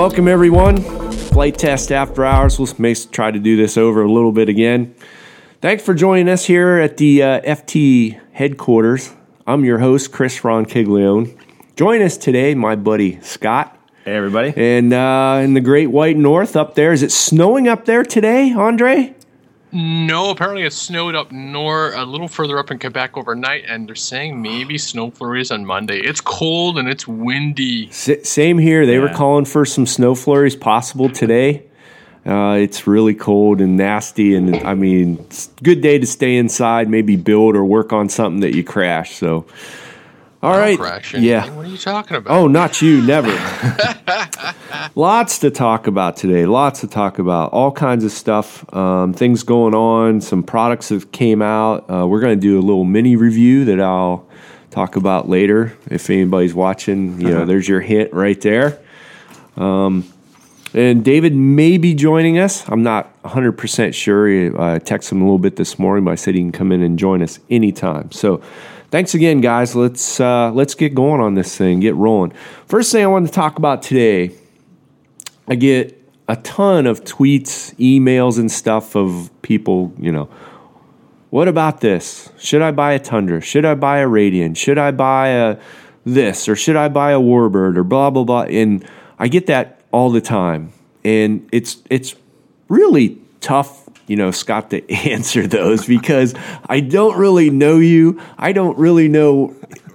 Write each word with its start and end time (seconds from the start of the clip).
Welcome, 0.00 0.28
everyone. 0.28 0.80
Flite 0.80 1.58
Test 1.58 1.92
after 1.92 2.24
hours. 2.24 2.58
We'll 2.58 2.72
may 2.78 2.94
try 2.94 3.30
to 3.30 3.38
do 3.38 3.58
this 3.58 3.76
over 3.76 4.00
a 4.00 4.10
little 4.10 4.32
bit 4.32 4.48
again. 4.48 4.94
Thanks 5.60 5.84
for 5.84 5.92
joining 5.92 6.26
us 6.26 6.46
here 6.46 6.78
at 6.78 6.96
the 6.96 7.22
uh, 7.22 7.40
FT 7.42 8.18
headquarters. 8.32 9.12
I'm 9.46 9.62
your 9.62 9.78
host, 9.80 10.10
Chris 10.10 10.42
Ron 10.42 10.64
Roncaglione. 10.64 11.38
Join 11.76 12.00
us 12.00 12.16
today, 12.16 12.54
my 12.54 12.76
buddy 12.76 13.20
Scott. 13.20 13.78
Hey, 14.06 14.16
everybody. 14.16 14.54
And 14.56 14.94
uh, 14.94 15.42
in 15.44 15.52
the 15.52 15.60
great 15.60 15.88
white 15.88 16.16
north 16.16 16.56
up 16.56 16.76
there, 16.76 16.94
is 16.94 17.02
it 17.02 17.12
snowing 17.12 17.68
up 17.68 17.84
there 17.84 18.02
today, 18.02 18.54
Andre? 18.54 19.14
No, 19.72 20.30
apparently 20.30 20.64
it 20.64 20.72
snowed 20.72 21.14
up 21.14 21.30
north, 21.30 21.94
a 21.94 22.04
little 22.04 22.26
further 22.26 22.58
up 22.58 22.70
in 22.70 22.78
Quebec 22.78 23.16
overnight, 23.16 23.64
and 23.68 23.88
they're 23.88 23.94
saying 23.94 24.42
maybe 24.42 24.78
snow 24.78 25.10
flurries 25.10 25.50
on 25.50 25.64
Monday. 25.64 26.00
It's 26.00 26.20
cold 26.20 26.76
and 26.76 26.88
it's 26.88 27.06
windy. 27.06 27.88
S- 27.88 28.28
same 28.28 28.58
here. 28.58 28.84
They 28.84 28.98
were 28.98 29.10
calling 29.10 29.44
for 29.44 29.64
some 29.64 29.86
snow 29.86 30.14
flurries 30.14 30.56
possible 30.56 31.08
today. 31.08 31.66
Uh, 32.26 32.56
it's 32.60 32.86
really 32.86 33.14
cold 33.14 33.60
and 33.60 33.76
nasty, 33.76 34.34
and 34.34 34.56
I 34.56 34.74
mean, 34.74 35.18
it's 35.20 35.48
a 35.58 35.64
good 35.64 35.80
day 35.80 35.98
to 35.98 36.06
stay 36.06 36.36
inside, 36.36 36.90
maybe 36.90 37.16
build 37.16 37.56
or 37.56 37.64
work 37.64 37.92
on 37.92 38.08
something 38.08 38.40
that 38.40 38.54
you 38.54 38.62
crash. 38.62 39.16
So, 39.16 39.46
all 40.42 40.56
right, 40.56 40.78
Crash. 40.78 41.14
yeah. 41.14 41.50
What 41.50 41.66
are 41.66 41.68
you 41.68 41.76
talking 41.76 42.16
about? 42.16 42.34
Oh, 42.34 42.46
not 42.46 42.80
you, 42.80 43.02
never. 43.02 43.28
lots 44.94 45.38
to 45.40 45.50
talk 45.50 45.86
about 45.86 46.16
today. 46.16 46.46
Lots 46.46 46.80
to 46.80 46.86
talk 46.86 47.18
about. 47.18 47.52
All 47.52 47.70
kinds 47.70 48.04
of 48.04 48.12
stuff. 48.12 48.72
Um, 48.74 49.12
things 49.12 49.42
going 49.42 49.74
on. 49.74 50.20
Some 50.20 50.42
products 50.42 50.88
that 50.88 51.12
came 51.12 51.42
out. 51.42 51.90
Uh, 51.90 52.06
we're 52.06 52.20
going 52.20 52.38
to 52.38 52.40
do 52.40 52.58
a 52.58 52.62
little 52.62 52.84
mini 52.84 53.16
review 53.16 53.66
that 53.66 53.80
I'll 53.80 54.26
talk 54.70 54.96
about 54.96 55.28
later. 55.28 55.76
If 55.90 56.08
anybody's 56.08 56.54
watching, 56.54 57.20
you 57.20 57.28
know, 57.28 57.44
there's 57.44 57.68
your 57.68 57.80
hint 57.80 58.12
right 58.12 58.40
there. 58.40 58.78
Um, 59.56 60.10
and 60.72 61.04
David 61.04 61.34
may 61.34 61.78
be 61.78 61.94
joining 61.94 62.38
us. 62.38 62.66
I'm 62.68 62.82
not 62.82 63.20
100% 63.24 63.92
sure. 63.92 64.28
I 64.28 64.78
texted 64.78 65.12
him 65.12 65.20
a 65.20 65.24
little 65.24 65.38
bit 65.38 65.56
this 65.56 65.78
morning, 65.78 66.04
but 66.04 66.12
I 66.12 66.14
said 66.14 66.34
he 66.34 66.40
can 66.40 66.52
come 66.52 66.70
in 66.70 66.82
and 66.82 66.98
join 66.98 67.22
us 67.22 67.40
anytime. 67.50 68.12
So 68.12 68.40
thanks 68.90 69.14
again, 69.14 69.40
guys. 69.40 69.74
Let's, 69.74 70.20
uh, 70.20 70.52
let's 70.52 70.74
get 70.74 70.94
going 70.94 71.20
on 71.20 71.34
this 71.34 71.56
thing, 71.56 71.80
get 71.80 71.94
rolling. 71.94 72.32
First 72.66 72.92
thing 72.92 73.04
I 73.04 73.06
wanted 73.06 73.26
to 73.28 73.32
talk 73.32 73.56
about 73.58 73.82
today, 73.82 74.34
I 75.48 75.54
get 75.54 75.96
a 76.28 76.36
ton 76.36 76.86
of 76.86 77.02
tweets, 77.04 77.74
emails, 77.76 78.38
and 78.38 78.50
stuff 78.50 78.94
of 78.94 79.30
people, 79.42 79.92
you 79.98 80.12
know, 80.12 80.28
what 81.30 81.48
about 81.48 81.80
this? 81.80 82.28
Should 82.38 82.62
I 82.62 82.72
buy 82.72 82.92
a 82.92 82.98
Tundra? 82.98 83.40
Should 83.40 83.64
I 83.64 83.74
buy 83.74 83.98
a 83.98 84.06
Radian? 84.06 84.56
Should 84.56 84.78
I 84.78 84.90
buy 84.90 85.28
a 85.28 85.58
this 86.04 86.48
or 86.48 86.56
should 86.56 86.76
I 86.76 86.88
buy 86.88 87.12
a 87.12 87.20
Warbird 87.20 87.76
or 87.76 87.84
blah 87.84 88.10
blah 88.10 88.24
blah? 88.24 88.42
And 88.42 88.84
I 89.18 89.28
get 89.28 89.46
that 89.46 89.80
all 89.92 90.10
the 90.10 90.20
time, 90.20 90.72
and 91.04 91.48
it's 91.52 91.78
it's 91.88 92.16
really 92.68 93.18
tough, 93.40 93.79
you 94.10 94.16
know, 94.16 94.32
Scott, 94.32 94.70
to 94.70 94.90
answer 95.08 95.46
those 95.46 95.86
because 95.86 96.34
I 96.68 96.80
don't 96.80 97.16
really 97.16 97.48
know 97.48 97.78
you. 97.78 98.20
I 98.36 98.50
don't 98.50 98.76
really 98.76 99.06
know 99.06 99.54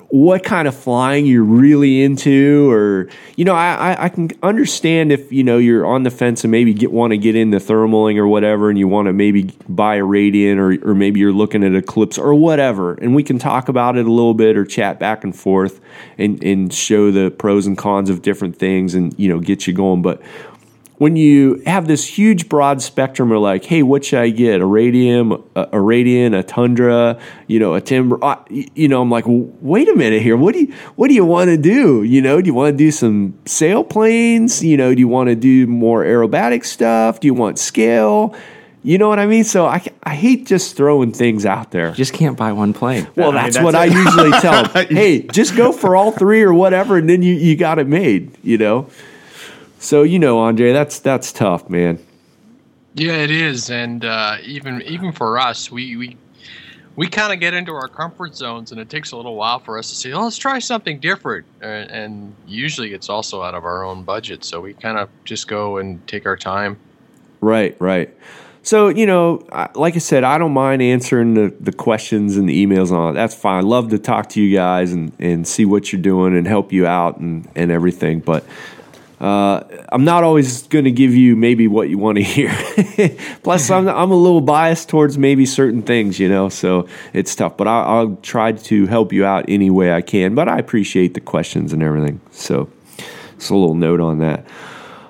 what 0.09 0.45
kind 0.45 0.65
of 0.65 0.73
flying 0.73 1.25
you're 1.25 1.43
really 1.43 2.01
into 2.01 2.71
or 2.71 3.09
you 3.35 3.43
know 3.43 3.53
I, 3.53 4.05
I, 4.05 4.07
can 4.07 4.29
understand 4.41 5.11
if 5.11 5.29
you 5.33 5.43
know 5.43 5.57
you're 5.57 5.85
on 5.85 6.03
the 6.03 6.11
fence 6.11 6.45
and 6.45 6.51
maybe 6.51 6.73
get 6.73 6.91
want 6.91 7.11
to 7.11 7.17
get 7.17 7.35
into 7.35 7.57
thermaling 7.57 8.17
or 8.17 8.25
whatever 8.25 8.69
and 8.69 8.79
you 8.79 8.87
want 8.87 9.07
to 9.07 9.13
maybe 9.13 9.53
buy 9.67 9.95
a 9.95 10.03
radian 10.03 10.57
or, 10.57 10.89
or 10.89 10.93
maybe 10.93 11.19
you're 11.19 11.33
looking 11.33 11.65
at 11.65 11.75
eclipse 11.75 12.17
or 12.17 12.33
whatever 12.33 12.93
and 12.93 13.13
we 13.13 13.23
can 13.23 13.37
talk 13.37 13.67
about 13.67 13.97
it 13.97 14.05
a 14.05 14.11
little 14.11 14.35
bit 14.35 14.55
or 14.55 14.63
chat 14.63 14.99
back 14.99 15.25
and 15.25 15.35
forth 15.35 15.81
and, 16.17 16.41
and 16.43 16.73
show 16.73 17.11
the 17.11 17.31
pros 17.31 17.67
and 17.67 17.77
cons 17.77 18.09
of 18.09 18.21
different 18.21 18.55
things 18.55 18.95
and 18.95 19.17
you 19.19 19.27
know 19.27 19.39
get 19.39 19.67
you 19.67 19.73
going 19.73 20.01
but 20.01 20.21
when 20.97 21.15
you 21.15 21.61
have 21.65 21.87
this 21.87 22.05
huge 22.05 22.47
broad 22.47 22.81
spectrum 22.81 23.31
of 23.31 23.41
like, 23.41 23.65
hey, 23.65 23.83
what 23.83 24.05
should 24.05 24.19
I 24.19 24.29
get? 24.29 24.61
A 24.61 24.65
radium, 24.65 25.33
a, 25.55 25.61
a 25.61 25.77
radian, 25.77 26.37
a 26.37 26.43
tundra, 26.43 27.19
you 27.47 27.59
know, 27.59 27.73
a 27.73 27.81
timber. 27.81 28.23
Uh, 28.23 28.41
you 28.49 28.87
know, 28.87 29.01
I'm 29.01 29.09
like, 29.09 29.27
well, 29.27 29.49
wait 29.61 29.89
a 29.89 29.95
minute 29.95 30.21
here. 30.21 30.37
What 30.37 30.53
do 30.53 30.61
you 30.61 30.73
what 30.95 31.09
do 31.09 31.13
you 31.13 31.25
want 31.25 31.49
to 31.49 31.57
do? 31.57 32.03
You 32.03 32.21
know, 32.21 32.41
do 32.41 32.47
you 32.47 32.53
want 32.53 32.73
to 32.73 32.77
do 32.77 32.91
some 32.91 33.33
sailplanes? 33.45 34.61
You 34.61 34.77
know, 34.77 34.93
do 34.93 34.99
you 34.99 35.07
want 35.07 35.29
to 35.29 35.35
do 35.35 35.67
more 35.67 36.03
aerobatic 36.03 36.65
stuff? 36.65 37.19
Do 37.19 37.27
you 37.27 37.33
want 37.33 37.59
scale? 37.59 38.35
You 38.85 38.99
know 38.99 39.09
what 39.09 39.17
I 39.17 39.25
mean? 39.25 39.43
So 39.43 39.65
I, 39.65 39.83
I 40.03 40.13
hate 40.13 40.45
just 40.45 40.77
throwing 40.77 41.11
things 41.11 41.43
out 41.43 41.71
there. 41.71 41.89
You 41.89 41.95
just 41.95 42.13
can't 42.13 42.37
buy 42.37 42.51
one 42.51 42.71
plane. 42.71 43.07
Well, 43.15 43.29
I 43.29 43.31
mean, 43.31 43.41
that's, 43.41 43.55
that's 43.55 43.63
what 43.63 43.73
it. 43.73 43.77
I 43.79 43.85
usually 43.85 44.31
tell 44.39 44.63
them. 44.67 44.85
Hey, 44.95 45.23
just 45.23 45.57
go 45.57 45.71
for 45.71 45.95
all 45.95 46.11
three 46.11 46.43
or 46.43 46.53
whatever, 46.53 46.95
and 46.95 47.09
then 47.09 47.23
you, 47.23 47.33
you 47.33 47.57
got 47.57 47.79
it 47.79 47.87
made. 47.87 48.37
You 48.43 48.59
know. 48.59 48.87
So 49.85 50.01
you 50.01 50.17
know, 50.17 50.39
Andre, 50.39 50.73
that's 50.73 50.97
that's 50.97 51.31
tough, 51.31 51.69
man. 51.69 51.99
Yeah, 52.95 53.17
it 53.17 53.29
is, 53.29 53.69
and 53.69 54.03
uh, 54.03 54.37
even 54.41 54.81
even 54.81 55.11
for 55.11 55.37
us, 55.37 55.69
we 55.69 55.95
we 55.95 56.17
we 56.95 57.07
kind 57.07 57.31
of 57.31 57.39
get 57.39 57.53
into 57.53 57.71
our 57.73 57.87
comfort 57.87 58.35
zones, 58.35 58.71
and 58.71 58.81
it 58.81 58.89
takes 58.89 59.11
a 59.11 59.15
little 59.15 59.35
while 59.35 59.59
for 59.59 59.77
us 59.77 59.89
to 59.89 59.95
say, 59.95 60.11
"Oh, 60.11 60.23
let's 60.23 60.37
try 60.37 60.57
something 60.57 60.99
different." 60.99 61.45
And, 61.61 61.91
and 61.91 62.35
usually, 62.47 62.95
it's 62.95 63.09
also 63.09 63.43
out 63.43 63.53
of 63.53 63.63
our 63.63 63.83
own 63.83 64.03
budget, 64.03 64.43
so 64.43 64.59
we 64.59 64.73
kind 64.73 64.97
of 64.97 65.07
just 65.23 65.47
go 65.47 65.77
and 65.77 66.05
take 66.07 66.25
our 66.25 66.35
time. 66.35 66.79
Right, 67.39 67.79
right. 67.79 68.11
So 68.63 68.87
you 68.87 69.05
know, 69.05 69.45
like 69.75 69.95
I 69.95 69.99
said, 69.99 70.23
I 70.23 70.39
don't 70.39 70.53
mind 70.53 70.81
answering 70.81 71.35
the, 71.35 71.53
the 71.59 71.71
questions 71.71 72.37
and 72.37 72.49
the 72.49 72.65
emails 72.65 72.87
and 72.87 72.97
all. 72.97 73.07
that. 73.13 73.13
That's 73.13 73.35
fine. 73.35 73.59
I 73.59 73.67
love 73.67 73.91
to 73.91 73.99
talk 73.99 74.29
to 74.29 74.41
you 74.41 74.55
guys 74.55 74.91
and, 74.91 75.11
and 75.19 75.47
see 75.47 75.65
what 75.65 75.93
you're 75.93 76.01
doing 76.01 76.35
and 76.35 76.47
help 76.47 76.73
you 76.73 76.87
out 76.87 77.19
and, 77.19 77.47
and 77.55 77.69
everything. 77.69 78.21
But 78.21 78.43
uh, 79.19 79.63
I'm 79.89 80.03
not 80.03 80.23
always 80.23 80.67
going 80.67 80.85
to 80.85 80.91
give 80.91 81.15
you 81.15 81.35
maybe 81.35 81.67
what 81.67 81.89
you 81.89 81.97
want 81.97 82.17
to 82.17 82.23
hear. 82.35 82.53
Plus, 83.43 83.69
I'm 83.71 83.87
I'm 83.87 84.11
a 84.11 84.15
little 84.15 84.41
biased 84.41 84.89
towards 84.89 85.17
maybe 85.17 85.45
certain 85.45 85.81
things, 85.81 86.19
you 86.19 86.29
know. 86.29 86.49
So 86.49 86.87
it's 87.13 87.35
tough. 87.35 87.57
But 87.57 87.67
I'll, 87.67 87.83
I'll 87.83 88.15
try 88.17 88.51
to 88.51 88.85
help 88.87 89.13
you 89.13 89.25
out 89.25 89.45
any 89.47 89.69
way 89.69 89.93
I 89.93 90.01
can. 90.01 90.35
But 90.35 90.49
I 90.49 90.57
appreciate 90.57 91.13
the 91.13 91.21
questions 91.21 91.73
and 91.73 91.81
everything. 91.81 92.19
So 92.31 92.69
it's 93.35 93.49
a 93.49 93.55
little 93.55 93.75
note 93.75 93.99
on 93.99 94.19
that. 94.19 94.45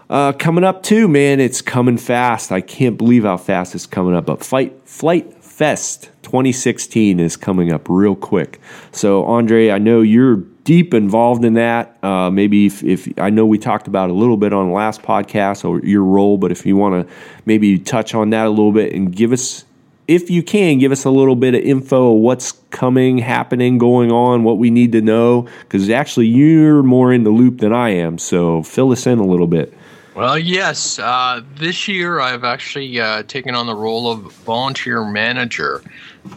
Uh, 0.07 0.33
coming 0.33 0.63
up 0.63 0.83
too, 0.83 1.07
man. 1.07 1.39
It's 1.39 1.61
coming 1.61 1.97
fast. 1.97 2.51
I 2.51 2.61
can't 2.61 2.97
believe 2.97 3.23
how 3.23 3.37
fast 3.37 3.73
it's 3.73 3.87
coming 3.87 4.15
up. 4.15 4.27
But 4.27 4.43
Fight 4.43 4.79
Flite 4.85 5.33
Fest 5.43 6.11
2016 6.21 7.19
is 7.19 7.37
coming 7.37 7.71
up 7.71 7.87
real 7.89 8.15
quick. 8.15 8.59
So 8.91 9.25
Andre, 9.25 9.71
I 9.71 9.79
know 9.79 10.01
you're 10.01 10.43
deep 10.65 10.93
involved 10.93 11.45
in 11.45 11.53
that. 11.53 11.97
Uh, 12.03 12.29
maybe 12.29 12.65
if, 12.65 12.83
if 12.83 13.07
I 13.17 13.29
know 13.29 13.45
we 13.45 13.57
talked 13.57 13.87
about 13.87 14.09
a 14.09 14.13
little 14.13 14.35
bit 14.35 14.51
on 14.51 14.67
the 14.67 14.73
last 14.73 15.01
podcast 15.01 15.63
or 15.63 15.79
your 15.85 16.03
role, 16.03 16.37
but 16.37 16.51
if 16.51 16.65
you 16.65 16.75
want 16.75 17.07
to 17.07 17.13
maybe 17.45 17.79
touch 17.79 18.13
on 18.13 18.31
that 18.31 18.47
a 18.47 18.49
little 18.49 18.73
bit 18.73 18.91
and 18.91 19.15
give 19.15 19.31
us. 19.31 19.63
If 20.07 20.29
you 20.29 20.43
can, 20.43 20.77
give 20.77 20.91
us 20.91 21.03
a 21.03 21.09
little 21.09 21.35
bit 21.35 21.55
of 21.55 21.61
info 21.61 22.13
of 22.13 22.21
what's 22.21 22.51
coming, 22.69 23.17
happening, 23.17 23.79
going 23.79 24.11
on, 24.11 24.43
what 24.43 24.59
we 24.59 24.69
need 24.69 24.91
to 24.91 25.01
know, 25.01 25.47
because 25.61 25.89
actually 25.89 26.27
you're 26.27 26.83
more 26.83 27.11
in 27.11 27.23
the 27.23 27.31
loop 27.31 27.57
than 27.57 27.73
I 27.73 27.89
am. 27.89 28.19
So 28.19 28.61
fill 28.61 28.91
us 28.91 29.07
in 29.07 29.17
a 29.17 29.25
little 29.25 29.47
bit. 29.47 29.73
Well, 30.13 30.37
yes. 30.37 30.99
Uh, 30.99 31.41
this 31.55 31.87
year, 31.87 32.19
I've 32.19 32.43
actually 32.43 32.99
uh, 32.99 33.23
taken 33.23 33.55
on 33.55 33.65
the 33.65 33.75
role 33.75 34.11
of 34.11 34.31
volunteer 34.31 35.03
manager. 35.03 35.81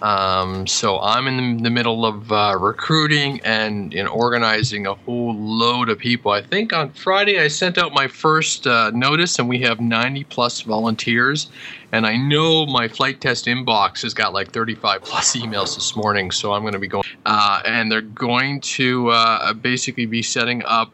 Um, 0.03 0.67
so 0.67 1.01
I'm 1.01 1.27
in 1.27 1.63
the, 1.63 1.71
middle 1.71 2.05
of 2.05 2.31
uh, 2.31 2.57
recruiting 2.59 3.41
and, 3.41 3.93
and 3.95 4.09
organizing 4.09 4.87
a 4.87 4.95
whole 4.95 5.35
load 5.35 5.89
of 5.89 5.99
people. 5.99 6.31
I 6.31 6.43
think 6.43 6.73
on 6.73 6.93
Friday 6.93 7.41
I 7.41 7.49
sent 7.49 7.79
out 7.79 7.93
my 7.93 8.07
first 8.07 8.67
uh, 8.67 8.91
notice, 8.91 9.39
and 9.39 9.49
we 9.49 9.61
have 9.61 9.81
90 9.81 10.25
plus 10.25 10.61
volunteers. 10.61 11.51
And 11.93 12.07
I 12.07 12.17
know 12.17 12.67
my 12.67 12.87
flite 12.89 13.21
test 13.21 13.47
inbox 13.47 14.03
has 14.03 14.15
got 14.15 14.33
like 14.33 14.53
35 14.53 15.03
plus 15.03 15.35
emails 15.37 15.75
this 15.75 15.97
morning. 15.97 16.31
So 16.31 16.53
I'm 16.53 16.63
going 16.63 16.75
to 16.75 16.79
be 16.79 16.89
going, 16.89 17.05
uh, 17.27 17.63
and 17.65 17.91
they're 17.91 18.01
going 18.01 18.61
to 18.61 19.09
uh, 19.09 19.53
basically 19.55 20.07
be 20.07 20.23
setting 20.23 20.63
up. 20.65 20.93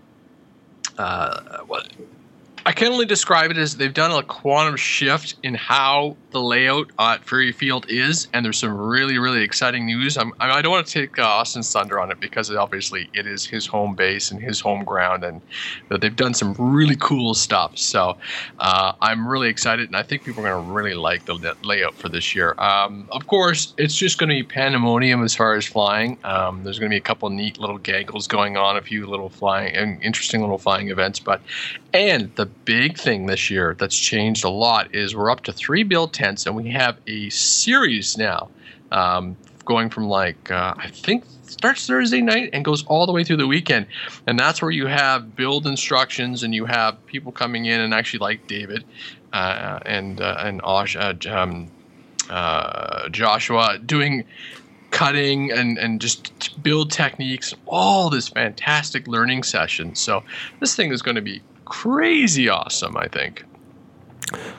Uh, 0.96 1.58
what 1.66 1.88
I 2.66 2.72
can 2.72 2.92
only 2.92 3.04
describe 3.04 3.50
it 3.50 3.58
as 3.58 3.76
they've 3.76 3.92
done 3.92 4.10
a 4.10 4.22
quantum 4.22 4.76
shift 4.76 5.34
in 5.42 5.54
how 5.54 6.16
the 6.34 6.42
layout 6.42 6.90
at 6.98 7.24
Fury 7.24 7.52
Field 7.52 7.86
is, 7.88 8.28
and 8.34 8.44
there's 8.44 8.58
some 8.58 8.76
really, 8.76 9.16
really 9.16 9.42
exciting 9.42 9.86
news. 9.86 10.18
I'm, 10.18 10.32
I 10.40 10.60
don't 10.60 10.72
want 10.72 10.86
to 10.86 10.92
take 10.92 11.18
uh, 11.18 11.22
Austin's 11.22 11.72
thunder 11.72 11.98
on 11.98 12.10
it 12.10 12.20
because 12.20 12.50
obviously 12.50 13.08
it 13.14 13.26
is 13.26 13.46
his 13.46 13.66
home 13.66 13.94
base 13.94 14.30
and 14.30 14.42
his 14.42 14.60
home 14.60 14.84
ground, 14.84 15.24
and 15.24 15.40
they've 15.88 16.14
done 16.14 16.34
some 16.34 16.54
really 16.58 16.96
cool 16.96 17.32
stuff. 17.32 17.78
So 17.78 18.18
uh, 18.58 18.92
I'm 19.00 19.26
really 19.26 19.48
excited, 19.48 19.88
and 19.88 19.96
I 19.96 20.02
think 20.02 20.24
people 20.24 20.44
are 20.44 20.50
going 20.50 20.66
to 20.66 20.72
really 20.72 20.94
like 20.94 21.24
the 21.24 21.56
layout 21.62 21.94
for 21.94 22.10
this 22.10 22.34
year. 22.34 22.54
Um, 22.58 23.08
of 23.12 23.26
course, 23.26 23.72
it's 23.78 23.94
just 23.94 24.18
going 24.18 24.28
to 24.28 24.34
be 24.34 24.42
pandemonium 24.42 25.22
as 25.22 25.34
far 25.34 25.54
as 25.54 25.64
flying. 25.64 26.18
Um, 26.24 26.64
there's 26.64 26.78
going 26.78 26.90
to 26.90 26.94
be 26.94 26.98
a 26.98 27.00
couple 27.00 27.30
neat 27.30 27.58
little 27.58 27.78
gaggles 27.78 28.26
going 28.26 28.58
on, 28.58 28.76
a 28.76 28.82
few 28.82 29.06
little 29.06 29.30
flying 29.30 29.74
and 29.74 30.02
interesting 30.02 30.40
little 30.40 30.58
flying 30.58 30.90
events, 30.90 31.20
but 31.20 31.40
and 31.94 32.34
the 32.34 32.46
big 32.46 32.98
thing 32.98 33.26
this 33.26 33.50
year 33.50 33.76
that's 33.78 33.96
changed 33.96 34.44
a 34.44 34.48
lot 34.48 34.92
is 34.92 35.14
we're 35.14 35.30
up 35.30 35.44
to 35.44 35.52
three 35.52 35.84
build 35.84 36.12
and 36.24 36.56
we 36.56 36.70
have 36.70 36.98
a 37.06 37.28
series 37.30 38.16
now 38.16 38.50
um, 38.92 39.36
going 39.64 39.90
from 39.90 40.08
like 40.08 40.50
uh, 40.50 40.74
I 40.76 40.88
think 40.88 41.24
starts 41.42 41.86
Thursday 41.86 42.20
night 42.20 42.50
and 42.52 42.64
goes 42.64 42.84
all 42.86 43.06
the 43.06 43.12
way 43.12 43.24
through 43.24 43.36
the 43.36 43.46
weekend, 43.46 43.86
and 44.26 44.38
that's 44.38 44.60
where 44.62 44.70
you 44.70 44.86
have 44.86 45.36
build 45.36 45.66
instructions 45.66 46.42
and 46.42 46.54
you 46.54 46.64
have 46.64 47.04
people 47.06 47.32
coming 47.32 47.66
in 47.66 47.80
and 47.80 47.92
actually 47.92 48.20
like 48.20 48.46
David 48.46 48.84
uh, 49.32 49.78
and 49.84 50.20
uh, 50.20 50.36
and 50.38 50.60
Osh, 50.64 50.96
uh, 50.96 51.14
um, 51.28 51.70
uh, 52.30 53.08
Joshua 53.10 53.78
doing 53.84 54.24
cutting 54.90 55.50
and, 55.50 55.76
and 55.76 56.00
just 56.00 56.62
build 56.62 56.92
techniques, 56.92 57.52
all 57.66 58.08
this 58.08 58.28
fantastic 58.28 59.08
learning 59.08 59.42
session. 59.42 59.92
So 59.96 60.22
this 60.60 60.76
thing 60.76 60.92
is 60.92 61.02
going 61.02 61.16
to 61.16 61.20
be 61.20 61.42
crazy 61.64 62.48
awesome, 62.48 62.96
I 62.96 63.08
think. 63.08 63.44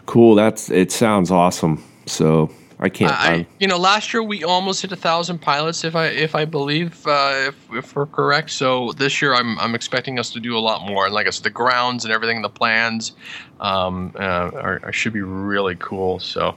Cool. 0.06 0.36
That's 0.36 0.70
it. 0.70 0.92
Sounds 0.92 1.32
awesome. 1.32 1.84
So 2.06 2.52
I 2.80 2.90
can't. 2.90 3.12
I, 3.12 3.48
you 3.60 3.68
know, 3.68 3.78
last 3.78 4.14
year 4.14 4.22
we 4.22 4.44
almost 4.44 4.82
hit 4.82 4.92
a 4.92 4.96
thousand 4.96 5.40
pilots, 5.40 5.84
if 5.84 5.96
I 5.96 6.08
if 6.08 6.36
I 6.36 6.46
believe 6.46 7.06
uh, 7.08 7.48
if, 7.48 7.56
if 7.74 7.96
we're 7.96 8.06
correct. 8.06 8.52
So 8.52 8.92
this 8.94 9.22
year 9.22 9.34
I'm 9.34 9.58
I'm 9.60 9.76
expecting 9.76 10.20
us 10.20 10.30
to 10.32 10.40
do 10.40 10.58
a 10.58 10.60
lot 10.60 10.86
more. 10.86 11.06
And 11.06 11.14
like 11.14 11.28
I 11.28 11.30
said, 11.30 11.44
the 11.44 11.50
grounds 11.50 12.04
and 12.04 12.14
everything, 12.14 12.42
the 12.42 12.50
plans, 12.50 13.14
um, 13.60 14.14
uh, 14.16 14.20
are, 14.22 14.82
are, 14.84 14.94
should 14.94 15.14
be 15.14 15.22
really 15.22 15.76
cool. 15.76 16.20
So. 16.20 16.56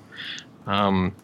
Um, 0.66 1.14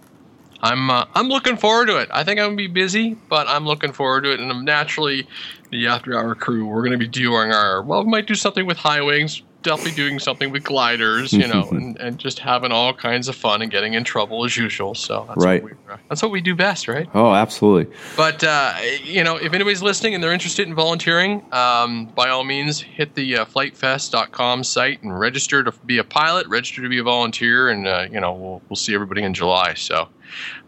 I'm 0.63 0.89
uh, 0.91 1.05
I'm 1.15 1.29
looking 1.29 1.59
forward 1.59 1.89
to 1.89 1.99
it. 1.99 2.09
I 2.11 2.25
think 2.25 2.41
I'm 2.41 2.47
gonna 2.47 2.57
be 2.57 2.69
busy, 2.69 3.19
but 3.29 3.47
I'm 3.47 3.67
looking 3.67 3.93
forward 3.93 4.25
to 4.25 4.33
it. 4.33 4.41
And 4.41 4.51
I'm 4.51 4.65
naturally 4.65 5.29
the 5.71 5.89
after 5.89 6.19
hour 6.19 6.35
crew. 6.35 6.67
We're 6.67 6.83
gonna 6.83 6.97
be 6.97 7.07
doing 7.07 7.53
our 7.53 7.83
well, 7.83 8.03
we 8.03 8.11
might 8.11 8.27
do 8.27 8.35
something 8.35 8.65
with 8.65 8.79
high 8.79 9.03
wings, 9.03 9.43
definitely 9.65 9.97
doing 9.97 10.21
something 10.21 10.51
with 10.51 10.63
gliders, 10.63 11.33
you 11.33 11.49
know, 11.49 11.69
and, 11.73 11.97
and 11.99 12.19
just 12.19 12.39
having 12.39 12.71
all 12.71 12.95
kinds 12.95 13.27
of 13.27 13.35
fun 13.35 13.63
and 13.63 13.71
getting 13.71 13.95
in 13.95 14.05
trouble 14.05 14.45
as 14.45 14.57
usual. 14.57 14.95
So 14.95 15.25
that's 15.27 15.45
right. 15.45 15.63
what 15.63 15.73
we, 15.73 15.95
that's 16.09 16.23
what 16.23 16.31
we 16.31 16.41
do 16.41 16.55
best, 16.55 16.87
right? 16.87 17.09
Oh, 17.15 17.35
absolutely. 17.35 17.93
But 18.17 18.45
uh, 18.45 18.75
you 19.03 19.25
know, 19.25 19.37
if 19.37 19.53
anybody's 19.53 19.83
listening 19.83 20.15
and 20.15 20.23
they're 20.23 20.33
interested 20.33 20.69
in 20.69 20.75
volunteering, 20.75 21.45
um, 21.53 22.07
by 22.15 22.29
all 22.29 22.45
means, 22.45 22.81
hit 22.81 23.15
the 23.15 23.39
uh, 23.39 23.45
flitefest.com 23.47 24.63
site 24.63 25.03
and 25.03 25.19
register 25.19 25.65
to 25.65 25.73
be 25.85 25.99
a 25.99 26.05
pilot, 26.05 26.47
register 26.47 26.83
to 26.83 26.89
be 26.89 26.99
a 26.99 27.03
volunteer, 27.03 27.71
and 27.71 27.89
uh, 27.89 28.07
you 28.11 28.21
know, 28.21 28.33
we'll 28.33 28.63
we'll 28.69 28.77
see 28.77 28.95
everybody 28.95 29.23
in 29.23 29.35
July. 29.35 29.75
So 29.75 30.09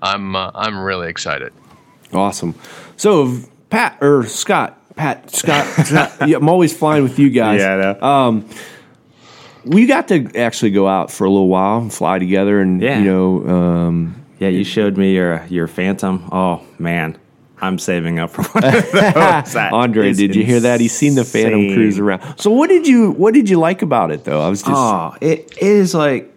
I'm 0.02 0.34
uh, 0.34 0.50
I'm 0.54 0.78
really 0.78 1.08
excited. 1.08 1.52
Awesome. 2.12 2.54
So 2.96 3.38
Pat 3.70 3.98
or 4.00 4.26
Scott. 4.26 4.82
Pat, 4.96 5.30
Scott, 5.30 5.66
Scott 5.84 6.16
yeah, 6.26 6.38
I'm 6.38 6.48
always 6.48 6.74
flying 6.74 7.02
with 7.02 7.18
you 7.18 7.28
guys. 7.28 7.60
Yeah, 7.60 7.98
um, 8.00 8.48
we 9.66 9.86
got 9.86 10.08
to 10.08 10.30
actually 10.36 10.70
go 10.70 10.86
out 10.88 11.10
for 11.10 11.24
a 11.24 11.30
little 11.30 11.48
while 11.48 11.78
and 11.78 11.92
fly 11.92 12.18
together, 12.18 12.60
and 12.60 12.80
Yeah. 12.80 12.98
you 12.98 13.04
know, 13.04 13.48
um, 13.48 14.14
Yeah, 14.38 14.48
you 14.48 14.64
showed 14.64 14.96
me 14.96 15.14
your 15.14 15.42
your 15.48 15.66
Phantom. 15.66 16.22
Oh 16.30 16.60
man, 16.78 17.16
I'm 17.60 17.78
saving 17.78 18.18
up 18.18 18.30
for 18.30 18.42
one 18.42 18.64
of 18.64 18.92
those. 18.92 19.56
Andre, 19.56 20.12
did 20.12 20.34
you 20.36 20.44
hear 20.44 20.60
that? 20.60 20.80
He's 20.80 20.94
seen 20.94 21.14
the 21.14 21.24
Phantom 21.24 21.72
cruise 21.74 21.98
around. 21.98 22.38
So, 22.38 22.50
what 22.50 22.68
did 22.68 22.86
you 22.86 23.12
what 23.12 23.32
did 23.34 23.48
you 23.48 23.58
like 23.58 23.82
about 23.82 24.10
it, 24.10 24.24
though? 24.24 24.42
I 24.42 24.48
was 24.50 24.60
just 24.62 24.72
Oh, 24.74 25.14
it, 25.20 25.52
it 25.56 25.62
is 25.62 25.94
like 25.94 26.30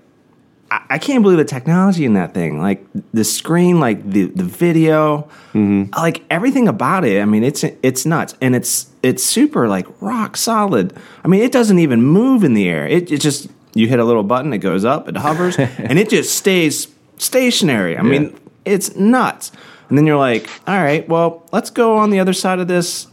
I, 0.72 0.86
I 0.92 0.98
can't 0.98 1.24
believe 1.24 1.38
the 1.38 1.46
technology 1.46 2.06
in 2.06 2.14
that 2.14 2.34
thing. 2.34 2.60
Like 2.60 2.86
the 3.14 3.24
screen, 3.24 3.80
like 3.80 4.10
the 4.10 4.26
the 4.26 4.44
video, 4.44 5.30
mm-hmm. 5.54 5.94
like 5.94 6.24
everything 6.30 6.68
about 6.68 7.06
it. 7.06 7.22
I 7.22 7.26
mean, 7.26 7.44
it's 7.44 7.64
it's 7.64 8.06
nuts, 8.06 8.36
and 8.42 8.56
it's 8.56 8.90
it's 9.04 9.24
super 9.24 9.68
like 9.68 9.88
rock 10.02 10.38
solid. 10.38 10.96
I 11.24 11.28
mean, 11.28 11.42
it 11.42 11.52
doesn't 11.52 11.80
even 11.80 12.02
move 12.04 12.44
in 12.44 12.54
the 12.54 12.68
air. 12.68 12.88
It, 12.88 13.12
it 13.12 13.22
just 13.22 13.50
you 13.74 13.88
hit 13.88 14.00
a 14.00 14.06
little 14.06 14.24
button, 14.24 14.52
it 14.54 14.60
goes 14.60 14.86
up, 14.86 15.08
it 15.08 15.18
hovers, 15.18 15.58
and 15.60 16.00
it 16.00 16.10
just 16.10 16.36
stays 16.36 16.88
stationary. 17.18 17.98
I 17.98 18.02
mean, 18.02 18.40
it's 18.66 18.96
nuts. 18.96 19.52
And 19.90 19.98
then 19.98 20.06
you're 20.06 20.18
like, 20.18 20.50
all 20.68 20.78
right, 20.78 21.08
well, 21.10 21.48
let's 21.52 21.72
go 21.72 21.98
on 21.98 22.12
the 22.12 22.20
other 22.20 22.34
side 22.34 22.60
of 22.60 22.68
this 22.68 23.08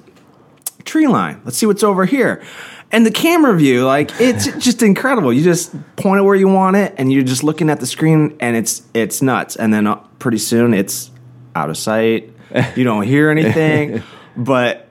tree 0.84 1.06
line. 1.06 1.40
Let's 1.44 1.56
see 1.56 1.66
what's 1.66 1.82
over 1.82 2.04
here. 2.04 2.44
And 2.92 3.04
the 3.04 3.10
camera 3.10 3.56
view, 3.56 3.84
like 3.84 4.12
it's 4.20 4.46
just 4.64 4.82
incredible. 4.82 5.32
You 5.32 5.42
just 5.42 5.72
point 5.96 6.20
it 6.20 6.22
where 6.24 6.36
you 6.36 6.48
want 6.48 6.76
it, 6.76 6.94
and 6.98 7.12
you're 7.12 7.24
just 7.24 7.42
looking 7.42 7.68
at 7.68 7.80
the 7.80 7.86
screen, 7.86 8.36
and 8.40 8.56
it's 8.56 8.82
it's 8.94 9.20
nuts. 9.22 9.56
And 9.56 9.72
then 9.74 9.86
uh, 9.86 9.96
pretty 10.18 10.38
soon, 10.38 10.72
it's 10.72 11.10
out 11.54 11.68
of 11.70 11.76
sight. 11.76 12.32
You 12.76 12.84
don't 12.84 13.02
hear 13.02 13.30
anything, 13.30 14.02
but 14.36 14.88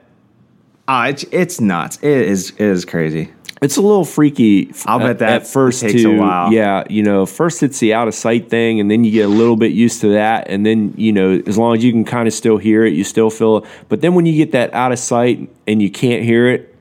uh, 0.86 1.06
it's 1.08 1.24
it's 1.32 1.60
nuts. 1.60 1.96
It 2.02 2.10
is 2.10 2.50
it 2.50 2.60
is 2.60 2.84
crazy. 2.84 3.32
It's 3.62 3.78
a 3.78 3.80
little 3.80 4.04
freaky. 4.04 4.70
I'll 4.84 4.98
bet 4.98 5.08
at- 5.08 5.18
that 5.20 5.32
at 5.42 5.46
first 5.46 5.80
takes 5.80 6.04
a 6.04 6.10
while. 6.10 6.52
Yeah, 6.52 6.84
you 6.90 7.02
know, 7.02 7.24
first 7.24 7.62
it's 7.62 7.78
the 7.80 7.94
out 7.94 8.06
of 8.06 8.14
sight 8.14 8.50
thing, 8.50 8.78
and 8.78 8.90
then 8.90 9.02
you 9.02 9.10
get 9.10 9.24
a 9.24 9.28
little 9.28 9.56
bit 9.56 9.72
used 9.72 10.02
to 10.02 10.10
that, 10.10 10.48
and 10.50 10.66
then 10.66 10.92
you 10.98 11.12
know, 11.12 11.42
as 11.46 11.56
long 11.56 11.74
as 11.74 11.82
you 11.82 11.90
can 11.90 12.04
kind 12.04 12.28
of 12.28 12.34
still 12.34 12.58
hear 12.58 12.84
it, 12.84 12.92
you 12.92 13.02
still 13.02 13.30
feel. 13.30 13.58
it. 13.58 13.64
But 13.88 14.02
then 14.02 14.14
when 14.14 14.26
you 14.26 14.34
get 14.36 14.52
that 14.52 14.74
out 14.74 14.92
of 14.92 14.98
sight 14.98 15.48
and 15.66 15.80
you 15.80 15.90
can't 15.90 16.22
hear 16.22 16.46
it, 16.48 16.75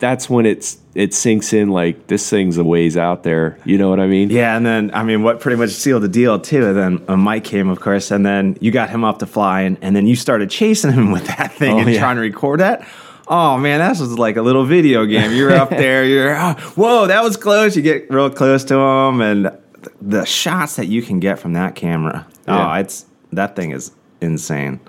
that's 0.00 0.28
when 0.28 0.46
it's 0.46 0.78
it 0.94 1.14
sinks 1.14 1.52
in. 1.52 1.68
Like 1.70 2.08
this 2.08 2.28
thing's 2.28 2.58
a 2.58 2.64
ways 2.64 2.96
out 2.96 3.22
there. 3.22 3.56
You 3.64 3.78
know 3.78 3.88
what 3.90 4.00
I 4.00 4.06
mean? 4.08 4.30
Yeah, 4.30 4.56
and 4.56 4.66
then 4.66 4.90
I 4.92 5.04
mean, 5.04 5.22
what 5.22 5.38
pretty 5.40 5.56
much 5.56 5.70
sealed 5.70 6.02
the 6.02 6.08
deal 6.08 6.40
too. 6.40 6.66
And 6.66 6.76
then 6.76 7.04
uh, 7.06 7.16
Mike 7.16 7.44
came, 7.44 7.68
of 7.68 7.78
course, 7.80 8.10
and 8.10 8.26
then 8.26 8.56
you 8.60 8.70
got 8.72 8.90
him 8.90 9.04
up 9.04 9.20
to 9.20 9.26
fly, 9.26 9.60
and, 9.62 9.78
and 9.82 9.94
then 9.94 10.06
you 10.06 10.16
started 10.16 10.50
chasing 10.50 10.92
him 10.92 11.12
with 11.12 11.26
that 11.28 11.52
thing 11.52 11.74
Oh, 11.74 11.78
and 11.78 11.88
yeah. 11.90 12.00
trying 12.00 12.16
to 12.16 12.22
record 12.22 12.60
that. 12.60 12.86
Oh 13.28 13.56
man, 13.58 13.78
that 13.78 13.90
was 13.90 14.18
like 14.18 14.36
a 14.36 14.42
little 14.42 14.64
video 14.64 15.06
game. 15.06 15.32
You're 15.32 15.52
up 15.52 15.70
there, 15.84 16.04
you're 16.04 16.34
oh, 16.36 16.54
whoa, 16.74 17.06
that 17.06 17.22
was 17.22 17.36
close. 17.36 17.76
You 17.76 17.82
get 17.82 18.10
real 18.10 18.28
close 18.30 18.64
to 18.64 18.74
him, 18.74 19.20
and 19.20 19.44
th- 19.82 19.94
the 20.00 20.24
shots 20.24 20.76
that 20.76 20.86
you 20.86 21.00
can 21.02 21.20
get 21.20 21.38
from 21.38 21.52
that 21.52 21.76
camera. 21.76 22.26
Yeah. 22.48 22.72
Oh, 22.72 22.80
it's 22.80 23.06
that 23.32 23.54
thing 23.54 23.70
is 23.70 23.92
insane. 24.20 24.80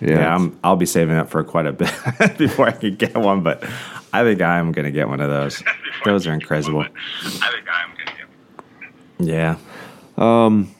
Yeah. 0.00 0.18
Yeah, 0.18 0.34
I'm, 0.34 0.58
I'll 0.64 0.76
be 0.76 0.86
saving 0.86 1.16
up 1.16 1.28
for 1.30 1.42
quite 1.44 1.66
a 1.66 1.72
bit 1.72 1.92
before 2.38 2.66
I 2.68 2.72
can 2.72 2.96
get 2.96 3.16
one, 3.16 3.42
but 3.42 3.62
I 4.12 4.22
think 4.24 4.40
I 4.42 4.58
am 4.58 4.72
going 4.72 4.84
to 4.84 4.90
get 4.90 5.08
one 5.08 5.20
of 5.20 5.30
those. 5.30 5.62
Those 6.04 6.26
are 6.26 6.34
incredible. 6.34 6.80
I 6.80 6.84
think 6.84 7.42
I'm 7.72 7.90
gonna 7.96 8.18
get. 8.18 8.26
Yeah. 9.26 9.56
Um, 10.16 10.74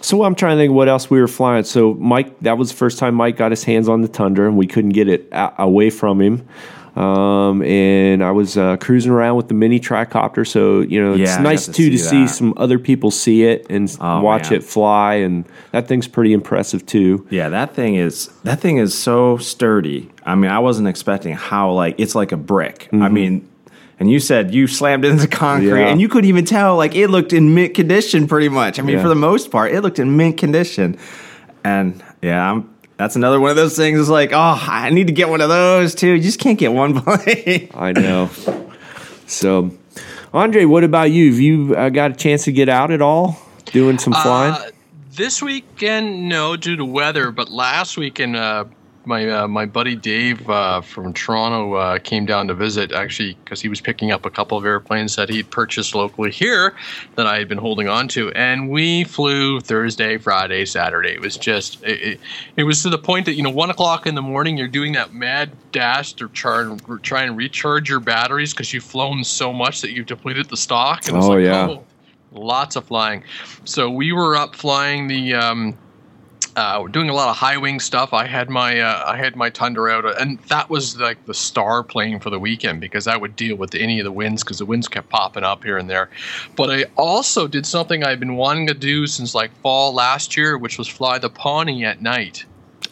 so 0.00 0.24
I'm 0.24 0.34
trying 0.34 0.56
to 0.56 0.62
think 0.62 0.72
what 0.72 0.88
else 0.88 1.08
we 1.10 1.20
were 1.20 1.28
flying. 1.28 1.62
So 1.64 1.94
Mike, 1.94 2.40
that 2.40 2.58
was 2.58 2.70
the 2.70 2.76
first 2.76 2.98
time 2.98 3.14
Mike 3.14 3.36
got 3.36 3.52
his 3.52 3.62
hands 3.64 3.88
on 3.88 4.00
the 4.00 4.08
Tundra, 4.08 4.48
and 4.48 4.56
we 4.56 4.66
couldn't 4.66 4.90
get 4.90 5.08
it 5.08 5.28
a- 5.30 5.52
away 5.62 5.90
from 5.90 6.20
him. 6.20 6.48
Um, 6.94 7.62
and 7.62 8.22
I 8.22 8.32
was 8.32 8.58
uh, 8.58 8.76
cruising 8.76 9.12
around 9.12 9.36
with 9.36 9.48
the 9.48 9.54
mini 9.54 9.80
tricopter, 9.80 10.46
so 10.46 10.80
you 10.82 11.02
know 11.02 11.12
it's 11.14 11.30
Yeah, 11.30 11.38
nice 11.42 11.64
to 11.66 11.72
too 11.72 11.88
to 11.90 11.98
see 11.98 12.04
see 12.10 12.22
that. 12.24 12.28
some 12.28 12.52
other 12.58 12.78
people 12.78 13.10
see 13.10 13.44
it 13.44 13.66
and 13.70 13.90
Oh, 13.98 14.20
watch 14.20 14.50
man. 14.50 14.60
it 14.60 14.64
fly, 14.64 15.14
and 15.14 15.46
that 15.70 15.88
thing's 15.88 16.06
pretty 16.06 16.34
impressive 16.34 16.84
too. 16.84 17.26
Yeah, 17.30 17.48
that 17.48 17.74
thing 17.74 17.94
is 17.94 18.28
that 18.44 18.60
thing 18.60 18.76
is 18.76 18.92
so 18.96 19.38
sturdy. 19.38 20.10
I 20.26 20.34
mean, 20.34 20.50
I 20.50 20.58
wasn't 20.58 20.86
expecting 20.88 21.32
how 21.34 21.72
like 21.72 21.94
it's 21.98 22.14
like 22.14 22.30
a 22.30 22.36
brick. 22.36 22.88
I 22.92 23.08
mean, 23.08 23.48
and 23.98 24.10
you 24.10 24.20
said 24.20 24.52
you 24.52 24.66
slammed 24.66 25.06
it 25.06 25.12
into 25.12 25.28
concrete, 25.28 25.68
Mm-hmm. 25.70 25.78
Yeah. 25.78 25.88
and 25.88 26.00
you 26.00 26.08
couldn't 26.10 26.28
even 26.28 26.44
tell 26.44 26.76
like 26.76 26.94
it 26.94 27.08
looked 27.08 27.32
in 27.32 27.54
mint 27.54 27.72
condition 27.74 28.28
pretty 28.28 28.50
much. 28.50 28.78
I 28.78 28.82
mean, 28.82 28.96
Yeah. 28.96 29.02
for 29.02 29.08
the 29.08 29.14
most 29.14 29.50
part, 29.50 29.72
it 29.72 29.80
looked 29.80 29.98
in 29.98 30.14
mint 30.18 30.36
condition. 30.36 30.98
And 31.64 32.02
yeah, 32.20 32.52
I'm. 32.52 32.68
That's 33.02 33.16
another 33.16 33.40
one 33.40 33.50
of 33.50 33.56
those 33.56 33.74
things. 33.74 33.98
It's 33.98 34.08
like, 34.08 34.30
oh, 34.32 34.36
I 34.62 34.90
need 34.90 35.08
to 35.08 35.12
get 35.12 35.28
one 35.28 35.40
of 35.40 35.48
those 35.48 35.92
too. 35.92 36.12
You 36.12 36.22
just 36.22 36.38
can't 36.38 36.56
get 36.56 36.72
one 36.72 37.00
plane. 37.02 37.68
I 37.74 37.90
know. 37.90 38.30
so, 39.26 39.72
Andre, 40.32 40.66
what 40.66 40.84
about 40.84 41.10
you? 41.10 41.32
Have 41.32 41.40
you 41.40 41.74
uh, 41.74 41.88
got 41.88 42.12
a 42.12 42.14
chance 42.14 42.44
to 42.44 42.52
get 42.52 42.68
out 42.68 42.92
at 42.92 43.02
all, 43.02 43.42
doing 43.64 43.98
some 43.98 44.12
flying? 44.12 44.54
Uh, 44.54 44.70
this 45.16 45.42
weekend, 45.42 46.28
no, 46.28 46.56
due 46.56 46.76
to 46.76 46.84
weather. 46.84 47.32
But 47.32 47.50
last 47.50 47.96
weekend, 47.96 48.36
uh, 48.36 48.66
my 49.04 49.28
uh, 49.28 49.48
my 49.48 49.66
buddy 49.66 49.96
Dave 49.96 50.48
uh, 50.48 50.80
from 50.80 51.12
Toronto 51.12 51.74
uh, 51.74 51.98
came 51.98 52.24
down 52.26 52.46
to 52.48 52.54
visit. 52.54 52.92
Actually, 52.92 53.34
because 53.44 53.60
he 53.60 53.68
was 53.68 53.80
picking 53.80 54.12
up 54.12 54.24
a 54.24 54.30
couple 54.30 54.56
of 54.56 54.64
airplanes 54.64 55.16
that 55.16 55.28
he'd 55.28 55.50
purchased 55.50 55.94
locally 55.94 56.30
here 56.30 56.74
that 57.16 57.26
I 57.26 57.38
had 57.38 57.48
been 57.48 57.58
holding 57.58 57.88
on 57.88 58.08
to, 58.08 58.30
and 58.32 58.70
we 58.70 59.04
flew 59.04 59.60
Thursday, 59.60 60.18
Friday, 60.18 60.64
Saturday. 60.64 61.10
It 61.10 61.20
was 61.20 61.36
just 61.36 61.82
it, 61.82 62.00
it, 62.02 62.20
it 62.56 62.64
was 62.64 62.82
to 62.82 62.90
the 62.90 62.98
point 62.98 63.26
that 63.26 63.34
you 63.34 63.42
know 63.42 63.50
one 63.50 63.70
o'clock 63.70 64.06
in 64.06 64.14
the 64.14 64.22
morning 64.22 64.56
you're 64.56 64.68
doing 64.68 64.92
that 64.92 65.12
mad 65.12 65.50
dash 65.72 66.12
to 66.14 66.28
try 66.28 66.62
and 66.62 67.02
try 67.02 67.22
and 67.22 67.36
recharge 67.36 67.88
your 67.88 68.00
batteries 68.00 68.52
because 68.52 68.72
you've 68.72 68.84
flown 68.84 69.24
so 69.24 69.52
much 69.52 69.80
that 69.80 69.90
you've 69.92 70.06
depleted 70.06 70.48
the 70.48 70.56
stock. 70.56 71.08
And 71.08 71.16
Oh, 71.16 71.28
like, 71.28 71.44
yeah. 71.44 71.68
oh, 71.68 71.84
lots 72.32 72.76
of 72.76 72.84
flying. 72.84 73.24
So 73.64 73.90
we 73.90 74.12
were 74.12 74.36
up 74.36 74.54
flying 74.54 75.08
the. 75.08 75.34
Um, 75.34 75.76
uh, 76.56 76.86
doing 76.88 77.08
a 77.08 77.14
lot 77.14 77.28
of 77.28 77.36
high 77.36 77.56
wing 77.56 77.80
stuff. 77.80 78.12
I 78.12 78.26
had 78.26 78.48
my 78.50 78.80
uh, 78.80 79.04
I 79.06 79.16
had 79.16 79.36
my 79.36 79.50
Tundra 79.50 79.92
out, 79.92 80.20
and 80.20 80.38
that 80.48 80.70
was 80.70 80.98
like 80.98 81.24
the 81.26 81.34
star 81.34 81.82
plane 81.82 82.20
for 82.20 82.30
the 82.30 82.38
weekend 82.38 82.80
because 82.80 83.06
I 83.06 83.16
would 83.16 83.36
deal 83.36 83.56
with 83.56 83.74
any 83.74 84.00
of 84.00 84.04
the 84.04 84.12
winds 84.12 84.42
because 84.42 84.58
the 84.58 84.66
winds 84.66 84.88
kept 84.88 85.08
popping 85.08 85.44
up 85.44 85.64
here 85.64 85.78
and 85.78 85.88
there. 85.90 86.10
But 86.56 86.70
I 86.70 86.84
also 86.96 87.46
did 87.48 87.66
something 87.66 88.04
I've 88.04 88.20
been 88.20 88.36
wanting 88.36 88.66
to 88.68 88.74
do 88.74 89.06
since 89.06 89.34
like 89.34 89.50
fall 89.62 89.92
last 89.94 90.36
year, 90.36 90.56
which 90.58 90.78
was 90.78 90.88
fly 90.88 91.18
the 91.18 91.30
Pawnee 91.30 91.84
at 91.84 92.00
night. 92.02 92.44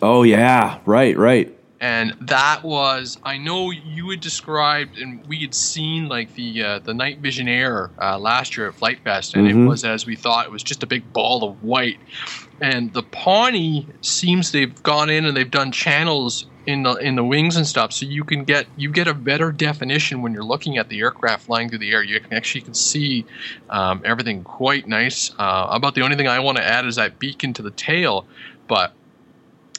oh 0.03 0.23
yeah, 0.23 0.79
right, 0.87 1.17
right. 1.17 1.55
and 1.83 2.15
that 2.21 2.63
was 2.63 3.19
I 3.23 3.39
know 3.39 3.71
you 3.71 4.11
had 4.11 4.21
described 4.21 4.99
and 4.99 5.27
we 5.27 5.39
had 5.39 5.55
seen 5.55 6.09
like 6.09 6.35
the 6.35 6.63
uh, 6.63 6.79
the 6.81 6.93
night 6.95 7.19
vision 7.21 7.49
air 7.49 7.91
uh, 8.01 8.19
last 8.19 8.57
year 8.57 8.69
at 8.69 8.75
Flite 8.75 9.01
Fest, 9.03 9.35
and 9.35 9.47
Mhm. 9.47 9.65
it 9.65 9.69
was 9.69 9.85
as 9.85 10.05
we 10.07 10.15
thought. 10.17 10.45
It 10.47 10.53
was 10.53 10.63
just 10.63 10.83
a 10.83 10.87
big 10.87 11.11
ball 11.13 11.43
of 11.45 11.63
white, 11.63 11.99
and 12.61 12.93
the 12.93 13.03
Pawnee 13.03 13.87
seems 14.03 14.53
they've 14.53 14.83
gone 14.83 15.11
in 15.11 15.25
and 15.25 15.37
they've 15.37 15.51
done 15.51 15.73
channels 15.73 16.47
in 16.67 16.83
the 16.83 16.95
in 16.97 17.17
the 17.17 17.25
wings 17.25 17.57
and 17.57 17.67
stuff, 17.67 17.93
so 17.93 18.07
you 18.07 18.23
can 18.25 18.45
get 18.45 18.67
you 18.77 18.91
get 18.91 19.09
a 19.09 19.15
better 19.15 19.51
definition 19.51 20.23
when 20.23 20.33
you're 20.33 20.45
looking 20.45 20.77
at 20.77 20.89
the 20.89 21.01
aircraft 21.01 21.47
flying 21.47 21.69
through 21.69 21.79
the 21.79 21.91
air. 21.93 22.03
You 22.03 22.21
can 22.21 22.35
actually 22.35 22.61
can 22.61 22.75
see 22.75 23.25
um, 23.71 24.03
everything 24.05 24.45
quite 24.45 24.87
nice. 24.87 25.33
Uh, 25.39 25.69
about 25.71 25.95
the 25.95 26.03
only 26.03 26.17
thing 26.17 26.29
I 26.29 26.39
want 26.41 26.59
to 26.59 26.65
add 26.65 26.85
is 26.87 26.97
that 26.97 27.19
beacon 27.19 27.55
to 27.55 27.63
the 27.63 27.71
tail, 27.71 28.27
but 28.69 28.93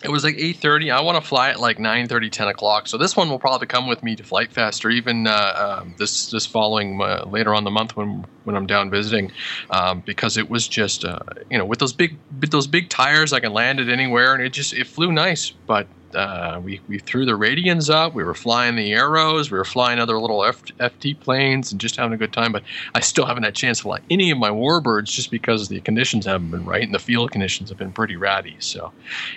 it 0.03 0.09
was 0.09 0.23
like 0.23 0.35
8.30 0.35 0.91
i 0.91 1.01
want 1.01 1.21
to 1.21 1.27
fly 1.27 1.49
at 1.49 1.59
like 1.59 1.77
9.30 1.77 2.31
10 2.31 2.47
o'clock. 2.47 2.87
So 2.87 2.97
this 2.97 3.15
one 3.15 3.29
will 3.29 3.39
probably 3.39 3.67
come 3.67 3.87
with 3.87 4.03
me 4.03 4.15
to 4.15 4.23
flite 4.23 4.51
fest 4.51 4.83
or 4.85 4.89
even 4.89 5.27
uh, 5.27 5.79
um, 5.81 5.95
this 5.97 6.29
this 6.29 6.45
following 6.45 7.01
uh, 7.01 7.25
later 7.27 7.53
on 7.53 7.63
the 7.63 7.71
month 7.71 7.95
when 7.95 8.25
when 8.43 8.55
i'm 8.55 8.65
down 8.65 8.89
visiting 8.89 9.31
um, 9.69 10.01
because 10.05 10.37
it 10.37 10.49
was 10.49 10.67
just 10.67 11.05
uh, 11.05 11.19
you 11.49 11.57
know 11.57 11.65
with 11.65 11.79
those 11.79 11.93
big 11.93 12.17
with 12.39 12.51
those 12.51 12.67
big 12.67 12.89
tires 12.89 13.33
i 13.33 13.39
can 13.39 13.53
land 13.53 13.79
it 13.79 13.89
anywhere 13.89 14.33
and 14.33 14.43
it 14.43 14.53
just 14.53 14.73
it 14.73 14.87
flew 14.87 15.11
nice 15.11 15.51
but 15.67 15.87
uh, 16.15 16.59
we, 16.63 16.79
we 16.87 16.99
threw 16.99 17.25
the 17.25 17.33
radians 17.37 17.89
up. 17.89 18.13
We 18.13 18.23
were 18.23 18.33
flying 18.33 18.75
the 18.75 18.93
arrows. 18.93 19.51
We 19.51 19.57
were 19.57 19.65
flying 19.65 19.99
other 19.99 20.19
little 20.19 20.43
F, 20.43 20.63
FT 20.79 21.19
planes 21.19 21.71
and 21.71 21.79
just 21.79 21.95
having 21.95 22.13
a 22.13 22.17
good 22.17 22.33
time. 22.33 22.51
But 22.51 22.63
I 22.95 22.99
still 22.99 23.25
haven't 23.25 23.43
had 23.43 23.53
a 23.53 23.55
chance 23.55 23.79
to 23.79 23.83
fly 23.83 23.99
any 24.09 24.31
of 24.31 24.37
my 24.37 24.49
warbirds 24.49 25.05
just 25.05 25.31
because 25.31 25.69
the 25.69 25.79
conditions 25.81 26.25
haven't 26.25 26.51
been 26.51 26.65
right 26.65 26.83
and 26.83 26.93
the 26.93 26.99
field 26.99 27.31
conditions 27.31 27.69
have 27.69 27.77
been 27.77 27.91
pretty 27.91 28.15
ratty. 28.15 28.55
So, 28.59 28.91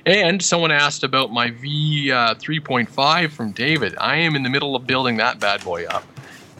and 0.06 0.42
someone 0.42 0.70
asked 0.70 1.04
about 1.04 1.32
my 1.32 1.50
V 1.50 2.10
uh, 2.10 2.34
3.5 2.34 3.30
from 3.30 3.52
David. 3.52 3.94
I 3.98 4.16
am 4.16 4.36
in 4.36 4.42
the 4.42 4.50
middle 4.50 4.76
of 4.76 4.86
building 4.86 5.16
that 5.18 5.40
bad 5.40 5.64
boy 5.64 5.86
up. 5.86 6.04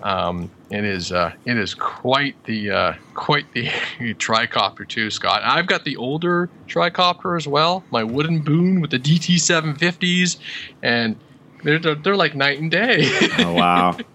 Um, 0.03 0.51
it 0.75 0.85
is 0.85 1.13
uh, 1.13 1.33
it 1.45 1.57
is 1.57 1.75
quite 1.75 2.43
the 2.45 2.71
uh, 2.71 2.93
quite 3.15 3.53
the 3.53 3.67
tricopter 4.19 4.89
too, 4.89 5.11
Scott. 5.11 5.43
I've 5.45 5.67
got 5.67 5.85
the 5.85 5.97
older 5.97 6.49
tricopter 6.67 7.37
as 7.37 7.47
well, 7.47 7.85
my 7.91 8.05
wooden 8.05 8.41
boon 8.41 8.81
with 8.81 8.91
the 8.91 8.99
DT 8.99 9.37
750s, 9.37 10.39
and 10.83 11.17
they're 11.63 11.79
they're, 11.79 11.95
they're 11.95 12.17
like 12.17 12.35
night 12.35 12.61
and 12.61 12.71
day. 12.71 13.03
Oh 13.39 13.55
wow. 13.55 13.97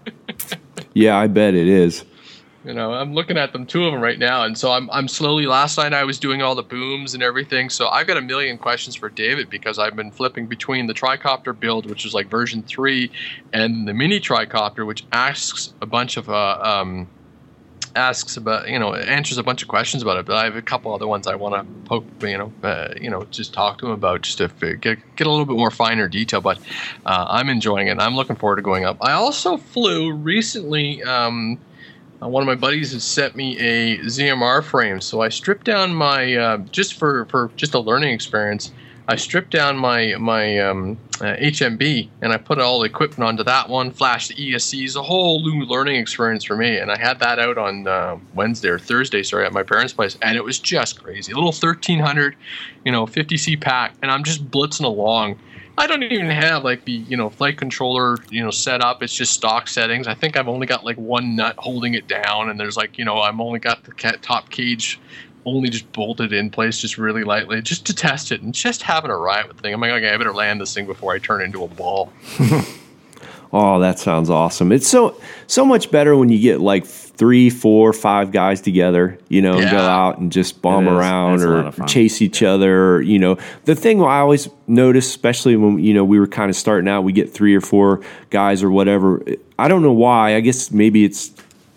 Yeah, 0.92 1.16
I 1.16 1.28
bet 1.28 1.54
it 1.54 1.68
is. 1.68 2.04
You 2.62 2.74
know, 2.74 2.92
I'm 2.92 3.14
looking 3.14 3.38
at 3.38 3.54
them, 3.54 3.64
two 3.64 3.86
of 3.86 3.92
them 3.92 4.02
right 4.02 4.18
now, 4.18 4.44
and 4.44 4.56
so 4.56 4.70
I'm 4.72 4.90
I'm 4.90 5.08
slowly. 5.08 5.46
Last 5.46 5.78
night 5.78 5.94
I 5.94 6.04
was 6.04 6.18
doing 6.18 6.42
all 6.42 6.54
the 6.54 6.62
booms 6.62 7.14
and 7.14 7.22
everything, 7.22 7.70
so 7.70 7.88
I've 7.88 8.06
got 8.06 8.18
a 8.18 8.20
million 8.20 8.58
questions 8.58 8.94
for 8.94 9.08
David 9.08 9.48
because 9.48 9.78
I've 9.78 9.96
been 9.96 10.10
flipping 10.10 10.46
between 10.46 10.86
the 10.86 10.92
tricopter 10.92 11.58
build, 11.58 11.88
which 11.88 12.04
is 12.04 12.12
like 12.12 12.28
version 12.28 12.62
three, 12.62 13.10
and 13.54 13.88
the 13.88 13.94
mini 13.94 14.20
tricopter, 14.20 14.86
which 14.86 15.06
asks 15.10 15.72
a 15.80 15.86
bunch 15.86 16.18
of 16.18 16.28
uh, 16.28 16.58
um, 16.60 17.08
asks 17.96 18.36
about 18.36 18.68
you 18.68 18.78
know 18.78 18.94
answers 18.94 19.38
a 19.38 19.42
bunch 19.42 19.62
of 19.62 19.68
questions 19.68 20.02
about 20.02 20.18
it. 20.18 20.26
But 20.26 20.36
I 20.36 20.44
have 20.44 20.56
a 20.56 20.60
couple 20.60 20.92
other 20.92 21.06
ones 21.06 21.26
I 21.26 21.36
want 21.36 21.54
to 21.54 21.88
poke, 21.88 22.04
you 22.20 22.36
know, 22.36 22.52
uh, 22.62 22.92
you 23.00 23.08
know, 23.08 23.24
just 23.30 23.54
talk 23.54 23.78
to 23.78 23.86
him 23.86 23.92
about 23.92 24.20
just 24.20 24.36
to 24.36 24.48
get 24.76 24.98
get 25.16 25.26
a 25.26 25.30
little 25.30 25.46
bit 25.46 25.56
more 25.56 25.70
finer 25.70 26.08
detail. 26.08 26.42
But 26.42 26.58
uh, 27.06 27.24
I'm 27.26 27.48
enjoying 27.48 27.88
it. 27.88 27.98
I'm 27.98 28.16
looking 28.16 28.36
forward 28.36 28.56
to 28.56 28.62
going 28.62 28.84
up. 28.84 28.98
I 29.00 29.12
also 29.12 29.56
flew 29.56 30.12
recently. 30.12 31.02
Um, 31.04 31.58
uh, 32.22 32.28
one 32.28 32.42
of 32.42 32.46
my 32.46 32.54
buddies 32.54 32.92
has 32.92 33.04
sent 33.04 33.34
me 33.36 33.58
a 33.58 33.98
ZMR 33.98 34.62
frame, 34.62 35.00
so 35.00 35.20
I 35.20 35.28
stripped 35.28 35.64
down 35.64 35.94
my 35.94 36.34
uh, 36.34 36.58
just 36.70 36.94
for 36.94 37.24
for 37.26 37.50
just 37.56 37.74
a 37.74 37.80
learning 37.80 38.12
experience. 38.12 38.72
I 39.08 39.16
stripped 39.16 39.50
down 39.50 39.76
my 39.76 40.14
my 40.18 40.58
um, 40.58 40.98
uh, 41.20 41.36
HMB 41.36 42.08
and 42.22 42.32
I 42.32 42.36
put 42.36 42.60
all 42.60 42.80
the 42.80 42.86
equipment 42.86 43.28
onto 43.28 43.42
that 43.44 43.68
one. 43.68 43.90
Flashed 43.90 44.28
the 44.28 44.34
ESCs, 44.34 44.96
a 44.96 45.02
whole 45.02 45.42
new 45.42 45.64
learning 45.64 45.96
experience 45.96 46.44
for 46.44 46.56
me. 46.56 46.78
And 46.78 46.90
I 46.90 46.98
had 46.98 47.18
that 47.18 47.38
out 47.38 47.58
on 47.58 47.86
uh, 47.88 48.18
Wednesday 48.34 48.68
or 48.68 48.78
Thursday, 48.78 49.22
sorry, 49.22 49.46
at 49.46 49.52
my 49.52 49.62
parents' 49.62 49.92
place, 49.92 50.16
and 50.22 50.36
it 50.36 50.44
was 50.44 50.58
just 50.58 51.02
crazy. 51.02 51.32
A 51.32 51.34
little 51.34 51.50
1300, 51.50 52.36
you 52.84 52.92
know, 52.92 53.06
50C 53.06 53.60
pack, 53.60 53.94
and 54.00 54.10
I'm 54.10 54.24
just 54.24 54.50
blitzing 54.50 54.84
along. 54.84 55.38
I 55.80 55.86
don't 55.86 56.02
even 56.02 56.26
have 56.26 56.62
like 56.62 56.84
the 56.84 56.92
you 56.92 57.16
know 57.16 57.30
flight 57.30 57.56
controller 57.56 58.18
you 58.28 58.44
know 58.44 58.50
set 58.50 58.82
up. 58.82 59.02
It's 59.02 59.14
just 59.14 59.32
stock 59.32 59.66
settings. 59.66 60.06
I 60.06 60.12
think 60.12 60.36
I've 60.36 60.46
only 60.46 60.66
got 60.66 60.84
like 60.84 60.98
one 60.98 61.34
nut 61.34 61.54
holding 61.56 61.94
it 61.94 62.06
down, 62.06 62.50
and 62.50 62.60
there's 62.60 62.76
like 62.76 62.98
you 62.98 63.04
know 63.06 63.22
I'm 63.22 63.40
only 63.40 63.60
got 63.60 63.84
the 63.84 63.92
cat 63.92 64.20
top 64.20 64.50
cage 64.50 65.00
only 65.46 65.70
just 65.70 65.90
bolted 65.92 66.34
in 66.34 66.50
place 66.50 66.78
just 66.82 66.98
really 66.98 67.24
lightly 67.24 67.62
just 67.62 67.86
to 67.86 67.94
test 67.94 68.30
it 68.30 68.42
and 68.42 68.52
just 68.52 68.82
having 68.82 69.10
a 69.10 69.16
riot 69.16 69.48
with 69.48 69.56
the 69.56 69.62
thing. 69.62 69.72
I'm 69.72 69.80
like, 69.80 69.92
okay, 69.92 70.10
I 70.10 70.18
better 70.18 70.34
land 70.34 70.60
this 70.60 70.74
thing 70.74 70.84
before 70.84 71.14
I 71.14 71.18
turn 71.18 71.40
into 71.40 71.64
a 71.64 71.68
ball. 71.68 72.12
Oh, 73.52 73.80
that 73.80 73.98
sounds 73.98 74.30
awesome. 74.30 74.70
It's 74.70 74.86
so 74.86 75.20
so 75.48 75.64
much 75.64 75.90
better 75.90 76.16
when 76.16 76.28
you 76.28 76.38
get 76.38 76.60
like 76.60 76.86
three, 76.86 77.50
four, 77.50 77.92
five 77.92 78.30
guys 78.30 78.60
together, 78.60 79.18
you 79.28 79.42
know, 79.42 79.58
and 79.58 79.70
go 79.70 79.78
out 79.78 80.18
and 80.18 80.30
just 80.30 80.62
bomb 80.62 80.86
It 80.86 80.92
around 80.92 81.42
or 81.42 81.72
chase 81.86 82.22
each 82.22 82.42
other. 82.44 82.94
Or, 82.94 83.02
you 83.02 83.18
know, 83.18 83.38
the 83.64 83.74
thing 83.74 84.00
I 84.00 84.20
always 84.20 84.48
notice, 84.68 85.08
especially 85.08 85.56
when 85.56 85.80
you 85.80 85.92
know 85.92 86.04
we 86.04 86.20
were 86.20 86.28
kind 86.28 86.48
of 86.48 86.56
starting 86.56 86.88
out, 86.88 87.02
we 87.02 87.12
get 87.12 87.32
three 87.32 87.54
or 87.54 87.60
four 87.60 88.00
guys 88.30 88.62
or 88.62 88.70
whatever. 88.70 89.22
I 89.58 89.66
don't 89.66 89.82
know 89.82 89.92
why. 89.92 90.36
I 90.36 90.40
guess 90.40 90.70
maybe 90.70 91.04
it's 91.04 91.32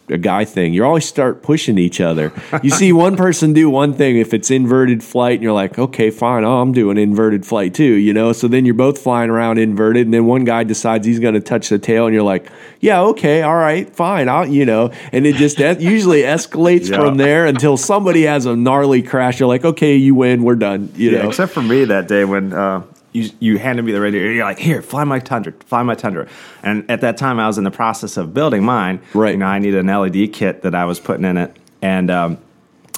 a 0.10 0.18
guy 0.18 0.44
thing. 0.44 0.74
You 0.74 0.84
always 0.84 1.06
start 1.06 1.42
pushing 1.44 1.78
each 1.78 2.02
other. 2.02 2.34
You 2.62 2.70
see 2.72 2.92
one 3.08 3.16
person 3.16 3.54
do 3.54 3.70
one 3.70 3.94
thing 3.94 4.18
if 4.18 4.34
it's 4.34 4.52
inverted 4.52 5.02
flight, 5.04 5.36
and 5.36 5.44
you're 5.44 5.54
like, 5.54 5.80
okay, 5.80 6.10
fine. 6.10 6.44
Oh, 6.44 6.60
I'm 6.62 6.74
doing 6.74 6.98
inverted 6.98 7.46
flight 7.46 7.74
too, 7.74 7.84
you 7.84 8.14
know. 8.14 8.34
So 8.34 8.48
then 8.50 8.66
you're 8.66 8.74
both 8.76 9.00
flying 9.00 9.30
around 9.30 9.60
inverted, 9.60 10.06
and 10.08 10.14
then 10.14 10.26
one 10.26 10.44
guy 10.44 10.64
decides 10.66 11.06
he's 11.08 11.20
going 11.20 11.36
to 11.36 11.40
touch 11.40 11.70
the 11.70 11.80
tail, 11.80 12.06
and 12.06 12.14
you're 12.14 12.24
like, 12.24 12.48
yeah, 12.82 13.02
okay, 13.02 13.44
all 13.44 13.56
right, 13.56 13.90
fine. 13.96 14.28
I'll, 14.28 14.46
you 14.46 14.66
know, 14.66 14.92
and 15.14 15.26
it 15.26 15.36
just 15.38 15.60
es- 15.62 15.82
usually 15.82 16.24
escalates 16.24 16.90
Yeah. 16.90 16.98
from 16.98 17.16
there 17.18 17.46
until 17.46 17.78
somebody 17.78 18.24
has 18.24 18.46
a 18.46 18.56
gnarly 18.58 19.04
crash. 19.04 19.40
You're 19.40 19.48
like, 19.48 19.64
okay, 19.64 19.96
you 19.96 20.16
win, 20.16 20.44
we're 20.44 20.56
done. 20.56 20.92
You 20.96 21.12
Yeah, 21.12 21.22
know, 21.24 21.30
except 21.30 21.54
for 21.54 21.62
me 21.62 21.86
that 21.86 22.08
day 22.10 22.26
when 22.26 22.52
uh, 22.52 22.84
you 23.14 23.30
you 23.40 23.58
handed 23.58 23.86
me 23.86 23.92
the 23.92 24.02
radio. 24.02 24.24
You're 24.24 24.44
like, 24.44 24.60
here, 24.60 24.82
fly 24.82 25.04
my 25.04 25.20
Tundra, 25.20 25.54
fly 25.66 25.84
my 25.84 25.96
Tundra. 25.96 26.28
And 26.64 26.90
at 26.90 27.02
that 27.02 27.18
time, 27.18 27.40
I 27.40 27.48
was 27.48 27.58
in 27.58 27.64
the 27.64 27.72
process 27.72 28.18
of 28.18 28.34
building 28.34 28.64
mine. 28.64 29.02
Right. 29.14 29.32
You 29.32 29.38
know, 29.38 29.46
I 29.46 29.60
needed 29.60 29.80
an 29.80 29.88
LED 29.88 30.34
kit 30.34 30.64
that 30.64 30.76
I 30.76 30.86
was 30.86 31.00
putting 31.00 31.26
in 31.26 31.38
it, 31.38 31.56
and 31.82 32.12
um, 32.12 32.38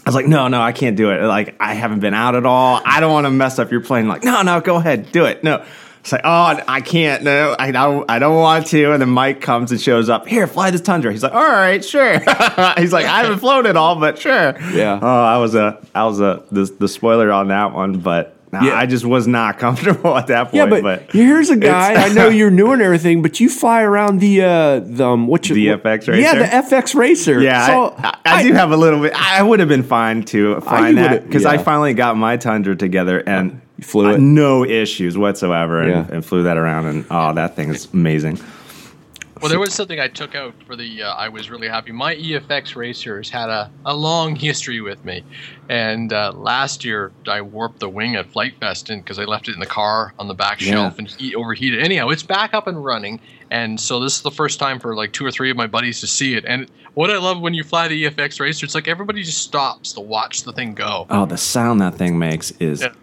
I 0.05 0.09
was 0.09 0.15
like, 0.15 0.27
no, 0.27 0.47
no, 0.47 0.61
I 0.61 0.71
can't 0.71 0.95
do 0.95 1.11
it. 1.11 1.21
Like, 1.23 1.55
I 1.59 1.73
haven't 1.73 1.99
been 1.99 2.13
out 2.13 2.35
at 2.35 2.45
all. 2.45 2.81
I 2.85 2.99
don't 2.99 3.11
want 3.11 3.25
to 3.25 3.31
mess 3.31 3.59
up 3.59 3.71
your 3.71 3.81
plane. 3.81 4.07
Like, 4.07 4.23
no, 4.23 4.41
no, 4.41 4.61
go 4.61 4.77
ahead, 4.77 5.11
do 5.11 5.25
it. 5.25 5.43
No. 5.43 5.65
It's 6.05 6.11
like, 6.11 6.21
oh, 6.23 6.61
I 6.67 6.81
can't. 6.81 7.23
No, 7.23 7.55
I 7.57 7.71
don't. 7.71 8.09
I 8.11 8.19
don't 8.19 8.35
want 8.35 8.67
to. 8.67 8.91
And 8.91 9.01
then 9.01 9.09
Mike 9.09 9.41
comes 9.41 9.71
and 9.71 9.81
shows 9.81 10.07
up. 10.07 10.27
Here, 10.27 10.45
fly 10.45 10.69
this 10.69 10.81
Tundra. 10.81 11.11
He's 11.11 11.23
like, 11.23 11.33
all 11.33 11.41
right, 11.41 11.83
sure. 11.83 12.19
He's 12.77 12.93
like, 12.93 13.05
I 13.05 13.23
haven't 13.23 13.39
flown 13.39 13.65
it 13.65 13.75
all, 13.75 13.99
but 13.99 14.19
sure. 14.19 14.55
Yeah. 14.71 14.99
Oh, 15.01 15.23
I 15.23 15.39
was 15.39 15.55
a, 15.55 15.83
I 15.95 16.05
was 16.05 16.21
a 16.21 16.43
the, 16.51 16.65
the 16.65 16.87
spoiler 16.87 17.31
on 17.31 17.47
that 17.47 17.73
one, 17.73 18.01
but 18.01 18.34
nah, 18.59 18.65
Yeah. 18.67 18.75
I 18.79 18.85
just 18.85 19.05
was 19.05 19.27
not 19.27 19.57
comfortable 19.65 20.15
at 20.17 20.27
that 20.27 20.45
point. 20.51 20.55
Yeah, 20.55 20.81
but, 20.81 21.11
here's 21.11 21.49
a 21.49 21.55
guy. 21.57 21.93
I 21.93 22.09
know 22.13 22.29
you're 22.39 22.51
new 22.51 22.71
and 22.71 22.81
everything, 22.81 23.21
but 23.21 23.39
you 23.39 23.49
fly 23.49 23.81
around 23.83 24.19
the 24.19 24.41
uh, 24.43 24.79
the 24.79 25.07
um, 25.07 25.27
what 25.27 25.47
you 25.49 25.55
The 25.55 25.67
FX 25.67 26.07
racer? 26.07 26.15
Yeah, 26.15 26.35
the 26.35 26.45
FX 26.75 26.95
Racer. 26.95 27.41
yeah, 27.41 27.67
So 27.67 27.93
I, 27.97 28.17
I, 28.25 28.39
I 28.39 28.43
do 28.43 28.53
have 28.53 28.71
a 28.71 28.77
little 28.77 29.01
bit. 29.01 29.13
I 29.15 29.41
would 29.43 29.59
have 29.59 29.69
been 29.69 29.83
fine 29.83 30.23
to 30.25 30.59
find 30.61 30.97
that 30.97 31.23
because 31.25 31.45
I 31.45 31.57
finally 31.57 31.93
got 31.93 32.17
my 32.17 32.37
Tundra 32.37 32.75
together 32.75 33.21
and 33.27 33.61
You 33.77 33.83
flew 33.83 34.09
it? 34.13 34.19
no 34.19 34.63
issues 34.65 35.17
whatsoever, 35.17 35.81
and, 35.81 35.91
Yeah. 35.91 36.15
and 36.15 36.25
flew 36.25 36.43
that 36.43 36.57
around. 36.57 36.85
And 36.87 37.05
oh, 37.11 37.33
that 37.33 37.55
thing 37.55 37.69
is 37.69 37.87
amazing. 37.93 38.39
Well, 39.45 39.49
there 39.51 39.59
was 39.59 39.75
something 39.75 39.99
I 39.99 40.07
took 40.07 40.33
out 40.33 40.55
for 40.65 40.75
the. 40.75 41.03
Uh, 41.03 41.13
I 41.13 41.29
was 41.29 41.51
really 41.51 41.67
happy. 41.67 41.91
My 41.91 42.15
EFX 42.15 42.75
racers 42.75 43.29
had 43.29 43.49
a, 43.49 43.69
a 43.85 43.93
long 43.95 44.35
history 44.47 44.81
with 44.81 45.05
me, 45.05 45.21
and 45.69 46.11
uh, 46.11 46.31
last 46.31 46.83
year 46.83 47.11
I 47.27 47.41
warped 47.41 47.79
the 47.79 47.87
wing 47.87 48.15
at 48.15 48.25
Flite 48.31 48.59
Fest 48.59 48.87
because 48.87 49.19
I 49.19 49.25
left 49.25 49.47
it 49.47 49.53
in 49.53 49.59
the 49.59 49.67
car 49.67 50.15
on 50.17 50.27
the 50.27 50.33
back 50.33 50.61
Yeah. 50.61 50.71
shelf 50.71 50.97
and 50.97 51.07
he 51.07 51.35
overheated. 51.35 51.83
Anyhow, 51.83 52.09
it's 52.09 52.23
back 52.23 52.55
up 52.55 52.65
and 52.65 52.83
running, 52.83 53.19
and 53.51 53.79
so 53.79 53.99
this 53.99 54.15
is 54.15 54.23
the 54.23 54.31
first 54.31 54.57
time 54.57 54.79
for 54.79 54.95
like 54.95 55.13
two 55.13 55.23
or 55.23 55.29
three 55.31 55.51
of 55.51 55.57
my 55.57 55.67
buddies 55.67 55.99
to 55.99 56.07
see 56.07 56.33
it. 56.33 56.43
And 56.45 56.67
what 56.95 57.11
I 57.11 57.17
love 57.19 57.39
when 57.39 57.53
you 57.53 57.63
fly 57.63 57.87
the 57.87 58.05
EFX 58.05 58.39
racer, 58.39 58.65
it's 58.65 58.73
like 58.73 58.87
everybody 58.87 59.21
just 59.21 59.43
stops 59.43 59.93
to 59.93 60.01
watch 60.01 60.41
the 60.41 60.53
thing 60.53 60.73
go. 60.73 61.05
Oh, 61.11 61.27
the 61.27 61.37
sound 61.37 61.81
that 61.81 61.93
thing 61.93 62.17
makes 62.17 62.49
is 62.59 62.81
Yeah. 62.81 62.93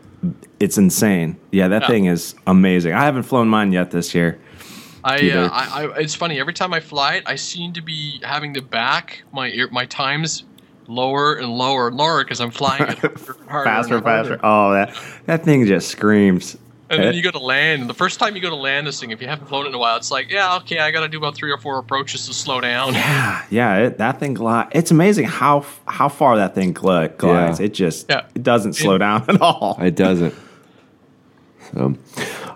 it's 0.59 0.77
insane. 0.77 1.37
Yeah, 1.53 1.69
that 1.69 1.83
Yeah. 1.83 1.87
thing 1.89 2.05
is 2.07 2.35
amazing. 2.49 2.95
I 2.95 3.05
haven't 3.05 3.23
flown 3.23 3.47
mine 3.47 3.71
yet 3.71 3.93
this 3.93 4.13
year. 4.13 4.41
I, 5.05 5.31
uh, 5.31 5.49
I, 5.51 5.83
I, 5.85 5.99
it's 5.99 6.15
funny. 6.15 6.39
Every 6.39 6.53
time 6.55 6.73
I 6.73 6.81
fly 6.81 7.15
it, 7.17 7.25
I 7.27 7.35
seem 7.37 7.73
to 7.75 7.81
be 7.83 8.21
having 8.23 8.55
to 8.55 8.63
back 8.63 9.23
my 9.33 9.49
ear, 9.49 9.69
my 9.71 9.87
times 9.87 10.45
lower 10.89 11.35
and 11.35 11.49
lower 11.49 11.89
and 11.89 11.97
lower 11.97 12.23
because 12.25 12.41
I'm 12.41 12.51
flying 12.51 12.83
it 12.83 12.99
harder, 12.99 13.37
harder 13.49 13.65
faster, 13.65 13.95
and 13.97 14.05
harder. 14.05 14.29
faster. 14.29 14.41
Oh, 14.43 14.73
that 14.73 14.97
that 15.27 15.45
thing 15.45 15.67
just 15.67 15.89
screams. 15.89 16.57
And 16.91 17.03
then 17.03 17.15
you 17.15 17.23
go 17.23 17.31
to 17.31 17.39
land, 17.39 17.81
and 17.81 17.89
the 17.89 17.95
first 17.95 18.19
time 18.19 18.37
you 18.37 18.43
go 18.43 18.51
to 18.51 18.55
land 18.55 18.87
this 18.87 19.01
thing, 19.01 19.13
if 19.13 19.23
you 19.23 19.27
haven't 19.27 19.47
flown 19.47 19.65
it 19.65 19.71
in 19.71 19.75
a 19.75 19.79
while, 19.79 19.97
it's 19.97 20.11
like, 20.11 20.31
yeah, 20.31 20.57
okay, 20.59 20.79
I 20.79 20.91
got 20.91 21.01
to 21.01 21.09
do 21.09 21.17
about 21.17 21.35
three 21.35 21.51
or 21.51 21.57
four 21.57 21.79
approaches 21.79 22.27
to 22.27 22.35
slow 22.35 22.61
down. 22.61 22.93
Yeah, 22.93 23.47
yeah, 23.49 23.77
it, 23.87 23.97
that 23.97 24.21
thing 24.21 24.35
glides. 24.35 24.69
It's 24.75 24.91
amazing 24.91 25.25
how 25.25 25.65
how 25.89 26.11
far 26.11 26.37
that 26.37 26.55
thing 26.55 26.75
gli- 26.75 27.09
glides. 27.09 27.61
Yeah. 27.61 27.67
It 27.67 27.73
just 27.73 28.11
Yeah. 28.11 28.27
it 28.35 28.43
doesn't 28.43 28.75
slow 28.75 28.99
down 28.99 29.25
at 29.31 29.41
all. 29.41 29.79
It 29.81 29.97
doesn't. 29.97 30.35
So, 31.75 31.97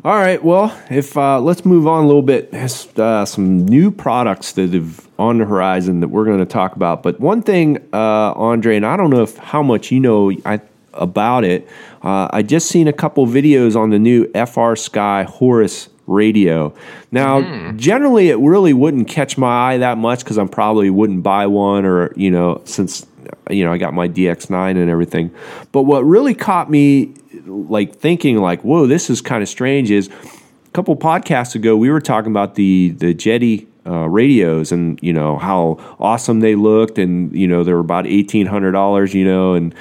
All 0.07 0.15
right. 0.15 0.41
Well, 0.41 0.73
if 0.89 1.17
uh, 1.17 1.41
let's 1.41 1.65
move 1.65 1.89
on 1.89 2.05
a 2.05 2.07
little 2.07 2.23
bit. 2.23 2.53
There's 2.53 2.87
uh, 2.97 3.27
some 3.27 3.67
new 3.67 3.91
products 3.91 4.53
that 4.53 4.73
have 4.73 5.09
on 5.19 5.39
the 5.39 5.45
horizon 5.45 5.99
that 5.99 6.07
we're 6.07 6.25
going 6.25 6.39
to 6.39 6.47
talk 6.47 6.77
about. 6.77 7.03
But 7.03 7.19
one 7.19 7.43
thing, 7.43 7.79
uh, 7.93 8.33
Andre, 8.37 8.77
and 8.77 8.87
I 8.87 8.97
don't 8.97 9.11
know 9.11 9.25
if 9.25 9.37
how 9.37 9.65
much 9.65 9.91
you 9.91 9.99
know 9.99 10.31
I, 10.45 10.61
about 10.93 11.43
it. 11.43 11.69
Uh, 12.05 12.29
I 12.33 12.43
just 12.43 12.69
seen 12.69 12.87
a 12.87 12.93
couple 12.93 13.27
videos 13.27 13.75
on 13.75 13.91
the 13.91 13.99
new 13.99 14.27
FrSky 14.27 15.25
Horus 15.25 15.89
radio. 16.07 16.73
Now, 17.11 17.73
generally, 17.73 18.29
it 18.29 18.39
really 18.39 18.73
wouldn't 18.73 19.09
catch 19.09 19.37
my 19.37 19.73
eye 19.73 19.79
that 19.79 19.99
much 19.99 20.21
because 20.21 20.39
I 20.39 20.47
probably 20.47 20.89
wouldn't 20.89 21.25
buy 21.25 21.49
one, 21.49 21.85
or 21.85 22.13
you 22.15 22.31
know, 22.31 22.63
since 22.65 23.05
you 23.51 23.65
know 23.65 23.73
I 23.73 23.79
got 23.79 23.93
my 23.93 24.09
DX9 24.09 24.71
and 24.71 24.89
everything. 24.89 25.35
But 25.73 25.83
what 25.83 26.05
really 26.05 26.35
caught 26.35 26.71
me, 26.71 27.15
like 27.47 27.97
thinking, 27.97 28.39
like, 28.39 28.63
whoa, 28.63 28.87
this 28.87 29.11
is 29.11 29.21
kind 29.21 29.43
of 29.43 29.49
strange, 29.49 29.91
is 29.91 30.09
a 30.09 30.71
couple 30.73 30.97
podcasts 30.97 31.55
ago 31.55 31.77
we 31.77 31.91
were 31.91 32.01
talking 32.01 32.31
about 32.31 32.55
the 32.55 32.91
the 32.91 33.15
Jeti. 33.15 33.67
Uh, 33.89 34.09
radios 34.09 34.73
and 34.73 34.99
you 35.01 35.13
know 35.13 35.39
how 35.39 35.79
awesome 36.01 36.41
they 36.41 36.57
looked 36.57 36.99
and 36.99 37.33
you 37.33 37.47
know 37.47 37.63
they 37.63 37.73
were 37.73 37.79
about 37.79 38.05
eighteen 38.05 38.45
hundred 38.45 38.73
dollars 38.73 39.15
you 39.15 39.25
know 39.25 39.55
and 39.55 39.73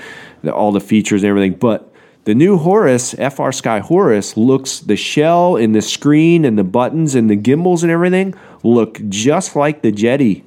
the, 0.43 0.53
all 0.53 0.71
the 0.71 0.79
features 0.79 1.23
and 1.23 1.29
everything 1.31 1.53
but 1.53 1.91
the 2.25 2.33
new 2.33 2.57
Horus, 2.57 3.13
FrSky 3.13 3.81
Horus, 3.81 4.35
looks 4.35 4.79
the 4.79 4.95
shell 4.95 5.55
and 5.55 5.75
the 5.75 5.81
screen 5.81 6.43
and 6.43 6.57
the 6.57 6.63
buttons 6.63 7.13
and 7.13 7.29
the 7.29 7.35
gimbals 7.35 7.83
and 7.83 7.91
everything 7.91 8.33
look 8.63 8.99
just 9.09 9.55
like 9.55 9.83
the 9.83 9.91
Jeti 9.91 10.43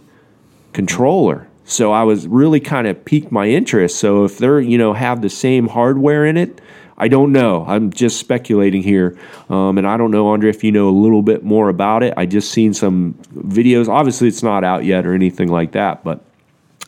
controller. 0.72 1.46
So 1.64 1.92
I 1.92 2.02
was 2.02 2.26
really 2.26 2.58
kind 2.58 2.88
of 2.88 3.04
piqued 3.04 3.30
my 3.30 3.46
interest. 3.46 3.96
So 3.98 4.24
if 4.24 4.38
they're 4.38 4.60
you 4.60 4.76
know 4.76 4.92
have 4.92 5.22
the 5.22 5.30
same 5.30 5.68
hardware 5.68 6.26
in 6.26 6.36
it, 6.36 6.60
I 6.98 7.06
don't 7.08 7.30
know. 7.30 7.64
I'm 7.66 7.92
just 7.92 8.18
speculating 8.18 8.82
here, 8.82 9.16
um, 9.48 9.78
and 9.78 9.86
I 9.86 9.96
don't 9.96 10.10
know, 10.10 10.28
Andre, 10.28 10.50
if 10.50 10.64
you 10.64 10.72
know 10.72 10.88
a 10.88 10.90
little 10.90 11.22
bit 11.22 11.44
more 11.44 11.68
about 11.68 12.02
it. 12.02 12.12
I 12.16 12.26
just 12.26 12.50
seen 12.50 12.74
some 12.74 13.14
videos. 13.36 13.88
Obviously, 13.88 14.26
it's 14.26 14.42
not 14.42 14.64
out 14.64 14.84
yet 14.84 15.06
or 15.06 15.14
anything 15.14 15.48
like 15.48 15.72
that. 15.72 16.02
But 16.02 16.24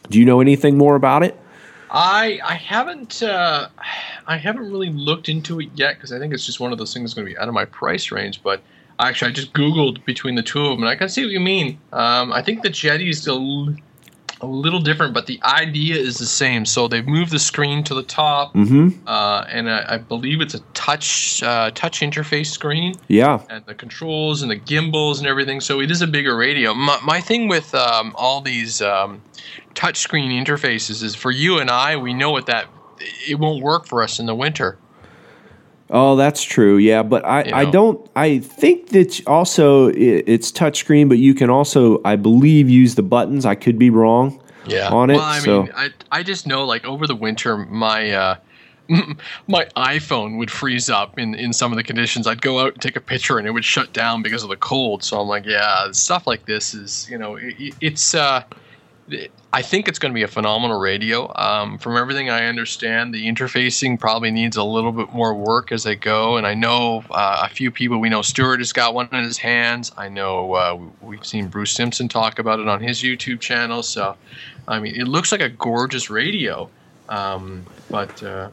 do 0.09 0.19
you 0.19 0.25
know 0.25 0.41
anything 0.41 0.77
more 0.77 0.97
about 0.97 1.23
it? 1.23 1.39
I 1.91 2.41
I 2.45 2.55
haven't 2.55 3.23
uh, 3.23 3.69
I 4.27 4.37
haven't 4.37 4.71
really 4.71 4.91
looked 4.91 5.29
into 5.29 5.61
it 5.61 5.71
yet 5.75 5.97
because 5.97 6.13
I 6.13 6.19
think 6.19 6.35
it's 6.35 6.45
just 6.45 6.61
one 6.61 6.73
of 6.73 6.79
those 6.79 6.93
things 6.93 7.11
that's 7.11 7.15
going 7.15 7.27
to 7.27 7.33
be 7.33 7.39
out 7.39 7.49
of 7.49 7.55
my 7.55 7.65
price 7.65 8.11
range. 8.11 8.43
But 8.43 8.63
actually, 8.99 9.31
I 9.31 9.35
just 9.35 9.53
googled 9.53 10.05
between 10.05 10.35
the 10.35 10.43
two 10.43 10.61
of 10.61 10.71
them, 10.71 10.81
and 10.81 10.89
I 10.89 10.97
can 10.97 11.09
see 11.09 11.23
what 11.23 11.31
you 11.31 11.41
mean. 11.41 11.79
Um, 11.93 12.33
I 12.33 12.43
think 12.43 12.63
the 12.63 12.69
Jeti 12.71 13.11
is 13.11 13.27
a, 13.27 13.35
a 14.43 14.47
little 14.47 14.81
different, 14.81 15.13
but 15.15 15.27
the 15.27 15.39
idea 15.43 15.97
is 15.97 16.19
the 16.19 16.27
same. 16.27 16.65
So 16.65 16.89
they've 16.89 17.07
moved 17.07 17.31
the 17.31 17.39
screen 17.39 17.85
to 17.85 17.95
the 17.95 18.03
top, 18.03 18.55
Mm-hmm. 18.55 19.07
uh, 19.07 19.45
and 19.49 19.71
I, 19.71 19.85
I 19.95 19.99
believe 19.99 20.41
it's 20.41 20.55
a 20.55 20.61
touch 20.75 21.43
uh, 21.43 21.71
touch 21.73 22.01
interface 22.01 22.47
screen 22.47 22.95
Yeah. 23.09 23.41
and 23.51 23.65
the 23.67 23.75
controls 23.75 24.43
and 24.43 24.51
the 24.51 24.57
gimbals 24.57 25.19
and 25.19 25.27
everything. 25.29 25.61
So 25.61 25.81
it 25.81 25.91
is 25.91 26.01
a 26.03 26.07
bigger 26.07 26.37
radio. 26.37 26.73
My, 26.75 26.99
my 27.05 27.21
thing 27.21 27.49
with 27.49 27.75
um, 27.75 28.13
all 28.17 28.41
these 28.41 28.81
um, 28.81 29.23
touchscreen 29.75 30.31
interfaces 30.33 31.03
is 31.03 31.15
for 31.15 31.31
you 31.31 31.59
and 31.59 31.71
I, 31.71 31.97
we 31.97 32.15
know 32.15 32.31
what 32.31 32.47
that 32.47 32.67
it 33.29 33.39
won't 33.39 33.63
work 33.63 33.87
for 33.87 34.03
us 34.03 34.19
in 34.19 34.27
the 34.27 34.35
winter. 34.35 34.79
Oh, 35.93 36.15
that's 36.15 36.43
true. 36.43 36.77
Yeah, 36.77 37.03
but 37.03 37.25
I, 37.25 37.45
You 37.45 37.55
I 37.55 37.65
don't. 37.65 38.09
I 38.15 38.39
think 38.39 38.91
that 38.91 39.27
also 39.27 39.89
i 39.89 39.93
it's 39.95 40.53
touchscreen, 40.53 41.09
but 41.09 41.19
you 41.19 41.35
can 41.35 41.51
also, 41.51 42.01
I 42.05 42.17
believe, 42.17 42.71
use 42.71 42.95
the 42.95 43.03
buttons. 43.03 43.45
I 43.45 43.57
could 43.57 43.79
be 43.79 43.91
wrong. 43.91 44.41
Yeah. 44.67 44.89
on 44.91 45.11
it. 45.11 45.15
Well, 45.17 45.25
I 45.25 45.39
so 45.41 45.63
mean, 45.65 45.73
I 45.75 45.89
I 46.13 46.23
just 46.23 46.47
know 46.47 46.65
like 46.65 46.85
over 46.85 47.07
the 47.07 47.17
winter, 47.17 47.57
my 47.57 48.11
uh, 48.13 48.37
my 49.49 49.65
iPhone 49.77 50.39
would 50.39 50.51
freeze 50.51 50.89
up 50.89 51.19
in 51.19 51.35
in 51.35 51.53
some 51.53 51.73
of 51.73 51.77
the 51.77 51.83
conditions. 51.83 52.29
I'd 52.29 52.43
go 52.43 52.61
out 52.61 52.75
and 52.75 52.83
take 52.83 52.95
a 52.95 53.01
picture, 53.01 53.39
and 53.39 53.49
it 53.49 53.51
would 53.51 53.65
shut 53.65 53.93
down 53.93 54.23
because 54.23 54.45
of 54.45 54.49
the 54.49 54.57
cold. 54.57 55.03
So 55.03 55.21
I'm 55.21 55.27
like, 55.27 55.45
yeah, 55.45 55.91
stuff 55.91 56.27
like 56.27 56.47
this 56.47 56.73
is 56.73 57.09
you 57.11 57.19
know, 57.19 57.35
it, 57.37 57.75
it's. 57.81 58.15
Uh, 58.15 58.45
I 59.53 59.63
think 59.63 59.89
it's 59.89 59.99
going 59.99 60.13
to 60.13 60.15
be 60.15 60.23
a 60.23 60.29
phenomenal 60.29 60.79
radio. 60.79 61.33
Um, 61.35 61.79
from 61.79 61.97
everything 61.97 62.31
I 62.31 62.47
understand, 62.47 63.13
the 63.13 63.27
interfacing 63.27 63.99
probably 63.99 64.31
needs 64.31 64.57
a 64.57 64.63
little 64.63 64.93
bit 64.93 65.13
more 65.13 65.35
work 65.35 65.73
as 65.73 65.83
they 65.83 65.97
go. 65.97 66.37
And 66.37 66.47
I 66.47 66.55
know 66.55 67.03
uh, 67.11 67.49
a 67.51 67.53
few 67.53 67.71
people. 67.71 67.99
We 67.99 68.09
know 68.09 68.23
Stuart 68.23 68.59
has 68.59 68.73
got 68.73 68.95
one 68.95 69.09
in 69.13 69.25
his 69.25 69.39
hands. 69.39 69.91
I 69.97 70.09
know 70.09 70.55
uh, 70.55 70.81
we've 71.01 71.27
seen 71.27 71.49
Bruce 71.49 71.73
Simpson 71.73 72.09
talk 72.09 72.39
about 72.39 72.61
it 72.61 72.69
on 72.69 72.81
his 72.81 73.03
YouTube 73.03 73.41
channel. 73.41 73.83
So, 73.83 74.17
I 74.69 74.79
mean, 74.79 74.95
it 74.95 75.09
looks 75.09 75.33
like 75.33 75.41
a 75.41 75.49
gorgeous 75.49 76.11
radio. 76.11 76.71
Um, 77.09 77.67
but 77.91 78.23
uh, 78.23 78.51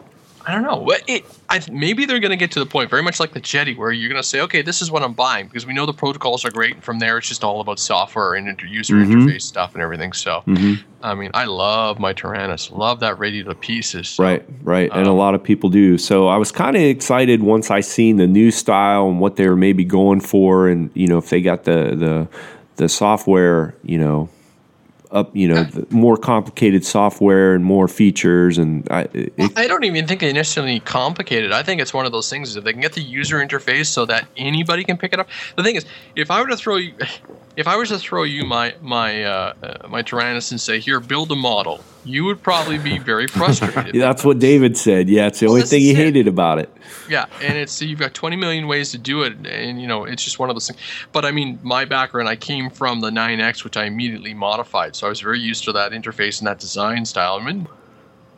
I 0.47 0.53
don't 0.53 0.63
know. 0.63 0.88
It, 1.07 1.25
I, 1.49 1.62
maybe 1.69 2.05
they're 2.05 2.21
going 2.21 2.31
to 2.31 2.38
get 2.38 2.51
to 2.51 2.60
the 2.60 2.65
point, 2.65 2.89
very 2.89 3.03
much 3.03 3.19
like 3.19 3.33
the 3.33 3.41
Jeti, 3.41 3.75
where 3.75 3.91
you're 3.91 4.07
going 4.07 4.21
to 4.21 4.27
say, 4.27 4.39
okay, 4.41 4.62
this 4.62 4.81
is 4.81 4.89
what 4.89 5.03
I'm 5.03 5.12
buying 5.12 5.47
because 5.47 5.65
we 5.65 5.73
know 5.73 5.86
the 5.86 5.91
protocols 5.91 6.45
are 6.45 6.51
great. 6.51 6.75
And 6.75 6.83
from 6.83 6.99
there, 6.99 7.17
it's 7.17 7.27
just 7.27 7.43
all 7.43 7.60
about 7.60 7.79
software 7.79 8.36
and 8.36 8.47
inter- 8.47 8.65
user 8.65 8.95
interface 8.95 9.41
stuff 9.41 9.73
and 9.73 9.83
everything. 9.83 10.13
So, 10.13 10.43
I 11.03 11.15
mean, 11.15 11.31
I 11.33 11.43
love 11.45 11.99
my 11.99 12.13
Taranis. 12.13 12.71
Love 12.71 13.01
that 13.01 13.19
radio 13.19 13.43
to 13.43 13.55
pieces. 13.55 14.07
So, 14.07 14.23
Right, 14.23 14.45
right, 14.63 14.89
and 14.93 15.05
a 15.05 15.12
Um, 15.12 15.17
lot 15.17 15.36
of 15.36 15.43
people 15.43 15.69
do. 15.69 15.97
So 15.97 16.29
I 16.29 16.38
was 16.38 16.53
kind 16.53 16.77
of 16.77 16.81
excited 16.81 17.43
once 17.43 17.69
I 17.69 17.81
seen 17.81 18.15
the 18.15 18.27
new 18.27 18.49
style 18.49 19.10
and 19.10 19.19
what 19.19 19.36
they 19.36 19.49
were 19.49 19.57
maybe 19.57 19.83
going 19.83 20.21
for, 20.21 20.69
and 20.69 20.89
you 20.93 21.07
know 21.07 21.17
if 21.17 21.29
they 21.29 21.41
got 21.41 21.65
the 21.65 21.93
the 21.93 22.27
the 22.77 22.88
software, 22.88 23.75
you 23.83 23.97
know, 23.97 24.29
up, 25.11 25.35
you 25.35 25.47
know, 25.47 25.67
more 25.89 26.17
complicated 26.17 26.85
software 26.85 27.53
and 27.53 27.63
more 27.63 27.87
features, 27.87 28.57
and 28.57 28.87
I, 28.91 29.07
it, 29.13 29.33
I 29.55 29.67
don't 29.67 29.83
even 29.83 30.07
think 30.07 30.21
they 30.21 30.33
necessarily 30.33 30.79
complicated. 30.79 31.51
I 31.51 31.63
think 31.63 31.81
it's 31.81 31.93
one 31.93 32.05
of 32.05 32.11
those 32.11 32.29
things 32.29 32.55
if 32.55 32.63
they 32.63 32.73
can 32.73 32.81
get 32.81 32.93
the 32.93 33.01
user 33.01 33.37
interface 33.37 33.87
so 33.87 34.05
that 34.05 34.27
anybody 34.37 34.83
can 34.83 34.97
pick 34.97 35.13
it 35.13 35.19
up. 35.19 35.27
The 35.55 35.63
thing 35.63 35.75
is, 35.75 35.85
if 36.15 36.31
I 36.31 36.41
were 36.41 36.47
to 36.47 36.57
throw 36.57 36.77
you, 36.77 36.93
if 37.57 37.67
I 37.67 37.75
was 37.75 37.89
to 37.89 37.97
throw 37.97 38.23
you 38.23 38.45
my 38.45 38.75
my 38.81 39.23
uh, 39.23 39.53
uh, 39.61 39.87
my 39.89 40.03
Taranis 40.03 40.51
and 40.51 40.61
say, 40.61 40.79
"Here, 40.79 40.99
build 40.99 41.31
a 41.31 41.35
model," 41.35 41.83
you 42.05 42.23
would 42.23 42.41
probably 42.41 42.77
be 42.77 42.99
very 42.99 43.27
frustrated. 43.39 43.95
that's 43.95 44.23
what 44.23 44.39
David 44.39 44.77
said. 44.77 45.09
Yeah, 45.09 45.27
it's 45.27 45.39
the 45.39 45.47
only 45.47 45.63
thing 45.63 45.81
he 45.81 45.91
it. 45.91 45.95
hated 45.97 46.27
about 46.27 46.59
it. 46.59 46.71
Yeah, 47.09 47.25
and 47.41 47.57
it's 47.57 47.81
you've 47.81 47.99
got 47.99 48.13
20 48.13 48.35
million 48.35 48.67
ways 48.67 48.91
to 48.91 48.99
do 48.99 49.23
it, 49.23 49.33
and 49.47 49.81
you 49.81 49.87
know 49.87 50.05
it's 50.05 50.23
just 50.23 50.37
one 50.37 50.49
of 50.49 50.55
those 50.55 50.67
things. 50.67 50.79
But 51.11 51.25
I 51.25 51.31
mean, 51.31 51.59
my 51.63 51.83
background, 51.83 52.29
I 52.29 52.35
came 52.35 52.69
from 52.69 53.01
the 53.01 53.09
9X, 53.09 53.63
which 53.63 53.75
I 53.75 53.85
immediately 53.85 54.35
modified, 54.35 54.95
so 54.95 55.07
I 55.07 55.09
was 55.09 55.19
very 55.19 55.39
used 55.39 55.63
to 55.65 55.73
that 55.73 55.91
interface 55.91 56.39
and 56.39 56.47
that 56.47 56.59
design 56.59 57.05
style. 57.05 57.39
I 57.41 57.43
mean, 57.43 57.67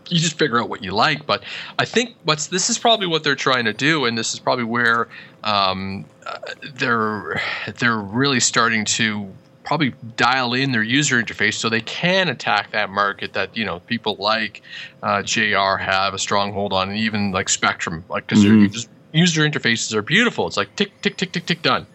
you 0.09 0.19
just 0.19 0.37
figure 0.37 0.59
out 0.59 0.69
what 0.69 0.83
you 0.83 0.91
like. 0.91 1.25
But 1.25 1.43
I 1.77 1.85
think 1.85 2.15
what's 2.23 2.47
this 2.47 2.69
is 2.69 2.77
probably 2.77 3.07
what 3.07 3.23
they're 3.23 3.35
trying 3.35 3.65
to 3.65 3.73
do, 3.73 4.05
and 4.05 4.17
this 4.17 4.33
is 4.33 4.39
probably 4.39 4.65
where 4.65 5.07
um, 5.43 6.05
uh, 6.25 6.37
they're 6.73 7.41
they're 7.77 7.97
really 7.97 8.39
starting 8.39 8.85
to 8.85 9.31
probably 9.63 9.93
dial 10.17 10.53
in 10.55 10.71
their 10.71 10.81
user 10.81 11.21
interface 11.21 11.53
so 11.53 11.69
they 11.69 11.81
can 11.81 12.27
attack 12.27 12.71
that 12.71 12.89
market 12.89 13.33
that 13.33 13.55
you 13.55 13.63
know 13.63 13.79
people 13.81 14.15
like 14.19 14.63
uh, 15.03 15.21
JR 15.21 15.77
have 15.77 16.13
a 16.13 16.19
stronghold 16.19 16.73
on, 16.73 16.89
and 16.89 16.97
even 16.97 17.31
like 17.31 17.47
Spektrum, 17.47 18.03
like 18.09 18.27
because 18.27 18.43
just 18.43 18.89
user 19.11 19.47
interfaces 19.47 19.93
are 19.93 20.01
beautiful. 20.01 20.47
It's 20.47 20.57
like 20.57 20.75
tick 20.75 20.99
tick 21.01 21.17
tick 21.17 21.31
tick 21.31 21.45
tick 21.45 21.61
done. 21.61 21.85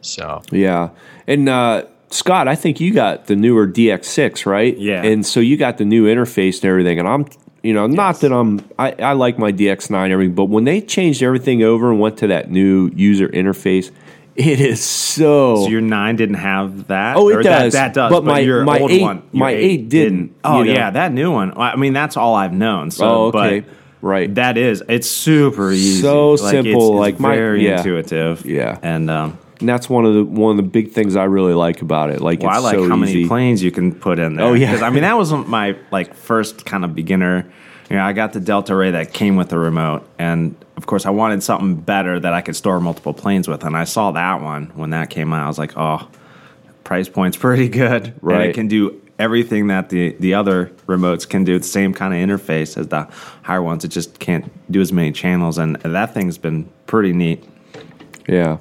So 0.00 0.42
Yeah, 0.50 0.90
and 1.26 1.48
uh, 1.48 1.86
Scott, 2.10 2.48
I 2.48 2.54
think 2.54 2.80
you 2.80 2.94
got 2.94 3.26
the 3.26 3.36
newer 3.36 3.66
DX6, 3.66 4.46
right? 4.46 4.76
Yeah. 4.78 5.02
and 5.02 5.26
so 5.26 5.40
you 5.40 5.56
got 5.56 5.78
the 5.78 5.84
new 5.84 6.04
interface 6.06 6.56
and 6.62 6.66
everything, 6.66 6.98
and 6.98 7.08
I'm. 7.08 7.26
You 7.66 7.74
know, 7.74 7.86
not 7.86 8.20
that 8.20 8.32
I'm. 8.32 8.60
I, 8.78 8.92
I 8.92 9.12
like 9.14 9.38
my 9.38 9.50
DX9 9.52 9.90
and 10.04 10.12
everything, 10.12 10.34
but 10.34 10.44
when 10.46 10.64
they 10.64 10.80
changed 10.80 11.22
everything 11.22 11.62
over 11.62 11.90
and 11.90 11.98
went 12.00 12.18
to 12.18 12.28
that 12.28 12.50
new 12.50 12.90
user 12.94 13.28
interface, 13.28 13.90
it 14.36 14.60
is 14.60 14.80
so. 14.84 15.56
So 15.64 15.68
your 15.68 15.80
nine 15.80 16.14
didn't 16.16 16.36
have 16.36 16.86
that. 16.88 17.16
Oh, 17.16 17.28
it 17.28 17.42
does, 17.42 17.72
That, 17.72 17.92
that 17.92 17.94
does. 17.94 18.12
but 18.12 18.24
my- 18.24 18.38
your 18.38 18.64
my 18.64 18.78
old 18.78 18.90
eight- 18.92 19.02
one, 19.02 19.22
my 19.32 19.50
eight 19.50 19.88
didn't, 19.88 20.34
Oh 20.44 20.60
you 20.62 20.66
know. 20.66 20.72
yeah, 20.78 20.90
that 20.90 21.12
new 21.12 21.32
one. 21.32 21.52
I 21.58 21.74
mean, 21.76 21.92
that's 21.92 22.16
all 22.16 22.34
I've 22.36 22.52
known. 22.52 22.90
So, 22.92 23.04
Oh, 23.08 23.24
okay. 23.28 23.60
but 23.60 23.70
Right. 24.02 24.32
That 24.36 24.56
is. 24.58 24.84
It's 24.88 25.10
super 25.10 25.72
easy. 25.72 26.02
So 26.02 26.32
Like, 26.32 26.38
simple, 26.52 26.90
it's 26.92 27.00
like 27.00 27.18
my- 27.18 27.34
very 27.34 27.64
yeah. 27.66 27.78
intuitive. 27.78 28.44
Yeah. 28.46 28.78
and 28.82 29.10
um, 29.10 29.38
and 29.60 29.68
that's 29.68 29.88
one 29.88 30.04
of 30.04 30.14
the 30.14 30.24
one 30.24 30.50
of 30.52 30.56
the 30.56 30.62
big 30.68 30.92
things 30.92 31.16
I 31.16 31.24
really 31.24 31.54
like 31.54 31.82
about 31.82 32.10
it. 32.10 32.20
Like 32.20 32.40
well, 32.40 32.50
I 32.50 32.58
like 32.58 32.74
so 32.76 32.88
how 32.88 32.96
easy. 33.02 33.14
many 33.14 33.28
planes 33.28 33.62
you 33.62 33.70
can 33.70 33.94
put 33.94 34.18
in 34.18 34.36
there. 34.36 34.46
Oh, 34.46 34.52
yeah. 34.54 34.66
because 34.66 34.82
I 34.82 34.90
mean 34.90 35.02
that 35.02 35.16
was 35.16 35.32
my 35.32 35.76
like 35.90 36.14
first 36.14 36.64
kind 36.66 36.84
of 36.84 36.94
beginner. 36.94 37.50
You 37.90 37.96
know, 37.96 38.02
I 38.04 38.12
got 38.12 38.32
the 38.32 38.40
Delta 38.40 38.74
Ray 38.74 38.90
that 38.90 39.12
came 39.12 39.36
with 39.36 39.48
the 39.50 39.58
remote, 39.58 40.08
and 40.18 40.56
of 40.76 40.86
course, 40.86 41.06
I 41.06 41.10
wanted 41.10 41.42
something 41.42 41.76
better 41.76 42.18
that 42.18 42.32
I 42.32 42.40
could 42.42 42.56
store 42.56 42.80
multiple 42.80 43.14
planes 43.14 43.46
with. 43.48 43.64
And 43.64 43.76
I 43.76 43.84
saw 43.84 44.10
that 44.10 44.42
one 44.42 44.66
when 44.74 44.90
that 44.90 45.08
came 45.08 45.32
out. 45.32 45.44
I 45.44 45.46
was 45.48 45.58
like, 45.58 45.72
oh, 45.76 46.06
price 46.84 47.08
point's 47.08 47.36
pretty 47.46 47.68
good. 47.68 48.06
And 48.08 48.22
Right. 48.22 48.50
it 48.50 48.54
can 48.54 48.68
do 48.68 49.00
everything 49.18 49.68
that 49.68 49.88
the, 49.88 50.14
the 50.20 50.34
other 50.34 50.66
remotes 50.86 51.26
can 51.26 51.44
do. 51.44 51.58
The 51.58 51.64
same 51.64 51.94
kind 51.94 52.12
of 52.12 52.18
interface 52.20 52.76
as 52.76 52.88
the 52.88 53.08
higher 53.42 53.62
ones. 53.62 53.84
It 53.84 53.88
just 53.88 54.18
can't 54.18 54.50
do 54.70 54.80
as 54.82 54.92
many 54.92 55.12
channels. 55.12 55.56
And 55.56 55.76
that 55.76 56.12
thing's 56.12 56.36
been 56.38 56.68
pretty 56.86 57.12
neat. 57.14 57.42
Yeah. 58.28 58.58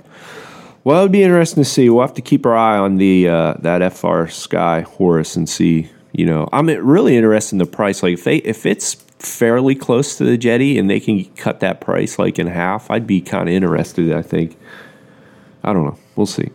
Well, 0.86 1.00
it'd 1.00 1.12
be 1.12 1.24
interesting 1.24 1.63
to 1.63 1.69
see. 1.69 1.89
We'll 1.89 2.04
have 2.04 2.13
to 2.13 2.21
keep 2.21 2.45
our 2.45 2.56
eye 2.56 2.78
on 2.78 2.98
the 2.98 3.28
uh, 3.28 3.54
that 3.62 3.82
FrSky 3.82 4.84
Horus 4.84 5.36
and 5.36 5.50
see. 5.50 5.89
You 6.12 6.28
know, 6.28 6.48
I'm 6.54 6.67
really 6.67 7.17
interested 7.17 7.56
in 7.56 7.58
the 7.58 7.65
price. 7.65 8.04
Like 8.04 8.13
if 8.13 8.24
they 8.24 8.38
if 8.38 8.67
it's 8.67 8.93
fairly 9.17 9.74
close 9.74 10.15
to 10.19 10.24
the 10.24 10.38
Jeti 10.38 10.80
and 10.80 10.88
they 10.88 11.00
can 11.00 11.26
cut 11.38 11.60
that 11.62 11.82
price 11.82 12.19
like 12.19 12.38
in 12.38 12.45
half, 12.45 12.91
I'd 12.91 13.08
be 13.08 13.19
kind 13.19 13.50
of 13.50 13.56
interested. 13.56 14.13
I 14.13 14.21
think. 14.21 14.58
I 15.63 15.74
don't 15.74 15.86
know. 15.86 15.98
We'll 16.15 16.28
see. 16.28 16.52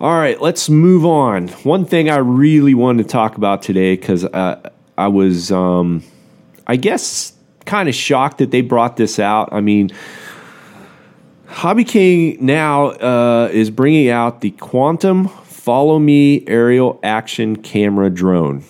All 0.00 0.14
right, 0.14 0.40
let's 0.42 0.68
move 0.68 1.06
on. 1.06 1.46
One 1.62 1.84
thing 1.84 2.10
I 2.10 2.16
really 2.16 2.74
wanted 2.74 3.04
to 3.04 3.08
talk 3.08 3.36
about 3.36 3.62
today 3.62 3.94
because 3.94 4.24
uh, 4.24 4.70
I 4.98 5.06
was, 5.06 5.52
um, 5.52 6.02
I 6.66 6.74
guess, 6.74 7.32
kind 7.64 7.88
of 7.88 7.94
shocked 7.94 8.38
that 8.38 8.50
they 8.50 8.60
brought 8.60 8.96
this 8.96 9.20
out. 9.20 9.50
I 9.52 9.60
mean, 9.60 9.92
Hobby 11.54 11.84
King 11.84 12.44
now 12.44 12.88
uh, 12.88 13.48
is 13.52 13.70
bringing 13.70 14.10
out 14.10 14.40
the 14.40 14.50
Quanum 14.50 15.30
Follow 15.44 16.00
Me 16.00 16.44
aerial 16.48 16.98
action 17.04 17.54
camera 17.54 18.10
drone. 18.10 18.64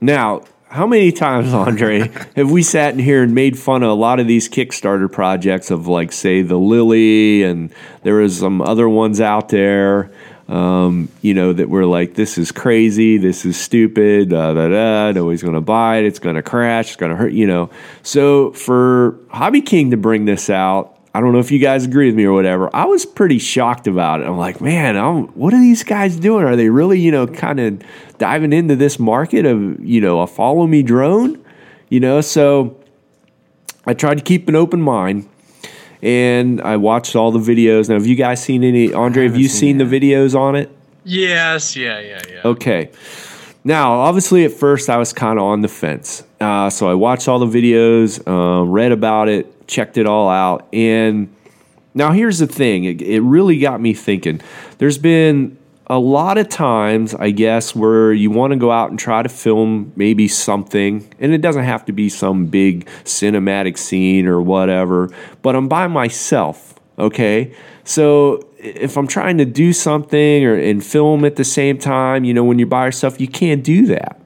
Now, 0.00 0.42
how 0.68 0.86
many 0.86 1.12
times, 1.12 1.52
Andre, 1.54 2.10
have 2.34 2.50
we 2.50 2.62
sat 2.62 2.94
in 2.94 3.00
here 3.00 3.22
and 3.22 3.34
made 3.34 3.58
fun 3.58 3.82
of 3.82 3.90
a 3.90 3.94
lot 3.94 4.18
of 4.18 4.26
these 4.26 4.48
Kickstarter 4.48 5.12
projects 5.12 5.70
of, 5.70 5.86
like, 5.86 6.10
say, 6.10 6.40
the 6.40 6.56
Lily, 6.56 7.42
and 7.42 7.70
there 8.02 8.14
was 8.14 8.38
some 8.38 8.62
other 8.62 8.88
ones 8.88 9.20
out 9.20 9.50
there, 9.50 10.10
um, 10.48 11.10
you 11.20 11.34
know, 11.34 11.52
that 11.52 11.68
were 11.68 11.84
like, 11.84 12.14
this 12.14 12.38
is 12.38 12.50
crazy, 12.50 13.18
this 13.18 13.44
is 13.44 13.60
stupid, 13.60 14.30
da 14.30 14.54
da 14.54 14.68
da, 14.68 15.12
nobody's 15.12 15.42
going 15.42 15.54
to 15.54 15.60
buy 15.60 15.98
it, 15.98 16.06
it's 16.06 16.18
going 16.18 16.36
to 16.36 16.42
crash, 16.42 16.88
it's 16.88 16.96
going 16.96 17.10
to 17.10 17.16
hurt, 17.16 17.34
you 17.34 17.46
know. 17.46 17.68
So 18.02 18.52
for 18.52 19.18
Hobby 19.28 19.60
King 19.60 19.90
to 19.90 19.98
bring 19.98 20.24
this 20.24 20.48
out, 20.48 20.91
I 21.14 21.20
don't 21.20 21.32
know 21.32 21.40
if 21.40 21.50
you 21.50 21.58
guys 21.58 21.84
agree 21.84 22.06
with 22.06 22.14
me 22.14 22.24
or 22.24 22.32
whatever. 22.32 22.74
I 22.74 22.86
was 22.86 23.04
pretty 23.04 23.38
shocked 23.38 23.86
about 23.86 24.22
it. 24.22 24.26
I'm 24.26 24.38
like, 24.38 24.62
man, 24.62 24.96
I'm, 24.96 25.24
what 25.28 25.52
are 25.52 25.60
these 25.60 25.84
guys 25.84 26.16
doing? 26.16 26.44
Are 26.44 26.56
they 26.56 26.70
really, 26.70 26.98
you 26.98 27.10
know, 27.10 27.26
kind 27.26 27.60
of 27.60 27.82
diving 28.16 28.52
into 28.52 28.76
this 28.76 28.98
market 28.98 29.44
of, 29.44 29.78
you 29.84 30.00
know, 30.00 30.20
a 30.20 30.26
follow 30.26 30.66
me 30.66 30.82
drone? 30.82 31.44
You 31.90 32.00
know, 32.00 32.22
so 32.22 32.80
I 33.86 33.92
tried 33.92 34.18
to 34.18 34.24
keep 34.24 34.48
an 34.48 34.56
open 34.56 34.80
mind 34.80 35.28
and 36.02 36.62
I 36.62 36.78
watched 36.78 37.14
all 37.14 37.30
the 37.30 37.38
videos. 37.38 37.90
Now, 37.90 37.96
have 37.96 38.06
you 38.06 38.16
guys 38.16 38.42
seen 38.42 38.64
any, 38.64 38.94
Andre, 38.94 39.24
have 39.24 39.36
you 39.36 39.48
seen, 39.48 39.78
seen 39.78 39.88
the 39.88 40.00
videos 40.00 40.34
on 40.34 40.56
it? 40.56 40.74
Yes, 41.04 41.76
yeah, 41.76 42.00
yeah, 42.00 42.22
yeah. 42.30 42.40
Okay. 42.44 42.90
Now, 43.64 43.92
obviously, 43.92 44.44
at 44.44 44.52
first 44.52 44.88
I 44.88 44.96
was 44.96 45.12
kind 45.12 45.38
of 45.38 45.44
on 45.44 45.60
the 45.60 45.68
fence. 45.68 46.24
Uh, 46.40 46.70
so 46.70 46.88
I 46.88 46.94
watched 46.94 47.28
all 47.28 47.38
the 47.38 47.46
videos, 47.46 48.20
uh, 48.26 48.64
read 48.64 48.92
about 48.92 49.28
it, 49.28 49.61
checked 49.72 49.96
it 49.96 50.06
all 50.06 50.28
out. 50.28 50.68
And 50.72 51.34
now 51.94 52.12
here's 52.12 52.38
the 52.38 52.46
thing 52.46 52.84
it, 52.84 53.02
it 53.02 53.20
really 53.20 53.58
got 53.58 53.80
me 53.80 53.94
thinking. 53.94 54.40
There's 54.78 54.98
been 54.98 55.58
a 55.88 55.98
lot 55.98 56.38
of 56.38 56.48
times, 56.48 57.14
I 57.14 57.30
guess, 57.30 57.74
where 57.74 58.12
you 58.12 58.30
want 58.30 58.52
to 58.52 58.58
go 58.58 58.70
out 58.70 58.90
and 58.90 58.98
try 58.98 59.22
to 59.22 59.28
film 59.28 59.92
maybe 59.96 60.28
something, 60.28 61.12
and 61.18 61.32
it 61.32 61.40
doesn't 61.40 61.64
have 61.64 61.84
to 61.86 61.92
be 61.92 62.08
some 62.08 62.46
big 62.46 62.86
cinematic 63.04 63.76
scene 63.76 64.26
or 64.26 64.40
whatever, 64.40 65.10
but 65.42 65.56
I'm 65.56 65.68
by 65.68 65.88
myself, 65.88 66.74
okay? 66.98 67.52
So 67.84 68.48
if 68.58 68.96
I'm 68.96 69.08
trying 69.08 69.38
to 69.38 69.44
do 69.44 69.72
something 69.72 70.44
or 70.44 70.54
and 70.54 70.84
film 70.84 71.24
at 71.24 71.36
the 71.36 71.44
same 71.44 71.78
time, 71.78 72.24
you 72.24 72.32
know, 72.32 72.44
when 72.44 72.58
you're 72.58 72.68
by 72.68 72.86
yourself, 72.86 73.20
you 73.20 73.28
can't 73.28 73.64
do 73.64 73.86
that 73.86 74.21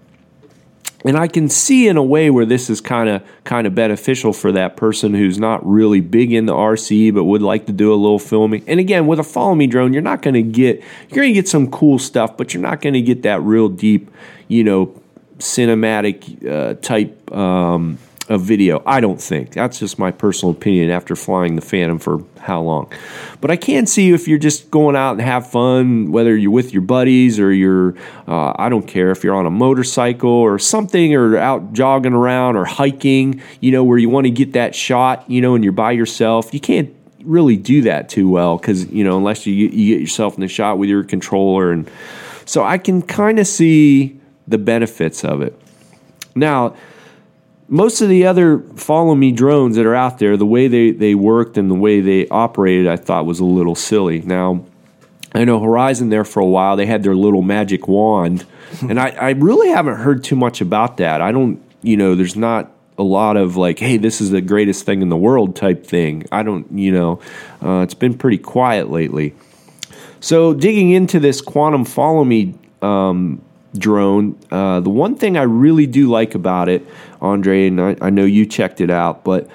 and 1.07 1.17
I 1.17 1.29
can 1.29 1.49
see 1.49 1.87
in 1.87 1.97
a 1.97 2.03
way 2.03 2.31
where 2.31 2.45
this 2.45 2.69
is 2.69 2.81
kind 2.81 3.09
of 3.09 3.23
kind 3.45 3.67
of 3.67 3.75
beneficial 3.75 4.33
for 4.33 4.51
that 4.53 4.77
person 4.77 5.15
who's 5.15 5.39
not 5.39 5.65
really 5.67 6.01
big 6.01 6.33
in 6.33 6.47
the 6.47 6.53
RC 6.53 7.15
but 7.15 7.25
would 7.25 7.43
like 7.43 7.67
to 7.67 7.73
do 7.73 7.93
a 7.93 7.95
little 7.95 8.19
filming. 8.19 8.65
And 8.67 8.81
again, 8.81 9.07
with 9.07 9.19
a 9.19 9.25
follow 9.25 9.55
me 9.55 9.67
drone, 9.67 9.93
you're 9.93 10.03
not 10.03 10.23
going 10.23 10.35
to 10.35 10.43
get 10.43 10.83
you're 11.09 11.17
going 11.23 11.29
to 11.29 11.35
get 11.35 11.49
some 11.49 11.71
cool 11.71 11.99
stuff, 11.99 12.37
but 12.37 12.53
you're 12.53 12.63
not 12.63 12.81
going 12.81 12.95
to 12.95 13.03
get 13.03 13.23
that 13.23 13.41
real 13.43 13.69
deep, 13.69 14.11
you 14.49 14.65
know, 14.65 15.01
cinematic 15.39 16.45
uh, 16.47 16.75
type 16.81 17.31
um, 17.33 17.99
a 18.29 18.39
video. 18.39 18.83
I 18.85 19.01
don't 19.01 19.21
think. 19.21 19.53
That's 19.53 19.79
just 19.79 19.99
my 19.99 20.11
personal 20.11 20.53
opinion 20.53 20.91
after 20.91 21.15
flying 21.15 21.55
the 21.55 21.63
Phantom 21.63 21.99
for 21.99 22.25
how 22.41 22.61
long. 22.61 22.93
But 23.41 23.51
I 23.51 23.57
can 23.57 23.87
see 23.87 24.11
if 24.13 24.27
you're 24.27 24.39
just 24.39 24.71
going 24.71 24.97
out 24.97 25.13
and 25.13 25.21
have 25.21 25.49
fun, 25.51 26.11
whether 26.11 26.37
you're 26.37 26.51
with 26.51 26.73
your 26.73 26.83
buddies 26.83 27.39
or 27.39 27.53
you're, 27.53 27.95
uh, 28.27 28.53
I 28.57 28.69
don't 28.69 28.87
care 28.87 29.11
if 29.11 29.23
you're 29.23 29.35
on 29.35 29.47
a 29.47 29.51
motorcycle 29.51 30.31
or 30.31 30.59
something 30.59 31.15
or 31.15 31.37
out 31.37 31.73
jogging 31.73 32.15
around 32.15 32.57
or 32.57 32.65
hiking, 32.65 33.43
you 33.61 33.71
know, 33.71 33.85
where 33.85 33.99
you 33.99 34.09
want 34.09 34.27
to 34.27 34.31
get 34.31 34.55
that 34.55 34.75
shot, 34.75 35.29
you 35.31 35.41
know, 35.41 35.55
and 35.55 35.63
you're 35.63 35.73
by 35.73 35.93
yourself. 35.93 36.53
You 36.53 36.61
can't 36.61 36.93
really 37.23 37.57
do 37.57 37.83
that 37.83 38.09
too 38.09 38.29
well 38.29 38.57
because, 38.57 38.87
you 38.91 39.05
know, 39.05 39.17
unless 39.17 39.47
you, 39.47 39.55
you 39.55 39.95
get 39.95 40.01
yourself 40.01 40.35
in 40.35 40.41
the 40.41 40.49
shot 40.49 40.79
with 40.79 40.89
your 40.89 41.05
controller. 41.05 41.71
And 41.71 41.89
so 42.45 42.65
I 42.65 42.79
can 42.79 43.03
kind 43.03 43.39
of 43.39 43.47
see 43.47 44.19
the 44.49 44.59
benefits 44.59 45.25
of 45.25 45.43
it. 45.43 45.61
Now, 46.35 46.77
most 47.69 48.01
of 48.01 48.09
the 48.09 48.27
other 48.27 48.61
follow 48.77 49.15
me 49.15 49.33
drones 49.33 49.77
that 49.77 49.87
are 49.87 49.95
out 49.95 50.19
there, 50.19 50.37
the 50.37 50.47
way 50.47 50.69
they, 50.69 50.91
they 50.93 51.15
worked 51.15 51.59
and 51.59 51.71
the 51.71 51.75
way 51.75 52.01
they 52.01 52.29
operated, 52.29 52.87
I 52.87 52.97
thought 52.97 53.27
was 53.27 53.41
a 53.41 53.45
little 53.45 53.75
silly. 53.75 54.21
Now, 54.21 54.65
I 55.35 55.45
know 55.45 55.61
Horizon 55.61 56.09
there 56.09 56.25
for 56.25 56.41
a 56.41 56.47
while, 56.47 56.77
they 56.77 56.87
had 56.87 57.03
their 57.03 57.15
little 57.15 57.43
magic 57.43 57.89
wand, 57.89 58.47
and 58.83 58.99
I, 59.01 59.11
I 59.11 59.31
really 59.31 59.69
haven't 59.69 59.97
heard 59.97 60.25
too 60.25 60.37
much 60.37 60.61
about 60.61 60.97
that. 60.99 61.21
I 61.21 61.33
don't, 61.33 61.63
you 61.83 61.97
know, 61.97 62.15
there's 62.15 62.37
not 62.37 62.71
a 62.99 63.03
lot 63.03 63.37
of 63.37 63.57
like, 63.57 63.79
hey, 63.79 63.97
this 63.97 64.21
is 64.21 64.31
the 64.31 64.41
greatest 64.41 64.87
thing 64.87 65.03
in 65.03 65.09
the 65.09 65.17
world 65.17 65.57
type 65.57 65.85
thing. 65.85 66.25
I 66.33 66.43
don't, 66.43 66.71
you 66.73 66.93
know, 66.93 67.21
uh, 67.63 67.81
it's 67.81 67.95
been 67.95 68.17
pretty 68.17 68.39
quiet 68.39 68.91
lately. 68.91 69.35
So, 70.21 70.55
digging 70.55 70.91
into 70.91 71.21
this 71.21 71.43
quanum 71.43 71.87
follow 71.87 72.25
me 72.25 72.55
um, 72.81 73.43
drone. 73.79 74.39
Uh, 74.51 74.81
the 74.81 74.91
one 74.91 75.17
thing 75.17 75.37
I 75.37 75.43
really 75.43 75.87
do 75.87 76.09
like 76.09 76.35
about 76.35 76.69
it, 76.69 76.87
Andre, 77.21 77.69
and 77.69 77.81
I, 77.81 77.97
I 78.01 78.11
know 78.11 78.25
you 78.25 78.47
checked 78.47 78.81
it 78.81 78.91
out, 78.91 79.25
but 79.25 79.49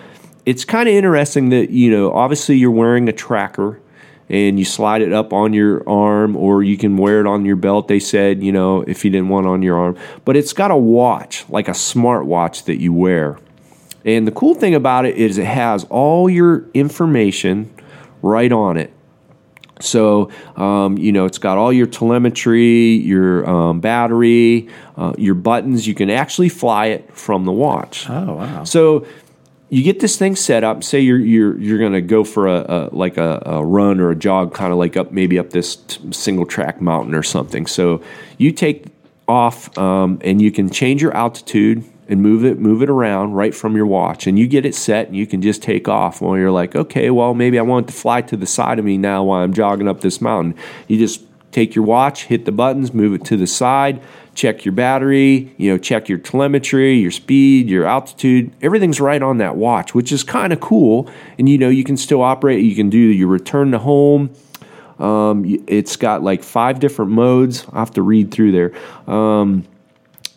it's 0.45 0.65
kind 0.65 0.89
of 0.89 0.95
interesting 0.95 1.49
that, 1.49 1.69
you 1.69 1.91
know, 1.91 2.11
obviously 2.11 2.57
you're 2.57 2.71
wearing 2.71 3.07
a 3.09 3.13
tracker 3.13 3.79
and 4.31 4.57
you 4.57 4.63
slide 4.63 5.01
it 5.01 5.11
up 5.11 5.33
on 5.33 5.51
your 5.51 5.87
arm 5.87 6.37
or 6.37 6.63
you 6.63 6.77
can 6.77 6.95
wear 6.95 7.19
it 7.19 7.27
on 7.27 7.43
your 7.43 7.57
belt 7.57 7.89
they 7.89 7.99
said 7.99 8.41
you 8.41 8.51
know 8.51 8.81
if 8.83 9.03
you 9.03 9.11
didn't 9.11 9.27
want 9.27 9.45
on 9.45 9.61
your 9.61 9.77
arm. 9.77 9.97
But 10.23 10.37
it's 10.37 10.53
got 10.53 10.71
a 10.71 10.77
watch 10.77 11.45
like 11.49 11.67
a 11.67 11.73
smart 11.73 12.25
watch 12.25 12.63
that 12.63 12.79
you 12.79 12.93
wear. 12.93 13.37
And 14.05 14.25
the 14.25 14.31
cool 14.31 14.55
thing 14.55 14.73
about 14.73 15.05
it 15.05 15.17
is 15.17 15.37
it 15.37 15.45
has 15.45 15.83
all 15.85 16.29
your 16.29 16.65
information 16.73 17.73
right 18.21 18.51
on 18.51 18.77
it 18.77 18.93
so, 19.83 20.31
um, 20.55 20.97
you 20.97 21.11
know, 21.11 21.25
it's 21.25 21.37
got 21.37 21.57
all 21.57 21.71
your 21.73 21.87
telemetry, 21.87 22.95
your 22.95 23.49
um, 23.49 23.79
battery, 23.79 24.69
uh, 24.97 25.13
your 25.17 25.35
buttons. 25.35 25.87
You 25.87 25.95
can 25.95 26.09
actually 26.09 26.49
fly 26.49 26.87
it 26.87 27.15
from 27.15 27.45
the 27.45 27.51
watch. 27.51 28.09
Oh, 28.09 28.35
wow. 28.35 28.63
So, 28.63 29.05
you 29.71 29.83
get 29.83 30.01
this 30.01 30.17
thing 30.17 30.35
set 30.35 30.65
up. 30.65 30.83
Say 30.83 30.99
you're 30.99 31.17
you're 31.17 31.57
you're 31.57 31.79
going 31.79 31.93
to 31.93 32.01
go 32.01 32.25
for 32.25 32.47
a, 32.47 32.59
a 32.67 32.89
like 32.91 33.15
a, 33.15 33.41
a, 33.45 33.65
run 33.65 34.01
or 34.01 34.11
a 34.11 34.15
jog, 34.15 34.53
kind 34.53 34.73
of 34.73 34.77
like 34.77 34.97
up 34.97 35.13
maybe 35.13 35.39
up 35.39 35.51
this 35.51 35.77
t- 35.77 36.11
single 36.11 36.45
track 36.45 36.81
mountain 36.81 37.15
or 37.15 37.23
something. 37.23 37.65
So 37.65 38.01
you 38.37 38.51
take 38.51 38.87
off 39.29 39.75
um, 39.77 40.19
and 40.25 40.41
you 40.41 40.51
can 40.51 40.69
change 40.69 41.01
your 41.01 41.15
altitude 41.15 41.85
and 42.11 42.21
move 42.21 42.43
it 42.43 42.59
move 42.59 42.83
it 42.83 42.89
around 42.89 43.33
right 43.33 43.55
from 43.55 43.75
your 43.75 43.85
watch. 43.85 44.27
And 44.27 44.37
you 44.37 44.45
get 44.45 44.65
it 44.65 44.75
set 44.75 45.07
and 45.07 45.15
you 45.15 45.25
can 45.25 45.41
just 45.41 45.63
take 45.63 45.87
off. 45.87 46.21
While 46.21 46.37
you're 46.37 46.51
like 46.51 46.75
okay 46.75 47.09
well 47.09 47.33
maybe 47.33 47.57
i 47.57 47.61
want 47.61 47.87
to 47.87 47.93
fly 47.93 48.21
to 48.21 48.37
the 48.37 48.45
side 48.45 48.77
of 48.77 48.85
me 48.85 48.97
now 48.97 49.23
while 49.23 49.41
i'm 49.41 49.53
jogging 49.53 49.87
up 49.87 50.01
this 50.01 50.19
mountain. 50.19 50.55
You 50.87 50.99
just 50.99 51.23
take 51.51 51.73
your 51.73 51.85
watch 51.85 52.25
hit 52.25 52.45
the 52.45 52.51
buttons 52.51 52.93
move 52.93 53.13
it 53.13 53.25
to 53.25 53.35
the 53.35 53.47
side 53.47 54.01
check 54.35 54.63
your 54.63 54.71
battery 54.71 55.53
you 55.57 55.69
know 55.69 55.77
check 55.77 56.07
your 56.07 56.17
telemetry 56.17 56.95
your 56.95 57.11
speed 57.11 57.69
your 57.69 57.85
altitude. 57.85 58.51
Everything's 58.61 58.99
right 58.99 59.21
on 59.23 59.37
that 59.37 59.55
watch 59.55 59.95
which 59.95 60.11
is 60.11 60.23
kind 60.23 60.51
of 60.51 60.59
cool. 60.59 61.09
And 61.39 61.47
you 61.47 61.57
know 61.57 61.69
you 61.69 61.85
can 61.85 61.95
still 61.95 62.21
operate. 62.21 62.63
You 62.63 62.75
can 62.75 62.89
do 62.89 62.97
your 62.97 63.29
return 63.29 63.71
to 63.71 63.79
home. 63.79 64.31
Um, 64.99 65.43
it's 65.65 65.95
got 65.95 66.21
like 66.21 66.43
five 66.43 66.79
different 66.79 67.11
modes. 67.11 67.65
I 67.73 67.79
have 67.79 67.91
to 67.91 68.03
read 68.03 68.31
through 68.31 68.51
there. 68.51 69.11
Um, 69.11 69.65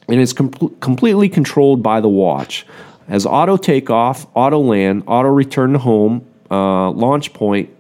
and 0.09 0.21
it's 0.21 0.33
com- 0.33 0.51
completely 0.81 1.29
controlled 1.29 1.83
by 1.83 2.01
the 2.01 2.09
watch. 2.09 2.67
As 3.09 3.27
auto 3.27 3.57
takeoff, 3.57 4.27
auto 4.35 4.59
land, 4.61 5.05
auto 5.07 5.29
return 5.29 5.73
to 5.75 5.79
home, 5.79 6.27
uh, 6.51 6.91
launch 6.91 7.33
point, 7.33 7.71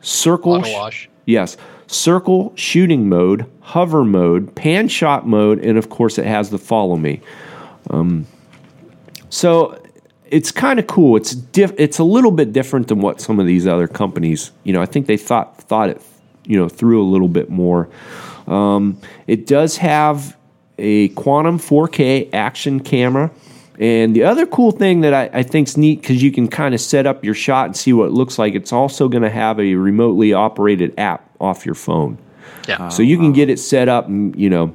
circle. 0.00 0.52
Auto 0.52 0.72
wash. 0.72 1.08
Yes, 1.26 1.56
circle 1.86 2.52
shooting 2.56 3.08
mode, 3.08 3.46
hover 3.60 4.04
mode, 4.04 4.54
pan 4.54 4.88
shot 4.88 5.26
mode, 5.26 5.58
and 5.60 5.78
of 5.78 5.90
course 5.90 6.18
it 6.18 6.26
has 6.26 6.50
the 6.50 6.58
follow 6.58 6.96
me. 6.96 7.20
Um, 7.90 8.26
so 9.28 9.80
it's 10.30 10.50
kind 10.50 10.78
of 10.78 10.86
cool. 10.86 11.16
It's 11.16 11.34
diff- 11.34 11.74
It's 11.78 11.98
a 11.98 12.04
little 12.04 12.30
bit 12.30 12.52
different 12.52 12.88
than 12.88 13.00
what 13.00 13.20
some 13.20 13.38
of 13.38 13.46
these 13.46 13.66
other 13.66 13.86
companies. 13.86 14.50
You 14.64 14.72
know, 14.72 14.80
I 14.80 14.86
think 14.86 15.06
they 15.06 15.16
thought 15.18 15.58
thought 15.58 15.90
it, 15.90 16.00
you 16.44 16.58
know, 16.58 16.68
through 16.68 17.02
a 17.02 17.08
little 17.08 17.28
bit 17.28 17.50
more. 17.50 17.88
Um, 18.46 18.98
it 19.26 19.46
does 19.46 19.76
have 19.76 20.36
a 20.78 21.08
Quanum 21.10 21.58
4K 21.58 22.32
action 22.32 22.80
camera. 22.80 23.30
And 23.78 24.14
the 24.14 24.24
other 24.24 24.46
cool 24.46 24.70
thing 24.70 25.00
that 25.00 25.14
I, 25.14 25.38
I 25.38 25.42
think 25.42 25.68
is 25.68 25.76
neat 25.76 26.02
because 26.02 26.22
you 26.22 26.30
can 26.30 26.48
kind 26.48 26.74
of 26.74 26.80
set 26.80 27.06
up 27.06 27.24
your 27.24 27.34
shot 27.34 27.66
and 27.66 27.76
see 27.76 27.92
what 27.92 28.06
it 28.06 28.12
looks 28.12 28.38
like, 28.38 28.54
it's 28.54 28.72
also 28.72 29.08
going 29.08 29.22
to 29.22 29.30
have 29.30 29.58
a 29.58 29.74
remotely 29.74 30.32
operated 30.32 30.94
app 30.98 31.28
off 31.40 31.64
your 31.66 31.74
phone. 31.74 32.18
Yeah. 32.68 32.88
So 32.90 33.02
you 33.02 33.16
can 33.16 33.32
get 33.32 33.50
it 33.50 33.58
set 33.58 33.88
up 33.88 34.06
and, 34.08 34.36
you 34.36 34.50
know. 34.50 34.74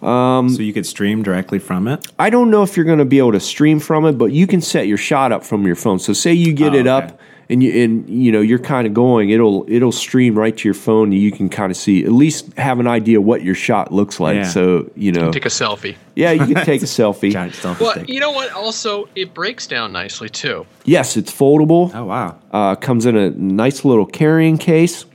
So 0.00 0.46
you 0.60 0.72
could 0.72 0.86
stream 0.86 1.22
directly 1.22 1.58
from 1.58 1.88
it. 1.88 2.06
I 2.18 2.30
don't 2.30 2.50
know 2.50 2.62
if 2.62 2.76
you're 2.76 2.86
going 2.86 2.98
to 3.00 3.04
be 3.04 3.18
able 3.18 3.32
to 3.32 3.40
stream 3.40 3.80
from 3.80 4.04
it, 4.06 4.12
but 4.18 4.26
you 4.26 4.46
can 4.46 4.60
set 4.60 4.86
your 4.86 4.98
shot 4.98 5.32
up 5.32 5.44
from 5.44 5.66
your 5.66 5.76
phone. 5.76 5.98
So 5.98 6.12
say 6.12 6.32
you 6.32 6.52
get 6.52 6.72
Oh, 6.72 6.76
it 6.76 6.86
okay. 6.86 6.88
up 7.06 7.20
and 7.50 7.62
you 7.62 7.82
and 7.82 8.08
you 8.10 8.30
know 8.30 8.42
you're 8.42 8.58
kind 8.58 8.86
of 8.86 8.92
going, 8.92 9.30
it'll 9.30 9.64
it'll 9.68 9.90
stream 9.90 10.38
right 10.38 10.54
to 10.54 10.68
your 10.68 10.74
phone. 10.74 11.12
And 11.12 11.14
you 11.20 11.32
can 11.32 11.48
kind 11.48 11.70
of 11.72 11.76
see 11.78 12.04
at 12.04 12.12
least 12.12 12.52
have 12.58 12.78
an 12.78 12.86
idea 12.86 13.20
what 13.22 13.42
your 13.42 13.54
shot 13.54 13.90
looks 13.90 14.20
like. 14.20 14.36
Yeah. 14.36 14.42
So 14.48 14.90
you 14.94 15.12
know, 15.12 15.32
Take 15.32 15.46
a 15.46 15.48
selfie. 15.48 15.96
yeah, 16.14 16.30
you 16.32 16.54
can 16.54 16.64
take 16.66 16.82
a 16.82 16.84
selfie. 16.98 17.32
Giant 17.32 17.54
selfie 17.54 17.80
Well, 17.80 17.92
stick. 17.92 18.08
you 18.10 18.20
know 18.20 18.32
what? 18.32 18.52
Also, 18.52 19.08
it 19.16 19.32
breaks 19.34 19.66
down 19.66 19.92
nicely 19.92 20.28
too. 20.28 20.66
Yes, 20.84 21.16
it's 21.16 21.32
foldable. 21.32 21.90
Oh 21.94 22.04
wow. 22.04 22.38
Uh, 22.52 22.74
comes 22.76 23.06
in 23.06 23.16
a 23.16 23.30
nice 23.30 23.82
little 23.84 24.04
carrying 24.06 24.58
case. 24.58 25.06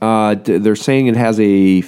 Uh, 0.00 0.34
they're 0.36 0.76
saying 0.76 1.08
it 1.08 1.16
has 1.16 1.40
a 1.40 1.80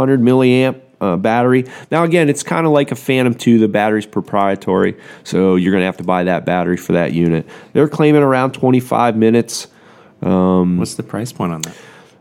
5500 0.00 0.20
milliamp 0.20 0.80
uh, 1.00 1.16
battery. 1.16 1.64
Now, 1.90 2.04
again, 2.04 2.28
it's 2.28 2.42
kind 2.42 2.66
of 2.66 2.72
like 2.72 2.90
a 2.90 2.96
Phantom 2.96 3.34
2. 3.34 3.58
The 3.58 3.68
battery's 3.68 4.06
proprietary, 4.06 4.96
so 5.24 5.56
you're 5.56 5.72
going 5.72 5.82
to 5.82 5.86
have 5.86 5.96
to 5.98 6.04
buy 6.04 6.24
that 6.24 6.44
battery 6.44 6.76
for 6.76 6.92
that 6.92 7.12
unit. 7.12 7.46
They're 7.72 7.88
claiming 7.88 8.22
around 8.22 8.52
25 8.52 9.16
minutes. 9.16 9.68
What's 10.78 10.94
the 10.94 11.02
price 11.02 11.32
point 11.32 11.52
on 11.52 11.62
that? 11.62 11.76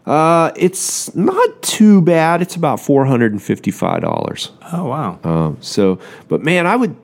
Uh, 0.06 0.52
it's 0.56 1.13
not 1.15 1.62
too 1.62 2.02
bad. 2.02 2.42
It's 2.42 2.56
about 2.56 2.80
$455. 2.80 4.50
Oh 4.74 4.86
wow. 4.86 5.20
Um, 5.24 5.58
so, 5.62 6.00
but 6.28 6.42
man, 6.42 6.65
I 6.65 6.76
would, 6.76 6.96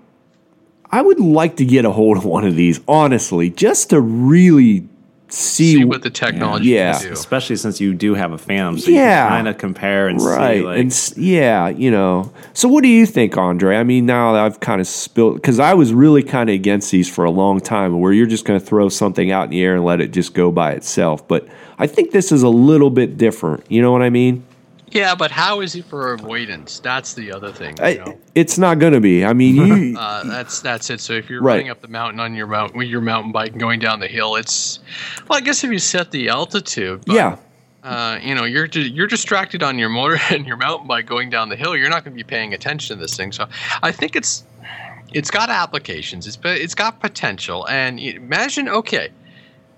I 0.89 1.01
would 1.01 1.19
like 1.19 1.57
to 1.57 1.65
get 1.65 1.85
a 1.85 1.91
hold 1.91 2.17
of 2.17 2.25
one 2.25 2.45
of 2.45 2.55
these, 2.55 2.79
honestly, 2.87 3.49
just 3.51 3.91
to 3.91 4.01
really 4.01 4.87
see, 5.29 5.75
See 5.77 5.85
what 5.85 6.03
the 6.03 6.09
technology 6.09 6.69
Yeah. 6.69 6.93
can 6.97 7.07
do. 7.07 7.13
Especially 7.13 7.55
since 7.55 7.81
you 7.81 7.93
do 7.93 8.13
have 8.13 8.31
a 8.31 8.37
Phantom, 8.37 8.77
so 8.77 8.91
Yeah. 8.91 8.99
you 9.23 9.27
can 9.29 9.29
kind 9.37 9.47
of 9.47 9.57
compare 9.57 10.07
and 10.07 10.21
right 10.21 10.57
see. 10.59 10.63
Like, 10.63 10.79
and 10.79 11.13
yeah 11.17 11.67
you 11.69 11.89
know 11.91 12.31
so 12.53 12.67
what 12.69 12.83
do 12.83 12.87
you 12.89 13.05
think 13.05 13.37
andre 13.37 13.77
i 13.77 13.83
mean 13.83 14.05
now 14.05 14.33
that 14.33 14.43
i've 14.45 14.59
kind 14.59 14.79
of 14.81 14.87
spilled 14.87 15.35
because 15.35 15.59
i 15.59 15.73
was 15.73 15.93
really 15.93 16.21
kind 16.23 16.49
of 16.49 16.53
against 16.53 16.91
these 16.91 17.09
for 17.09 17.25
a 17.25 17.31
long 17.31 17.59
time 17.59 17.99
where 17.99 18.13
you're 18.13 18.25
just 18.27 18.45
going 18.45 18.59
to 18.59 18.65
throw 18.65 18.87
something 18.89 19.31
out 19.31 19.45
in 19.45 19.49
the 19.49 19.61
air 19.63 19.75
and 19.75 19.83
let 19.85 19.99
it 20.01 20.11
just 20.11 20.33
go 20.33 20.51
by 20.51 20.71
itself 20.71 21.27
but 21.27 21.47
i 21.79 21.87
think 21.87 22.11
this 22.11 22.31
is 22.31 22.43
a 22.43 22.49
little 22.49 22.89
bit 22.89 23.17
different 23.17 23.63
you 23.69 23.81
know 23.81 23.91
what 23.91 24.01
i 24.01 24.09
mean 24.09 24.43
Yeah, 24.87 25.15
but 25.15 25.31
how 25.31 25.61
is 25.61 25.75
it 25.75 25.85
for 25.85 26.13
avoidance? 26.13 26.79
That's 26.79 27.13
the 27.15 27.31
other 27.31 27.51
thing. 27.51 27.77
You 27.77 27.83
I, 27.83 28.17
it's 28.35 28.57
not 28.57 28.79
going 28.79 28.93
to 28.93 29.01
be 29.01 29.25
i 29.25 29.33
mean 29.33 29.55
you 29.55 29.97
Uh, 30.05 30.23
that's 30.25 30.61
that's 30.61 30.89
it. 30.89 30.99
So 30.99 31.13
if 31.13 31.29
you're 31.29 31.41
Right. 31.41 31.55
running 31.55 31.69
up 31.69 31.81
the 31.81 31.87
mountain 31.87 32.19
on 32.19 32.35
your 32.35 32.47
mount 32.47 32.75
with 32.75 32.87
your 32.87 33.01
mountain 33.01 33.31
bike 33.31 33.51
and 33.51 33.59
going 33.59 33.79
down 33.79 33.99
the 33.99 34.07
hill, 34.07 34.35
it's 34.35 34.79
well, 35.27 35.37
I 35.37 35.41
guess 35.41 35.63
if 35.63 35.71
you 35.71 35.79
set 35.79 36.11
the 36.11 36.29
altitude, 36.29 37.03
but, 37.05 37.15
yeah 37.15 37.37
uh, 37.85 38.19
you 38.21 38.33
know, 38.33 38.45
you're 38.45 38.65
you're 38.65 39.07
distracted 39.07 39.61
on 39.61 39.77
your 39.77 39.89
motor 39.89 40.17
and 40.31 40.45
your 40.47 40.57
mountain 40.57 40.87
bike 40.87 41.05
going 41.05 41.29
down 41.29 41.49
the 41.49 41.55
hill. 41.55 41.75
You're 41.77 41.89
not 41.89 42.03
going 42.03 42.17
to 42.17 42.23
be 42.23 42.27
paying 42.27 42.53
attention 42.53 42.97
to 42.97 43.01
this 43.01 43.15
thing. 43.15 43.31
So 43.31 43.47
I 43.83 43.91
think 43.91 44.15
it's 44.15 44.43
it's 45.13 45.29
got 45.29 45.49
applications. 45.49 46.25
It's 46.25 46.37
it's 46.43 46.75
got 46.75 46.99
potential. 46.99 47.67
And 47.67 47.99
imagine, 47.99 48.67
okay, 48.67 49.09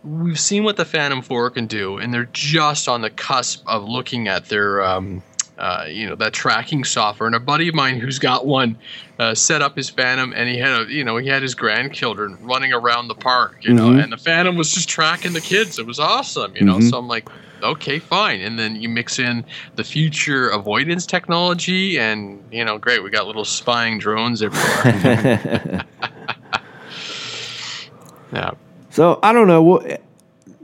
we've 0.04 0.40
seen 0.40 0.64
what 0.64 0.78
the 0.78 0.86
Phantom 0.86 1.22
4 1.22 1.50
can 1.52 1.68
do, 1.68 1.98
and 1.98 2.14
they're 2.14 2.30
just 2.32 2.88
on 2.88 3.02
the 3.02 3.10
cusp 3.10 3.64
of 3.68 3.84
looking 3.84 4.28
at 4.28 4.48
their, 4.50 4.82
um, 4.84 5.24
uh, 5.58 5.86
you 5.90 6.08
know, 6.08 6.16
that 6.16 6.34
tracking 6.34 6.84
software. 6.84 7.28
And 7.28 7.36
a 7.36 7.40
buddy 7.40 7.68
of 7.68 7.76
mine 7.76 8.00
who's 8.00 8.20
got 8.20 8.46
one 8.46 8.78
uh, 9.20 9.34
set 9.34 9.62
up 9.62 9.76
his 9.76 9.90
Phantom, 9.90 10.34
and 10.36 10.48
he 10.48 10.58
had 10.60 10.82
a, 10.82 10.92
you 10.92 11.04
know, 11.04 11.18
he 11.18 11.28
had 11.28 11.42
his 11.42 11.56
grandchildren 11.56 12.38
running 12.42 12.74
around 12.74 13.08
the 13.08 13.16
park, 13.16 13.58
you 13.62 13.74
know, 13.74 13.90
Mhm. 13.90 14.04
and 14.04 14.14
the 14.14 14.18
Phantom 14.18 14.56
was 14.56 14.72
just 14.72 14.88
tracking 14.88 15.34
the 15.34 15.42
kids. 15.42 15.80
It 15.80 15.88
was 15.88 16.00
awesome, 16.00 16.56
you 16.56 16.64
know. 16.66 16.78
Mhm. 16.78 16.90
So 16.90 16.98
I'm 16.98 17.08
like. 17.08 17.28
Okay, 17.64 17.98
fine. 17.98 18.40
And 18.42 18.60
then 18.60 18.76
you 18.76 18.88
mix 18.88 19.18
in 19.18 19.44
the 19.78 19.84
future 19.84 20.48
avoidance 20.50 21.08
technology, 21.08 21.98
and 21.98 22.40
you 22.52 22.64
know, 22.64 22.78
great. 22.78 23.02
We 23.04 23.10
got 23.10 23.26
little 23.26 23.46
spying 23.46 23.98
drones 23.98 24.44
everywhere. 24.44 25.84
yeah. 28.32 28.52
So 28.98 29.20
I 29.22 29.32
don't 29.32 29.48
know. 29.48 29.62
We'll, 29.62 29.98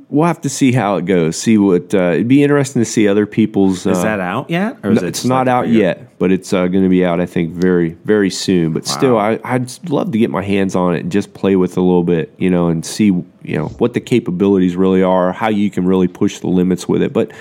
we'll 0.09 0.25
have 0.25 0.41
to 0.41 0.49
see 0.49 0.71
how 0.71 0.95
it 0.95 1.05
goes. 1.05 1.37
See 1.37 1.59
what 1.59 1.93
uh, 1.93 2.13
it'd 2.13 2.27
be 2.27 2.41
interesting 2.41 2.81
to 2.81 2.85
see 2.85 3.07
other 3.07 3.27
people's. 3.27 3.85
is 3.85 3.99
uh, 3.99 4.01
that 4.01 4.19
out 4.19 4.49
yet? 4.49 4.79
Or 4.83 4.89
no, 4.89 5.03
it 5.03 5.07
it's 5.07 5.23
not 5.23 5.47
out 5.47 5.69
yet, 5.69 6.17
but 6.17 6.31
it's 6.31 6.51
uh, 6.51 6.65
going 6.65 6.83
to 6.83 6.89
be 6.89 7.05
out. 7.05 7.21
I 7.21 7.27
think 7.27 7.51
very 7.53 7.89
very 8.05 8.31
soon. 8.31 8.73
But 8.73 8.87
still, 8.87 9.19
I, 9.19 9.39
I'd 9.43 9.87
love 9.87 10.11
to 10.13 10.17
get 10.17 10.31
my 10.31 10.41
hands 10.41 10.75
on 10.75 10.95
it 10.95 11.01
and 11.01 11.11
just 11.11 11.35
play 11.35 11.55
with 11.55 11.73
it 11.73 11.77
a 11.77 11.81
little 11.81 12.03
bit, 12.03 12.33
you 12.39 12.49
know, 12.49 12.69
and 12.69 12.83
see 12.83 13.05
you 13.05 13.25
know 13.43 13.67
what 13.77 13.93
the 13.93 14.01
capabilities 14.01 14.75
really 14.75 15.03
are, 15.03 15.31
how 15.31 15.49
you 15.49 15.69
can 15.69 15.85
really 15.85 16.07
push 16.07 16.39
the 16.39 16.47
limits 16.47 16.89
with 16.89 17.03
it. 17.03 17.13
But 17.13 17.31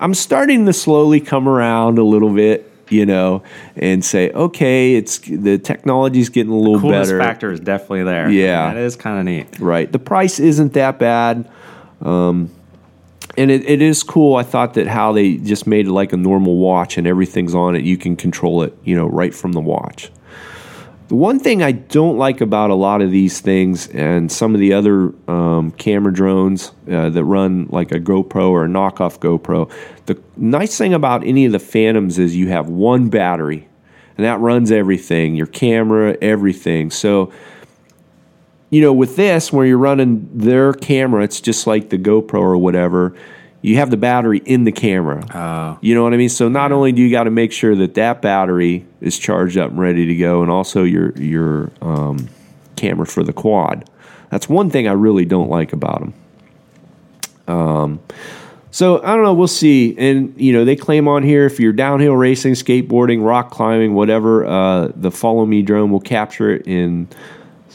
I'm 0.00 0.14
starting 0.14 0.66
to 0.66 0.72
slowly 0.72 1.20
come 1.20 1.48
around 1.48 1.98
a 1.98 2.04
little 2.04 2.34
bit. 2.34 2.68
You 2.92 3.06
know, 3.06 3.42
and 3.76 4.04
say, 4.04 4.30
okay, 4.30 4.94
it's 4.94 5.18
the 5.18 5.58
technology's 5.58 6.28
getting 6.28 6.52
a 6.52 6.56
little 6.56 6.80
Coolest 6.80 7.10
better. 7.10 7.18
factor 7.18 7.50
is 7.50 7.60
definitely 7.60 8.04
there. 8.04 8.28
Yeah. 8.28 8.74
that 8.74 8.80
is 8.80 8.96
kind 8.96 9.18
of 9.18 9.24
neat. 9.24 9.58
Right. 9.58 9.90
The 9.90 9.98
price 9.98 10.38
isn't 10.38 10.74
that 10.74 10.98
bad. 10.98 11.50
Um, 12.02 12.50
and 13.36 13.50
it, 13.50 13.64
it 13.68 13.80
is 13.80 14.02
cool. 14.02 14.36
I 14.36 14.42
thought 14.42 14.74
that 14.74 14.86
how 14.86 15.12
they 15.12 15.36
just 15.36 15.66
made 15.66 15.86
it 15.86 15.90
like 15.92 16.12
a 16.12 16.16
normal 16.16 16.58
watch 16.58 16.98
and 16.98 17.06
everything's 17.06 17.54
on 17.54 17.74
it. 17.76 17.82
You 17.82 17.96
can 17.96 18.16
control 18.16 18.62
it, 18.62 18.76
you 18.84 18.94
know, 18.94 19.06
right 19.06 19.34
from 19.34 19.52
the 19.52 19.60
watch. 19.60 20.10
The 21.12 21.16
one 21.16 21.40
thing 21.40 21.62
I 21.62 21.72
don't 21.72 22.16
like 22.16 22.40
about 22.40 22.70
a 22.70 22.74
lot 22.74 23.02
of 23.02 23.10
these 23.10 23.42
things 23.42 23.86
and 23.88 24.32
some 24.32 24.54
of 24.54 24.60
the 24.60 24.72
other 24.72 25.12
um, 25.28 25.70
camera 25.72 26.10
drones 26.10 26.72
uh, 26.90 27.10
that 27.10 27.22
run 27.22 27.66
like 27.68 27.92
a 27.92 28.00
GoPro 28.00 28.48
or 28.48 28.64
a 28.64 28.66
knockoff 28.66 29.18
GoPro, 29.18 29.70
the 30.06 30.18
nice 30.38 30.78
thing 30.78 30.94
about 30.94 31.22
any 31.26 31.44
of 31.44 31.52
the 31.52 31.58
Phantoms 31.58 32.18
is 32.18 32.34
you 32.34 32.48
have 32.48 32.70
one 32.70 33.10
battery 33.10 33.68
and 34.16 34.24
that 34.24 34.40
runs 34.40 34.72
everything 34.72 35.34
your 35.34 35.48
camera, 35.48 36.16
everything. 36.22 36.90
So, 36.90 37.30
you 38.70 38.80
know, 38.80 38.94
with 38.94 39.14
this, 39.16 39.52
where 39.52 39.66
you're 39.66 39.76
running 39.76 40.30
their 40.32 40.72
camera, 40.72 41.24
it's 41.24 41.42
just 41.42 41.66
like 41.66 41.90
the 41.90 41.98
GoPro 41.98 42.40
or 42.40 42.56
whatever. 42.56 43.14
You 43.62 43.76
have 43.76 43.90
the 43.90 43.96
battery 43.96 44.42
in 44.44 44.64
the 44.64 44.72
camera. 44.72 45.24
Oh. 45.32 45.78
You 45.80 45.94
know 45.94 46.02
what 46.02 46.12
I 46.12 46.16
mean? 46.16 46.28
So 46.28 46.48
not 46.48 46.72
only 46.72 46.90
do 46.90 47.00
you 47.00 47.10
got 47.10 47.24
to 47.24 47.30
make 47.30 47.52
sure 47.52 47.76
that 47.76 47.94
that 47.94 48.20
battery 48.20 48.84
is 49.00 49.18
charged 49.18 49.56
up 49.56 49.70
and 49.70 49.78
ready 49.78 50.06
to 50.06 50.16
go, 50.16 50.42
and 50.42 50.50
also 50.50 50.82
your 50.82 51.12
your 51.12 51.70
um, 51.80 52.28
camera 52.76 53.06
for 53.06 53.22
the 53.22 53.32
quad. 53.32 53.88
That's 54.30 54.48
one 54.48 54.68
thing 54.68 54.88
I 54.88 54.92
really 54.92 55.24
don't 55.24 55.48
like 55.48 55.72
about 55.72 56.00
them. 56.00 56.14
Um, 57.46 58.00
so 58.72 59.02
I 59.02 59.14
don't 59.14 59.22
know. 59.22 59.34
We'll 59.34 59.46
see. 59.46 59.94
And 59.96 60.38
you 60.40 60.52
know, 60.52 60.64
they 60.64 60.74
claim 60.74 61.06
on 61.06 61.22
here 61.22 61.46
if 61.46 61.60
you're 61.60 61.72
downhill 61.72 62.16
racing, 62.16 62.54
skateboarding, 62.54 63.24
rock 63.24 63.50
climbing, 63.50 63.94
whatever, 63.94 64.44
uh, 64.44 64.88
the 64.96 65.10
Follow 65.10 65.46
Me 65.46 65.62
drone 65.62 65.90
will 65.90 66.00
capture 66.00 66.50
it 66.50 66.66
in 66.66 67.06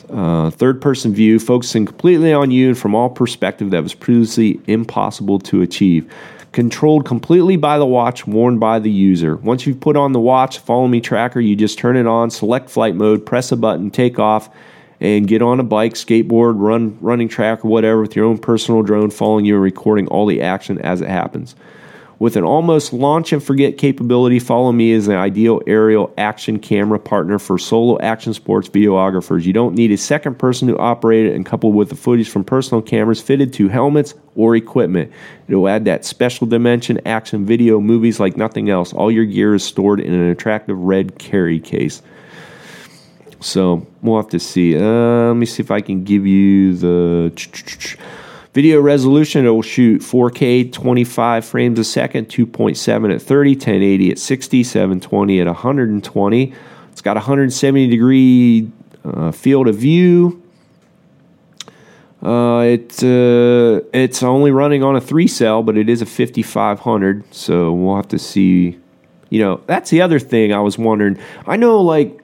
uh, 0.10 0.50
third 0.50 0.82
person 0.82 1.14
view, 1.14 1.40
focusing 1.40 1.86
completely 1.86 2.34
on 2.34 2.52
you 2.52 2.70
and 2.70 2.78
from 2.78 2.96
all 2.96 3.10
perspective 3.10 3.72
that 3.72 3.84
was 3.84 3.94
previously 3.94 4.60
impossible 4.68 5.40
to 5.40 5.62
achieve. 5.62 6.12
Controlled 6.52 7.06
completely 7.06 7.58
by 7.58 7.78
the 7.78 7.86
watch, 7.86 8.26
worn 8.26 8.58
by 8.58 8.80
the 8.80 8.90
user. 8.90 9.36
Once 9.36 9.68
you've 9.68 9.80
put 9.80 9.96
on 9.96 10.14
the 10.14 10.20
watch, 10.20 10.60
follow 10.60 10.88
me 10.88 11.02
tracker, 11.02 11.40
you 11.40 11.56
just 11.56 11.78
turn 11.78 11.98
it 11.98 12.08
on, 12.08 12.30
select 12.30 12.70
flight 12.70 12.96
mode, 12.96 13.26
press 13.26 13.52
a 13.52 13.58
button, 13.58 13.92
take 13.92 14.18
off, 14.18 14.50
and 15.00 15.28
get 15.28 15.42
on 15.42 15.60
a 15.60 15.64
bike, 15.64 15.94
skateboard, 15.94 16.56
run, 16.58 16.98
running 17.02 17.28
track, 17.28 17.64
or 17.64 17.68
whatever 17.68 18.02
with 18.02 18.16
your 18.16 18.26
own 18.26 18.38
personal 18.38 18.82
drone 18.82 19.12
following 19.12 19.46
you 19.46 19.56
and 19.56 19.64
recording 19.64 20.08
all 20.08 20.26
the 20.26 20.42
action 20.42 20.80
as 20.80 21.02
it 21.02 21.10
happens. 21.10 21.56
With 22.20 22.36
an 22.36 22.44
almost 22.44 22.94
launch 22.94 23.32
and 23.32 23.44
forget 23.44 23.78
capability, 23.78 24.40
Follow 24.40 24.72
Me 24.72 24.90
is 24.90 25.08
an 25.08 25.14
ideal 25.14 25.62
aerial 25.68 26.12
action 26.18 26.58
camera 26.58 26.98
partner 26.98 27.38
for 27.38 27.60
solo 27.60 28.00
action 28.00 28.34
sports 28.34 28.68
videographers. 28.68 29.46
You 29.46 29.54
don't 29.54 29.76
need 29.76 29.92
a 29.92 29.98
second 29.98 30.40
person 30.40 30.68
to 30.70 30.78
operate 30.78 31.28
it, 31.28 31.36
and 31.36 31.46
coupled 31.46 31.76
with 31.76 31.90
the 31.90 31.96
footage 31.96 32.28
from 32.28 32.44
personal 32.44 32.82
cameras 32.82 33.22
fitted 33.22 33.54
to 33.54 33.68
helmets 33.68 34.16
or 34.36 34.56
equipment, 34.56 35.12
it 35.48 35.54
will 35.54 35.68
add 35.68 35.86
that 35.86 36.06
special 36.06 36.48
dimension 36.48 37.00
action 37.06 37.46
video 37.46 37.80
movies 37.80 38.20
like 38.20 38.36
nothing 38.36 38.68
else. 38.72 38.94
All 38.94 39.12
your 39.12 39.26
gear 39.26 39.54
is 39.54 39.64
stored 39.64 40.00
in 40.00 40.14
an 40.14 40.30
attractive 40.30 40.80
red 40.80 41.20
carry 41.20 41.60
case. 41.60 42.02
So 43.42 43.86
we'll 44.02 44.18
have 44.18 44.30
to 44.30 44.40
see. 44.40 44.76
Uh, 44.76 45.28
let 45.28 45.36
me 45.36 45.46
see 45.46 45.62
if 45.62 45.70
I 45.70 45.82
can 45.82 46.04
give 46.04 46.26
you 46.26 46.76
the 46.76 47.32
video 48.58 48.82
resolution. 48.82 49.46
It 49.46 49.50
will 49.50 49.62
shoot 49.62 50.02
4K 50.02 50.74
25 50.74 51.46
frames 51.46 51.78
a 51.78 51.84
second, 51.84 52.28
2.7 52.28 53.14
at 53.14 53.22
30, 53.22 53.52
1080 53.52 54.10
at 54.10 54.18
60, 54.18 54.64
720 54.64 55.42
at 55.42 55.46
120. 55.46 56.54
It's 56.92 57.02
got 57.02 57.18
170 57.18 57.88
degree 57.88 58.72
uh, 59.06 59.32
field 59.32 59.68
of 59.68 59.76
view. 59.76 60.42
Uh, 62.24 62.62
it 62.62 63.04
uh, 63.04 63.86
it's 63.94 64.24
only 64.24 64.50
running 64.50 64.82
on 64.82 64.96
a 64.96 65.02
three 65.02 65.28
cell, 65.28 65.62
but 65.62 65.78
it 65.78 65.88
is 65.88 66.02
a 66.02 66.08
5500. 66.08 67.32
So 67.32 67.72
we'll 67.72 67.96
have 67.96 68.08
to 68.08 68.18
see. 68.18 68.80
You 69.30 69.40
know, 69.40 69.62
that's 69.68 69.92
the 69.92 70.02
other 70.02 70.18
thing 70.18 70.52
I 70.52 70.62
was 70.62 70.80
wondering. 70.80 71.20
I 71.46 71.58
know, 71.58 71.80
like 71.80 72.24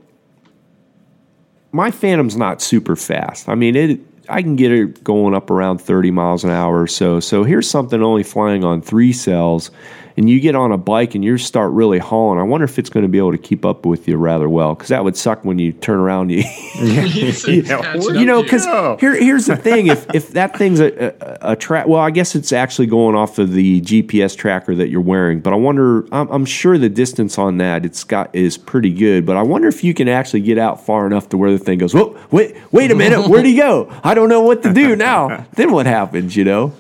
my 1.72 1.92
Phantom's 1.92 2.36
not 2.36 2.60
super 2.60 2.96
fast. 2.96 3.48
I 3.48 3.54
mean, 3.54 3.76
it 3.76 4.00
I 4.30 4.42
can 4.42 4.56
get 4.56 4.72
it 4.72 5.04
going 5.04 5.34
up 5.34 5.50
around 5.50 5.80
30 5.80 6.12
miles 6.12 6.44
an 6.44 6.50
hour 6.50 6.82
or 6.82 6.88
so. 6.88 7.20
So 7.20 7.44
here's 7.44 7.70
something 7.70 8.02
only 8.02 8.24
flying 8.24 8.64
on 8.64 8.82
three 8.82 9.14
cells, 9.14 9.72
and 10.16 10.30
you 10.30 10.40
get 10.40 10.56
on 10.56 10.72
a 10.72 10.78
bike 10.78 11.16
and 11.16 11.24
you 11.24 11.38
start 11.38 11.72
really 11.72 12.00
hauling, 12.00 12.40
I 12.40 12.44
wonder 12.44 12.66
if 12.66 12.78
it's 12.78 12.90
going 12.90 13.04
to 13.04 13.10
be 13.10 13.18
able 13.18 13.32
to 13.32 13.38
keep 13.38 13.66
up 13.66 13.86
with 13.86 14.08
you 14.08 14.18
rather 14.18 14.48
well. 14.48 14.76
Because 14.76 14.90
that 14.90 15.04
would 15.04 15.18
suck 15.18 15.44
when 15.44 15.60
you 15.60 15.72
turn 15.72 16.00
around. 16.00 16.30
You, 16.30 16.44
you 16.76 18.26
know, 18.26 18.44
because 18.44 18.66
here, 19.00 19.16
here's 19.16 19.46
the 19.48 19.58
thing: 19.58 19.88
if 19.88 20.14
if 20.14 20.30
that 20.30 20.58
thing's 20.58 20.80
a, 20.80 21.16
a, 21.42 21.54
a 21.54 21.56
track, 21.56 21.88
well, 21.88 22.02
I 22.02 22.12
guess 22.12 22.36
it's 22.36 22.52
actually 22.52 22.88
going 22.88 23.16
off 23.16 23.40
of 23.40 23.52
the 23.52 23.82
GPS 23.82 24.38
tracker 24.38 24.76
that 24.76 24.90
you're 24.90 25.02
wearing. 25.02 25.40
But 25.40 25.54
I 25.54 25.56
wonder, 25.56 26.06
I'm, 26.14 26.30
I'm 26.30 26.46
sure 26.46 26.78
the 26.78 26.90
distance 26.90 27.38
on 27.38 27.58
that 27.58 27.86
it's 27.86 28.04
got 28.04 28.34
is 28.36 28.58
pretty 28.58 28.94
good. 28.94 29.26
But 29.26 29.38
I 29.38 29.42
wonder 29.42 29.68
if 29.68 29.84
you 29.84 29.94
can 29.94 30.08
actually 30.08 30.42
get 30.42 30.58
out 30.58 30.86
far 30.86 31.08
enough 31.08 31.30
to 31.30 31.38
where 31.38 31.52
the 31.52 31.60
thing 31.60 31.80
goes. 31.80 31.94
Whoa, 31.94 32.18
wait, 32.32 32.56
wait 32.72 32.92
a 32.92 32.96
minute, 32.96 33.28
where'd 33.28 33.46
he 33.46 33.56
go? 33.56 33.92
I 34.04 34.14
don't 34.14 34.30
know 34.30 34.42
what 34.42 34.64
to 34.64 34.74
do 34.74 34.96
now. 34.96 35.46
then 35.54 35.72
what 35.72 35.86
happens? 35.86 36.36
You 36.36 36.44
know. 36.44 36.74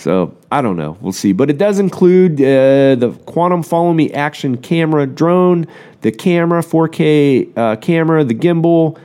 So 0.00 0.34
I 0.50 0.62
don't 0.62 0.76
know. 0.76 0.96
We'll 1.00 1.12
see. 1.12 1.32
But 1.32 1.50
it 1.50 1.58
does 1.58 1.78
include 1.78 2.40
uh, 2.40 2.96
the 2.96 3.12
Quanum 3.26 3.64
Follow 3.66 3.92
Me 3.92 4.10
Action 4.12 4.56
Camera 4.56 5.06
drone, 5.06 5.66
the 6.00 6.10
camera, 6.10 6.62
4K 6.62 7.56
uh, 7.56 7.76
camera, 7.76 8.24
the 8.24 8.34
gimbal, 8.34 8.98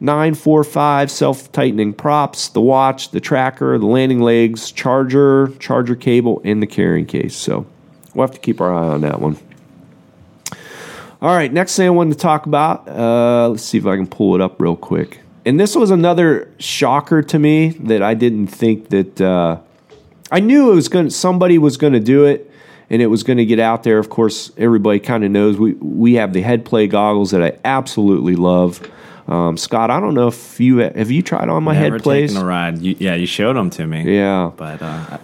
945 0.00 1.12
self 1.12 1.52
tightening 1.52 1.92
props, 1.94 2.48
the 2.48 2.60
watch, 2.60 3.10
the 3.10 3.20
tracker, 3.20 3.78
the 3.78 3.86
landing 3.86 4.20
legs, 4.20 4.72
charger, 4.72 5.52
charger 5.60 5.94
cable, 5.94 6.42
and 6.44 6.60
the 6.60 6.66
carrying 6.66 7.06
case. 7.06 7.36
So 7.36 7.64
we'll 8.12 8.26
have 8.26 8.34
to 8.34 8.40
keep 8.40 8.60
our 8.60 8.74
eye 8.74 8.88
on 8.88 9.02
that 9.02 9.20
one. 9.20 9.38
All 11.20 11.36
right, 11.36 11.52
next 11.52 11.76
thing 11.76 11.86
I 11.86 11.90
wanted 11.90 12.14
to 12.14 12.18
talk 12.18 12.46
about, 12.46 12.88
uh, 12.88 13.48
let's 13.48 13.62
see 13.62 13.78
if 13.78 13.86
I 13.86 13.94
can 13.94 14.08
pull 14.08 14.34
it 14.34 14.40
up 14.40 14.60
real 14.60 14.74
quick. 14.74 15.20
And 15.46 15.60
this 15.60 15.76
was 15.76 15.92
another 15.92 16.52
shocker 16.58 17.22
to 17.22 17.38
me 17.38 17.68
that 17.68 18.02
I 18.02 18.14
didn't 18.14 18.48
think 18.48 18.88
that. 18.88 19.62
I 20.32 20.40
knew 20.40 20.72
it 20.72 20.74
was 20.74 20.88
going. 20.88 21.10
Somebody 21.10 21.58
was 21.58 21.76
going 21.76 21.92
to 21.92 22.00
do 22.00 22.24
it, 22.24 22.50
and 22.90 23.00
it 23.02 23.06
was 23.06 23.22
going 23.22 23.36
to 23.36 23.44
get 23.44 23.60
out 23.60 23.82
there. 23.84 23.98
Of 23.98 24.08
course, 24.10 24.50
everybody 24.56 24.98
kind 24.98 25.22
of 25.24 25.30
knows 25.30 25.58
we 25.58 25.74
we 25.74 26.14
have 26.14 26.32
the 26.32 26.40
head 26.40 26.64
play 26.64 26.86
goggles 26.86 27.30
that 27.30 27.42
I 27.42 27.58
absolutely 27.64 28.34
love. 28.34 28.80
Um, 29.28 29.56
Scott, 29.56 29.90
I 29.90 30.00
don't 30.00 30.14
know 30.14 30.26
if 30.28 30.58
you 30.58 30.78
have 30.78 31.10
you 31.10 31.22
tried 31.22 31.48
on 31.48 31.62
my 31.62 31.74
Never 31.74 31.96
head 31.96 32.02
plays. 32.02 32.30
taken 32.30 32.42
a 32.42 32.46
ride. 32.46 32.78
You, 32.78 32.96
yeah, 32.98 33.14
you 33.14 33.26
showed 33.26 33.54
them 33.56 33.70
to 33.70 33.86
me. 33.86 34.16
Yeah, 34.16 34.50
but 34.56 34.82
uh, 34.82 35.18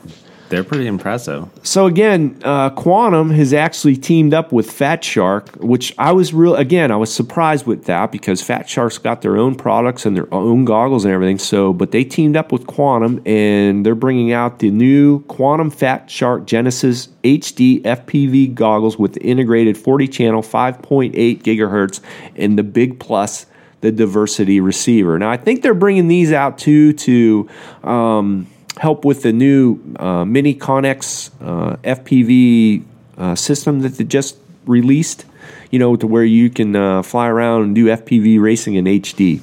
they're 0.48 0.64
pretty 0.64 0.86
impressive. 0.86 1.48
So 1.62 1.86
again, 1.86 2.40
uh, 2.42 2.70
Quanum 2.70 3.34
has 3.34 3.52
actually 3.52 3.96
teamed 3.96 4.32
up 4.32 4.52
with 4.52 4.70
Fat 4.70 5.04
Shark, 5.04 5.54
which 5.56 5.94
I 5.98 6.12
was 6.12 6.32
real. 6.32 6.54
Again, 6.54 6.90
I 6.90 6.96
was 6.96 7.14
surprised 7.14 7.66
with 7.66 7.84
that 7.84 8.10
because 8.10 8.42
Fat 8.42 8.68
Shark's 8.68 8.98
got 8.98 9.22
their 9.22 9.36
own 9.36 9.54
products 9.54 10.06
and 10.06 10.16
their 10.16 10.32
own 10.32 10.64
goggles 10.64 11.04
and 11.04 11.12
everything. 11.12 11.38
So, 11.38 11.72
but 11.72 11.90
they 11.90 12.04
teamed 12.04 12.36
up 12.36 12.52
with 12.52 12.66
Quanum 12.66 13.20
and 13.26 13.84
they're 13.84 13.94
bringing 13.94 14.32
out 14.32 14.58
the 14.60 14.70
new 14.70 15.20
Quanum 15.24 15.72
Fat 15.72 16.10
Shark 16.10 16.46
Genesis 16.46 17.08
HD 17.24 17.82
FPV 17.82 18.54
goggles 18.54 18.98
with 18.98 19.14
the 19.14 19.20
integrated 19.20 19.76
40 19.76 20.08
channel 20.08 20.42
5.8 20.42 21.42
gigahertz 21.42 22.00
and 22.36 22.58
the 22.58 22.62
big 22.62 22.98
plus 22.98 23.46
the 23.80 23.92
diversity 23.92 24.60
receiver. 24.60 25.18
Now, 25.18 25.30
I 25.30 25.36
think 25.36 25.62
they're 25.62 25.74
bringing 25.74 26.08
these 26.08 26.32
out 26.32 26.58
too 26.58 26.94
to. 26.94 27.48
Um, 27.84 28.46
help 28.78 29.04
with 29.04 29.22
the 29.22 29.32
new 29.32 29.78
uh, 29.96 30.24
Mini 30.24 30.54
Connex 30.54 31.30
uh, 31.40 31.76
FPV 31.78 32.84
uh, 33.16 33.34
system 33.34 33.80
that 33.80 33.96
they 33.96 34.04
just 34.04 34.38
released, 34.66 35.24
you 35.70 35.78
know, 35.78 35.96
to 35.96 36.06
where 36.06 36.24
you 36.24 36.48
can 36.50 36.76
uh, 36.76 37.02
fly 37.02 37.26
around 37.26 37.62
and 37.62 37.74
do 37.74 37.86
FPV 37.86 38.40
racing 38.40 38.74
in 38.74 38.84
HD. 38.84 39.40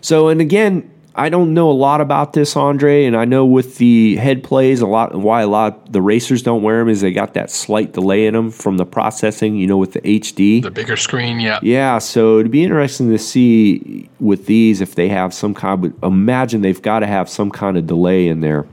So, 0.00 0.28
and 0.28 0.40
again, 0.40 0.89
I 1.14 1.28
don't 1.28 1.54
know 1.54 1.70
a 1.70 1.72
lot 1.72 2.00
about 2.00 2.34
this, 2.34 2.56
Andre, 2.56 3.04
and 3.04 3.16
I 3.16 3.24
know 3.24 3.44
with 3.44 3.78
the 3.78 4.16
head 4.16 4.44
plays, 4.44 4.80
a 4.80 4.86
lot 4.86 5.14
why 5.14 5.42
a 5.42 5.48
lot 5.48 5.74
of 5.74 5.92
the 5.92 6.00
racers 6.00 6.42
don't 6.42 6.62
wear 6.62 6.78
them 6.78 6.88
is 6.88 7.00
they 7.00 7.12
got 7.12 7.34
that 7.34 7.50
slight 7.50 7.92
delay 7.92 8.26
in 8.26 8.34
them 8.34 8.50
from 8.50 8.76
the 8.76 8.86
processing, 8.86 9.56
you 9.56 9.66
know, 9.66 9.76
with 9.76 9.92
the 9.92 10.00
HD. 10.02 10.62
The 10.62 10.70
bigger 10.70 10.96
screen, 10.96 11.40
yeah. 11.40 11.58
Yeah, 11.62 11.98
so 11.98 12.38
it'd 12.38 12.52
be 12.52 12.62
interesting 12.62 13.10
to 13.10 13.18
see 13.18 14.08
with 14.20 14.46
these 14.46 14.80
if 14.80 14.94
they 14.94 15.08
have 15.08 15.34
some 15.34 15.52
kind 15.52 15.84
of, 15.84 16.04
imagine 16.04 16.62
they've 16.62 16.80
got 16.80 17.00
to 17.00 17.06
have 17.06 17.28
some 17.28 17.50
kind 17.50 17.76
of 17.76 17.86
delay 17.88 18.28
in 18.28 18.40
there. 18.40 18.66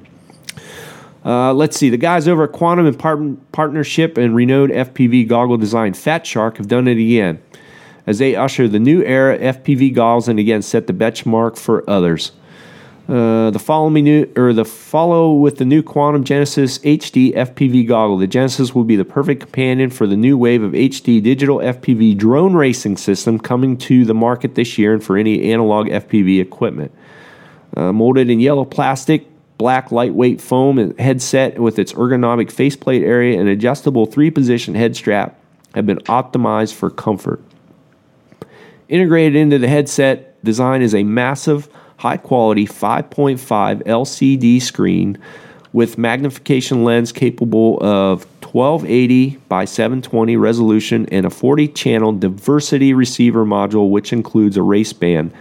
Uh, 1.25 1.53
let's 1.53 1.75
see. 1.75 1.89
The 1.89 1.97
guys 1.97 2.27
over 2.27 2.43
at 2.43 2.51
Quanum 2.51 2.87
and 2.87 2.97
Part- 2.97 3.51
Partnership 3.51 4.17
and 4.17 4.35
renowned 4.35 4.71
FPV 4.71 5.27
goggle 5.27 5.57
design 5.57 5.93
Fat 5.93 6.25
Shark 6.25 6.57
have 6.57 6.67
done 6.67 6.87
it 6.87 6.97
again 6.97 7.41
as 8.07 8.17
they 8.17 8.35
usher 8.35 8.67
the 8.67 8.79
new 8.79 9.03
era 9.03 9.37
FPV 9.37 9.93
goggles 9.93 10.27
and 10.27 10.39
again 10.39 10.61
set 10.61 10.87
the 10.87 10.93
benchmark 10.93 11.57
for 11.57 11.87
others. 11.87 12.31
Uh, 13.07 13.49
the 13.51 13.59
follow 13.59 13.89
me 13.89 14.01
new 14.01 14.29
or 14.35 14.51
the 14.51 14.65
follow 14.65 15.33
with 15.33 15.57
the 15.57 15.65
new 15.65 15.81
Quanum 15.81 16.25
Genesis 16.25 16.79
HD 16.79 17.33
FPV 17.33 17.87
goggle. 17.87 18.17
The 18.17 18.27
Genesis 18.27 18.75
will 18.75 18.83
be 18.83 18.97
the 18.97 19.05
perfect 19.05 19.41
companion 19.41 19.89
for 19.89 20.07
the 20.07 20.17
new 20.17 20.37
wave 20.37 20.61
of 20.61 20.73
HD 20.73 21.23
digital 21.23 21.59
FPV 21.59 22.17
drone 22.17 22.53
racing 22.53 22.97
system 22.97 23.39
coming 23.39 23.77
to 23.77 24.03
the 24.03 24.13
market 24.13 24.55
this 24.55 24.77
year 24.77 24.93
and 24.93 25.01
for 25.01 25.15
any 25.15 25.51
analog 25.53 25.87
FPV 25.87 26.41
equipment. 26.41 26.91
Uh, 27.77 27.93
molded 27.93 28.29
in 28.29 28.41
yellow 28.41 28.65
plastic, 28.65 29.25
black 29.57 29.89
lightweight 29.89 30.41
foam 30.41 30.93
headset 30.97 31.59
with 31.59 31.79
its 31.79 31.93
ergonomic 31.93 32.51
faceplate 32.51 33.03
area 33.03 33.39
and 33.39 33.47
adjustable 33.47 34.05
three 34.05 34.29
position 34.29 34.75
head 34.75 34.97
strap 34.97 35.39
have 35.75 35.85
been 35.85 35.99
optimized 35.99 36.73
for 36.73 36.89
comfort. 36.89 37.41
Integrated 38.89 39.35
into 39.35 39.59
the 39.59 39.67
headset 39.67 40.41
design 40.45 40.81
is 40.81 40.95
a 40.95 41.03
massive, 41.03 41.67
high 41.97 42.15
quality 42.15 42.65
5.5 42.65 43.83
LCD 43.83 44.61
screen 44.61 45.17
with 45.73 45.97
magnification 45.97 46.85
lens 46.85 47.11
capable 47.11 47.77
of 47.83 48.23
1280 48.41 49.37
by 49.49 49.65
720 49.65 50.37
resolution 50.37 51.05
and 51.11 51.25
a 51.25 51.29
40 51.29 51.67
channel 51.67 52.13
diversity 52.13 52.93
receiver 52.93 53.45
module, 53.45 53.89
which 53.89 54.13
includes 54.13 54.55
a 54.55 54.61
race 54.61 54.93
band. 54.93 55.33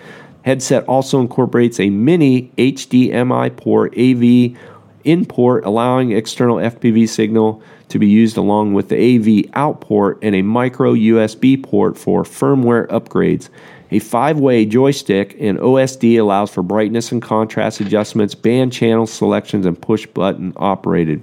Headset 0.44 0.84
also 0.88 1.20
incorporates 1.20 1.78
a 1.78 1.88
mini 1.88 2.50
HDMI 2.58 3.56
port 3.56 3.92
AV 3.96 4.60
in 5.04 5.24
port, 5.24 5.64
allowing 5.64 6.10
external 6.10 6.56
FPV 6.56 7.08
signal 7.08 7.62
to 7.88 7.98
be 7.98 8.06
used 8.06 8.36
along 8.36 8.74
with 8.74 8.88
the 8.88 8.96
AV 8.96 9.50
out 9.54 9.80
port 9.80 10.18
and 10.22 10.34
a 10.34 10.42
micro 10.42 10.94
USB 10.94 11.62
port 11.62 11.96
for 11.96 12.24
firmware 12.24 12.86
upgrades. 12.88 13.48
A 13.92 14.00
five 14.00 14.38
way 14.40 14.66
joystick 14.66 15.36
and 15.38 15.58
OSD 15.58 16.18
allows 16.18 16.50
for 16.50 16.62
brightness 16.62 17.12
and 17.12 17.22
contrast 17.22 17.80
adjustments, 17.80 18.34
band 18.34 18.72
channel 18.72 19.06
selections, 19.06 19.64
and 19.64 19.80
push 19.80 20.06
button 20.06 20.52
operated. 20.56 21.22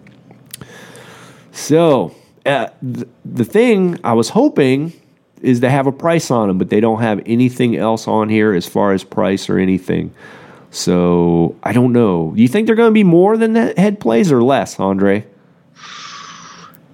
So, 1.51 2.15
uh, 2.45 2.67
th- 2.81 3.07
the 3.25 3.45
thing 3.45 3.99
I 4.03 4.13
was 4.13 4.29
hoping 4.29 4.93
is 5.41 5.59
to 5.59 5.69
have 5.69 5.87
a 5.87 5.91
price 5.91 6.31
on 6.31 6.47
them, 6.47 6.57
but 6.57 6.69
they 6.69 6.79
don't 6.79 7.01
have 7.01 7.21
anything 7.25 7.75
else 7.75 8.07
on 8.07 8.29
here 8.29 8.53
as 8.53 8.65
far 8.65 8.93
as 8.93 9.03
price 9.03 9.49
or 9.49 9.59
anything. 9.59 10.13
So, 10.71 11.55
I 11.63 11.73
don't 11.73 11.91
know. 11.91 12.31
Do 12.33 12.41
you 12.41 12.47
think 12.47 12.65
they're 12.65 12.77
going 12.77 12.89
to 12.89 12.93
be 12.93 13.03
more 13.03 13.35
than 13.35 13.53
that 13.53 13.77
head 13.77 13.99
plays 13.99 14.31
or 14.31 14.41
less, 14.41 14.79
Andre? 14.79 15.25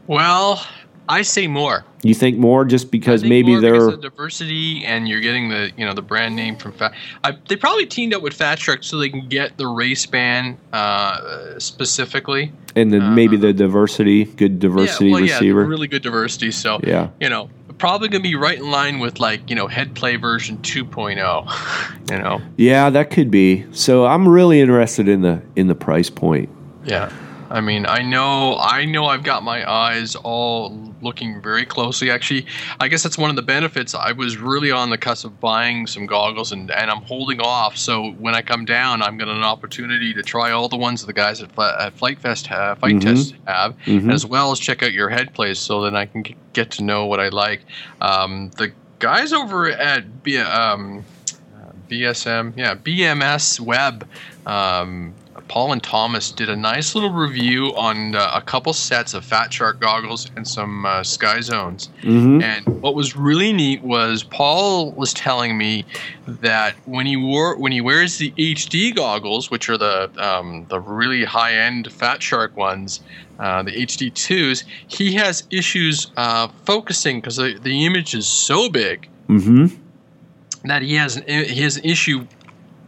Well, 0.09 0.65
I 1.07 1.21
say 1.21 1.45
more. 1.45 1.85
You 2.01 2.15
think 2.15 2.39
more 2.39 2.65
just 2.65 2.89
because 2.89 3.23
maybe 3.23 3.59
they're 3.59 3.73
because 3.73 3.93
of 3.93 4.01
diversity 4.01 4.83
and 4.85 5.07
you're 5.07 5.19
getting 5.19 5.49
the 5.49 5.71
you 5.77 5.85
know 5.85 5.93
the 5.93 6.01
brand 6.01 6.35
name 6.35 6.55
from 6.55 6.71
Fat. 6.71 6.93
I, 7.23 7.37
they 7.47 7.55
probably 7.55 7.85
teamed 7.85 8.15
up 8.15 8.23
with 8.23 8.33
Fat 8.33 8.57
Shark 8.57 8.83
so 8.83 8.97
they 8.97 9.09
can 9.09 9.29
get 9.29 9.57
the 9.57 9.67
race 9.67 10.07
band 10.07 10.57
uh, 10.73 11.59
specifically. 11.59 12.51
and 12.75 12.91
then 12.91 13.13
maybe 13.13 13.37
the 13.37 13.53
diversity, 13.53 14.25
good 14.25 14.57
diversity 14.59 15.07
yeah, 15.07 15.13
well, 15.13 15.21
receiver. 15.21 15.61
yeah, 15.61 15.67
really 15.67 15.87
good 15.87 16.01
diversity. 16.01 16.49
So 16.51 16.79
Yeah. 16.83 17.09
you 17.19 17.29
know, 17.29 17.51
probably 17.77 18.07
gonna 18.07 18.23
be 18.23 18.35
right 18.35 18.57
in 18.57 18.71
line 18.71 18.97
with 18.97 19.19
like 19.19 19.47
you 19.47 19.55
know 19.55 19.67
head 19.67 19.93
play 19.93 20.15
version 20.15 20.57
2.0. 20.57 22.09
You 22.11 22.17
know, 22.17 22.41
Yeah, 22.57 22.89
that 22.89 23.11
could 23.11 23.29
be. 23.29 23.65
So 23.73 24.07
I'm 24.07 24.27
really 24.27 24.59
interested 24.59 25.07
in 25.07 25.21
the 25.21 25.43
in 25.55 25.67
the 25.67 25.75
price 25.75 26.09
point. 26.09 26.49
yeah. 26.83 27.11
I 27.51 27.61
mean, 27.61 27.85
I 27.87 28.03
know, 28.03 28.57
I 28.59 28.85
know, 28.85 29.05
I've 29.05 29.23
got 29.23 29.41
my 29.43 29.69
eyes 29.69 30.15
all 30.15 30.93
looking 31.01 31.41
very 31.41 31.65
closely. 31.65 32.11
Actually, 32.11 32.45
I 32.79 32.87
guess 32.87 33.01
that's 33.01 33.17
one 33.17 33.29
of 33.31 33.35
the 33.35 33.41
benefits. 33.41 33.95
I 33.95 34.11
was 34.11 34.37
really 34.37 34.69
on 34.71 34.89
the 34.91 34.97
cusp 34.97 35.25
of 35.25 35.39
buying 35.39 35.87
some 35.87 36.05
goggles, 36.05 36.51
and, 36.51 36.69
and 36.69 36.91
I'm 36.91 37.01
holding 37.01 37.39
off. 37.41 37.75
So 37.75 38.11
when 38.11 38.35
I 38.35 38.41
come 38.43 38.65
down, 38.65 39.01
I'm 39.01 39.17
getting 39.17 39.35
an 39.35 39.43
opportunity 39.43 40.13
to 40.13 40.21
try 40.21 40.51
all 40.51 40.69
the 40.69 40.77
ones 40.77 41.03
the 41.05 41.13
guys 41.13 41.41
at, 41.41 41.49
at 41.57 41.93
Flite 41.97 42.19
Fest 42.19 42.45
have, 42.47 42.77
Fight 42.79 42.95
Mhm. 42.95 43.01
Test 43.01 43.33
have, 43.47 43.75
Mhm. 43.85 44.13
as 44.13 44.25
well 44.25 44.51
as 44.51 44.59
check 44.59 44.83
out 44.83 44.93
your 44.93 45.09
head 45.09 45.33
plays, 45.33 45.57
so 45.57 45.81
that 45.81 45.95
I 45.95 46.05
can 46.05 46.23
g- 46.23 46.35
get 46.53 46.69
to 46.71 46.83
know 46.83 47.05
what 47.07 47.19
I 47.19 47.29
like. 47.29 47.61
Um, 47.99 48.51
the 48.57 48.71
guys 48.99 49.33
over 49.33 49.67
at 49.69 50.21
B, 50.23 50.37
um, 50.37 51.03
BSM, 51.89 52.53
yeah, 52.55 52.75
BMS 52.75 53.59
Web. 53.59 54.07
Um, 54.45 55.13
Paul 55.49 55.73
and 55.73 55.83
Thomas 55.83 56.31
did 56.31 56.47
a 56.47 56.55
nice 56.55 56.95
little 56.95 57.11
review 57.11 57.75
on 57.75 58.15
uh, 58.15 58.31
a 58.33 58.41
couple 58.41 58.71
sets 58.71 59.13
of 59.13 59.25
Fat 59.25 59.51
Shark 59.51 59.79
goggles 59.79 60.29
and 60.35 60.47
some 60.47 60.85
uh, 60.85 61.03
Sky 61.03 61.41
Zones. 61.41 61.89
Mm-hmm. 62.03 62.41
And 62.41 62.81
what 62.81 62.95
was 62.95 63.15
really 63.15 63.51
neat 63.51 63.81
was 63.81 64.23
Paul 64.23 64.91
was 64.91 65.13
telling 65.13 65.57
me 65.57 65.85
that 66.27 66.75
when 66.85 67.05
he 67.05 67.17
wore 67.17 67.57
when 67.57 67.71
he 67.71 67.81
wears 67.81 68.17
the 68.17 68.31
HD 68.31 68.95
goggles, 68.95 69.51
which 69.51 69.69
are 69.69 69.77
the 69.77 70.09
um, 70.17 70.65
the 70.69 70.79
really 70.79 71.25
high 71.25 71.55
end 71.55 71.91
Fat 71.91 72.23
Shark 72.23 72.55
ones, 72.55 73.01
uh, 73.39 73.63
the 73.63 73.71
HD 73.71 74.13
twos, 74.13 74.63
he 74.87 75.13
has 75.15 75.43
issues 75.49 76.11
uh, 76.15 76.47
focusing 76.65 77.19
because 77.19 77.37
the, 77.37 77.59
the 77.61 77.85
image 77.85 78.13
is 78.13 78.27
so 78.27 78.69
big 78.69 79.09
Mm-hmm. 79.29 79.67
that 80.67 80.81
he 80.81 80.95
has 80.95 81.17
an, 81.17 81.23
he 81.27 81.61
has 81.61 81.77
an 81.77 81.85
issue 81.85 82.25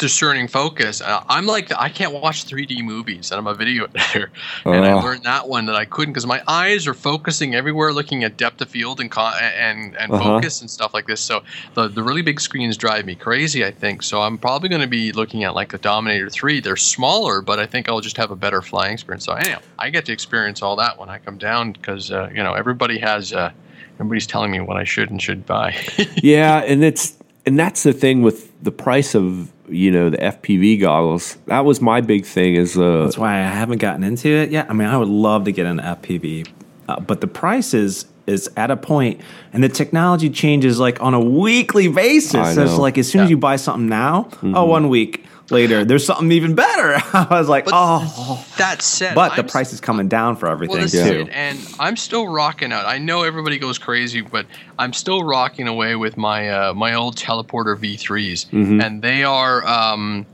discerning 0.01 0.47
focus. 0.49 0.99
Uh, 0.99 1.21
I'm 1.29 1.45
like 1.45 1.71
I 1.77 1.87
can't 1.89 2.11
watch 2.11 2.45
3D 2.47 2.83
movies, 2.83 3.31
and 3.31 3.37
I'm 3.39 3.47
a 3.47 3.53
video 3.53 3.85
editor, 3.95 4.31
and 4.65 4.83
I 4.83 4.93
Oh. 4.93 4.99
learned 4.99 5.23
that 5.23 5.47
one 5.47 5.67
that 5.67 5.75
I 5.77 5.85
couldn't 5.85 6.11
because 6.13 6.25
my 6.27 6.41
eyes 6.47 6.87
are 6.87 6.93
focusing 6.95 7.55
everywhere, 7.55 7.93
looking 7.93 8.23
at 8.25 8.35
depth 8.35 8.59
of 8.61 8.69
field 8.69 8.99
and 8.99 9.09
and 9.17 9.95
and 9.95 10.11
Uh-huh. 10.11 10.23
focus 10.35 10.59
and 10.61 10.69
stuff 10.69 10.93
like 10.93 11.05
this. 11.07 11.21
So 11.21 11.43
the 11.75 11.87
the 11.87 12.03
really 12.03 12.23
big 12.23 12.41
screens 12.41 12.75
drive 12.77 13.05
me 13.05 13.15
crazy. 13.15 13.63
I 13.63 13.71
think 13.71 14.03
so. 14.03 14.21
I'm 14.23 14.37
probably 14.39 14.67
going 14.69 14.81
to 14.81 14.87
be 14.87 15.11
looking 15.13 15.43
at 15.45 15.55
like 15.55 15.69
the 15.71 15.77
Dominator 15.77 16.29
3. 16.29 16.59
They're 16.61 16.75
smaller, 16.75 17.41
but 17.41 17.59
I 17.59 17.67
think 17.67 17.87
I'll 17.87 18.01
just 18.01 18.17
have 18.17 18.31
a 18.31 18.35
better 18.35 18.61
flying 18.63 18.93
experience. 18.93 19.25
So 19.25 19.33
anyhow, 19.33 19.59
I 19.79 19.91
get 19.91 20.05
to 20.07 20.11
experience 20.11 20.63
all 20.63 20.75
that 20.77 20.97
when 20.99 21.09
I 21.09 21.19
come 21.19 21.37
down 21.37 21.73
because 21.73 22.11
uh, 22.11 22.29
you 22.35 22.43
know 22.43 22.53
everybody 22.53 22.97
has. 22.99 23.31
Uh, 23.31 23.51
Everybody's 23.99 24.25
telling 24.25 24.49
me 24.49 24.59
what 24.59 24.77
I 24.77 24.83
should 24.83 25.11
and 25.11 25.21
should 25.21 25.45
buy. 25.45 25.75
yeah, 26.23 26.63
and 26.63 26.83
it's 26.83 27.20
and 27.45 27.59
that's 27.59 27.83
the 27.83 27.93
thing 27.93 28.21
with 28.21 28.51
the 28.63 28.71
price 28.71 29.15
of 29.15 29.51
you 29.67 29.91
know 29.91 30.09
the 30.09 30.17
FPV 30.17 30.79
goggles. 30.81 31.37
That 31.45 31.65
was 31.65 31.81
my 31.81 32.01
big 32.01 32.25
thing. 32.25 32.55
Is 32.55 32.77
uh, 32.77 33.03
That's 33.03 33.17
why 33.17 33.39
I 33.39 33.43
haven't 33.43 33.79
gotten 33.79 34.03
into 34.03 34.29
it 34.29 34.51
yet. 34.51 34.69
I 34.69 34.73
mean, 34.73 34.87
I 34.87 34.97
would 34.97 35.07
love 35.07 35.45
to 35.45 35.51
get 35.51 35.65
an 35.65 35.79
FPV, 35.79 36.47
uh, 36.87 36.99
but 36.99 37.21
the 37.21 37.27
price 37.27 37.73
is 37.73 38.05
is 38.27 38.49
at 38.55 38.69
a 38.69 38.77
point, 38.77 39.21
and 39.53 39.63
the 39.63 39.69
technology 39.69 40.29
changes 40.29 40.79
like 40.79 41.01
on 41.01 41.13
a 41.13 41.19
weekly 41.19 41.87
basis. 41.87 42.31
So 42.31 42.41
it's. 42.41 42.57
Mm-hmm. 42.57 42.81
like 42.81 42.97
as 42.97 43.09
soon 43.09 43.21
as 43.21 43.29
you 43.29 43.37
buy 43.37 43.55
something 43.55 43.89
now, 43.89 44.29
oh, 44.43 44.65
one 44.65 44.89
week 44.89 45.25
later, 45.51 45.83
there's 45.85 46.05
something 46.05 46.31
even 46.31 46.55
better. 46.55 46.95
I 47.13 47.27
was 47.29 47.49
like, 47.49 47.65
oh, 47.71 48.45
that 48.57 48.81
said, 48.81 49.15
but 49.15 49.35
the 49.35 49.43
I'm 49.43 49.47
price 49.49 49.73
is 49.73 49.81
coming 49.81 50.07
down 50.07 50.35
for 50.35 50.47
everything 50.47 50.77
Well, 50.77 50.87
too. 50.87 51.21
it. 51.21 51.29
And 51.31 51.59
I'm 51.79 51.95
still 51.97 52.27
rocking 52.27 52.71
out. 52.71 52.85
I 52.85 52.97
know 52.97 53.23
everybody 53.23 53.57
goes 53.59 53.77
crazy, 53.77 54.21
but 54.21 54.45
I'm 54.79 54.93
still 54.93 55.23
rocking 55.23 55.67
away 55.67 55.95
with 55.95 56.17
my 56.17 56.49
uh, 56.49 56.73
my 56.73 56.93
old 56.93 57.15
teleporter 57.17 57.75
V3s, 57.77 58.47
Mm-hmm. 58.49 58.81
and 58.81 59.01
they 59.01 59.23
are. 59.23 59.65
Um, 59.67 60.25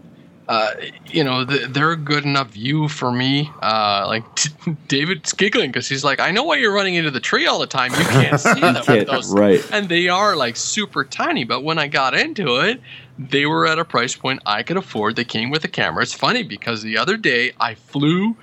uh, 0.48 0.72
you 1.08 1.24
know, 1.24 1.46
th- 1.46 1.70
they're 1.70 1.92
a 1.92 1.98
good 1.98 2.24
enough 2.24 2.52
view 2.52 2.88
for 2.88 3.12
me. 3.12 3.52
Uh, 3.62 4.06
like 4.08 4.24
David's 4.88 5.34
giggling 5.34 5.72
because 5.72 5.88
he's 5.88 6.04
like, 6.04 6.20
"I 6.20 6.32
know 6.32 6.44
why 6.44 6.56
you're 6.56 6.74
running 6.74 6.96
into 6.96 7.12
the 7.12 7.20
tree 7.20 7.46
all 7.46 7.60
the 7.60 7.68
time. 7.68 7.92
You 7.92 8.06
can't 8.06 8.40
see 8.40 8.60
them 8.60 8.76
can't, 8.84 9.08
those." 9.08 9.34
right. 9.34 9.64
And 9.72 9.90
they 9.90 10.08
are 10.08 10.36
like 10.36 10.56
super 10.56 11.04
tiny. 11.04 11.44
But 11.44 11.64
when 11.64 11.78
I 11.78 11.88
got 11.88 12.14
into 12.14 12.58
it, 12.62 12.82
they 13.20 13.46
were 13.46 13.68
at 13.68 13.78
a 13.78 13.86
price 13.86 14.16
point 14.16 14.42
I 14.46 14.64
could 14.64 14.78
afford. 14.78 15.16
They 15.16 15.26
came 15.26 15.50
with 15.50 15.64
a 15.66 15.70
camera. 15.70 16.04
It's 16.04 16.14
funny 16.14 16.44
because 16.44 16.82
the 16.82 16.98
other 16.98 17.18
day 17.18 17.52
I 17.60 17.76
flew 17.76 18.38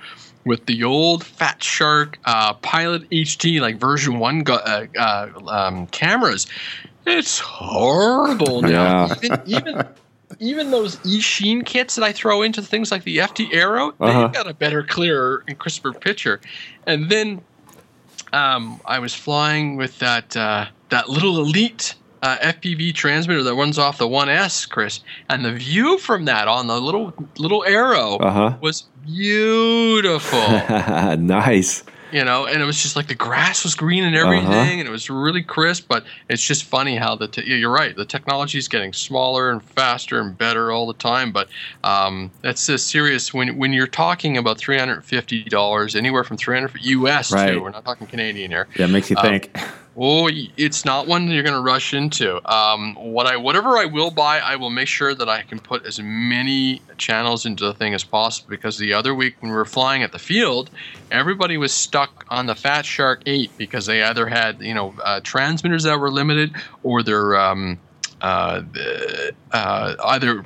with 0.45 0.67
the 0.67 0.83
old 0.83 1.23
Fat 1.23 1.63
Shark 1.63 2.19
uh, 2.25 2.53
Pilot 2.53 3.09
HD, 3.09 3.59
like 3.59 3.77
version 3.77 4.19
one 4.19 4.43
go- 4.43 4.55
uh, 4.55 4.85
uh, 4.97 5.29
um, 5.47 5.87
cameras. 5.87 6.45
It's 7.07 7.39
horrible 7.39 8.61
now. 8.61 9.07
Yeah. 9.07 9.15
Even, 9.23 9.41
even 9.47 9.87
even 10.39 10.71
those 10.71 10.97
Eachine 11.01 11.65
kits 11.65 11.95
that 11.95 12.03
I 12.03 12.11
throw 12.11 12.41
into 12.41 12.61
things 12.61 12.91
like 12.91 13.03
the 13.03 13.17
FT 13.17 13.53
Arrow, 13.53 13.93
Uh-huh. 13.99 14.21
they've 14.27 14.33
got 14.33 14.49
a 14.49 14.53
better, 14.53 14.83
clearer, 14.83 15.43
and 15.47 15.57
crisper 15.57 15.93
picture. 15.93 16.41
And 16.87 17.09
then 17.09 17.41
um, 18.33 18.81
I 18.85 18.99
was 18.99 19.13
flying 19.13 19.75
with 19.77 19.99
that 19.99 20.35
uh, 20.35 20.65
that 20.89 21.09
little 21.09 21.37
elite 21.39 21.95
uh, 22.21 22.37
FPV 22.37 22.93
transmitter 22.95 23.43
that 23.43 23.53
runs 23.55 23.77
off 23.77 23.97
the 23.97 24.07
1S, 24.07 24.67
Chris, 24.69 24.99
and 25.29 25.45
the 25.45 25.51
view 25.53 25.97
from 25.99 26.25
that 26.25 26.47
on 26.47 26.67
the 26.67 26.79
little 26.81 27.13
little 27.37 27.63
arrow 27.65 28.17
Uh 28.17 28.31
huh. 28.31 28.57
was 28.61 28.89
beautiful. 29.05 30.39
nice. 31.17 31.83
You 32.15 32.23
know, 32.23 32.45
and 32.45 32.61
it 32.61 32.65
was 32.65 32.81
just 32.81 32.95
like 32.95 33.07
the 33.07 33.15
grass 33.15 33.63
was 33.65 33.75
green 33.75 34.05
and 34.05 34.15
everything, 34.15 34.47
Uh-huh. 34.47 34.79
and 34.79 34.87
it 34.87 34.91
was 34.91 35.09
really 35.09 35.43
crisp. 35.43 35.87
But 35.89 36.05
it's 36.29 36.41
just 36.41 36.63
funny 36.63 36.95
how 36.95 37.15
the 37.15 37.27
te- 37.27 37.43
you're 37.43 37.69
right. 37.69 37.93
The 37.95 38.05
technology 38.05 38.57
is 38.57 38.69
getting 38.69 38.93
smaller 38.93 39.51
and 39.51 39.61
faster 39.61 40.21
and 40.21 40.37
better 40.37 40.71
all 40.71 40.87
the 40.87 40.93
time. 40.93 41.33
But 41.33 41.49
um, 41.83 42.31
that's 42.41 42.69
a 42.69 42.77
serious 42.77 43.33
when 43.33 43.57
when 43.57 43.73
you're 43.73 43.85
talking 43.87 44.37
about 44.37 44.57
three 44.57 44.77
hundred 44.77 45.03
fifty 45.03 45.43
dollars, 45.43 45.95
anywhere 45.95 46.23
from 46.23 46.37
three 46.37 46.55
hundred 46.55 46.71
US 46.81 47.33
Right. 47.33 47.51
too. 47.51 47.61
We're 47.61 47.71
not 47.71 47.83
talking 47.83 48.07
Canadian 48.07 48.49
here. 48.49 48.67
yeah, 48.77 48.85
it 48.85 48.91
makes 48.91 49.09
you 49.09 49.17
Um, 49.17 49.23
think. 49.25 49.51
Oh, 49.97 50.29
it's 50.57 50.83
not 50.83 51.07
one 51.07 51.29
you're 51.29 51.43
going 51.43 51.55
to 51.55 51.61
rush 51.61 51.93
into. 51.93 52.41
Um, 52.51 52.95
what 52.95 53.27
I, 53.27 53.37
whatever 53.37 53.77
I 53.77 53.85
will 53.85 54.11
buy, 54.11 54.39
I 54.39 54.57
will 54.57 54.69
make 54.69 54.89
sure 54.89 55.15
that 55.15 55.29
I 55.29 55.41
can 55.41 55.57
put 55.57 55.85
as 55.85 56.01
many 56.01 56.81
channels 56.97 57.45
into 57.45 57.63
the 57.63 57.73
thing 57.73 57.93
as 57.93 58.03
possible. 58.03 58.49
Because 58.49 58.77
the 58.77 58.93
other 58.93 59.15
week 59.15 59.37
when 59.39 59.51
we 59.51 59.55
were 59.55 59.63
flying 59.63 60.03
at 60.03 60.11
the 60.11 60.19
field, 60.19 60.69
everybody 61.11 61.55
was 61.57 61.73
stuck 61.73 62.25
on 62.29 62.45
the 62.45 62.55
Fat 62.55 62.85
Shark 62.85 63.21
Eight 63.25 63.51
because 63.57 63.85
they 63.85 64.03
either 64.03 64.27
had 64.27 64.61
you 64.61 64.73
know 64.73 64.93
uh, 65.01 65.21
transmitters 65.23 65.83
that 65.83 65.97
were 65.97 66.11
limited 66.11 66.53
or 66.83 67.01
they're 67.01 67.37
um, 67.37 67.79
uh, 68.21 68.61
uh, 69.51 69.95
either 70.07 70.45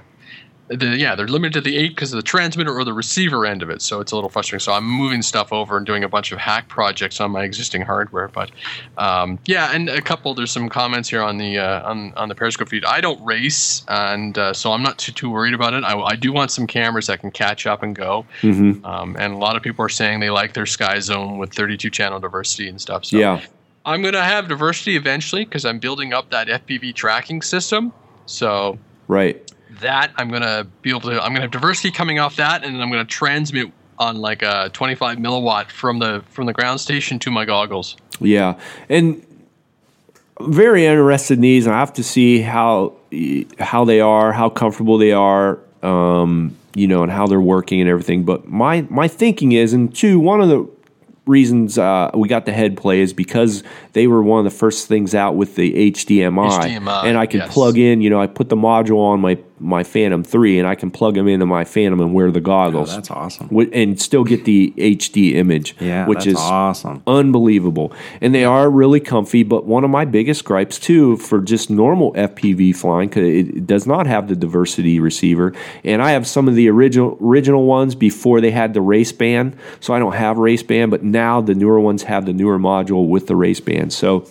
the, 0.70 0.98
yeah, 0.98 1.16
they're 1.16 1.28
limited 1.28 1.54
to 1.54 1.62
the 1.62 1.78
eight 1.78 1.90
because 1.90 2.14
of 2.14 2.18
the 2.18 2.24
transmitter 2.24 2.74
or 2.74 2.84
the 2.84 2.94
receiver 2.94 3.46
end 3.46 3.64
of 3.64 3.70
it. 3.70 3.82
So 3.82 4.00
it's 4.00 4.12
a 4.12 4.16
little 4.16 4.30
frustrating. 4.30 4.64
So 4.64 4.72
I'm 4.72 4.86
moving 4.86 5.22
stuff 5.22 5.52
over 5.52 5.78
and 5.78 5.86
doing 5.86 6.04
a 6.04 6.10
bunch 6.10 6.32
of 6.32 6.38
hack 6.38 6.68
projects 6.68 7.20
on 7.20 7.32
my 7.32 7.44
existing 7.44 7.82
hardware. 7.82 8.28
But 8.28 8.52
um, 8.98 9.40
yeah, 9.46 9.74
and 9.74 9.90
a 9.90 10.02
couple. 10.02 10.34
There's 10.36 10.52
some 10.52 10.70
comments 10.70 11.10
here 11.10 11.24
on 11.24 11.38
the 11.38 11.58
uh, 11.58 11.90
on 11.90 12.14
on 12.16 12.30
the 12.30 12.36
Periscope 12.36 12.70
feed. 12.70 12.86
I 12.86 13.02
don't 13.02 13.24
race, 13.26 13.84
and 13.88 14.38
uh, 14.38 14.54
so 14.54 14.72
I'm 14.72 14.84
not 14.84 15.00
too 15.00 15.12
too 15.12 15.30
worried 15.30 15.54
about 15.56 15.74
it. 15.74 15.84
I, 15.84 16.00
I 16.00 16.16
do 16.16 16.32
want 16.32 16.52
some 16.52 16.68
cameras 16.68 17.08
that 17.08 17.20
can 17.20 17.32
catch 17.32 17.66
up 17.66 17.82
and 17.82 17.96
go. 17.96 18.26
Mm-hmm. 18.42 18.86
Um, 18.86 19.16
and 19.18 19.34
a 19.34 19.38
lot 19.38 19.56
of 19.56 19.64
people 19.64 19.84
are 19.84 19.90
saying 19.90 20.20
they 20.20 20.30
like 20.30 20.54
their 20.54 20.68
Sky 20.68 21.00
Zone 21.00 21.38
with 21.40 21.54
32 21.54 21.90
channel 21.90 22.20
diversity 22.20 22.70
and 22.70 22.80
stuff. 22.80 23.06
So 23.06 23.18
Yeah. 23.18 23.42
I'm 23.86 24.04
gonna 24.04 24.24
have 24.24 24.48
diversity 24.48 24.96
eventually 24.98 25.46
because 25.46 25.66
I'm 25.66 25.80
building 25.80 26.14
up 26.14 26.30
that 26.30 26.48
FPV 26.48 26.94
tracking 26.94 27.42
system. 27.42 27.92
So 28.28 28.78
Right. 29.08 29.52
That 29.82 30.12
I'm 30.16 30.30
gonna 30.30 30.68
be 30.82 30.90
able 30.90 31.02
to. 31.02 31.22
I'm 31.22 31.30
gonna 31.30 31.42
have 31.42 31.52
diversity 31.52 31.92
coming 31.92 32.20
off 32.20 32.36
that, 32.38 32.64
and 32.64 32.82
I'm 32.82 32.90
gonna 32.90 33.06
transmit 33.06 33.72
on 33.98 34.18
like 34.18 34.42
a 34.42 34.70
25 34.74 35.18
milliwatt 35.18 35.70
from 35.70 36.00
the 36.00 36.24
from 36.30 36.46
the 36.46 36.54
ground 36.54 36.80
station 36.80 37.20
to 37.20 37.32
my 37.32 37.46
goggles. 37.46 37.96
Yeah, 38.20 38.60
and 38.88 39.26
I'm 40.40 40.54
very 40.54 40.86
interested 40.86 41.36
in 41.36 41.42
these. 41.42 41.66
and 41.66 41.76
I 41.76 41.80
have 41.80 41.94
to 41.94 42.04
see 42.04 42.42
how 42.42 42.94
how 43.60 43.86
they 43.86 44.00
are, 44.00 44.32
how 44.32 44.50
comfortable 44.50 44.98
they 44.98 45.12
are, 45.12 45.60
um, 45.84 46.58
you 46.76 46.88
know, 46.88 47.04
and 47.04 47.12
how 47.12 47.28
they're 47.28 47.42
working 47.42 47.82
and 47.82 47.90
everything. 47.90 48.24
But 48.24 48.48
my 48.48 48.82
my 48.90 49.08
thinking 49.08 49.52
is, 49.52 49.74
and 49.74 49.94
two, 49.94 50.20
one 50.20 50.42
of 50.42 50.50
the 50.50 50.68
reasons 51.26 51.78
uh, 51.78 52.10
we 52.16 52.28
got 52.28 52.46
the 52.46 52.54
head 52.54 52.76
play 52.76 53.02
is 53.02 53.14
because 53.14 53.64
they 54.00 54.08
were 54.08 54.24
one 54.24 54.40
of 54.40 54.46
the 54.50 54.58
first 54.58 54.88
things 54.88 55.14
out 55.14 55.36
with 55.36 55.56
the 55.56 55.92
HDMI, 55.92 56.50
HDMI, 56.80 57.04
and 57.04 57.18
I 57.18 57.26
can 57.26 57.42
yes. 57.42 57.54
plug 57.54 57.78
in. 57.78 58.00
You 58.00 58.10
know, 58.10 58.22
I 58.22 58.28
put 58.28 58.48
the 58.48 58.56
module 58.56 59.00
on 59.00 59.20
my 59.20 59.38
my 59.62 59.84
Phantom 59.84 60.24
Three, 60.24 60.58
and 60.58 60.66
I 60.66 60.76
can 60.76 60.90
plug 60.90 61.16
them 61.16 61.28
into 61.28 61.46
my 61.46 61.66
Phantom 61.66 62.00
and 62.00 62.14
wear 62.14 62.32
the 62.32 62.40
Oh, 62.40 62.44
goggles. 62.44 62.96
that's 62.96 63.12
awesome. 63.12 63.48
Wi- 63.48 63.70
and 63.74 64.00
still 64.00 64.24
get 64.24 64.46
the 64.46 64.74
HD 64.78 65.36
image, 65.36 65.76
Yeah, 65.82 66.08
which 66.08 66.20
that's 66.20 66.28
is 66.28 66.36
awesome. 66.38 67.04
unbelievable. 67.08 67.92
And 68.22 68.34
they 68.34 68.46
are 68.46 68.70
really 68.70 69.02
comfy. 69.02 69.44
But 69.44 69.66
one 69.66 69.84
of 69.84 69.90
my 69.90 70.06
biggest 70.06 70.46
gripes 70.46 70.80
too 70.80 71.18
for 71.18 71.42
just 71.42 71.70
normal 71.70 72.14
FPV 72.14 72.72
flying 72.74 73.10
because 73.10 73.24
it, 73.28 73.50
it 73.58 73.68
does 73.68 73.86
not 73.86 74.08
have 74.08 74.30
the 74.30 74.36
diversity 74.38 75.02
receiver. 75.02 75.52
And 75.84 76.02
I 76.02 76.12
have 76.12 76.26
some 76.26 76.48
of 76.48 76.56
the 76.56 76.70
original 76.70 77.18
original 77.22 77.66
ones 77.66 77.96
before 77.96 78.40
they 78.40 78.52
had 78.52 78.74
the 78.74 78.80
race 78.82 79.12
band, 79.12 79.58
so 79.82 79.94
I 79.94 80.00
don't 80.00 80.16
have 80.16 80.38
race 80.38 80.64
band. 80.64 80.90
But 80.90 81.04
now 81.04 81.42
the 81.42 81.54
newer 81.54 81.82
ones 81.82 82.04
have 82.04 82.26
the 82.26 82.34
newer 82.34 82.58
module 82.60 83.10
with 83.10 83.28
the 83.28 83.36
race 83.36 83.60
band. 83.60 83.89
So. 83.90 84.28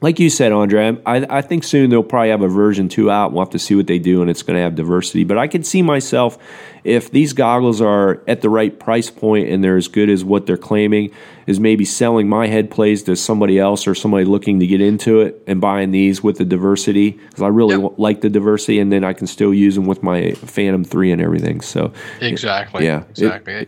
Like 0.00 0.20
you 0.20 0.30
said, 0.30 0.52
Andre, 0.52 0.96
I, 1.04 1.26
I 1.38 1.42
think 1.42 1.64
soon 1.64 1.90
they'll 1.90 2.04
probably 2.04 2.28
have 2.28 2.40
a 2.40 2.46
version 2.46 2.88
two 2.88 3.10
out. 3.10 3.32
We'll 3.32 3.42
have 3.44 3.50
to 3.50 3.58
see 3.58 3.74
what 3.74 3.88
they 3.88 3.98
do, 3.98 4.20
and 4.22 4.30
it's 4.30 4.44
going 4.44 4.56
to 4.56 4.62
have 4.62 4.76
diversity. 4.76 5.24
But 5.24 5.38
I 5.38 5.48
can 5.48 5.64
see 5.64 5.82
myself 5.82 6.38
if 6.84 7.10
these 7.10 7.32
goggles 7.32 7.80
are 7.80 8.22
at 8.28 8.40
the 8.40 8.48
right 8.48 8.78
price 8.78 9.10
point 9.10 9.48
and 9.48 9.64
they're 9.64 9.76
as 9.76 9.88
good 9.88 10.08
as 10.08 10.24
what 10.24 10.46
they're 10.46 10.56
claiming, 10.56 11.10
is 11.48 11.58
maybe 11.58 11.84
selling 11.84 12.28
my 12.28 12.46
head 12.46 12.70
plays 12.70 13.02
to 13.02 13.16
somebody 13.16 13.58
else 13.58 13.88
or 13.88 13.94
somebody 13.96 14.24
looking 14.24 14.60
to 14.60 14.68
get 14.68 14.80
into 14.80 15.20
it 15.20 15.42
and 15.48 15.60
buying 15.60 15.90
these 15.90 16.22
with 16.22 16.38
the 16.38 16.44
diversity 16.44 17.10
because 17.10 17.42
I 17.42 17.48
really 17.48 17.82
Yep. 17.82 17.94
like 17.98 18.20
the 18.20 18.30
diversity, 18.30 18.78
and 18.78 18.92
then 18.92 19.02
I 19.02 19.14
can 19.14 19.26
still 19.26 19.52
use 19.52 19.74
them 19.74 19.86
with 19.86 20.04
my 20.04 20.30
Phantom 20.34 20.84
Three 20.84 21.10
and 21.10 21.20
everything. 21.20 21.60
So 21.60 21.92
Exactly. 22.20 22.84
Yeah. 22.84 23.00
It- 23.00 23.10
Exactly. 23.10 23.66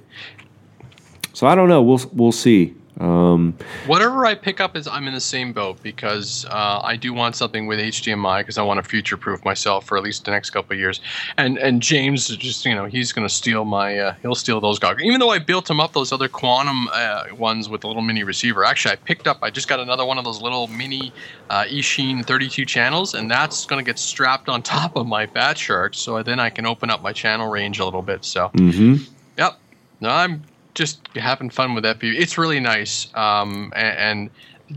so 1.33 1.49
I 1.49 1.57
don't 1.57 1.69
know. 1.69 1.83
We'll 1.83 2.01
we'll 2.13 2.31
see. 2.31 2.75
Um, 3.01 3.55
Whatever 3.87 4.27
I 4.27 4.35
pick 4.35 4.61
up 4.61 4.77
is 4.77 4.87
I'm 4.87 5.09
in 5.09 5.15
the 5.15 5.21
same 5.21 5.55
boat 5.55 5.83
because 5.83 6.45
uh, 6.51 6.81
I 6.85 6.97
do 6.97 7.15
want 7.15 7.35
something 7.35 7.67
with 7.67 7.79
HDMI 7.79 8.41
because 8.41 8.59
I 8.59 8.63
want 8.63 8.83
to 8.83 8.89
future 8.89 9.17
proof 9.17 9.43
myself 9.43 9.87
for 9.87 9.97
at 9.97 10.05
least 10.05 10.27
the 10.27 10.31
next 10.31 10.51
couple 10.51 10.75
of 10.75 10.79
years. 10.79 11.01
And 11.39 11.57
and 11.59 11.81
James 11.81 12.29
is 12.29 12.37
just 12.37 12.65
you 12.67 12.75
know 12.75 12.85
he's 12.85 13.13
going 13.13 13.27
to 13.27 13.33
steal 13.33 13.65
my 13.65 13.99
uh, 13.99 14.15
he'll 14.21 14.35
steal 14.35 14.61
those 14.61 14.79
goggles. 14.79 15.03
Even 15.07 15.19
though 15.19 15.31
I 15.31 15.39
built 15.39 15.69
him 15.69 15.81
up 15.81 15.95
those 15.95 16.13
other 16.13 16.29
quanum 16.29 16.87
uh, 16.93 17.35
ones 17.35 17.71
with 17.71 17.81
the 17.81 17.87
little 17.87 18.03
mini 18.03 18.23
receiver. 18.23 18.65
Actually, 18.65 18.93
I 18.93 18.97
picked 18.97 19.27
up 19.27 19.39
I 19.43 19.49
just 19.49 19.67
got 19.67 19.81
another 19.81 20.05
one 20.05 20.19
of 20.19 20.25
those 20.25 20.43
little 20.43 20.67
mini 20.67 21.13
uh, 21.49 21.65
Eachine 21.65 22.25
32 22.25 22.67
channels, 22.67 23.15
and 23.15 23.31
that's 23.31 23.65
going 23.65 23.83
to 23.83 23.89
get 23.89 23.99
strapped 23.99 24.51
on 24.51 24.63
top 24.77 24.97
of 24.97 25.07
my 25.07 25.27
Fat 25.27 25.57
Shark, 25.57 25.95
so 25.95 26.23
then 26.23 26.39
I 26.39 26.51
can 26.51 26.67
open 26.67 26.91
up 26.91 27.03
my 27.03 27.15
channel 27.15 27.49
range 27.49 27.79
a 27.79 27.85
little 27.85 28.03
bit. 28.03 28.27
So. 28.27 28.51
mhm. 28.55 29.09
Yep. 29.39 29.59
No, 30.03 30.11
I'm 30.11 30.43
just 30.81 31.07
having 31.15 31.51
fun 31.51 31.75
with 31.75 31.85
FPV. 31.85 32.19
It's 32.19 32.39
really 32.39 32.59
nice. 32.59 33.09
Um, 33.15 33.71
and, 33.77 33.99
and 33.99 34.31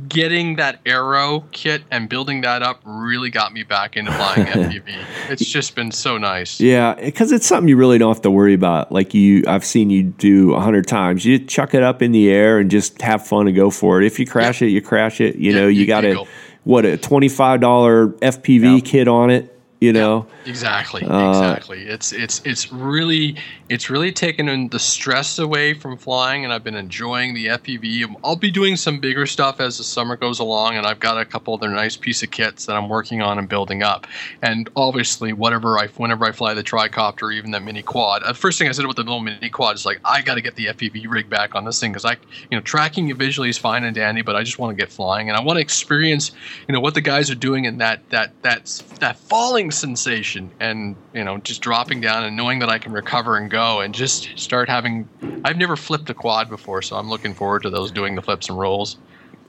getting 0.09 0.55
that 0.57 0.79
arrow 0.85 1.45
kit 1.51 1.83
and 1.91 2.09
building 2.09 2.41
that 2.41 2.61
up 2.61 2.81
really 2.83 3.29
got 3.29 3.53
me 3.53 3.63
back 3.63 3.95
into 3.95 4.11
flying 4.11 4.45
FPV. 4.47 5.05
It's 5.29 5.45
just 5.45 5.75
been 5.75 5.91
so 5.91 6.17
nice. 6.17 6.59
Yeah, 6.59 6.95
because 6.95 7.31
it's 7.31 7.47
something 7.47 7.69
you 7.69 7.77
really 7.77 7.97
don't 7.97 8.13
have 8.13 8.21
to 8.23 8.31
worry 8.31 8.53
about. 8.53 8.91
Like 8.91 9.13
you, 9.13 9.43
I've 9.47 9.63
seen 9.63 9.89
you 9.89 10.03
do 10.03 10.53
a 10.55 10.59
hundred 10.59 10.87
times. 10.87 11.23
You 11.23 11.39
chuck 11.39 11.73
it 11.73 11.83
up 11.83 12.01
in 12.01 12.11
the 12.11 12.29
air 12.29 12.59
and 12.59 12.69
just 12.69 13.01
have 13.01 13.25
fun 13.25 13.47
and 13.47 13.55
go 13.55 13.69
for 13.69 14.01
it. 14.01 14.05
If 14.05 14.19
you 14.19 14.27
crash 14.27 14.61
it, 14.61 14.67
you 14.67 14.81
crash 14.81 15.21
it. 15.21 15.37
You 15.37 15.51
Yeah, 15.53 15.61
know, 15.61 15.67
you, 15.67 15.81
you 15.81 15.87
got 15.87 16.03
a 16.03 16.25
what 16.65 16.85
a 16.85 16.97
twenty 16.97 17.29
five 17.29 17.61
dollar 17.61 18.09
FPV 18.09 18.83
kit 18.83 19.07
on 19.07 19.29
it. 19.29 19.52
You 19.83 19.91
know, 19.91 20.25
Exactly, 20.45 21.03
Uh, 21.03 21.29
exactly. 21.29 21.83
It's 21.83 22.13
it's 22.13 22.41
it's 22.45 22.71
really 22.71 23.35
it's 23.67 23.89
really 23.89 24.13
taken 24.13 24.69
the 24.69 24.79
stress 24.79 25.39
away 25.39 25.73
from 25.73 25.97
flying, 25.97 26.45
and 26.45 26.53
I've 26.53 26.63
been 26.63 26.75
enjoying 26.75 27.33
the 27.33 27.47
FPV. 27.47 28.05
I'll 28.23 28.37
be 28.37 28.49
doing 28.49 28.77
some 28.77 28.99
bigger 28.99 29.25
stuff 29.25 29.59
as 29.59 29.77
the 29.77 29.83
summer 29.83 30.15
goes 30.15 30.39
along, 30.39 30.77
and 30.77 30.85
I've 30.85 31.01
got 31.01 31.19
a 31.19 31.25
couple 31.25 31.53
other 31.53 31.69
nice 31.69 31.97
piece 31.97 32.23
of 32.23 32.31
kits 32.31 32.65
that 32.65 32.77
I'm 32.77 32.87
working 32.87 33.21
on 33.21 33.37
and 33.37 33.49
building 33.49 33.83
up. 33.83 34.07
And 34.41 34.69
obviously, 34.77 35.33
whatever 35.33 35.77
I 35.77 35.87
whenever 35.97 36.23
I 36.25 36.31
fly 36.31 36.53
the 36.53 36.63
tricopter, 36.63 37.33
even 37.33 37.51
that 37.51 37.63
mini 37.63 37.81
quad, 37.81 38.23
the 38.25 38.33
first 38.33 38.57
thing 38.57 38.69
I 38.69 38.71
said 38.71 38.85
about 38.85 38.95
the 38.95 39.03
little 39.03 39.19
mini 39.19 39.49
quad 39.49 39.75
is 39.75 39.85
like 39.85 39.99
I 40.05 40.21
got 40.21 40.35
to 40.35 40.41
get 40.41 40.55
the 40.55 40.67
FPV 40.67 41.09
rig 41.09 41.29
back 41.29 41.55
on 41.55 41.65
this 41.65 41.77
thing 41.79 41.91
because 41.91 42.05
I 42.05 42.13
you 42.49 42.57
know 42.57 42.61
tracking 42.61 43.09
it 43.09 43.17
visually 43.17 43.49
is 43.49 43.57
fine 43.57 43.83
and 43.83 43.93
dandy, 43.93 44.21
but 44.21 44.37
I 44.37 44.43
just 44.43 44.59
want 44.59 44.77
to 44.77 44.81
get 44.81 44.93
flying 44.93 45.27
and 45.27 45.37
I 45.37 45.41
want 45.41 45.57
to 45.57 45.61
experience 45.61 46.31
you 46.69 46.73
know 46.73 46.79
what 46.79 46.93
the 46.93 47.01
guys 47.01 47.29
are 47.29 47.35
doing 47.35 47.65
in 47.65 47.79
that 47.79 48.09
that 48.11 48.31
that 48.43 48.65
that 48.99 49.17
falling 49.17 49.71
sensation 49.73 50.51
and 50.59 50.95
you 51.13 51.23
know 51.23 51.37
just 51.37 51.61
dropping 51.61 52.01
down 52.01 52.23
and 52.23 52.35
knowing 52.35 52.59
that 52.59 52.69
I 52.69 52.77
can 52.77 52.93
recover 52.93 53.37
and 53.37 53.49
go 53.49 53.81
and 53.81 53.93
just 53.93 54.37
start 54.37 54.69
having 54.69 55.07
I've 55.43 55.57
never 55.57 55.75
flipped 55.75 56.09
a 56.09 56.13
quad 56.13 56.49
before 56.49 56.81
so 56.81 56.95
I'm 56.95 57.09
looking 57.09 57.33
forward 57.33 57.63
to 57.63 57.69
those 57.69 57.91
doing 57.91 58.15
the 58.15 58.21
flips 58.21 58.49
and 58.49 58.57
rolls 58.57 58.97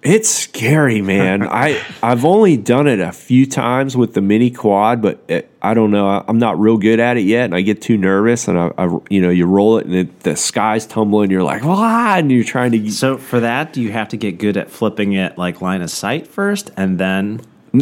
it's 0.05 0.29
scary, 0.29 1.01
man. 1.01 1.43
I 1.51 1.83
I've 2.03 2.25
only 2.27 2.59
done 2.59 2.87
it 2.87 3.01
a 3.01 3.11
few 3.11 3.47
times 3.47 3.97
with 3.97 4.13
the 4.13 4.21
mini 4.21 4.51
quad, 4.51 5.01
but 5.01 5.25
it, 5.29 5.51
I 5.63 5.73
don't 5.73 5.91
know. 5.91 6.07
I, 6.07 6.25
I'm 6.29 6.39
not 6.39 6.61
real 6.61 6.77
good 6.77 7.01
at 7.01 7.17
it 7.17 7.23
yet, 7.23 7.47
and 7.47 7.55
I 7.55 7.63
get 7.63 7.81
too 7.81 7.97
nervous. 7.97 8.47
And 8.47 8.59
I, 8.59 8.71
I 8.77 8.99
you 9.09 9.23
know, 9.23 9.31
you 9.31 9.47
roll 9.47 9.79
it 9.79 9.87
and 9.87 9.95
it, 9.95 10.21
the 10.21 10.37
sky's 10.37 10.87
tumbling. 10.87 11.31
You're 11.31 11.43
like, 11.43 11.65
ah, 11.65 12.19
and 12.19 12.31
you're 12.31 12.45
trying 12.45 12.73
to. 12.73 12.91
So 12.91 13.17
for 13.17 13.41
that, 13.41 13.73
do 13.73 13.81
you 13.81 13.93
have 13.93 14.11
to 14.11 14.19
get 14.19 14.39
good 14.39 14.59
at 14.59 14.71
flipping 14.71 15.15
it 15.15 15.39
like 15.39 15.63
line 15.63 15.81
of 15.81 15.91
sight 15.91 16.29
first, 16.29 16.71
and 16.77 17.01
then 17.01 17.41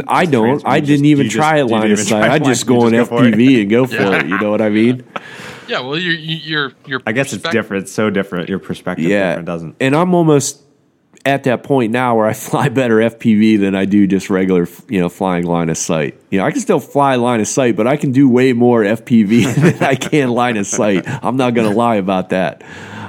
I 0.09 0.25
don't. 0.27 0.63
I 0.67 0.77
you 0.77 0.81
didn't 0.83 0.89
just- 0.89 1.05
even 1.05 1.25
you 1.25 1.31
just- 1.31 1.37
try 1.37 1.59
it 1.59 1.65
line 1.67 1.91
of 1.93 1.99
sight. 1.99 2.31
I 2.31 2.39
just 2.39 2.67
go 2.67 2.83
on 2.83 2.93
just 2.93 3.11
go. 3.11 3.17
FPV 3.19 3.63
and 3.63 3.71
go 3.71 3.87
for 3.87 3.95
it. 4.17 4.27
You 4.27 4.39
know 4.39 4.51
what 4.51 4.61
I 4.63 4.69
mean? 4.71 5.05
yeah 5.69 5.79
well 5.81 5.97
you're 5.97 6.13
you're 6.15 6.73
you're 6.87 7.01
I 7.07 7.13
guess 7.13 7.33
it's 7.33 7.49
different. 7.51 7.85
It's 7.85 7.93
so 7.93 8.11
different. 8.11 8.49
Your 8.49 8.59
perspective 8.59 9.05
Yeah, 9.07 9.31
different, 9.31 9.47
doesn't. 9.47 9.77
And 9.81 9.95
I'm 9.95 10.15
almost 10.15 10.61
at 11.25 11.45
that 11.45 11.63
point 11.63 11.93
now 11.93 12.17
where 12.17 12.27
I 12.27 12.33
fly 12.49 12.69
better 12.69 12.97
FPV 12.97 13.61
than 13.61 13.75
I 13.77 13.85
do 13.85 14.07
just 14.09 14.29
regular, 14.29 14.67
you 14.89 14.99
know, 15.01 15.09
flying 15.09 15.45
line 15.47 15.69
of 15.69 15.79
sight. 15.79 16.21
You 16.31 16.39
know, 16.39 16.45
I 16.45 16.51
can 16.51 16.61
still 16.61 16.81
fly 16.81 17.15
line 17.15 17.41
of 17.41 17.47
sight, 17.47 17.77
but 17.77 17.87
I 17.87 17.97
can 17.97 18.11
do 18.11 18.29
way 18.29 18.53
more 18.53 18.83
FPV 18.83 19.55
than 19.79 19.83
I 19.85 19.95
can 19.95 20.31
line 20.31 20.57
of 20.57 20.67
sight. 20.67 21.05
I'm 21.07 21.37
not 21.37 21.55
going 21.55 21.71
to 21.71 21.77
lie 21.77 21.97
about 21.97 22.31
that. 22.31 22.63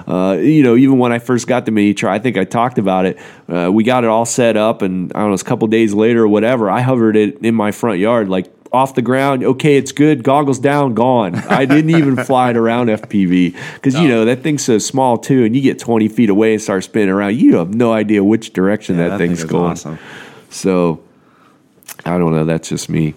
Uh, 0.07 0.37
you 0.39 0.63
know, 0.63 0.75
even 0.75 0.97
when 0.97 1.11
I 1.11 1.19
first 1.19 1.47
got 1.47 1.65
the 1.65 1.71
mini 1.71 1.93
try, 1.93 2.15
I 2.15 2.19
think 2.19 2.37
I 2.37 2.43
talked 2.43 2.77
about 2.77 3.05
it. 3.05 3.17
Uh, 3.47 3.69
we 3.71 3.83
got 3.83 4.03
it 4.03 4.09
all 4.09 4.25
set 4.25 4.57
up, 4.57 4.81
and 4.81 5.11
I 5.13 5.19
don't 5.19 5.29
know, 5.29 5.33
it's 5.33 5.41
a 5.43 5.45
couple 5.45 5.67
days 5.67 5.93
later 5.93 6.23
or 6.23 6.27
whatever. 6.27 6.69
I 6.69 6.81
hovered 6.81 7.15
it 7.15 7.39
in 7.43 7.55
my 7.55 7.71
front 7.71 7.99
yard, 7.99 8.29
like 8.29 8.51
off 8.71 8.95
the 8.95 9.01
ground. 9.03 9.43
Okay, 9.43 9.77
it's 9.77 9.91
good. 9.91 10.23
Goggles 10.23 10.57
down, 10.59 10.93
gone. 10.95 11.35
I 11.35 11.65
didn't 11.65 11.91
even 11.91 12.15
fly 12.25 12.49
it 12.49 12.57
around 12.57 12.87
FPV 12.87 13.55
because 13.75 13.93
you 13.95 14.07
know 14.07 14.25
that 14.25 14.41
thing's 14.41 14.65
so 14.65 14.77
small 14.79 15.17
too, 15.19 15.43
and 15.45 15.55
you 15.55 15.61
get 15.61 15.77
20 15.79 16.07
feet 16.07 16.29
away 16.29 16.53
and 16.53 16.61
start 16.61 16.83
spinning 16.83 17.09
around. 17.09 17.35
You 17.37 17.57
have 17.57 17.73
no 17.75 17.93
idea 17.93 18.23
which 18.23 18.51
direction 18.51 18.97
Yeah, 18.97 19.09
that, 19.09 19.17
thing 19.19 19.29
thing's 19.29 19.43
is 19.43 19.49
going. 19.49 19.71
awesome. 19.73 19.99
So 20.49 21.03
I 22.05 22.17
don't 22.17 22.31
know. 22.33 22.45
That's 22.45 22.67
just 22.67 22.89
me. 22.89 23.13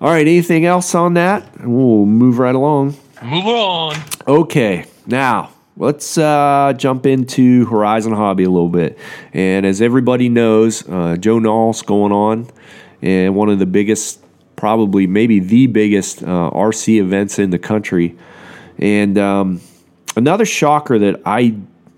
All 0.00 0.10
right. 0.10 0.26
Anything 0.26 0.66
else 0.66 0.94
on 0.94 1.14
that? 1.14 1.60
We'll 1.66 2.04
move 2.04 2.38
right 2.38 2.54
along. 2.54 2.96
move 3.22 3.46
on 3.46 3.96
Okay, 4.28 4.84
now 5.06 5.50
let's 5.76 6.16
uh, 6.18 6.72
jump 6.76 7.06
into 7.06 7.66
Horizon 7.66 8.12
Hobby 8.12 8.44
a 8.44 8.50
little 8.50 8.68
bit. 8.68 8.98
And 9.32 9.66
as 9.66 9.82
everybody 9.82 10.28
knows, 10.28 10.88
uh, 10.88 11.16
Joe 11.16 11.38
Nall's 11.38 11.82
going 11.82 12.12
on, 12.12 12.48
and 13.02 13.34
one 13.34 13.48
of 13.48 13.58
the 13.58 13.66
biggest, 13.66 14.20
probably 14.56 15.06
maybe 15.06 15.40
the 15.40 15.66
biggest 15.66 16.22
uh, 16.22 16.50
RC 16.50 17.00
events 17.00 17.38
in 17.38 17.50
the 17.50 17.58
country. 17.58 18.16
And 18.78 19.18
um, 19.18 19.60
another 20.16 20.44
shocker 20.44 20.98
that 20.98 21.20
I 21.26 21.56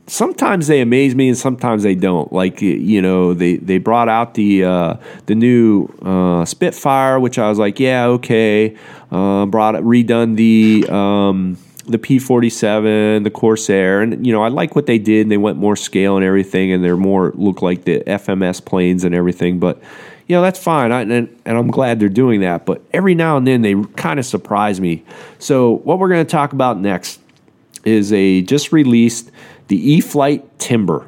sometimes 0.09 0.68
they 0.68 0.81
amaze 0.81 1.14
me 1.14 1.29
and 1.29 1.37
sometimes 1.37 1.83
they 1.83 1.95
don't. 1.95 2.33
Like 2.33 2.61
you 2.62 3.03
know, 3.03 3.35
they 3.35 3.57
they 3.57 3.79
brought 3.79 4.09
out 4.09 4.35
the 4.35 4.64
uh, 4.64 4.97
the 5.27 5.35
new 5.35 5.87
uh, 6.03 6.45
Spitfire, 6.45 7.20
which 7.20 7.39
I 7.39 7.49
was 7.49 7.59
like, 7.59 7.81
yeah, 7.81 8.07
okay. 8.07 8.77
Uh, 9.11 9.47
brought 9.47 9.74
redone 9.77 10.37
the. 10.37 10.87
Um, 10.93 11.59
the 11.87 11.99
P47, 11.99 13.24
the 13.24 13.30
Corsair, 13.30 14.01
and 14.01 14.26
you 14.26 14.32
know 14.32 14.43
I 14.43 14.49
like 14.49 14.74
what 14.74 14.87
they 14.87 14.99
did. 14.99 15.28
They 15.28 15.37
went 15.37 15.57
more 15.57 15.76
scale 15.76 16.16
and 16.16 16.24
everything, 16.24 16.72
and 16.72 16.84
they're 16.84 16.97
more 16.97 17.32
look 17.34 17.62
like 17.62 17.84
the 17.84 18.01
FMS 18.01 18.64
planes 18.64 19.05
and 19.05 19.14
everything. 19.14 19.59
But 19.59 19.80
you 20.26 20.34
know 20.34 20.43
that's 20.43 20.62
fine, 20.62 20.93
I, 20.93 21.03
and 21.03 21.12
and 21.12 21.59
I'm 21.59 21.70
glad 21.70 22.01
they're 22.01 22.09
doing 22.09 22.41
that. 22.41 22.66
But 22.66 22.82
every 22.93 23.14
now 23.14 23.37
and 23.37 23.47
then 23.47 23.62
they 23.62 23.74
kind 23.97 24.18
of 24.18 24.26
surprise 24.26 24.80
me. 24.80 25.05
So 25.39 25.78
what 25.78 25.99
we're 25.99 26.09
going 26.09 26.26
to 26.26 26.30
talk 26.30 26.53
about 26.53 26.78
next 26.78 27.20
is 27.84 28.12
a 28.12 28.43
just 28.43 28.72
released 28.72 29.30
the 29.68 29.93
E-flite 29.93 30.59
Timber, 30.59 31.07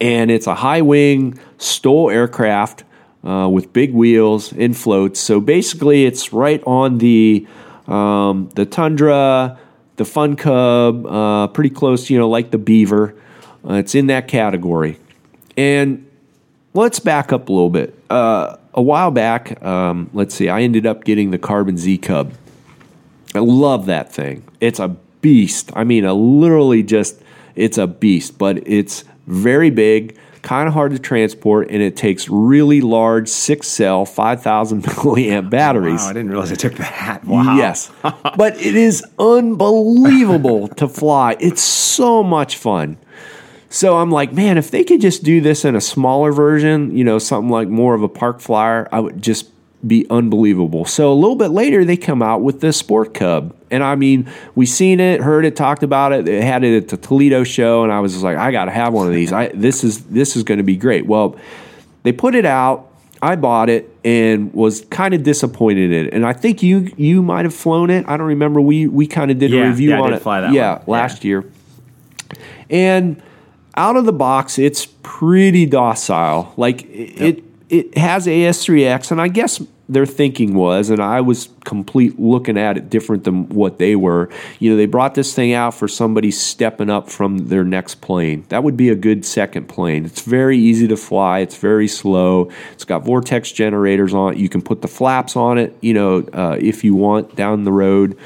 and 0.00 0.30
it's 0.30 0.46
a 0.46 0.54
high 0.54 0.82
wing 0.82 1.38
STOL 1.58 2.10
aircraft 2.10 2.84
uh, 3.24 3.48
with 3.48 3.72
big 3.72 3.92
wheels 3.92 4.52
and 4.52 4.76
floats. 4.76 5.18
So 5.18 5.40
basically, 5.40 6.04
it's 6.04 6.32
right 6.32 6.62
on 6.66 6.98
the 6.98 7.46
um, 7.86 8.50
the 8.54 8.66
Tundra, 8.66 9.58
the 9.96 10.04
Fun 10.04 10.36
Cub, 10.36 11.06
uh, 11.06 11.48
pretty 11.48 11.70
close, 11.70 12.10
you 12.10 12.18
know, 12.18 12.28
like 12.28 12.50
the 12.50 12.58
Beaver. 12.58 13.14
Uh, 13.68 13.74
it's 13.74 13.94
in 13.94 14.06
that 14.08 14.28
category, 14.28 14.98
and 15.56 16.08
let's 16.74 16.98
back 17.00 17.32
up 17.32 17.48
a 17.48 17.52
little 17.52 17.70
bit. 17.70 17.94
Uh, 18.08 18.56
a 18.74 18.82
while 18.82 19.10
back, 19.10 19.62
um, 19.64 20.10
let's 20.12 20.34
see, 20.34 20.48
I 20.48 20.60
ended 20.62 20.86
up 20.86 21.04
getting 21.04 21.30
the 21.30 21.38
Carbon 21.38 21.76
Z 21.76 21.98
Cub. 21.98 22.32
I 23.34 23.40
love 23.40 23.86
that 23.86 24.12
thing. 24.12 24.44
It's 24.60 24.78
a 24.78 24.88
beast. 25.20 25.70
I 25.74 25.84
mean, 25.84 26.04
a 26.04 26.14
literally 26.14 26.82
just 26.82 27.20
it's 27.56 27.78
a 27.78 27.86
beast, 27.86 28.38
but 28.38 28.66
it's 28.68 29.04
very 29.26 29.70
big, 29.70 30.16
kind 30.46 30.68
of 30.68 30.74
hard 30.74 30.92
to 30.92 30.98
transport, 31.00 31.68
and 31.70 31.82
it 31.82 31.96
takes 31.96 32.28
really 32.28 32.80
large 32.80 33.28
six 33.28 33.66
cell, 33.66 34.04
five 34.04 34.42
thousand 34.42 34.82
milliamp 34.84 35.50
batteries. 35.50 36.00
Wow, 36.02 36.10
I 36.10 36.12
didn't 36.12 36.30
realize 36.30 36.52
it 36.52 36.60
took 36.60 36.74
that. 36.74 37.24
Wow. 37.24 37.56
Yes, 37.56 37.90
but 38.36 38.56
it 38.60 38.76
is 38.76 39.04
unbelievable 39.18 40.68
to 40.68 40.86
fly. 40.86 41.36
It's 41.40 41.62
so 41.62 42.22
much 42.22 42.56
fun. 42.56 42.96
So 43.68 43.98
I'm 43.98 44.12
like, 44.12 44.32
man, 44.32 44.56
if 44.56 44.70
they 44.70 44.84
could 44.84 45.00
just 45.00 45.24
do 45.24 45.40
this 45.40 45.64
in 45.64 45.74
a 45.74 45.80
smaller 45.80 46.30
version, 46.30 46.96
you 46.96 47.02
know, 47.02 47.18
something 47.18 47.50
like 47.50 47.66
more 47.66 47.94
of 47.94 48.02
a 48.04 48.08
park 48.08 48.40
flyer, 48.40 48.88
I 48.92 49.00
would 49.00 49.20
just 49.20 49.50
be 49.86 50.06
unbelievable. 50.10 50.84
So 50.84 51.12
a 51.12 51.14
little 51.14 51.36
bit 51.36 51.48
later, 51.48 51.84
they 51.84 51.96
come 51.96 52.22
out 52.22 52.42
with 52.42 52.60
the 52.60 52.72
Sport 52.72 53.14
Cub, 53.14 53.54
and 53.70 53.82
I 53.82 53.94
mean, 53.94 54.30
we 54.54 54.66
seen 54.66 55.00
it, 55.00 55.20
heard 55.20 55.44
it, 55.44 55.56
talked 55.56 55.82
about 55.82 56.12
it. 56.12 56.24
They 56.24 56.42
had 56.42 56.64
it 56.64 56.76
at 56.76 56.88
the 56.88 56.96
Toledo 56.96 57.44
show, 57.44 57.82
and 57.82 57.92
I 57.92 58.00
was 58.00 58.12
just 58.12 58.24
like, 58.24 58.36
I 58.36 58.52
got 58.52 58.66
to 58.66 58.70
have 58.70 58.92
one 58.92 59.06
of 59.06 59.14
these. 59.14 59.32
I 59.32 59.48
this 59.48 59.84
is 59.84 60.04
this 60.06 60.36
is 60.36 60.42
going 60.42 60.58
to 60.58 60.64
be 60.64 60.76
great. 60.76 61.06
Well, 61.06 61.36
they 62.02 62.12
put 62.12 62.34
it 62.34 62.46
out. 62.46 62.92
I 63.22 63.34
bought 63.34 63.70
it 63.70 63.90
and 64.04 64.52
was 64.52 64.84
kind 64.90 65.14
of 65.14 65.22
disappointed 65.22 65.90
in 65.90 66.06
it. 66.06 66.14
And 66.14 66.24
I 66.26 66.32
think 66.32 66.62
you 66.62 66.92
you 66.96 67.22
might 67.22 67.44
have 67.44 67.54
flown 67.54 67.90
it. 67.90 68.06
I 68.08 68.16
don't 68.16 68.26
remember. 68.26 68.60
We 68.60 68.86
we 68.86 69.06
kind 69.06 69.30
of 69.30 69.38
did 69.38 69.52
a 69.52 69.68
review 69.68 69.90
yeah, 69.90 70.00
on 70.00 70.12
it. 70.12 70.52
yeah, 70.52 70.82
last 70.86 71.24
year. 71.24 71.44
And 72.68 73.22
out 73.76 73.96
of 73.96 74.04
the 74.04 74.12
box, 74.12 74.58
it's 74.58 74.86
pretty 75.02 75.66
docile. 75.66 76.52
Like 76.56 76.84
it, 76.90 77.42
it 77.68 77.96
has 77.98 78.26
AS3X, 78.26 79.10
and 79.10 79.20
I 79.20 79.28
guess 79.28 79.60
their 79.88 80.06
thinking 80.06 80.54
was, 80.54 80.90
and 80.90 81.00
I 81.00 81.20
was 81.20 81.48
complete 81.64 82.18
looking 82.18 82.58
at 82.58 82.76
it 82.76 82.90
different 82.90 83.24
than 83.24 83.48
what 83.48 83.78
they 83.78 83.94
were. 83.94 84.28
You 84.58 84.70
know, 84.70 84.76
they 84.76 84.86
brought 84.86 85.14
this 85.14 85.34
thing 85.34 85.52
out 85.52 85.74
for 85.74 85.86
somebody 85.86 86.30
stepping 86.30 86.90
up 86.90 87.08
from 87.08 87.48
their 87.48 87.64
next 87.64 87.96
plane. 88.00 88.44
That 88.48 88.64
would 88.64 88.76
be 88.76 88.88
a 88.88 88.96
good 88.96 89.24
second 89.24 89.68
plane. 89.68 90.04
It's 90.04 90.22
very 90.22 90.58
easy 90.58 90.88
to 90.88 90.96
fly. 90.96 91.40
It's 91.40 91.56
very 91.56 91.86
slow. 91.86 92.50
It's 92.72 92.84
got 92.84 93.04
vortex 93.04 93.52
generators 93.52 94.12
on 94.12 94.34
it. 94.34 94.38
You 94.38 94.48
can 94.48 94.60
put 94.60 94.82
the 94.82 94.88
flaps 94.88 95.36
on 95.36 95.58
it. 95.58 95.76
You 95.80 95.94
know, 95.94 96.28
uh, 96.32 96.56
if 96.60 96.82
you 96.82 96.94
want 96.94 97.36
down 97.36 97.64
the 97.64 97.72
road. 97.72 98.18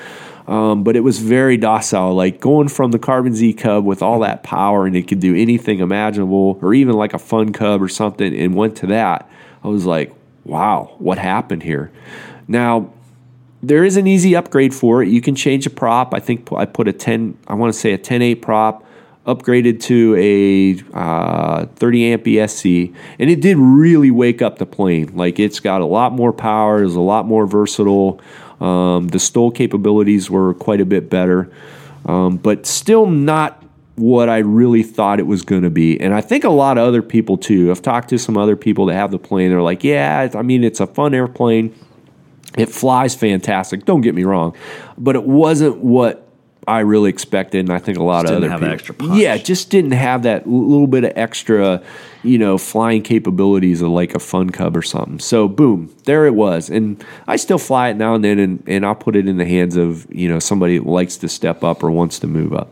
Um, 0.47 0.83
but 0.83 0.97
it 0.97 1.01
was 1.01 1.21
very 1.21 1.57
docile, 1.57 2.13
like 2.15 2.41
going 2.41 2.67
from 2.67 2.91
the 2.91 2.99
Carbon 2.99 3.35
Z 3.35 3.53
Cub 3.53 3.85
with 3.85 4.03
all 4.03 4.19
that 4.21 4.43
power 4.43 4.85
and 4.85 4.97
it 4.97 5.07
could 5.07 5.21
do 5.21 5.37
anything 5.37 5.79
imaginable, 5.79 6.59
or 6.61 6.75
even 6.75 6.97
like 6.97 7.15
a 7.15 7.21
Fun 7.21 7.53
Cub 7.53 7.81
or 7.81 7.89
something, 7.89 8.35
and 8.35 8.57
went 8.57 8.77
to 8.79 8.89
that. 8.89 9.31
I 9.63 9.69
was 9.69 9.87
like, 9.87 10.13
wow, 10.45 10.95
what 10.99 11.19
happened 11.19 11.63
here? 11.63 11.91
Now, 12.49 12.93
there 13.63 13.85
is 13.85 13.97
an 13.97 14.07
easy 14.07 14.35
upgrade 14.35 14.75
for 14.75 15.03
it. 15.03 15.09
You 15.09 15.21
can 15.21 15.35
change 15.35 15.67
a 15.67 15.71
prop. 15.71 16.15
I 16.15 16.21
think 16.21 16.51
I 16.53 16.65
put 16.65 16.89
a 16.89 16.93
10, 16.93 17.37
I 17.47 17.55
want 17.55 17.73
to 17.73 17.79
say 17.79 17.93
a 17.93 17.99
10.8 17.99 18.41
prop, 18.41 18.85
upgraded 19.27 19.81
to 19.83 20.17
a 20.17 20.83
uh, 20.99 21.67
30 21.67 22.13
amp 22.13 22.25
ESC, 22.25 22.95
and 23.19 23.31
it 23.31 23.41
did 23.41 23.59
really 23.59 24.11
wake 24.11 24.41
up 24.41 24.59
the 24.59 24.67
plane. 24.67 25.15
Like 25.15 25.39
it's 25.39 25.61
got 25.61 25.83
a 25.83 25.87
lot 25.87 26.13
more 26.13 26.33
power, 26.33 26.83
it's 26.83 26.95
a 26.95 27.01
lot 27.01 27.27
more 27.27 27.47
versatile. 27.47 28.21
Um, 28.61 29.09
the 29.09 29.19
STOL 29.19 29.51
capabilities 29.51 30.31
were 30.31 30.55
quite 30.55 30.81
a 30.81 30.85
bit 30.85 31.09
better, 31.09 31.51
um, 32.07 32.37
but 32.37 32.67
still 32.67 33.07
not 33.07 33.60
what 34.01 34.29
I 34.29 34.39
really 34.39 34.83
thought 34.83 35.21
it 35.21 35.27
was 35.27 35.43
going 35.43 35.63
to 35.63 35.71
be. 35.71 36.01
And 36.01 36.15
I 36.15 36.21
think 36.21 36.45
a 36.45 36.51
lot 36.51 36.79
of 36.79 36.89
other 36.89 37.03
people 37.03 37.37
too. 37.37 37.71
I've 37.71 37.83
talked 37.83 38.09
to 38.09 38.19
some 38.19 38.37
other 38.37 38.57
people 38.57 38.87
that 38.87 38.95
have 38.95 39.11
the 39.11 39.19
plane. 39.19 39.51
They're 39.51 39.63
like, 39.63 39.85
yeah, 39.85 40.29
I 40.35 40.43
mean, 40.43 40.65
it's 40.65 40.81
a 40.81 40.87
fun 40.87 41.15
airplane. 41.15 41.75
It 42.57 42.71
flies 42.71 43.15
fantastic. 43.15 43.85
Don't 43.85 44.01
get 44.01 44.15
me 44.15 44.25
wrong, 44.25 44.57
but 44.99 45.15
it 45.15 45.25
wasn't 45.25 45.77
what 45.79 46.27
I 46.67 46.81
really 46.81 47.11
expected, 47.11 47.61
and 47.61 47.73
I 47.73 47.79
think 47.79 47.99
a 47.99 48.03
lot 48.03 48.23
Just 48.23 48.33
of 48.33 48.37
other 48.39 48.51
have 48.51 48.61
people. 48.61 48.75
extra 48.75 48.95
punch. 48.95 49.19
Yeah, 49.19 49.35
it 49.35 49.45
just 49.45 49.71
didn't 49.71 49.93
have 49.93 50.25
that 50.25 50.47
little 50.47 50.87
bit 50.87 51.05
of 51.05 51.13
extra, 51.17 51.83
you 52.23 52.39
know, 52.39 52.59
flying 52.59 53.03
capabilities 53.03 53.83
of 53.83 53.91
like 53.91 54.15
a 54.15 54.19
Fun 54.19 54.51
Cub 54.51 54.77
or 54.77 54.83
something. 54.83 55.19
So 55.19 55.49
boom, 55.49 55.95
there 56.05 56.27
it 56.27 56.35
was, 56.35 56.69
and 56.71 57.03
I 57.27 57.37
still 57.37 57.59
fly 57.59 57.89
it 57.91 57.97
now 57.97 58.15
and 58.15 58.25
then, 58.25 58.39
and, 58.39 58.63
and 58.67 58.85
I'll 58.85 58.95
put 58.95 59.17
it 59.17 59.27
in 59.27 59.37
the 59.37 59.47
hands 59.47 59.77
of 59.77 60.07
you 60.15 60.29
know 60.29 60.39
somebody 60.39 60.79
that 60.79 60.87
likes 60.87 61.17
to 61.19 61.29
step 61.29 61.65
up 61.65 61.83
or 61.83 61.91
wants 61.91 62.19
to 62.21 62.27
move 62.27 62.53
up. 62.53 62.69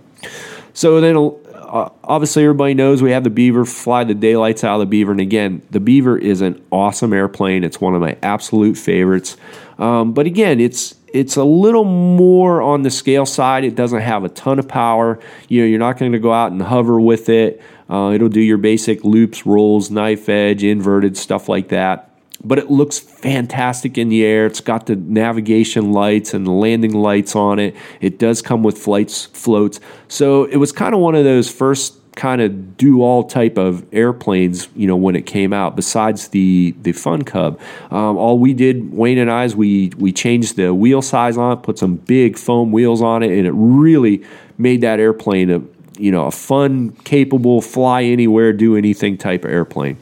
So 0.78 1.00
then, 1.00 1.16
uh, 1.16 1.88
obviously, 2.04 2.44
everybody 2.44 2.72
knows 2.72 3.02
we 3.02 3.10
have 3.10 3.24
the 3.24 3.30
Beaver 3.30 3.64
fly 3.64 4.04
the 4.04 4.14
daylights 4.14 4.62
out 4.62 4.74
of 4.74 4.78
the 4.78 4.86
Beaver. 4.86 5.10
And 5.10 5.20
again, 5.20 5.60
the 5.72 5.80
Beaver 5.80 6.16
is 6.16 6.40
an 6.40 6.64
awesome 6.70 7.12
airplane. 7.12 7.64
It's 7.64 7.80
one 7.80 7.96
of 7.96 8.00
my 8.00 8.16
absolute 8.22 8.76
favorites. 8.76 9.36
Um, 9.78 10.12
but 10.12 10.26
again, 10.26 10.60
it's 10.60 10.94
it's 11.12 11.34
a 11.34 11.42
little 11.42 11.82
more 11.82 12.62
on 12.62 12.82
the 12.82 12.92
scale 12.92 13.26
side. 13.26 13.64
It 13.64 13.74
doesn't 13.74 14.02
have 14.02 14.22
a 14.22 14.28
ton 14.28 14.60
of 14.60 14.68
power. 14.68 15.18
You 15.48 15.62
know, 15.62 15.66
you're 15.66 15.80
not 15.80 15.98
going 15.98 16.12
to 16.12 16.20
go 16.20 16.32
out 16.32 16.52
and 16.52 16.62
hover 16.62 17.00
with 17.00 17.28
it. 17.28 17.60
Uh, 17.90 18.12
it'll 18.14 18.28
do 18.28 18.40
your 18.40 18.58
basic 18.58 19.02
loops, 19.02 19.44
rolls, 19.46 19.90
knife 19.90 20.28
edge, 20.28 20.62
inverted 20.62 21.16
stuff 21.16 21.48
like 21.48 21.70
that 21.70 22.07
but 22.44 22.58
it 22.58 22.70
looks 22.70 22.98
fantastic 22.98 23.98
in 23.98 24.08
the 24.08 24.24
air. 24.24 24.46
It's 24.46 24.60
got 24.60 24.86
the 24.86 24.96
navigation 24.96 25.92
lights 25.92 26.34
and 26.34 26.46
the 26.46 26.52
landing 26.52 26.94
lights 26.94 27.34
on 27.34 27.58
it. 27.58 27.74
It 28.00 28.18
does 28.18 28.42
come 28.42 28.62
with 28.62 28.78
flights 28.78 29.26
floats. 29.26 29.80
So 30.06 30.44
it 30.44 30.56
was 30.56 30.72
kind 30.72 30.94
of 30.94 31.00
one 31.00 31.14
of 31.14 31.24
those 31.24 31.50
first 31.50 31.94
kind 32.14 32.40
of 32.40 32.76
do 32.76 33.00
all 33.00 33.22
type 33.22 33.56
of 33.56 33.86
airplanes, 33.92 34.68
you 34.74 34.86
know, 34.86 34.96
when 34.96 35.14
it 35.14 35.24
came 35.24 35.52
out. 35.52 35.76
Besides 35.76 36.28
the 36.28 36.74
the 36.82 36.92
Fun 36.92 37.22
Cub, 37.22 37.60
um, 37.90 38.16
all 38.16 38.38
we 38.38 38.54
did, 38.54 38.92
Wayne 38.92 39.18
and 39.18 39.30
I, 39.30 39.44
is 39.44 39.56
we 39.56 39.90
we 39.98 40.12
changed 40.12 40.56
the 40.56 40.74
wheel 40.74 41.02
size 41.02 41.36
on 41.36 41.58
it, 41.58 41.62
put 41.62 41.78
some 41.78 41.96
big 41.96 42.38
foam 42.38 42.72
wheels 42.72 43.02
on 43.02 43.22
it, 43.22 43.30
and 43.36 43.46
it 43.46 43.52
really 43.52 44.24
made 44.58 44.80
that 44.80 45.00
airplane 45.00 45.50
a 45.50 45.62
you 45.98 46.10
know 46.12 46.26
a 46.26 46.30
fun, 46.30 46.90
capable, 47.04 47.60
fly 47.60 48.02
anywhere, 48.02 48.52
do 48.52 48.76
anything 48.76 49.16
type 49.16 49.44
of 49.44 49.50
airplane 49.50 49.96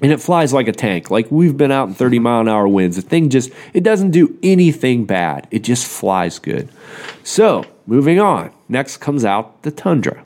and 0.00 0.12
it 0.12 0.20
flies 0.20 0.52
like 0.52 0.68
a 0.68 0.72
tank. 0.72 1.10
Like 1.10 1.30
we've 1.30 1.56
been 1.56 1.72
out 1.72 1.88
in 1.88 1.94
30 1.94 2.18
mile 2.18 2.40
an 2.40 2.48
hour 2.48 2.68
winds. 2.68 2.96
The 2.96 3.02
thing 3.02 3.30
just 3.30 3.50
it 3.74 3.82
doesn't 3.82 4.10
do 4.10 4.38
anything 4.42 5.04
bad. 5.04 5.48
It 5.50 5.60
just 5.60 5.86
flies 5.86 6.38
good. 6.38 6.68
So, 7.24 7.64
moving 7.86 8.20
on. 8.20 8.52
Next 8.68 8.98
comes 8.98 9.24
out 9.24 9.62
the 9.62 9.70
Tundra. 9.70 10.24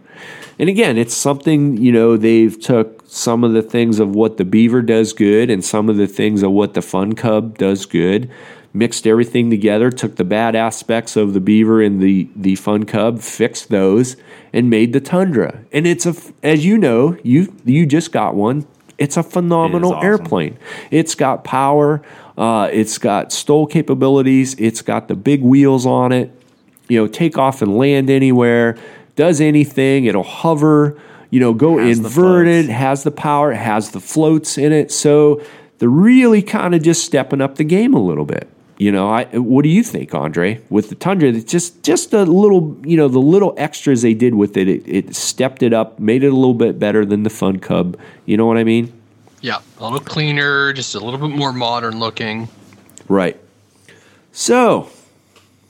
And 0.59 0.69
again, 0.69 0.99
it's 0.99 1.15
something, 1.15 1.77
you 1.79 1.91
know, 1.91 2.17
they've 2.17 2.59
took 2.61 3.03
some 3.07 3.43
of 3.43 3.53
the 3.53 3.63
things 3.63 3.99
of 3.99 4.15
what 4.15 4.37
the 4.37 4.45
Beaver 4.45 4.83
does 4.83 5.13
good 5.13 5.51
and 5.51 5.65
some 5.65 5.89
of 5.89 5.97
the 5.97 6.07
things 6.07 6.43
of 6.43 6.53
what 6.53 6.75
the 6.75 6.83
Fun 6.83 7.15
Cub 7.15 7.59
does 7.59 7.87
good. 7.87 8.31
Mixed 8.75 9.07
everything 9.07 9.51
together, 9.51 9.91
took 9.91 10.17
the 10.17 10.25
bad 10.25 10.55
aspects 10.57 11.17
of 11.17 11.35
the 11.35 11.41
Beaver 11.41 11.83
and 11.83 12.01
the 12.01 12.31
the 12.35 12.55
Fun 12.55 12.85
Cub, 12.85 13.21
fixed 13.21 13.69
those, 13.69 14.17
and 14.51 14.71
made 14.71 14.95
the 14.95 15.01
Tundra. 15.01 15.63
And 15.73 15.87
it's 15.87 16.07
a, 16.07 16.15
as 16.43 16.65
you 16.65 16.79
know, 16.79 17.19
you 17.23 17.55
you 17.67 17.85
just 17.85 18.13
got 18.13 18.35
one. 18.35 18.67
It's 19.03 19.17
a 19.17 19.23
phenomenal 19.23 19.95
awesome. 19.95 20.07
airplane. 20.07 20.59
It's 20.91 21.15
got 21.15 21.45
power. 21.45 22.03
Uh, 22.39 22.69
it's 22.73 22.99
got 22.99 23.33
stall 23.33 23.67
capabilities. 23.67 24.55
It's 24.59 24.83
got 24.83 25.09
the 25.09 25.15
big 25.17 25.43
wheels 25.43 25.85
on 25.87 26.13
it. 26.13 26.31
You 26.89 27.01
know, 27.01 27.07
take 27.09 27.37
off 27.39 27.63
and 27.63 27.77
land 27.77 28.09
anywhere. 28.11 28.77
Does 29.17 29.41
anything. 29.41 30.05
It'll 30.05 30.23
hover. 30.23 30.99
You 31.31 31.41
know, 31.41 31.55
go 31.55 31.79
Has 31.79 31.99
inverted. 31.99 32.67
floats. 32.67 32.79
Has 32.79 33.03
the 33.05 33.11
power. 33.11 33.53
Has 33.53 33.91
the 33.91 34.01
floats 34.01 34.59
in 34.59 34.73
it. 34.73 34.93
So 34.93 35.43
they're 35.79 35.89
really 35.89 36.43
kind 36.43 36.75
of 36.75 36.83
just 36.83 37.05
stepping 37.05 37.41
up 37.41 37.57
the 37.57 37.65
game 37.65 37.95
a 37.95 38.01
little 38.01 38.25
bit. 38.27 38.49
You 38.83 38.91
know, 38.91 39.09
I, 39.09 39.27
what 39.39 39.63
do 39.63 39.69
you 39.69 39.85
think, 39.85 40.13
Andre? 40.13 40.61
With 40.69 40.89
the 40.89 40.97
Tundra, 40.97 41.29
it's 41.29 41.49
just 41.49 41.85
just 41.85 42.13
a 42.13 42.25
little, 42.25 42.77
you 42.85 42.97
know, 42.97 43.07
the 43.07 43.21
little 43.21 43.55
extras 43.57 44.03
they 44.03 44.13
did 44.13 44.35
with 44.35 44.57
it, 44.57 44.67
it, 44.67 44.83
it 44.89 45.15
stepped 45.15 45.63
it 45.63 45.73
up, 45.73 46.01
made 46.01 46.25
it 46.25 46.33
a 46.33 46.35
little 46.35 46.53
bit 46.53 46.81
better 46.81 47.05
than 47.05 47.23
the 47.23 47.31
Fun 47.31 47.61
Cub. 47.61 47.97
You 48.27 48.37
know 48.37 48.45
what 48.45 48.57
I 48.57 48.65
mean? 48.65 48.93
Yeah, 49.41 49.61
a 49.79 49.85
little 49.85 50.01
cleaner, 50.01 50.73
just 50.73 50.97
a 50.97 50.99
little 50.99 51.21
bit 51.21 51.37
more 51.37 51.53
modern 51.53 52.01
looking. 52.01 52.49
Right. 53.07 53.39
So, 54.33 54.91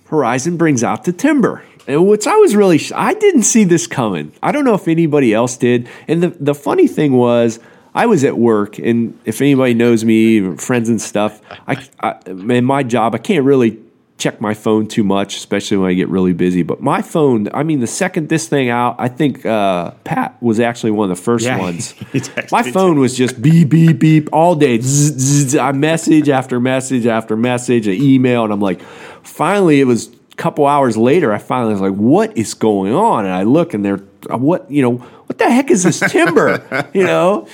Horizon 0.06 0.56
brings 0.56 0.82
out 0.82 1.04
the 1.04 1.12
Timber. 1.12 1.64
And 1.86 2.08
which 2.08 2.26
I 2.26 2.36
was 2.36 2.56
really 2.56 2.78
sh- 2.78 2.92
I 2.94 3.12
didn't 3.12 3.42
see 3.42 3.64
this 3.64 3.86
coming. 3.86 4.32
I 4.42 4.52
don't 4.52 4.64
know 4.64 4.74
if 4.74 4.88
anybody 4.88 5.34
else 5.34 5.58
did. 5.58 5.86
And 6.08 6.22
the 6.22 6.28
the 6.28 6.54
funny 6.54 6.86
thing 6.86 7.12
was 7.12 7.60
I 7.94 8.06
was 8.06 8.24
at 8.24 8.38
work, 8.38 8.78
and 8.78 9.18
if 9.24 9.40
anybody 9.40 9.74
knows 9.74 10.04
me, 10.04 10.56
friends 10.56 10.88
and 10.88 11.00
stuff, 11.00 11.40
I, 11.66 11.86
I 12.00 12.18
in 12.26 12.64
my 12.64 12.82
job 12.82 13.14
I 13.14 13.18
can't 13.18 13.44
really 13.44 13.78
check 14.22 14.40
my 14.40 14.54
phone 14.54 14.86
too 14.86 15.02
much, 15.02 15.36
especially 15.36 15.76
when 15.78 15.90
I 15.90 15.94
get 15.94 16.08
really 16.08 16.32
busy. 16.32 16.62
But 16.62 16.80
my 16.80 17.02
phone, 17.02 17.48
I 17.52 17.64
mean, 17.64 17.80
the 17.80 17.88
second 17.88 18.28
this 18.28 18.46
thing 18.46 18.70
out, 18.70 18.94
I 18.98 19.08
think 19.08 19.44
uh, 19.44 19.90
Pat 20.04 20.40
was 20.40 20.60
actually 20.60 20.92
one 20.92 21.10
of 21.10 21.16
the 21.16 21.22
first 21.22 21.44
Yeah, 21.44 21.58
ones. 21.58 21.94
my 22.52 22.62
phone 22.62 23.00
was 23.00 23.16
just 23.16 23.42
beep 23.42 23.68
beep 23.68 23.98
beep 23.98 24.28
all 24.32 24.54
day. 24.54 24.78
Zzz, 24.80 25.18
zzz, 25.18 25.56
I 25.56 25.72
message 25.72 26.28
after 26.28 26.60
message 26.60 27.04
after 27.06 27.36
message, 27.36 27.86
an 27.88 27.94
email, 27.94 28.44
and 28.44 28.52
I'm 28.52 28.60
like, 28.60 28.80
finally, 29.22 29.80
it 29.80 29.86
was 29.86 30.06
a 30.08 30.36
couple 30.36 30.66
hours 30.66 30.96
later. 30.96 31.32
I 31.32 31.38
finally 31.38 31.72
was 31.72 31.82
like, 31.82 31.94
what 31.94 32.36
is 32.38 32.54
going 32.54 32.94
on? 32.94 33.24
And 33.24 33.34
I 33.34 33.42
look, 33.42 33.74
and 33.74 33.84
they're 33.84 34.00
what 34.30 34.70
you 34.70 34.82
know, 34.82 34.98
what 34.98 35.38
the 35.38 35.50
heck 35.50 35.70
is 35.70 35.82
this 35.82 35.98
timber? 35.98 36.88
you 36.94 37.04
know, 37.04 37.48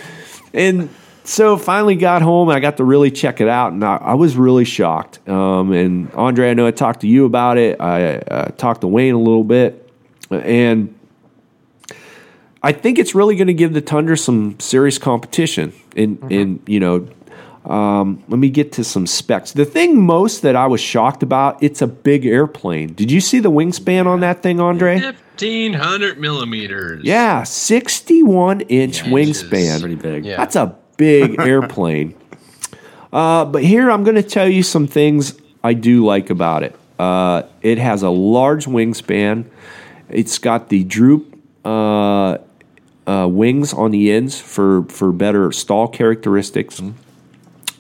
and 0.52 0.88
so 1.24 1.58
finally 1.58 1.94
got 1.94 2.22
home 2.22 2.48
and 2.48 2.56
I 2.56 2.60
got 2.60 2.78
to 2.78 2.84
really 2.84 3.10
check 3.10 3.40
it 3.40 3.48
out, 3.48 3.72
and 3.72 3.84
I, 3.84 3.96
I 3.96 4.14
was 4.14 4.36
really 4.36 4.64
shocked. 4.64 5.26
Um, 5.28 5.72
and 5.72 6.10
Andre, 6.14 6.50
I 6.50 6.54
know 6.54 6.66
I 6.66 6.70
talked 6.70 7.00
to 7.02 7.06
you 7.06 7.26
about 7.26 7.58
it. 7.58 7.80
I 7.80 8.16
uh, 8.16 8.50
talked 8.52 8.80
to 8.80 8.88
Wayne 8.88 9.14
a 9.14 9.18
little 9.18 9.44
bit, 9.44 9.90
and 10.30 10.98
I 12.62 12.72
think 12.72 12.98
it's 12.98 13.14
really 13.14 13.36
going 13.36 13.48
to 13.48 13.54
give 13.54 13.72
the 13.72 13.80
Tundra 13.80 14.16
some 14.16 14.58
serious 14.58 14.98
competition. 14.98 15.72
In 15.94 16.18
in 16.30 16.62
you 16.66 16.80
know, 16.80 17.08
um, 17.68 18.24
let 18.28 18.38
me 18.38 18.48
get 18.48 18.72
to 18.72 18.84
some 18.84 19.06
specs. 19.06 19.52
The 19.52 19.66
thing 19.66 20.00
most 20.00 20.40
that 20.42 20.56
I 20.56 20.66
was 20.66 20.80
shocked 20.80 21.22
about, 21.22 21.62
it's 21.62 21.82
a 21.82 21.86
big 21.86 22.24
airplane. 22.24 22.94
Did 22.94 23.10
you 23.10 23.20
see 23.20 23.40
the 23.40 23.50
wingspan 23.50 24.06
on 24.06 24.20
that 24.20 24.42
thing, 24.42 24.58
Andre? 24.58 24.98
Fifteen 24.98 25.74
hundred 25.74 26.18
millimeters. 26.18 27.04
Yeah, 27.04 27.42
sixty-one 27.42 28.62
inch 28.62 29.02
Yeah, 29.02 29.10
wingspan. 29.10 29.80
Pretty 29.80 29.96
big. 29.96 30.24
Yeah. 30.24 30.38
That's 30.38 30.56
a 30.56 30.76
big 30.96 31.38
airplane. 31.40 32.14
Uh, 33.12 33.44
but 33.44 33.62
here 33.62 33.90
I'm 33.90 34.02
going 34.02 34.16
to 34.16 34.22
tell 34.22 34.48
you 34.48 34.62
some 34.62 34.86
things 34.86 35.38
I 35.62 35.74
do 35.74 36.04
like 36.04 36.30
about 36.30 36.62
it. 36.62 36.74
Uh, 36.98 37.42
it 37.62 37.78
has 37.78 38.02
a 38.02 38.10
large 38.10 38.66
wingspan. 38.66 39.44
It's 40.08 40.38
got 40.38 40.68
the 40.70 40.84
droop 40.84 41.38
uh, 41.64 42.38
uh, 43.06 43.28
wings 43.30 43.74
on 43.74 43.90
the 43.90 44.10
ends 44.10 44.40
for 44.40 44.84
for 44.84 45.12
better 45.12 45.52
stall 45.52 45.86
characteristics. 45.86 46.80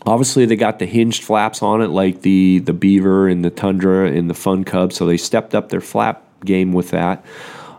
Obviously, 0.06 0.46
they 0.46 0.56
got 0.56 0.78
the 0.78 0.86
hinged 0.86 1.22
flaps 1.24 1.62
on 1.62 1.82
it, 1.82 1.88
like 1.88 2.22
the 2.22 2.60
the 2.60 2.72
Beaver 2.72 3.28
and 3.28 3.44
the 3.44 3.50
Tundra 3.50 4.10
and 4.10 4.30
the 4.30 4.34
Fun 4.34 4.64
Cub. 4.64 4.92
So 4.92 5.06
they 5.06 5.16
stepped 5.16 5.54
up 5.54 5.68
their 5.68 5.80
flap 5.80 6.24
game 6.44 6.72
with 6.72 6.90
that. 6.90 7.24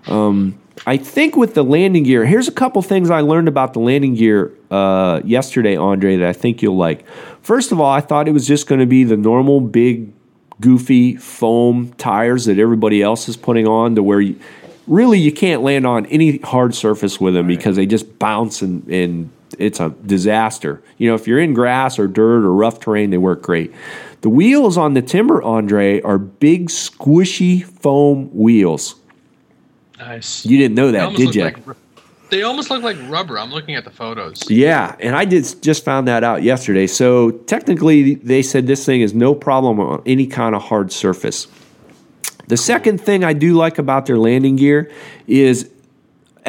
Um, 0.07 0.59
I 0.85 0.97
think 0.97 1.35
with 1.35 1.55
the 1.55 1.63
landing 1.63 2.03
gear, 2.03 2.25
here's 2.25 2.47
a 2.47 2.51
couple 2.51 2.81
things 2.81 3.09
I 3.09 3.21
learned 3.21 3.47
about 3.47 3.73
the 3.73 3.79
landing 3.79 4.15
gear 4.15 4.53
uh, 4.71 5.21
yesterday, 5.23 5.75
Andre, 5.75 6.17
that 6.17 6.29
I 6.29 6.33
think 6.33 6.61
you'll 6.61 6.77
like. 6.77 7.05
First 7.41 7.71
of 7.71 7.79
all, 7.79 7.91
I 7.91 8.01
thought 8.01 8.27
it 8.27 8.31
was 8.31 8.47
just 8.47 8.67
going 8.67 8.79
to 8.79 8.85
be 8.85 9.03
the 9.03 9.17
normal 9.17 9.59
big, 9.59 10.11
goofy 10.61 11.15
foam 11.15 11.91
tires 11.97 12.45
that 12.45 12.59
everybody 12.59 13.01
else 13.01 13.27
is 13.27 13.35
putting 13.35 13.67
on, 13.67 13.95
to 13.95 14.03
where 14.03 14.21
you, 14.21 14.39
really 14.87 15.19
you 15.19 15.31
can't 15.31 15.61
land 15.61 15.85
on 15.85 16.05
any 16.07 16.37
hard 16.39 16.73
surface 16.73 17.19
with 17.19 17.33
them 17.33 17.47
because 17.47 17.75
they 17.75 17.85
just 17.85 18.17
bounce 18.17 18.61
and, 18.61 18.87
and 18.87 19.29
it's 19.57 19.79
a 19.79 19.89
disaster. 20.05 20.81
You 20.97 21.09
know, 21.09 21.15
if 21.15 21.27
you're 21.27 21.39
in 21.39 21.53
grass 21.53 21.97
or 21.97 22.07
dirt 22.07 22.43
or 22.45 22.53
rough 22.53 22.79
terrain, 22.79 23.09
they 23.09 23.17
work 23.17 23.41
great. 23.41 23.73
The 24.21 24.29
wheels 24.29 24.77
on 24.77 24.93
the 24.93 25.01
timber, 25.01 25.41
Andre, 25.41 26.01
are 26.01 26.17
big, 26.17 26.67
squishy 26.67 27.63
foam 27.63 28.29
wheels. 28.35 28.95
Nice. 29.97 30.45
You 30.45 30.57
didn't 30.57 30.75
know 30.75 30.91
that, 30.91 31.15
did 31.15 31.35
you? 31.35 31.43
like 31.43 31.57
they 32.29 32.43
almost 32.43 32.69
look 32.69 32.83
like 32.83 32.97
rubber. 33.09 33.39
I'm 33.39 33.51
looking 33.51 33.75
at 33.75 33.83
the 33.83 33.89
photos. 33.89 34.49
Yeah, 34.49 34.95
and 34.99 35.15
I 35.15 35.25
did 35.25 35.61
just 35.61 35.83
found 35.83 36.07
that 36.07 36.23
out 36.23 36.43
yesterday. 36.43 36.85
So 36.85 37.31
technically, 37.31 38.15
they 38.15 38.41
said 38.43 38.67
this 38.67 38.85
thing 38.85 39.01
is 39.01 39.13
no 39.13 39.33
problem 39.33 39.79
on 39.79 40.01
any 40.05 40.27
kind 40.27 40.55
of 40.55 40.61
hard 40.61 40.91
surface. 40.91 41.47
The 42.47 42.57
second 42.57 42.99
thing 42.99 43.23
I 43.23 43.33
do 43.33 43.53
like 43.53 43.77
about 43.77 44.05
their 44.05 44.17
landing 44.17 44.55
gear 44.55 44.91
is 45.27 45.69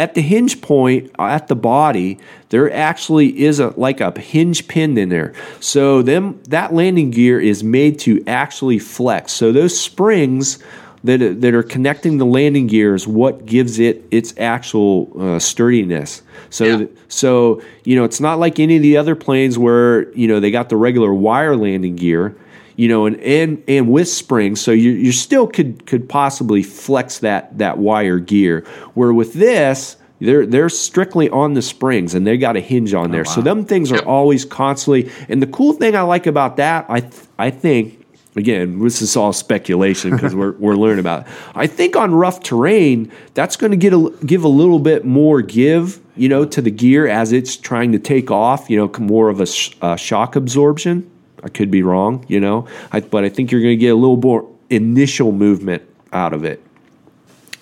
at 0.00 0.14
the 0.14 0.22
hinge 0.22 0.62
point 0.62 1.10
at 1.18 1.48
the 1.48 1.54
body, 1.54 2.18
there 2.48 2.72
actually 2.72 3.38
is 3.44 3.60
a 3.60 3.74
like 3.76 4.00
a 4.00 4.18
hinge 4.18 4.66
pin 4.66 4.96
in 4.96 5.10
there. 5.10 5.34
So 5.60 6.00
them 6.00 6.40
that 6.48 6.72
landing 6.72 7.10
gear 7.10 7.38
is 7.38 7.62
made 7.62 7.98
to 8.00 8.24
actually 8.26 8.78
flex. 8.78 9.32
So 9.32 9.52
those 9.52 9.78
springs 9.78 10.58
that 11.04 11.18
that 11.42 11.54
are 11.54 11.62
connecting 11.62 12.16
the 12.16 12.24
landing 12.24 12.66
gear 12.66 12.94
is 12.94 13.06
what 13.06 13.44
gives 13.44 13.78
it 13.78 14.02
its 14.10 14.32
actual 14.38 15.12
uh, 15.20 15.38
sturdiness. 15.38 16.22
So 16.48 16.64
Yeah. 16.64 16.86
so 17.08 17.62
you 17.84 17.94
know 17.94 18.04
it's 18.04 18.20
not 18.20 18.38
like 18.38 18.58
any 18.58 18.76
of 18.76 18.82
the 18.82 18.96
other 18.96 19.14
planes 19.14 19.58
where 19.58 20.10
you 20.14 20.26
know 20.26 20.40
they 20.40 20.50
got 20.50 20.70
the 20.70 20.76
regular 20.76 21.12
wire 21.12 21.56
landing 21.56 21.96
gear 21.96 22.34
you 22.80 22.88
know, 22.88 23.04
and 23.04 23.20
and 23.20 23.62
and 23.68 23.92
with 23.92 24.08
springs, 24.08 24.58
so 24.58 24.70
you 24.70 24.92
you 24.92 25.12
still 25.12 25.46
could 25.46 25.84
could 25.84 26.08
possibly 26.08 26.62
flex 26.62 27.18
that 27.18 27.58
that 27.58 27.76
wire 27.76 28.18
gear. 28.18 28.64
Where 28.94 29.12
with 29.12 29.34
this, 29.34 29.98
they're 30.18 30.46
they're 30.46 30.70
strictly 30.70 31.28
on 31.28 31.52
the 31.52 31.60
springs, 31.60 32.14
and 32.14 32.26
they 32.26 32.38
got 32.38 32.56
a 32.56 32.60
hinge 32.60 32.94
on 32.94 33.10
there. 33.10 33.26
So 33.26 33.42
them 33.42 33.66
things 33.66 33.92
are 33.92 34.02
always 34.06 34.46
constantly. 34.46 35.10
And 35.28 35.42
the 35.42 35.46
cool 35.46 35.74
thing 35.74 35.94
I 35.94 36.00
like 36.00 36.26
about 36.26 36.56
that, 36.56 36.86
I 36.88 37.00
th- 37.00 37.24
I 37.38 37.50
think. 37.50 37.98
Again, 38.36 38.78
this 38.78 39.02
is 39.02 39.16
all 39.16 39.32
speculation 39.32 40.12
because 40.12 40.36
we're, 40.36 40.52
we're 40.52 40.76
learning 40.76 41.00
about. 41.00 41.26
It. 41.26 41.32
I 41.56 41.66
think 41.66 41.96
on 41.96 42.14
rough 42.14 42.40
terrain, 42.44 43.10
that's 43.34 43.56
going 43.56 43.72
to 43.72 43.76
get 43.76 43.92
a, 43.92 44.16
give 44.24 44.44
a 44.44 44.48
little 44.48 44.78
bit 44.78 45.04
more 45.04 45.42
give, 45.42 45.98
you 46.14 46.28
know, 46.28 46.44
to 46.44 46.62
the 46.62 46.70
gear 46.70 47.08
as 47.08 47.32
it's 47.32 47.56
trying 47.56 47.90
to 47.90 47.98
take 47.98 48.30
off. 48.30 48.70
You 48.70 48.76
know, 48.76 48.92
more 49.00 49.30
of 49.30 49.40
a 49.40 49.46
sh- 49.46 49.74
uh, 49.82 49.96
shock 49.96 50.36
absorption. 50.36 51.09
I 51.42 51.48
could 51.48 51.70
be 51.70 51.82
wrong, 51.82 52.24
you 52.28 52.40
know, 52.40 52.66
I, 52.92 53.00
but 53.00 53.24
I 53.24 53.28
think 53.28 53.50
you're 53.50 53.60
going 53.62 53.72
to 53.72 53.80
get 53.80 53.88
a 53.88 53.96
little 53.96 54.16
more 54.16 54.48
initial 54.68 55.32
movement 55.32 55.82
out 56.12 56.32
of 56.32 56.44
it. 56.44 56.62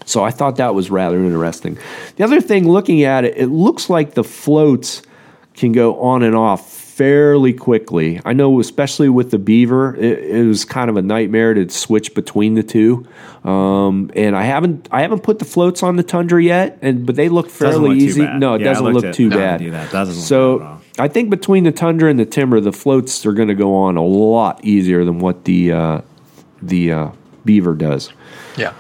So 0.05 0.25
I 0.25 0.31
thought 0.31 0.57
that 0.57 0.75
was 0.75 0.91
rather 0.91 1.19
interesting. 1.23 1.79
The 2.17 2.25
other 2.25 2.41
thing, 2.41 2.67
looking 2.69 3.03
at 3.03 3.25
it, 3.25 3.37
it 3.37 3.49
looks 3.49 3.91
like 3.91 4.15
the 4.15 4.25
floats 4.25 5.03
can 5.55 5.73
go 5.73 6.01
on 6.01 6.23
and 6.23 6.35
off 6.35 6.73
fairly 6.73 7.53
quickly. 7.53 8.21
I 8.25 8.33
know, 8.33 8.59
especially 8.59 9.09
with 9.09 9.31
the 9.31 9.39
Beaver, 9.39 9.95
it, 9.97 10.19
it 10.19 10.47
was 10.47 10.65
kind 10.65 10.89
of 10.91 10.97
a 10.97 11.03
nightmare 11.03 11.55
to 11.55 11.69
switch 11.69 12.15
between 12.15 12.55
the 12.55 12.63
two. 12.63 13.07
Um, 13.45 14.11
and 14.17 14.35
I 14.35 14.43
haven't, 14.45 14.89
I 14.91 15.03
haven't 15.03 15.23
put 15.23 15.39
the 15.39 15.45
floats 15.45 15.83
on 15.83 15.97
the 15.97 16.03
Tundra 16.03 16.43
yet, 16.43 16.79
and 16.83 17.07
but 17.07 17.15
they 17.15 17.29
look 17.29 17.51
fairly 17.51 17.91
look 17.91 17.99
easy. 17.99 18.23
No, 18.27 18.55
it 18.55 18.63
Yeah, 18.63 18.73
doesn't 18.73 18.93
look 18.93 19.15
too 19.15 19.29
no, 19.29 19.37
bad. 19.37 19.61
do. 19.61 19.71
Doesn't 19.71 20.15
so 20.15 20.61
all. 20.61 20.78
I 20.99 21.09
think 21.09 21.31
between 21.31 21.65
the 21.65 21.73
Tundra 21.73 22.11
and 22.11 22.19
the 22.19 22.25
Timber, 22.27 22.61
the 22.61 22.73
floats 22.73 23.25
are 23.25 23.33
going 23.33 23.49
to 23.49 23.55
go 23.55 23.75
on 23.75 23.97
a 23.97 24.05
lot 24.05 24.65
easier 24.65 25.05
than 25.05 25.19
what 25.21 25.45
the 25.45 25.73
uh, 25.73 26.01
the 26.63 26.93
uh, 26.93 27.11
Beaver 27.45 27.75
does 27.75 28.11
Yeah. 28.57 28.73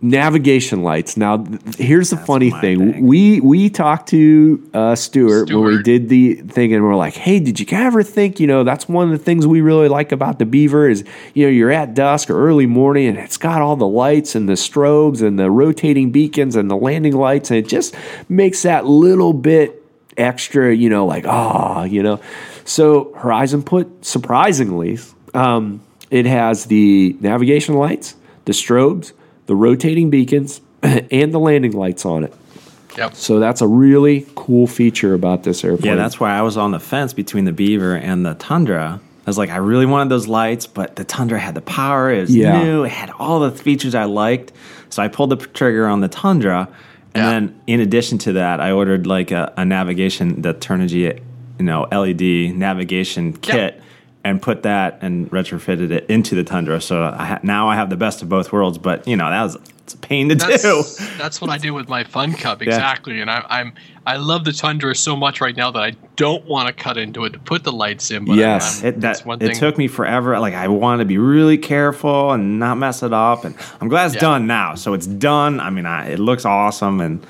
navigation 0.00 0.82
lights. 0.82 1.16
Now, 1.16 1.38
th- 1.38 1.76
here's 1.76 2.10
the 2.10 2.16
funny 2.18 2.50
thing. 2.50 2.92
thing. 2.92 3.06
We 3.06 3.40
we 3.40 3.70
talked 3.70 4.08
to 4.10 4.62
uh, 4.74 4.94
Stuart, 4.94 5.50
when 5.50 5.64
we 5.64 5.82
did 5.82 6.08
the 6.08 6.34
thing, 6.34 6.74
and 6.74 6.84
we're 6.84 6.94
like, 6.96 7.14
"Hey, 7.14 7.40
did 7.40 7.58
you 7.58 7.66
ever 7.72 8.02
think? 8.02 8.38
You 8.38 8.46
know, 8.46 8.64
that's 8.64 8.88
one 8.88 9.10
of 9.10 9.18
the 9.18 9.24
things 9.24 9.46
we 9.46 9.60
really 9.60 9.88
like 9.88 10.12
about 10.12 10.38
the 10.38 10.46
Beaver 10.46 10.88
is, 10.88 11.04
you 11.34 11.46
know, 11.46 11.50
you're 11.50 11.70
at 11.72 11.94
dusk 11.94 12.30
or 12.30 12.46
early 12.46 12.66
morning, 12.66 13.06
and 13.08 13.18
it's 13.18 13.36
got 13.38 13.60
all 13.62 13.76
the 13.76 13.86
lights 13.88 14.34
and 14.34 14.48
the 14.48 14.54
strobes 14.54 15.22
and 15.22 15.38
the 15.38 15.50
rotating 15.50 16.10
beacons 16.10 16.54
and 16.54 16.70
the 16.70 16.76
landing 16.76 17.16
lights, 17.16 17.50
and 17.50 17.58
it 17.58 17.68
just 17.68 17.94
makes 18.28 18.62
that 18.62 18.86
little 18.86 19.32
bit 19.32 19.80
extra, 20.16 20.74
you 20.74 20.88
know, 20.88 21.06
like 21.06 21.26
ah, 21.26 21.84
you 21.84 22.02
know." 22.02 22.20
So 22.64 23.12
Horizon 23.14 23.62
put 23.62 24.04
surprisingly. 24.04 24.98
Um, 25.34 25.80
it 26.10 26.26
has 26.26 26.66
the 26.66 27.16
navigation 27.20 27.74
lights, 27.74 28.14
the 28.44 28.52
strobes, 28.52 29.12
the 29.46 29.54
rotating 29.56 30.10
beacons, 30.10 30.60
and 30.82 31.32
the 31.32 31.38
landing 31.40 31.72
lights 31.72 32.04
on 32.06 32.24
it. 32.24 32.34
Yep. 32.96 33.14
So 33.16 33.40
that's 33.40 33.60
a 33.60 33.66
really 33.66 34.24
cool 34.36 34.66
feature 34.68 35.14
about 35.14 35.42
this 35.42 35.64
airplane. 35.64 35.92
Yeah, 35.92 35.96
that's 35.96 36.20
why 36.20 36.30
I 36.38 36.42
was 36.42 36.56
on 36.56 36.70
the 36.70 36.78
fence 36.78 37.12
between 37.12 37.44
the 37.44 37.52
Beaver 37.52 37.96
and 37.96 38.24
the 38.24 38.34
Tundra. 38.34 39.00
I 39.26 39.30
was 39.30 39.36
like, 39.38 39.50
I 39.50 39.56
really 39.56 39.86
wanted 39.86 40.10
those 40.10 40.28
lights, 40.28 40.66
but 40.68 40.94
the 40.96 41.04
Tundra 41.04 41.40
had 41.40 41.54
the 41.56 41.62
power. 41.62 42.12
It 42.12 42.20
was 42.20 42.36
Yeah. 42.36 42.62
new. 42.62 42.84
It 42.84 42.90
had 42.92 43.10
all 43.18 43.40
the 43.40 43.50
features 43.50 43.94
I 43.94 44.04
liked. 44.04 44.52
So 44.90 45.02
I 45.02 45.08
pulled 45.08 45.30
the 45.30 45.36
trigger 45.36 45.88
on 45.88 46.00
the 46.02 46.08
Tundra. 46.08 46.68
And 47.14 47.22
Yeah. 47.24 47.30
then 47.30 47.54
in 47.66 47.80
addition 47.80 48.18
to 48.18 48.32
that, 48.34 48.60
I 48.60 48.72
ordered 48.72 49.06
like 49.06 49.30
a, 49.30 49.52
a 49.56 49.64
navigation, 49.64 50.42
the 50.42 50.52
Turnigy, 50.54 51.20
you 51.58 51.64
know, 51.64 51.82
LED 51.92 52.54
navigation 52.56 53.32
kit 53.34 53.80
and 54.24 54.40
put 54.42 54.62
that 54.64 54.98
and 55.02 55.30
retrofitted 55.30 55.90
it 55.90 56.06
into 56.08 56.34
the 56.34 56.42
Tundra. 56.44 56.80
So 56.80 57.02
I 57.16 57.24
ha- 57.26 57.40
now 57.42 57.68
I 57.68 57.76
have 57.76 57.90
the 57.90 57.96
best 57.96 58.22
of 58.22 58.28
both 58.28 58.52
worlds, 58.52 58.78
but 58.78 59.06
you 59.06 59.16
know, 59.16 59.28
that 59.30 59.42
was 59.42 59.58
it's 59.84 59.94
a 59.94 59.98
pain 59.98 60.28
to 60.30 60.34
do. 60.34 60.46
That's, 60.46 61.16
that's 61.18 61.40
what 61.40 61.50
I 61.50 61.58
do 61.58 61.72
with 61.74 61.88
my 61.88 62.04
Fun 62.04 62.32
Cub 62.32 62.62
exactly, 62.62 63.20
and 63.20 63.30
I, 63.30 63.44
I'm 63.48 63.74
I 64.06 64.16
love 64.16 64.44
the 64.44 64.52
Tundra 64.52 64.94
so 64.94 65.14
much 65.14 65.40
right 65.40 65.54
now 65.56 65.70
that 65.70 65.82
I 65.82 65.90
don't 66.16 66.44
want 66.46 66.68
to 66.68 66.72
cut 66.74 66.96
into 66.98 67.24
it 67.24 67.34
to 67.34 67.38
put 67.38 67.64
the 67.64 67.72
lights 67.72 68.10
in. 68.10 68.24
But 68.24 68.36
Yes. 68.36 68.80
I'm, 68.82 68.88
It, 68.88 69.00
that, 69.02 69.24
one 69.26 69.42
it 69.42 69.54
took 69.54 69.76
me 69.78 69.88
forever. 69.88 70.38
Like 70.40 70.54
I 70.54 70.68
want 70.68 71.00
to 71.00 71.04
be 71.04 71.16
really 71.18 71.56
careful 71.58 72.32
and 72.32 72.58
not 72.58 72.76
mess 72.76 73.02
it 73.02 73.12
up. 73.14 73.44
And 73.44 73.54
I'm 73.80 73.88
glad 73.88 74.06
it's 74.06 74.14
Yeah. 74.16 74.20
done 74.22 74.46
now. 74.46 74.74
So 74.74 74.92
it's 74.94 75.06
done. 75.06 75.58
I 75.60 75.70
mean, 75.70 75.86
I, 75.86 76.10
it 76.10 76.18
looks 76.18 76.44
awesome 76.44 77.00
and 77.00 77.26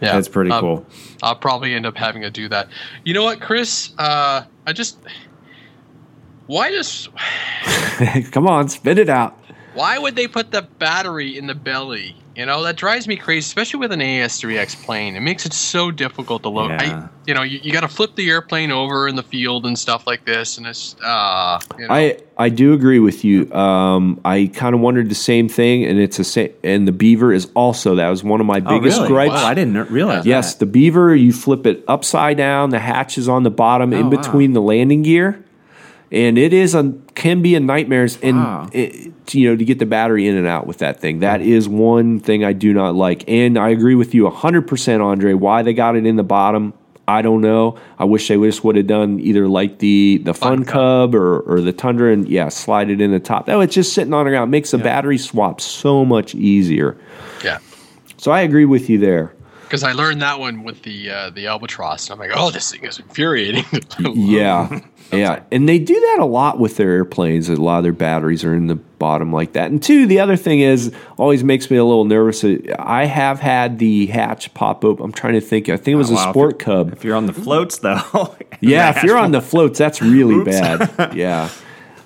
Yeah. 0.00 0.16
it's 0.18 0.28
pretty 0.28 0.50
Um, 0.52 0.60
cool. 0.60 0.86
I'll 1.24 1.34
probably 1.36 1.74
end 1.74 1.86
up 1.86 1.96
having 1.96 2.22
to 2.22 2.30
do 2.30 2.48
that. 2.50 2.68
You 3.04 3.14
know 3.14 3.24
what, 3.24 3.40
Chris? 3.40 3.92
Uh, 3.98 4.42
I 4.66 4.72
just 4.72 4.98
why 6.46 6.70
just 6.70 7.08
Come 8.32 8.46
on, 8.46 8.68
spit 8.68 8.98
it 8.98 9.08
out. 9.08 9.38
Why 9.74 9.98
would 9.98 10.16
they 10.16 10.28
put 10.28 10.50
the 10.50 10.62
battery 10.62 11.36
in 11.36 11.46
the 11.46 11.54
belly? 11.54 12.16
You 12.34 12.46
know 12.46 12.62
that 12.62 12.76
drives 12.76 13.06
me 13.06 13.16
crazy, 13.16 13.40
especially 13.40 13.80
with 13.80 13.92
an 13.92 14.00
AS3X 14.00 14.84
plane. 14.84 15.16
It 15.16 15.20
makes 15.20 15.44
it 15.44 15.52
so 15.52 15.90
difficult 15.90 16.42
to 16.44 16.48
load. 16.48 16.70
Yeah. 16.70 17.06
I, 17.06 17.08
you 17.26 17.34
know, 17.34 17.42
you, 17.42 17.60
you 17.62 17.72
got 17.72 17.82
to 17.82 17.88
flip 17.88 18.14
the 18.16 18.30
airplane 18.30 18.70
over 18.70 19.06
in 19.06 19.16
the 19.16 19.22
field 19.22 19.66
and 19.66 19.78
stuff 19.78 20.06
like 20.06 20.24
this, 20.24 20.56
and 20.56 20.66
it's 20.66 20.96
uh, 21.04 21.60
you 21.78 21.86
know, 21.86 21.94
I 21.94 22.16
I 22.38 22.48
do 22.48 22.72
agree 22.72 23.00
with 23.00 23.22
you. 23.22 23.52
Um, 23.52 24.18
I 24.24 24.50
kind 24.54 24.74
of 24.74 24.80
wondered 24.80 25.10
the 25.10 25.14
same 25.14 25.46
thing, 25.50 25.84
and 25.84 25.98
it's 25.98 26.18
a 26.18 26.24
sa- 26.24 26.46
and 26.64 26.88
the 26.88 26.92
Beaver 26.92 27.34
is 27.34 27.50
also 27.54 27.96
that 27.96 28.08
was 28.08 28.24
one 28.24 28.40
of 28.40 28.46
my 28.46 28.60
biggest 28.60 28.96
oh, 28.98 29.02
really? 29.02 29.12
gripes. 29.12 29.34
Wow, 29.34 29.46
I 29.46 29.52
didn't 29.52 29.90
realize 29.90 30.24
Yes, 30.24 30.54
that. 30.54 30.60
the 30.60 30.66
Beaver, 30.72 31.14
you 31.14 31.34
flip 31.34 31.66
it 31.66 31.84
upside 31.86 32.38
down, 32.38 32.70
the 32.70 32.78
hatch 32.80 33.18
is 33.18 33.28
on 33.28 33.42
the 33.42 33.50
bottom 33.50 33.92
in 33.92 34.06
Oh, 34.06 34.08
wow. 34.08 34.22
between 34.22 34.54
the 34.54 34.62
landing 34.62 35.02
gear. 35.02 35.44
And 36.12 36.36
it 36.38 36.52
is 36.52 36.74
a 36.74 36.92
can 37.14 37.42
be 37.42 37.54
a 37.54 37.60
nightmare 37.60 38.06
and 38.22 38.36
Wow. 38.36 38.68
it, 38.72 39.12
you 39.32 39.48
know 39.48 39.56
to 39.56 39.64
get 39.64 39.78
the 39.78 39.86
battery 39.86 40.28
in 40.28 40.36
and 40.36 40.46
out 40.46 40.66
with 40.66 40.78
that 40.78 41.00
thing. 41.00 41.20
That 41.20 41.40
is 41.40 41.68
one 41.68 42.20
thing 42.20 42.44
I 42.44 42.52
do 42.52 42.72
not 42.72 42.94
like. 42.94 43.24
And 43.28 43.58
I 43.58 43.70
agree 43.70 43.94
with 43.94 44.14
you 44.14 44.28
100% 44.28 45.00
Andre 45.02 45.32
why 45.32 45.62
they 45.62 45.72
got 45.72 45.96
it 45.96 46.06
in 46.06 46.16
the 46.16 46.22
bottom 46.22 46.74
I 47.08 47.20
don't 47.20 47.40
know. 47.40 47.78
I 47.98 48.04
wish 48.04 48.28
they 48.28 48.36
just 48.36 48.62
would 48.62 48.76
have 48.76 48.86
done 48.86 49.18
either 49.18 49.48
like 49.48 49.80
the 49.80 50.20
the 50.24 50.34
Fun, 50.34 50.58
Fun 50.58 50.64
Cub 50.64 51.14
or, 51.14 51.40
or 51.40 51.60
the 51.60 51.72
Tundra 51.72 52.12
and 52.12 52.28
yeah, 52.28 52.48
slide 52.48 52.90
it 52.90 53.00
in 53.00 53.10
the 53.10 53.18
top. 53.18 53.48
No, 53.48 53.60
it's 53.60 53.74
just 53.74 53.92
sitting 53.92 54.14
on 54.14 54.24
the 54.24 54.30
ground. 54.30 54.50
Makes 54.50 54.70
the 54.70 54.78
battery 54.78 55.18
swap 55.18 55.60
so 55.60 56.04
much 56.04 56.34
easier. 56.34 56.96
yeah. 57.42 57.58
So 58.18 58.30
I 58.30 58.42
agree 58.42 58.66
with 58.66 58.88
you 58.88 58.98
there. 58.98 59.34
Because 59.72 59.84
I 59.84 59.92
learned 59.92 60.20
that 60.20 60.38
one 60.38 60.64
with 60.64 60.82
the 60.82 61.08
uh, 61.10 61.30
the 61.30 61.46
albatross, 61.46 62.10
and 62.10 62.20
I'm 62.20 62.28
like, 62.28 62.36
oh, 62.38 62.50
this 62.50 62.70
thing 62.70 62.84
is 62.84 62.98
infuriating. 62.98 63.64
Yeah. 64.14 64.80
yeah. 65.10 65.42
And 65.50 65.66
they 65.66 65.78
do 65.78 65.94
that 65.98 66.18
a 66.20 66.26
lot 66.26 66.58
with 66.58 66.76
their 66.76 66.90
airplanes. 66.90 67.48
A 67.48 67.56
lot 67.56 67.78
of 67.78 67.84
their 67.84 67.92
batteries 67.94 68.44
are 68.44 68.54
in 68.54 68.66
the 68.66 68.74
bottom 68.74 69.32
like 69.32 69.54
that. 69.54 69.70
And 69.70 69.82
two, 69.82 70.06
the 70.06 70.20
other 70.20 70.36
thing 70.36 70.60
is 70.60 70.94
always 71.16 71.42
makes 71.42 71.70
me 71.70 71.78
a 71.78 71.84
little 71.84 72.04
nervous. 72.04 72.44
I 72.78 73.06
have 73.06 73.40
had 73.40 73.78
the 73.78 74.06
hatch 74.08 74.52
pop 74.52 74.84
up. 74.84 75.00
I'm 75.00 75.10
trying 75.12 75.34
to 75.34 75.40
think. 75.40 75.70
I 75.70 75.78
think 75.78 75.94
it 75.94 75.96
was 75.96 76.10
Oh, 76.10 76.14
a 76.14 76.16
wow. 76.16 76.30
Sport 76.32 76.58
Cub. 76.58 76.92
If 76.92 77.02
you're 77.02 77.16
on 77.16 77.24
the 77.24 77.32
floats, 77.32 77.78
though. 77.78 78.36
Yeah, 78.60 78.90
if 78.96 79.02
you're 79.02 79.16
on 79.16 79.32
the 79.32 79.40
floats, 79.40 79.78
that's 79.78 80.02
really 80.02 80.44
bad. 80.44 81.14
Yeah. 81.16 81.48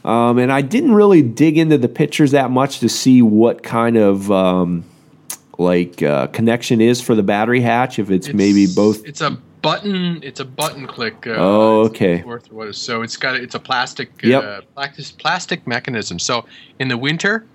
Um, 0.04 0.38
and 0.38 0.52
I 0.52 0.62
didn't 0.62 0.94
really 0.94 1.20
dig 1.22 1.58
into 1.58 1.78
the 1.78 1.88
pictures 1.88 2.30
that 2.30 2.50
much 2.52 2.78
to 2.78 2.88
see 2.88 3.22
what 3.22 3.64
kind 3.64 3.96
of 3.96 4.30
um, 4.30 4.84
like 5.58 6.02
uh, 6.02 6.26
connection 6.28 6.80
is 6.80 7.00
for 7.00 7.14
the 7.14 7.22
battery 7.22 7.60
hatch. 7.60 7.98
If 7.98 8.10
it's, 8.10 8.32
maybe 8.32 8.66
both. 8.66 9.04
It's 9.04 9.20
a 9.20 9.30
button. 9.62 10.20
It's 10.22 10.40
a 10.40 10.44
button 10.44 10.86
click. 10.86 11.26
Uh, 11.26 11.34
Oh, 11.36 11.82
it's 11.86 11.90
okay. 11.90 12.22
Worth 12.22 12.52
what 12.52 12.68
is 12.68 12.76
so 12.78 13.02
it's 13.02 13.16
got 13.16 13.34
a, 13.36 13.42
it's 13.42 13.54
a 13.54 13.60
plastic 13.60 14.10
Yep. 14.22 14.42
uh, 14.44 14.60
plastic 14.74 15.18
plastic 15.18 15.66
mechanism. 15.66 16.18
So 16.18 16.44
in 16.78 16.88
the 16.88 16.96
winter, 16.96 17.46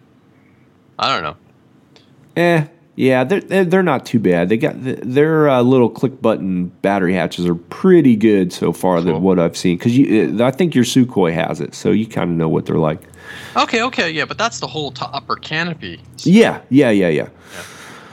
I 0.99 1.13
don't 1.13 1.23
know. 1.23 1.35
Eh, 2.35 2.65
yeah, 2.95 3.23
they're 3.23 3.39
they're 3.41 3.65
they're 3.65 3.83
not 3.83 4.05
too 4.05 4.19
bad. 4.19 4.49
They 4.49 4.57
got 4.57 4.75
their 4.77 5.49
uh, 5.49 5.61
little 5.61 5.89
click 5.89 6.21
button 6.21 6.67
battery 6.81 7.13
hatches 7.13 7.45
are 7.45 7.55
pretty 7.55 8.15
good 8.15 8.51
so 8.51 8.73
far. 8.73 8.97
Cool. 8.97 9.05
Than 9.05 9.21
what 9.21 9.39
I've 9.39 9.55
seen 9.57 9.77
because 9.77 9.97
you, 9.97 10.37
uh, 10.39 10.45
I 10.45 10.51
think 10.51 10.75
your 10.75 10.83
Sukhoi 10.83 11.33
has 11.33 11.61
it, 11.61 11.73
so 11.73 11.91
you 11.91 12.05
kind 12.05 12.29
of 12.29 12.35
know 12.37 12.49
what 12.49 12.65
they're 12.65 12.77
like. 12.77 12.99
Okay, 13.55 13.81
okay, 13.83 14.11
yeah, 14.11 14.25
but 14.25 14.37
that's 14.37 14.59
the 14.59 14.67
whole 14.67 14.93
upper 14.99 15.35
canopy. 15.35 15.99
Yeah, 16.19 16.61
yeah, 16.69 16.89
yeah, 16.89 17.07
yeah. 17.07 17.29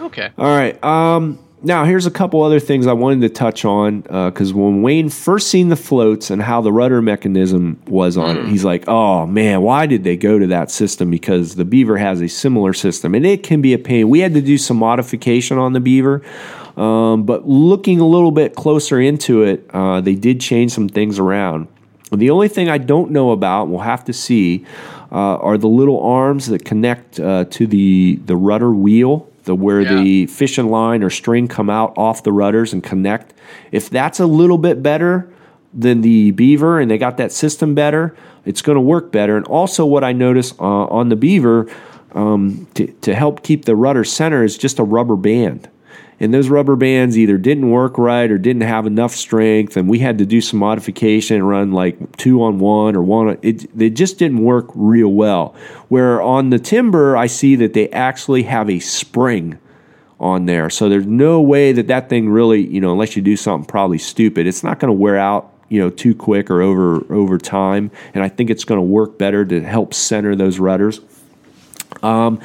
Okay. 0.00 0.30
All 0.38 0.46
right. 0.46 0.82
Um, 0.84 1.38
now 1.62 1.84
here's 1.84 2.06
a 2.06 2.10
couple 2.10 2.42
other 2.42 2.60
things 2.60 2.86
I 2.86 2.92
wanted 2.92 3.20
to 3.22 3.28
touch 3.28 3.64
on 3.64 4.02
because 4.02 4.54
when 4.54 4.82
Wayne 4.82 5.08
first 5.08 5.48
seen 5.48 5.70
the 5.70 5.76
floats 5.76 6.30
and 6.30 6.40
how 6.40 6.60
the 6.60 6.72
rudder 6.72 7.02
mechanism 7.02 7.80
was 7.88 8.16
on 8.16 8.36
it, 8.36 8.46
he's 8.46 8.64
like, 8.64 8.84
"Oh 8.86 9.26
man, 9.26 9.62
why 9.62 9.86
did 9.86 10.04
they 10.04 10.16
go 10.16 10.38
to 10.38 10.46
that 10.48 10.70
system?" 10.70 11.10
Because 11.10 11.56
the 11.56 11.64
Beaver 11.64 11.96
has 11.96 12.20
a 12.20 12.28
similar 12.28 12.72
system, 12.72 13.14
and 13.14 13.26
it 13.26 13.42
can 13.42 13.60
be 13.60 13.74
a 13.74 13.78
pain. 13.78 14.08
We 14.08 14.20
had 14.20 14.34
to 14.34 14.40
do 14.40 14.56
some 14.56 14.76
modification 14.76 15.58
on 15.58 15.72
the 15.72 15.80
Beaver, 15.80 16.22
um, 16.76 17.24
but 17.24 17.48
looking 17.48 17.98
a 17.98 18.06
little 18.06 18.30
bit 18.30 18.54
closer 18.54 19.00
into 19.00 19.42
it, 19.42 19.68
uh, 19.70 20.00
they 20.00 20.14
did 20.14 20.40
change 20.40 20.70
some 20.70 20.88
things 20.88 21.18
around. 21.18 21.66
The 22.12 22.30
only 22.30 22.48
thing 22.48 22.68
I 22.68 22.78
don't 22.78 23.10
know 23.10 23.32
about, 23.32 23.68
we'll 23.68 23.80
have 23.80 24.04
to 24.04 24.12
see, 24.12 24.64
uh, 25.12 25.36
are 25.36 25.58
the 25.58 25.68
little 25.68 26.00
arms 26.00 26.46
that 26.46 26.64
connect 26.64 27.18
uh, 27.18 27.46
to 27.50 27.66
the 27.66 28.20
the 28.24 28.36
rudder 28.36 28.72
wheel, 28.72 29.27
the 29.48 29.54
where 29.56 29.80
Yeah. 29.80 30.00
the 30.02 30.26
fishing 30.26 30.68
line 30.70 31.02
or 31.02 31.10
string 31.10 31.48
come 31.48 31.68
out 31.68 31.92
off 31.96 32.22
the 32.22 32.32
rudders 32.32 32.72
and 32.72 32.82
connect. 32.82 33.34
If 33.72 33.90
that's 33.90 34.20
a 34.20 34.26
little 34.26 34.58
bit 34.58 34.82
better 34.82 35.28
than 35.74 36.02
the 36.02 36.30
Beaver, 36.30 36.78
and 36.78 36.90
they 36.90 36.98
got 36.98 37.16
that 37.16 37.32
system 37.32 37.74
better, 37.74 38.14
it's 38.46 38.62
going 38.62 38.76
to 38.76 38.80
work 38.80 39.10
better. 39.10 39.36
And 39.36 39.44
also, 39.46 39.84
what 39.84 40.04
I 40.04 40.12
noticed 40.12 40.58
uh, 40.60 40.64
on 40.86 41.08
the 41.08 41.16
Beaver 41.16 41.66
um, 42.14 42.66
to, 42.74 42.86
to 42.86 43.14
help 43.14 43.42
keep 43.42 43.64
the 43.64 43.74
rudder 43.76 44.04
center 44.04 44.44
is 44.44 44.56
just 44.56 44.78
a 44.78 44.84
rubber 44.84 45.16
band. 45.16 45.68
And 46.20 46.34
those 46.34 46.48
rubber 46.48 46.74
bands 46.74 47.16
either 47.16 47.38
didn't 47.38 47.70
work 47.70 47.96
right 47.96 48.28
or 48.28 48.38
didn't 48.38 48.62
have 48.62 48.86
enough 48.86 49.14
strength, 49.14 49.76
and 49.76 49.88
we 49.88 50.00
had 50.00 50.18
to 50.18 50.26
do 50.26 50.40
some 50.40 50.58
modification 50.58 51.36
and 51.36 51.48
run 51.48 51.70
like 51.70 52.16
two 52.16 52.42
on 52.42 52.58
one 52.58 52.96
or 52.96 53.02
one. 53.02 53.28
On, 53.28 53.38
it 53.42 53.90
just 53.90 54.18
didn't 54.18 54.42
work 54.42 54.66
real 54.74 55.10
well. 55.10 55.54
Where 55.88 56.20
on 56.20 56.50
the 56.50 56.58
timber, 56.58 57.16
I 57.16 57.28
see 57.28 57.54
that 57.56 57.72
they 57.72 57.88
actually 57.90 58.42
have 58.44 58.68
a 58.68 58.80
spring 58.80 59.58
on 60.18 60.46
there, 60.46 60.68
so 60.70 60.88
there's 60.88 61.06
no 61.06 61.40
way 61.40 61.70
that 61.70 61.86
that 61.86 62.08
thing 62.08 62.28
really, 62.28 62.66
you 62.66 62.80
know, 62.80 62.90
unless 62.90 63.14
you 63.14 63.22
do 63.22 63.36
something 63.36 63.68
probably 63.68 63.98
stupid, 63.98 64.48
it's 64.48 64.64
not 64.64 64.80
going 64.80 64.88
to 64.88 65.00
wear 65.00 65.16
out, 65.16 65.52
you 65.68 65.78
know, 65.78 65.88
too 65.88 66.16
quick 66.16 66.50
or 66.50 66.60
over 66.60 67.04
over 67.14 67.38
time. 67.38 67.92
And 68.12 68.24
I 68.24 68.28
think 68.28 68.50
it's 68.50 68.64
going 68.64 68.78
to 68.78 68.82
work 68.82 69.18
better 69.18 69.44
to 69.44 69.60
help 69.60 69.94
center 69.94 70.34
those 70.34 70.58
rudders. 70.58 71.00
Um, 72.02 72.40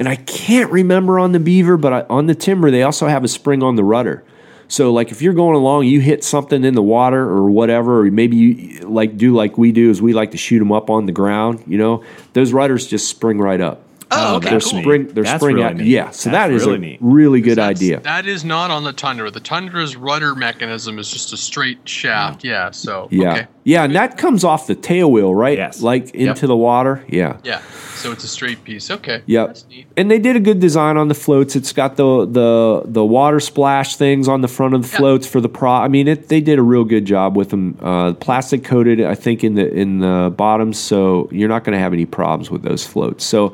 and 0.00 0.08
I 0.08 0.16
can't 0.16 0.72
remember 0.72 1.18
on 1.18 1.32
the 1.32 1.38
Beaver, 1.38 1.76
but 1.76 1.92
I, 1.92 2.00
on 2.08 2.24
the 2.24 2.34
Timber, 2.34 2.70
they 2.70 2.82
also 2.82 3.06
have 3.06 3.22
a 3.22 3.28
spring 3.28 3.62
on 3.62 3.76
the 3.76 3.84
rudder. 3.84 4.24
So, 4.66 4.94
like, 4.94 5.12
if 5.12 5.20
you're 5.20 5.34
going 5.34 5.56
along, 5.56 5.84
you 5.84 6.00
hit 6.00 6.24
something 6.24 6.64
in 6.64 6.74
the 6.74 6.82
water 6.82 7.20
or 7.20 7.50
whatever, 7.50 8.00
or 8.00 8.10
maybe 8.10 8.34
you 8.34 8.88
like 8.88 9.18
do 9.18 9.34
like 9.34 9.58
we 9.58 9.72
do, 9.72 9.90
is 9.90 10.00
we 10.00 10.14
like 10.14 10.30
to 10.30 10.38
shoot 10.38 10.58
them 10.58 10.72
up 10.72 10.88
on 10.88 11.04
the 11.04 11.12
ground. 11.12 11.62
You 11.66 11.76
know, 11.76 12.02
those 12.32 12.54
rudders 12.54 12.86
just 12.86 13.10
spring 13.10 13.38
right 13.40 13.60
up. 13.60 13.82
Oh, 14.12 14.36
okay, 14.36 14.50
they're 14.50 14.60
cool. 14.60 14.80
spring. 14.82 15.06
They're 15.08 15.22
That's 15.24 15.40
spring 15.40 15.56
really 15.56 15.66
out. 15.68 15.76
neat. 15.76 15.86
Yeah, 15.86 16.10
so 16.10 16.30
That's 16.30 16.48
that 16.48 16.50
is 16.52 16.64
really 16.64 16.76
a 16.76 16.78
neat. 16.78 16.98
really 17.00 17.40
good 17.40 17.58
That's- 17.58 17.78
idea. 17.78 18.00
That 18.00 18.26
is 18.26 18.44
not 18.44 18.70
on 18.70 18.82
the 18.84 18.92
Tundra. 18.92 19.30
The 19.30 19.38
Tundra's 19.40 19.96
rudder 19.96 20.34
mechanism 20.34 20.98
is 20.98 21.08
just 21.10 21.32
a 21.32 21.36
straight 21.36 21.78
shaft. 21.88 22.42
Yeah. 22.44 22.72
So 22.72 23.06
Yeah, 23.10 23.32
okay. 23.32 23.46
yeah, 23.64 23.84
and 23.84 23.94
that 23.94 24.18
comes 24.18 24.42
off 24.42 24.66
the 24.66 24.74
tail 24.74 25.12
wheel, 25.12 25.32
right? 25.34 25.56
Yes. 25.56 25.80
like 25.80 26.10
into 26.14 26.46
the 26.48 26.56
water. 26.56 27.04
Yeah, 27.08 27.36
Yeah. 27.44 27.60
So 27.94 28.10
it's 28.12 28.24
a 28.24 28.28
straight 28.28 28.64
piece. 28.64 28.90
Okay. 28.90 29.20
Yep. 29.26 29.46
That's 29.48 29.66
neat. 29.68 29.86
And 29.96 30.10
they 30.10 30.18
did 30.18 30.34
a 30.34 30.40
good 30.40 30.58
design 30.58 30.96
on 30.96 31.08
the 31.08 31.14
floats. 31.14 31.54
It's 31.54 31.72
got 31.72 31.96
the 31.96 32.24
the 32.26 32.82
the 32.86 33.04
water 33.04 33.40
splash 33.40 33.96
things 33.96 34.26
on 34.26 34.40
the 34.40 34.48
front 34.48 34.74
of 34.74 34.82
the 34.82 34.88
Yeah. 34.88 34.98
floats 34.98 35.26
for 35.26 35.40
the 35.42 35.50
pro. 35.50 35.70
I 35.70 35.88
mean, 35.88 36.08
it, 36.08 36.28
they 36.28 36.40
did 36.40 36.58
a 36.58 36.62
real 36.62 36.84
good 36.84 37.04
job 37.04 37.36
with 37.36 37.50
them. 37.50 37.76
Uh, 37.80 38.14
plastic 38.14 38.64
coated, 38.64 39.02
I 39.02 39.14
think, 39.14 39.44
in 39.44 39.54
the 39.54 39.70
in 39.72 39.98
the 40.00 40.32
bottoms, 40.34 40.78
so 40.78 41.28
you're 41.30 41.48
not 41.50 41.62
going 41.64 41.74
to 41.74 41.78
have 41.78 41.92
any 41.92 42.06
problems 42.06 42.50
with 42.50 42.62
those 42.62 42.86
floats. 42.86 43.22
So 43.24 43.52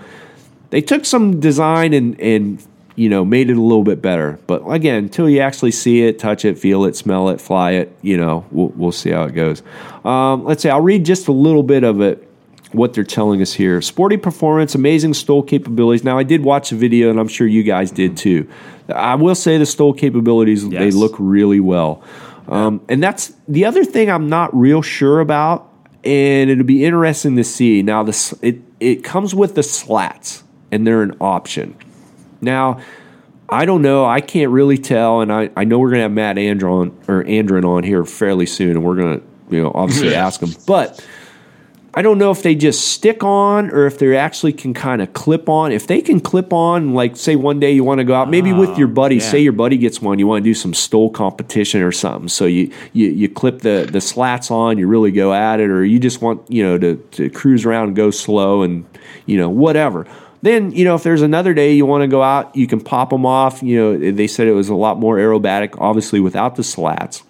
they 0.71 0.81
took 0.81 1.05
some 1.05 1.41
design 1.41 1.93
and 1.93 2.19
and 2.21 2.65
you 2.95 3.09
know 3.09 3.25
made 3.25 3.51
it 3.51 3.57
a 3.57 3.63
little 3.63 3.85
bit 3.85 4.03
better. 4.03 4.39
But 4.47 4.67
again, 4.69 5.05
until 5.05 5.29
you 5.29 5.41
actually 5.41 5.73
see 5.73 6.03
it, 6.03 6.19
touch 6.19 6.45
it, 6.45 6.59
feel 6.59 6.85
it, 6.85 6.97
smell 6.97 7.29
it, 7.29 7.41
fly 7.41 7.73
it, 7.73 7.97
you 8.03 8.17
know, 8.17 8.47
we'll, 8.51 8.69
we'll 8.69 8.93
see 8.93 9.11
how 9.11 9.25
it 9.25 9.33
goes. 9.33 9.63
Um, 10.05 10.45
let's 10.45 10.63
say 10.63 10.71
I'll 10.71 10.81
read 10.81 11.05
just 11.05 11.29
a 11.29 11.33
little 11.33 11.63
bit 11.63 11.85
of 11.85 12.01
it 12.01 12.27
what 12.73 12.95
they're 12.95 13.05
telling 13.05 13.41
us 13.41 13.53
here. 13.53 13.81
Sporty 13.81 14.17
performance, 14.17 14.75
amazing 14.75 15.15
STOL 15.15 15.43
capabilities. 15.43 16.05
Now, 16.05 16.19
I 16.19 16.23
did 16.23 16.43
watch 16.43 16.71
the 16.71 16.77
video, 16.77 17.11
and 17.11 17.19
I'm 17.19 17.29
sure 17.29 17.47
you 17.47 17.63
guys 17.63 17.91
did 17.91 18.17
too. 18.17 18.49
I 18.89 19.15
will 19.15 19.35
say 19.35 19.59
the 19.59 19.67
STOL 19.67 19.95
capabilities, 19.95 20.69
they 20.69 20.91
look 20.91 21.15
really 21.19 21.61
well. 21.61 22.03
Um, 22.49 22.81
and 22.89 23.03
that's 23.03 23.33
the 23.49 23.65
other 23.65 23.85
thing 23.85 24.11
I'm 24.11 24.29
not 24.29 24.55
real 24.57 24.83
sure 24.83 25.21
about, 25.21 25.73
and 26.05 26.51
it'll 26.51 26.65
be 26.65 26.85
interesting 26.85 27.37
to 27.37 27.45
see. 27.45 27.83
Now, 27.83 28.03
this 28.03 28.33
it, 28.43 28.59
it 28.79 29.03
comes 29.03 29.35
with 29.35 29.55
the 29.57 29.63
slats, 29.63 30.45
and 30.71 30.87
they're 30.87 31.03
an 31.03 31.17
option. 31.21 31.77
Now, 32.41 32.81
I 33.49 33.65
don't 33.65 33.83
know. 33.83 34.05
I 34.05 34.21
can't 34.21 34.51
really 34.51 34.79
tell, 34.79 35.21
and 35.21 35.33
I, 35.33 35.51
I 35.57 35.65
know 35.65 35.79
we're 35.79 35.91
gonna 35.91 36.03
have 36.03 36.13
Matt 36.13 36.39
Andron 36.39 36.97
or 37.07 37.25
Andron 37.25 37.65
on 37.65 37.85
here 37.85 38.05
fairly 38.05 38.47
soon, 38.47 38.71
and 38.71 38.85
we're 38.85 38.97
gonna 38.97 39.21
you 39.51 39.63
know 39.63 39.73
obviously 39.75 40.15
ask 40.15 40.43
him. 40.43 40.51
But 40.67 41.05
I 41.97 42.03
don't 42.03 42.19
know 42.19 42.31
if 42.31 42.43
they 42.43 42.55
just 42.55 42.89
stick 42.89 43.25
on 43.25 43.71
or 43.71 43.87
if 43.87 43.99
they 43.99 44.15
actually 44.19 44.53
can 44.53 44.75
kind 44.75 45.01
of 45.01 45.15
clip 45.15 45.49
on. 45.49 45.73
If 45.73 45.87
they 45.87 46.03
can 46.03 46.21
clip 46.21 46.53
on, 46.53 46.93
like 46.93 47.17
say 47.17 47.37
one 47.37 47.59
day 47.59 47.73
you 47.73 47.85
want 47.85 48.01
to 48.01 48.05
go 48.05 48.15
out, 48.15 48.29
maybe 48.29 48.53
with 48.53 48.77
your 48.77 48.89
oh, 48.89 48.93
buddy. 48.93 49.17
yeah. 49.17 49.23
Say 49.23 49.41
your 49.41 49.55
buddy 49.55 49.79
gets 49.79 50.03
one, 50.03 50.19
you 50.19 50.27
want 50.27 50.45
to 50.45 50.51
do 50.51 50.53
some 50.53 50.75
STOL 50.75 51.09
competition 51.11 51.81
or 51.81 51.93
something. 51.93 52.29
So 52.29 52.45
you 52.45 52.71
you, 52.93 53.09
you 53.09 53.29
clip 53.31 53.61
the 53.61 53.89
the 53.91 54.03
slats 54.03 54.51
on, 54.51 54.77
you 54.77 54.87
really 54.87 55.11
go 55.11 55.33
at 55.33 55.59
it, 55.59 55.71
or 55.71 55.85
you 55.85 55.99
just 55.99 56.21
want 56.21 56.51
you 56.51 56.63
know 56.63 56.77
to 56.77 56.97
to 57.13 57.31
cruise 57.31 57.65
around 57.65 57.89
and 57.89 57.97
go 57.97 58.11
slow 58.11 58.61
and 58.61 58.85
you 59.25 59.39
know 59.39 59.49
whatever. 59.49 60.07
Then 60.47 60.71
you 60.71 60.85
know 60.85 60.95
if 60.95 61.03
there's 61.03 61.23
another 61.23 61.55
day 61.55 61.73
you 61.73 61.87
want 61.87 62.03
to 62.03 62.09
go 62.09 62.23
out, 62.23 62.55
you 62.55 62.67
can 62.67 62.81
pop 62.81 63.11
them 63.11 63.27
off. 63.27 63.63
You 63.63 63.79
know 63.79 64.13
they 64.13 64.27
said 64.29 64.47
it 64.47 64.53
was 64.53 64.69
a 64.69 64.75
lot 64.75 64.99
more 64.99 65.17
aerobatic, 65.17 65.75
obviously 65.79 66.21
without 66.21 66.55
the 66.57 66.63
slats 66.63 67.23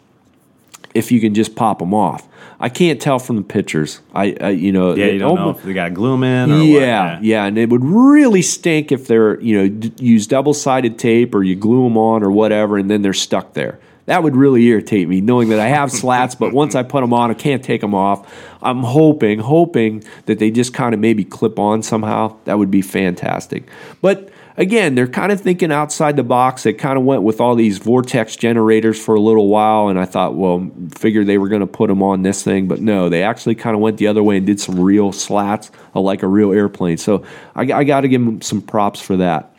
if 0.94 1.12
you 1.12 1.20
can 1.20 1.34
just 1.34 1.54
pop 1.54 1.78
them 1.78 1.92
off. 1.92 2.26
I 2.58 2.70
can't 2.70 3.00
tell 3.00 3.18
from 3.18 3.36
the 3.36 3.42
pictures. 3.42 4.00
I, 4.14 4.34
I 4.40 4.48
you 4.50 4.72
know, 4.72 4.94
Yeah, 4.94 5.06
you 5.06 5.18
don't 5.18 5.36
know 5.36 5.50
if 5.50 5.62
they 5.62 5.74
got 5.74 5.92
glue 5.92 6.22
in 6.22 6.50
or 6.50 6.62
yeah, 6.62 7.14
what. 7.14 7.24
yeah, 7.24 7.44
and 7.44 7.58
it 7.58 7.68
would 7.68 7.84
really 7.84 8.40
stink 8.42 8.92
if 8.92 9.06
they're 9.06 9.38
you 9.40 9.58
know 9.58 9.68
d- 9.68 9.92
use 9.98 10.26
double 10.26 10.54
sided 10.54 10.98
tape 10.98 11.34
or 11.34 11.42
you 11.42 11.54
glue 11.54 11.84
them 11.84 11.98
on 11.98 12.22
or 12.22 12.30
whatever, 12.30 12.78
and 12.78 12.90
then 12.90 13.02
they're 13.02 13.12
stuck 13.12 13.52
there. 13.52 13.78
That 14.06 14.22
would 14.22 14.36
really 14.36 14.64
irritate 14.64 15.08
me, 15.08 15.20
knowing 15.20 15.48
that 15.48 15.58
I 15.58 15.66
have 15.66 15.90
slats, 15.90 16.34
but 16.36 16.52
once 16.52 16.74
I 16.76 16.82
put 16.84 17.00
them 17.00 17.12
on, 17.12 17.30
I 17.30 17.34
can't 17.34 17.62
take 17.62 17.80
them 17.80 17.94
off. 17.94 18.32
I'm 18.66 18.82
hoping, 18.82 19.38
hoping 19.38 20.04
that 20.26 20.38
they 20.38 20.50
just 20.50 20.74
kind 20.74 20.94
of 20.94 21.00
maybe 21.00 21.24
clip 21.24 21.58
on 21.58 21.82
somehow. 21.82 22.36
That 22.44 22.58
would 22.58 22.70
be 22.70 22.82
fantastic. 22.82 23.64
But 24.02 24.30
again, 24.56 24.94
they're 24.94 25.06
kind 25.06 25.32
of 25.32 25.40
thinking 25.40 25.70
outside 25.70 26.16
the 26.16 26.22
box. 26.22 26.64
They 26.64 26.72
kind 26.72 26.98
of 26.98 27.04
went 27.04 27.22
with 27.22 27.40
all 27.40 27.54
these 27.54 27.78
vortex 27.78 28.36
generators 28.36 29.02
for 29.02 29.14
a 29.14 29.20
little 29.20 29.48
while, 29.48 29.88
and 29.88 29.98
I 29.98 30.04
thought, 30.04 30.34
well, 30.34 30.70
figured 30.96 31.26
they 31.26 31.38
were 31.38 31.48
going 31.48 31.60
to 31.60 31.66
put 31.66 31.88
them 31.88 32.02
on 32.02 32.22
this 32.22 32.42
thing, 32.42 32.66
but 32.66 32.80
no, 32.80 33.08
they 33.08 33.22
actually 33.22 33.54
kind 33.54 33.74
of 33.74 33.80
went 33.80 33.98
the 33.98 34.08
other 34.08 34.22
way 34.22 34.36
and 34.36 34.46
did 34.46 34.60
some 34.60 34.78
real 34.78 35.12
slats, 35.12 35.70
uh, 35.94 36.00
like 36.00 36.22
a 36.22 36.28
real 36.28 36.52
airplane. 36.52 36.96
So 36.96 37.24
I, 37.54 37.62
I 37.62 37.84
got 37.84 38.00
to 38.02 38.08
give 38.08 38.24
them 38.24 38.40
some 38.42 38.60
props 38.60 39.00
for 39.00 39.16
that. 39.16 39.52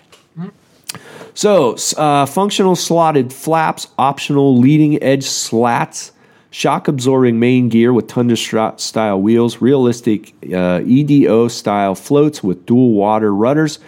So, 1.34 1.76
uh, 1.98 2.26
functional 2.26 2.76
slotted 2.76 3.32
flaps, 3.32 3.88
optional 4.00 4.58
leading 4.58 5.04
edge 5.04 5.24
slats, 5.24 6.12
shock 6.50 6.88
absorbing 6.88 7.40
main 7.40 7.70
gear 7.70 7.94
with 7.94 8.08
Tundra 8.08 8.38
style 8.78 9.22
wheels, 9.22 9.62
realistic 9.62 10.34
uh, 10.54 10.82
EDO 10.86 11.48
style 11.50 11.96
floats 11.96 12.44
with 12.44 12.66
dual 12.66 12.94
water 12.94 13.34
rudders, 13.34 13.80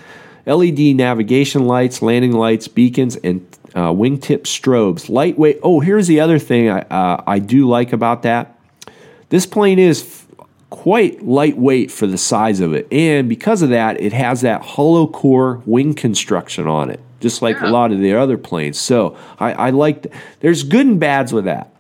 LED 0.46 0.80
navigation 0.96 1.66
lights, 1.66 2.02
landing 2.02 2.32
lights, 2.34 2.68
beacons, 2.68 3.16
and 3.18 3.46
uh, 3.76 3.90
wingtip 3.92 4.42
strobes. 4.44 5.10
Lightweight. 5.10 5.60
Oh, 5.64 5.80
here's 5.80 6.08
the 6.08 6.20
other 6.20 6.40
thing 6.40 6.70
I, 6.70 6.82
uh, 6.82 7.24
I 7.28 7.40
do 7.40 7.68
like 7.68 7.94
about 7.94 8.24
that. 8.24 8.58
This 9.30 9.46
plane 9.46 9.78
is 9.78 10.02
f- 10.02 10.46
quite 10.72 11.24
lightweight 11.24 11.92
for 11.92 12.08
the 12.08 12.18
size 12.18 12.62
of 12.62 12.74
it, 12.74 12.88
and 12.92 13.30
because 13.30 13.62
of 13.62 13.70
that, 13.70 14.02
it 14.02 14.12
has 14.14 14.42
that 14.42 14.62
hollow 14.64 15.06
core 15.06 15.62
wing 15.68 15.94
construction 15.94 16.66
on 16.68 16.90
it, 16.90 17.00
just 17.20 17.44
like 17.44 17.62
a 17.62 17.68
lot 17.68 17.92
of 17.92 18.00
the 18.00 18.16
other 18.16 18.38
planes. 18.40 18.80
So 18.80 19.16
I, 19.40 19.54
I 19.54 19.70
like. 19.70 20.04
th- 20.04 20.16
There's 20.40 20.64
good 20.64 20.88
and 20.88 21.00
bads 21.00 21.32
with 21.32 21.46
that. 21.46 21.72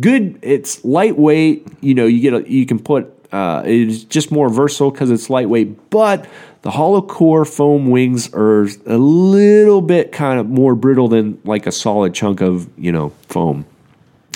Good, 0.00 0.38
it's 0.42 0.84
lightweight. 0.84 1.66
You 1.80 1.94
know, 1.94 2.06
you 2.06 2.20
get 2.20 2.34
a, 2.34 2.50
you 2.50 2.66
can 2.66 2.78
put 2.78 3.10
Uh, 3.32 3.62
it's 3.66 4.04
just 4.04 4.30
more 4.30 4.48
versatile 4.48 4.90
because 4.90 5.10
it's 5.10 5.28
lightweight, 5.28 5.90
but 5.90 6.26
the 6.62 6.70
hollow 6.70 7.02
core 7.02 7.44
foam 7.44 7.90
wings 7.90 8.32
are 8.32 8.68
a 8.86 8.96
little 8.96 9.82
bit 9.82 10.12
kind 10.12 10.38
of 10.38 10.48
more 10.48 10.74
brittle 10.74 11.08
than 11.08 11.38
like 11.44 11.66
a 11.66 11.72
solid 11.72 12.14
chunk 12.14 12.40
of 12.40 12.68
you 12.78 12.92
know 12.92 13.10
foam. 13.28 13.66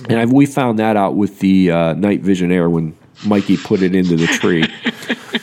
And 0.08 0.18
I've, 0.18 0.32
we 0.32 0.46
found 0.46 0.78
that 0.78 0.96
out 0.96 1.16
with 1.16 1.40
the 1.40 1.70
uh, 1.70 1.92
Night 1.94 2.20
Vision 2.22 2.52
Air 2.52 2.68
when 2.70 2.96
Mikey 3.26 3.56
put 3.56 3.82
it 3.82 3.94
into 3.94 4.16
the 4.16 4.26
tree. 4.26 4.64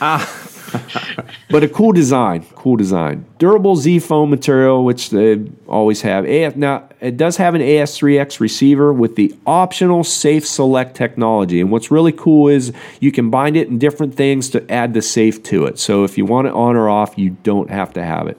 but 1.56 1.64
a 1.64 1.68
cool 1.68 1.92
design, 1.92 2.44
cool 2.54 2.76
design. 2.76 3.24
Durable 3.38 3.76
Z 3.76 4.00
foam 4.00 4.28
material, 4.28 4.84
which 4.84 5.08
they 5.08 5.42
always 5.66 6.02
have. 6.02 6.26
AF, 6.26 6.54
now, 6.54 6.86
it 7.00 7.16
does 7.16 7.38
have 7.38 7.54
an 7.54 7.62
AS3X 7.62 8.40
receiver 8.40 8.92
with 8.92 9.16
the 9.16 9.34
optional 9.46 10.04
Safe 10.04 10.46
Select 10.46 10.94
technology. 10.94 11.62
And 11.62 11.70
what's 11.70 11.90
really 11.90 12.12
cool 12.12 12.48
is 12.48 12.74
you 13.00 13.10
can 13.10 13.30
bind 13.30 13.56
it 13.56 13.68
in 13.68 13.78
different 13.78 14.14
things 14.14 14.50
to 14.50 14.70
add 14.70 14.92
the 14.92 15.00
safe 15.00 15.42
to 15.44 15.64
it. 15.64 15.78
So 15.78 16.04
if 16.04 16.18
you 16.18 16.26
want 16.26 16.46
it 16.46 16.52
on 16.52 16.76
or 16.76 16.90
off, 16.90 17.16
you 17.16 17.30
don't 17.42 17.70
have 17.70 17.94
to 17.94 18.04
have 18.04 18.26
it. 18.26 18.38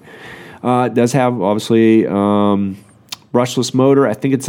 Uh, 0.63 0.89
it 0.91 0.93
does 0.93 1.11
have, 1.13 1.41
obviously, 1.41 2.05
um, 2.05 2.78
brushless 3.34 3.74
motor. 3.74 4.05
I 4.05 4.13
think 4.13 4.36
it's 4.36 4.47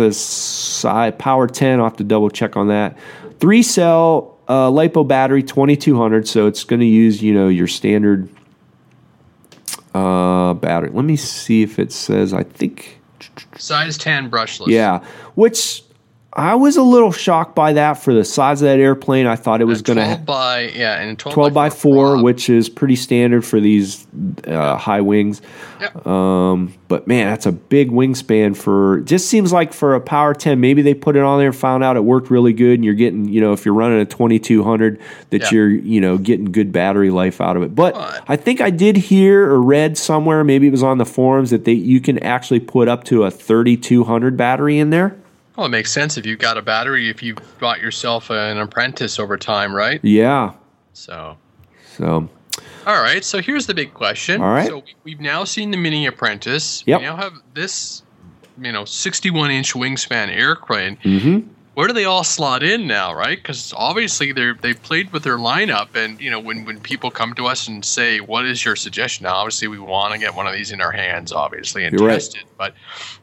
a 0.84 1.12
Power 1.12 1.46
10. 1.46 1.78
I'll 1.78 1.86
have 1.86 1.96
to 1.96 2.04
double 2.04 2.28
check 2.28 2.54
on 2.54 2.68
that. 2.68 2.98
Three 3.40 3.62
cell 3.62 4.38
uh, 4.46 4.68
lipo 4.70 5.06
battery 5.06 5.42
2200 5.42 6.26
so 6.26 6.46
it's 6.46 6.64
going 6.64 6.80
to 6.80 6.86
use 6.86 7.22
you 7.22 7.34
know 7.34 7.48
your 7.48 7.66
standard 7.66 8.30
uh, 9.98 10.54
battery 10.54 10.90
let 10.92 11.04
me 11.04 11.16
see 11.16 11.62
if 11.62 11.78
it 11.78 11.92
says 11.92 12.32
i 12.32 12.42
think 12.42 13.00
Size 13.56 13.98
10 13.98 14.30
brushless. 14.30 14.68
yeah 14.68 15.04
which 15.34 15.82
i 16.38 16.54
was 16.54 16.76
a 16.76 16.82
little 16.82 17.10
shocked 17.10 17.54
by 17.56 17.72
that 17.72 17.94
for 17.94 18.14
the 18.14 18.24
size 18.24 18.62
of 18.62 18.66
that 18.66 18.78
airplane 18.78 19.26
i 19.26 19.34
thought 19.34 19.60
it 19.60 19.64
was 19.64 19.82
going 19.82 19.96
to 19.96 20.02
12 20.04 20.16
have 20.18 20.24
by 20.26 20.60
yeah, 20.68 21.00
and 21.00 21.18
12, 21.18 21.34
12 21.34 21.52
by 21.54 21.68
4 21.68 22.12
prop. 22.12 22.24
which 22.24 22.48
is 22.48 22.68
pretty 22.68 22.94
standard 22.96 23.44
for 23.44 23.58
these 23.60 24.06
uh, 24.46 24.76
high 24.76 25.00
wings 25.00 25.42
Yep. 25.80 26.06
um, 26.08 26.74
but 26.88 27.06
man 27.06 27.26
that's 27.28 27.46
a 27.46 27.52
big 27.52 27.90
wingspan 27.90 28.56
for 28.56 29.00
just 29.02 29.28
seems 29.28 29.52
like 29.52 29.72
for 29.72 29.94
a 29.94 30.00
power 30.00 30.32
10 30.34 30.60
maybe 30.60 30.82
they 30.82 30.94
put 30.94 31.14
it 31.16 31.22
on 31.22 31.38
there 31.38 31.48
and 31.48 31.56
found 31.56 31.82
out 31.84 31.96
it 31.96 32.04
worked 32.04 32.30
really 32.30 32.52
good 32.52 32.74
and 32.74 32.84
you're 32.84 32.94
getting 32.94 33.28
you 33.28 33.40
know 33.40 33.52
if 33.52 33.64
you're 33.64 33.74
running 33.74 34.00
a 34.00 34.04
2200 34.04 35.00
that 35.30 35.42
Yeah. 35.42 35.48
you're 35.52 35.70
you 35.70 36.00
know 36.00 36.18
getting 36.18 36.46
good 36.52 36.72
battery 36.72 37.10
life 37.10 37.40
out 37.40 37.56
of 37.56 37.62
it 37.62 37.74
but 37.74 37.94
i 38.28 38.36
think 38.36 38.60
i 38.60 38.70
did 38.70 38.96
hear 38.96 39.50
or 39.50 39.60
read 39.62 39.96
somewhere 39.98 40.42
maybe 40.44 40.66
it 40.66 40.70
was 40.70 40.82
on 40.82 40.98
the 40.98 41.06
forums 41.06 41.50
that 41.50 41.64
they 41.64 41.72
you 41.72 42.00
can 42.00 42.18
actually 42.24 42.60
put 42.60 42.88
up 42.88 43.04
to 43.04 43.24
a 43.24 43.30
3200 43.30 44.36
battery 44.36 44.78
in 44.78 44.90
there 44.90 45.16
Well, 45.58 45.66
it 45.66 45.70
makes 45.70 45.90
sense 45.90 46.16
if 46.16 46.24
you've 46.24 46.38
got 46.38 46.56
a 46.56 46.62
battery, 46.62 47.10
if 47.10 47.20
you 47.20 47.34
bought 47.58 47.80
yourself 47.80 48.30
an 48.30 48.58
apprentice 48.58 49.18
over 49.18 49.36
time, 49.36 49.74
right? 49.74 49.98
yeah 50.04 50.52
So, 50.92 51.36
so 51.96 52.28
all 52.86 53.02
right. 53.02 53.24
So 53.24 53.42
here's 53.42 53.66
the 53.66 53.74
big 53.74 53.92
question. 53.92 54.40
All 54.40 54.50
right. 54.50 54.68
So 54.68 54.76
we, 54.78 54.94
we've 55.02 55.20
now 55.20 55.42
seen 55.42 55.72
the 55.72 55.76
Mini 55.76 56.06
Apprentice. 56.06 56.84
Yep. 56.86 57.00
We 57.00 57.06
now 57.06 57.16
have 57.16 57.32
this, 57.54 58.04
you 58.62 58.70
know, 58.70 58.84
61 58.84 59.50
inch 59.50 59.74
wingspan 59.74 60.28
airplane. 60.28 60.96
mhm. 61.02 61.48
Where 61.78 61.86
do 61.86 61.92
they 61.92 62.06
all 62.06 62.24
slot 62.24 62.64
in 62.64 62.88
now, 62.88 63.14
right? 63.14 63.38
Because 63.38 63.72
obviously 63.76 64.32
they're 64.32 64.54
they 64.54 64.74
played 64.74 65.12
with 65.12 65.22
their 65.22 65.36
lineup, 65.36 65.94
and 65.94 66.20
you 66.20 66.28
know 66.28 66.40
when 66.40 66.64
when 66.64 66.80
people 66.80 67.08
come 67.08 67.34
to 67.34 67.46
us 67.46 67.68
and 67.68 67.84
say, 67.84 68.18
"What 68.18 68.46
is 68.46 68.64
your 68.64 68.74
suggestion?" 68.74 69.22
Now, 69.22 69.36
obviously 69.36 69.68
we 69.68 69.78
want 69.78 70.12
to 70.12 70.18
get 70.18 70.34
one 70.34 70.48
of 70.48 70.54
these 70.54 70.72
in 70.72 70.80
our 70.80 70.90
hands, 70.90 71.30
obviously, 71.30 71.84
and 71.84 71.96
You're 71.96 72.08
right. 72.08 72.16
it. 72.16 72.34
But 72.56 72.74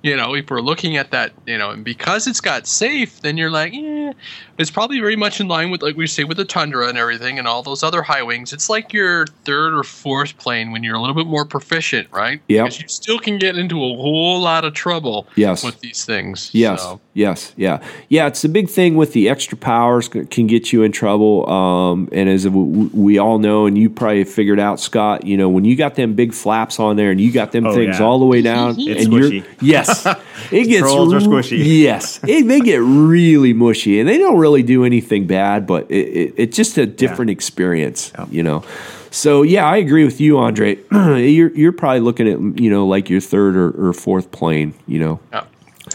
you 0.03 0.15
know, 0.15 0.35
if 0.35 0.49
we're 0.49 0.61
looking 0.61 0.95
at 0.95 1.11
that, 1.11 1.33
you 1.45 1.57
know, 1.57 1.71
and 1.71 1.83
because 1.83 2.27
it's 2.27 2.39
got 2.39 2.65
safe, 2.65 3.19
then 3.19 3.35
you're 3.35 3.51
like, 3.51 3.73
yeah, 3.73 4.13
it's 4.57 4.71
probably 4.71 5.01
very 5.01 5.17
much 5.17 5.41
in 5.41 5.49
line 5.49 5.69
with 5.69 5.81
like 5.81 5.97
we 5.97 6.07
say 6.07 6.23
with 6.23 6.37
the 6.37 6.45
Tundra 6.45 6.87
and 6.87 6.97
everything, 6.97 7.37
and 7.37 7.49
all 7.49 7.61
those 7.61 7.83
other 7.83 8.03
high 8.03 8.23
wings. 8.23 8.53
It's 8.53 8.69
like 8.69 8.93
your 8.93 9.27
third 9.43 9.73
or 9.73 9.83
fourth 9.83 10.37
plane 10.37 10.71
when 10.71 10.81
you're 10.81 10.95
a 10.95 11.01
little 11.01 11.13
bit 11.15 11.27
more 11.27 11.43
proficient, 11.43 12.07
right? 12.09 12.39
Yeah, 12.47 12.63
Because 12.63 12.81
you 12.81 12.87
still 12.87 13.19
can 13.19 13.37
get 13.37 13.57
into 13.57 13.75
a 13.83 13.95
whole 13.97 14.39
lot 14.39 14.63
of 14.63 14.73
trouble. 14.73 15.27
Yes. 15.35 15.61
With 15.61 15.81
these 15.81 16.05
things. 16.05 16.51
Yes, 16.53 16.81
So. 16.81 17.01
yes, 17.13 17.51
yeah, 17.57 17.83
yeah. 18.07 18.27
It's 18.27 18.44
the 18.45 18.49
big 18.49 18.69
thing 18.69 18.95
with 18.95 19.13
the 19.13 19.27
extra 19.27 19.57
powers 19.57 20.07
can 20.07 20.45
get 20.45 20.71
you 20.71 20.83
in 20.83 20.91
trouble. 20.91 21.49
Um, 21.49 22.07
and 22.11 22.29
as 22.29 22.47
we 22.47 23.17
all 23.17 23.39
know, 23.39 23.65
and 23.65 23.75
you 23.75 23.89
probably 23.89 24.23
figured 24.23 24.59
out, 24.59 24.79
Scott, 24.79 25.25
you 25.25 25.35
know, 25.35 25.49
when 25.49 25.65
you 25.65 25.75
got 25.75 25.95
them 25.95 26.13
big 26.13 26.31
flaps 26.31 26.79
on 26.79 26.95
there 26.95 27.09
and 27.09 27.19
you 27.19 27.31
got 27.31 27.51
them 27.51 27.65
Oh, 27.65 27.73
things 27.73 27.97
yeah. 27.97 28.05
all 28.05 28.19
the 28.19 28.25
way 28.25 28.43
down, 28.43 28.75
It's 28.77 29.05
and 29.05 29.13
you're 29.13 29.43
yes, 29.61 30.05
it 30.51 30.65
gets 30.65 30.81
Trolls 30.81 31.11
are 31.11 31.19
squishy. 31.21 31.57
Yes, 31.81 32.19
it, 32.23 32.47
they 32.47 32.59
get 32.59 32.77
really 32.83 33.53
mushy, 33.53 33.99
and 33.99 34.07
they 34.07 34.19
don't 34.19 34.37
really 34.37 34.61
do 34.61 34.85
anything 34.85 35.25
bad, 35.25 35.65
but 35.65 35.89
it, 35.89 35.95
it, 35.95 36.33
it's 36.37 36.55
just 36.55 36.77
a 36.77 36.85
different 36.85 37.31
experience, 37.31 38.13
you 38.29 38.43
know. 38.43 38.63
So 39.09 39.41
yeah, 39.41 39.65
I 39.65 39.77
agree 39.77 40.05
with 40.05 40.21
you, 40.21 40.37
Andre. 40.37 40.77
you're 40.91 41.49
you're 41.49 41.71
probably 41.71 42.01
looking 42.01 42.27
at 42.27 42.61
you 42.61 42.69
know 42.69 42.85
like 42.85 43.09
your 43.09 43.21
third 43.21 43.55
or, 43.55 43.89
or 43.89 43.91
fourth 43.93 44.31
plane, 44.31 44.75
you 44.85 44.99
know. 44.99 45.19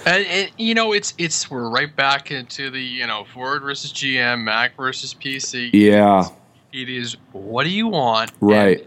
And, 0.06 0.26
and 0.26 0.50
you 0.56 0.74
know, 0.74 0.92
it's 0.92 1.14
it's 1.18 1.50
we're 1.50 1.68
right 1.68 1.94
back 1.94 2.30
into 2.30 2.70
the 2.70 2.80
you 2.80 3.06
know 3.06 3.24
Ford 3.34 3.62
versus 3.62 3.92
GM, 3.92 4.42
Mac 4.42 4.76
versus 4.76 5.14
PC. 5.14 5.70
Yeah. 5.72 6.28
It 6.72 6.88
is 6.88 7.16
what 7.32 7.64
do 7.64 7.70
you 7.70 7.88
want? 7.88 8.30
Right. 8.40 8.78
And 8.80 8.86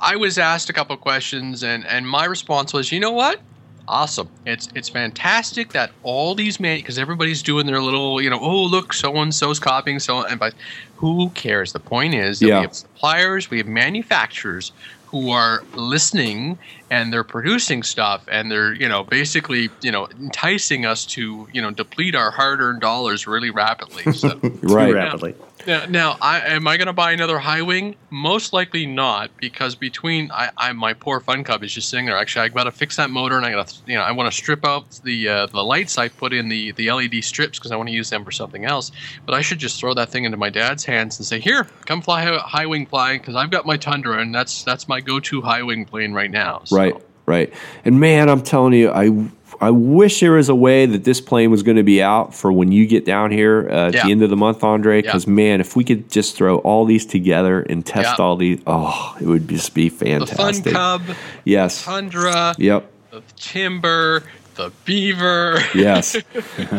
I 0.00 0.16
was 0.16 0.38
asked 0.38 0.70
a 0.70 0.72
couple 0.72 0.96
questions, 0.96 1.62
and 1.62 1.86
and 1.86 2.08
my 2.08 2.24
response 2.24 2.72
was, 2.72 2.92
you 2.92 3.00
know 3.00 3.10
what? 3.12 3.40
Awesome. 3.86 4.30
It's 4.46 4.68
it's 4.74 4.88
fantastic 4.88 5.72
that 5.72 5.90
all 6.04 6.34
these 6.34 6.58
man 6.58 6.78
because 6.78 6.98
everybody's 6.98 7.42
doing 7.42 7.66
their 7.66 7.82
little 7.82 8.22
you 8.22 8.30
know 8.30 8.38
oh 8.40 8.62
look 8.64 8.94
so 8.94 9.14
and 9.16 9.34
so's 9.34 9.58
copying 9.58 9.98
so 9.98 10.24
and 10.24 10.40
but 10.40 10.54
who 10.96 11.28
cares? 11.30 11.72
The 11.74 11.80
point 11.80 12.14
is 12.14 12.38
that 12.38 12.46
Yeah. 12.46 12.60
we 12.60 12.62
have 12.62 12.74
suppliers, 12.74 13.50
we 13.50 13.58
have 13.58 13.66
manufacturers 13.66 14.72
who 15.14 15.30
are 15.30 15.62
listening 15.76 16.58
and 16.90 17.12
they're 17.12 17.22
producing 17.22 17.84
stuff 17.84 18.24
and 18.28 18.50
they're 18.50 18.74
you 18.74 18.88
know 18.88 19.04
basically 19.04 19.70
you 19.80 19.92
know 19.92 20.08
enticing 20.20 20.84
us 20.84 21.06
to 21.06 21.46
you 21.52 21.62
know 21.62 21.70
deplete 21.70 22.16
our 22.16 22.32
hard-earned 22.32 22.80
dollars 22.80 23.24
really 23.24 23.50
rapidly. 23.50 24.12
So. 24.12 24.40
Too 24.40 24.58
Right. 24.62 24.92
rapidly. 24.92 25.34
Now, 25.66 25.86
now 25.86 26.16
I, 26.20 26.40
am 26.40 26.66
I 26.66 26.76
going 26.76 26.86
to 26.86 26.92
buy 26.92 27.12
another 27.12 27.38
high 27.38 27.62
wing? 27.62 27.96
Most 28.10 28.52
likely 28.52 28.86
not, 28.86 29.30
because 29.38 29.74
between 29.74 30.30
I, 30.30 30.50
I 30.56 30.72
my 30.72 30.92
poor 30.92 31.20
Fun 31.20 31.44
Cub 31.44 31.62
is 31.62 31.72
just 31.72 31.88
sitting 31.88 32.06
there. 32.06 32.16
Actually, 32.16 32.46
I 32.46 32.48
got 32.48 32.64
to 32.64 32.70
fix 32.70 32.96
that 32.96 33.10
motor, 33.10 33.36
and 33.36 33.46
I 33.46 33.52
got 33.52 33.68
to 33.68 33.78
you 33.86 33.94
know 33.94 34.02
I 34.02 34.12
want 34.12 34.30
to 34.30 34.36
strip 34.36 34.64
out 34.64 35.00
the 35.04 35.28
uh, 35.28 35.46
the 35.46 35.62
lights 35.62 35.98
I 35.98 36.08
put 36.08 36.32
in 36.32 36.48
the 36.48 36.72
the 36.72 36.90
LED 36.90 37.24
strips 37.24 37.58
because 37.58 37.72
I 37.72 37.76
want 37.76 37.88
to 37.88 37.94
use 37.94 38.10
them 38.10 38.24
for 38.24 38.30
something 38.30 38.64
else. 38.64 38.92
But 39.24 39.34
I 39.34 39.40
should 39.40 39.58
just 39.58 39.80
throw 39.80 39.94
that 39.94 40.10
thing 40.10 40.24
into 40.24 40.36
my 40.36 40.50
dad's 40.50 40.84
hands 40.84 41.18
and 41.18 41.26
say, 41.26 41.40
"Here, 41.40 41.64
come 41.86 42.02
fly 42.02 42.24
high 42.24 42.66
wing 42.66 42.86
flying," 42.86 43.20
because 43.20 43.36
I've 43.36 43.50
got 43.50 43.66
my 43.66 43.76
Tundra, 43.76 44.20
and 44.20 44.34
that's 44.34 44.62
that's 44.64 44.88
my 44.88 45.00
go 45.00 45.20
to 45.20 45.42
high 45.42 45.62
wing 45.62 45.84
plane 45.84 46.12
right 46.12 46.30
now. 46.30 46.62
So, 46.64 46.76
Right, 46.76 46.94
right. 47.26 47.52
And 47.84 48.00
man, 48.00 48.28
I'm 48.28 48.42
telling 48.42 48.74
you, 48.74 48.90
I 48.90 49.28
I 49.64 49.70
wish 49.70 50.20
there 50.20 50.32
was 50.32 50.48
a 50.50 50.54
way 50.54 50.84
that 50.86 51.04
this 51.04 51.20
plane 51.20 51.50
was 51.50 51.62
going 51.62 51.78
to 51.78 51.82
be 51.82 52.02
out 52.02 52.34
for 52.34 52.52
when 52.52 52.70
you 52.70 52.86
get 52.86 53.04
down 53.06 53.30
here 53.30 53.66
uh, 53.70 53.88
at 53.88 53.94
Yeah. 53.94 54.04
the 54.04 54.10
end 54.12 54.22
of 54.22 54.28
the 54.30 54.36
month, 54.36 54.62
Andre. 54.62 55.00
Because 55.00 55.26
man, 55.26 55.60
if 55.60 55.74
we 55.74 55.84
could 55.84 56.10
just 56.10 56.36
throw 56.36 56.58
all 56.58 56.84
these 56.84 57.06
together 57.06 57.60
and 57.62 57.84
test 57.84 58.18
Yeah. 58.18 58.24
all 58.24 58.36
these, 58.36 58.60
oh, 58.66 59.16
it 59.20 59.26
would 59.26 59.48
just 59.48 59.72
be 59.74 59.88
The 59.88 59.96
Fun 60.18 60.26
fantastic. 60.26 60.72
Cub, 60.74 61.02
yes. 61.44 61.82
Tundra, 61.84 62.54
Yep. 62.58 62.90
Timber, 63.36 64.22
the 64.54 64.72
Beaver. 64.84 65.58
Yes. 65.74 66.16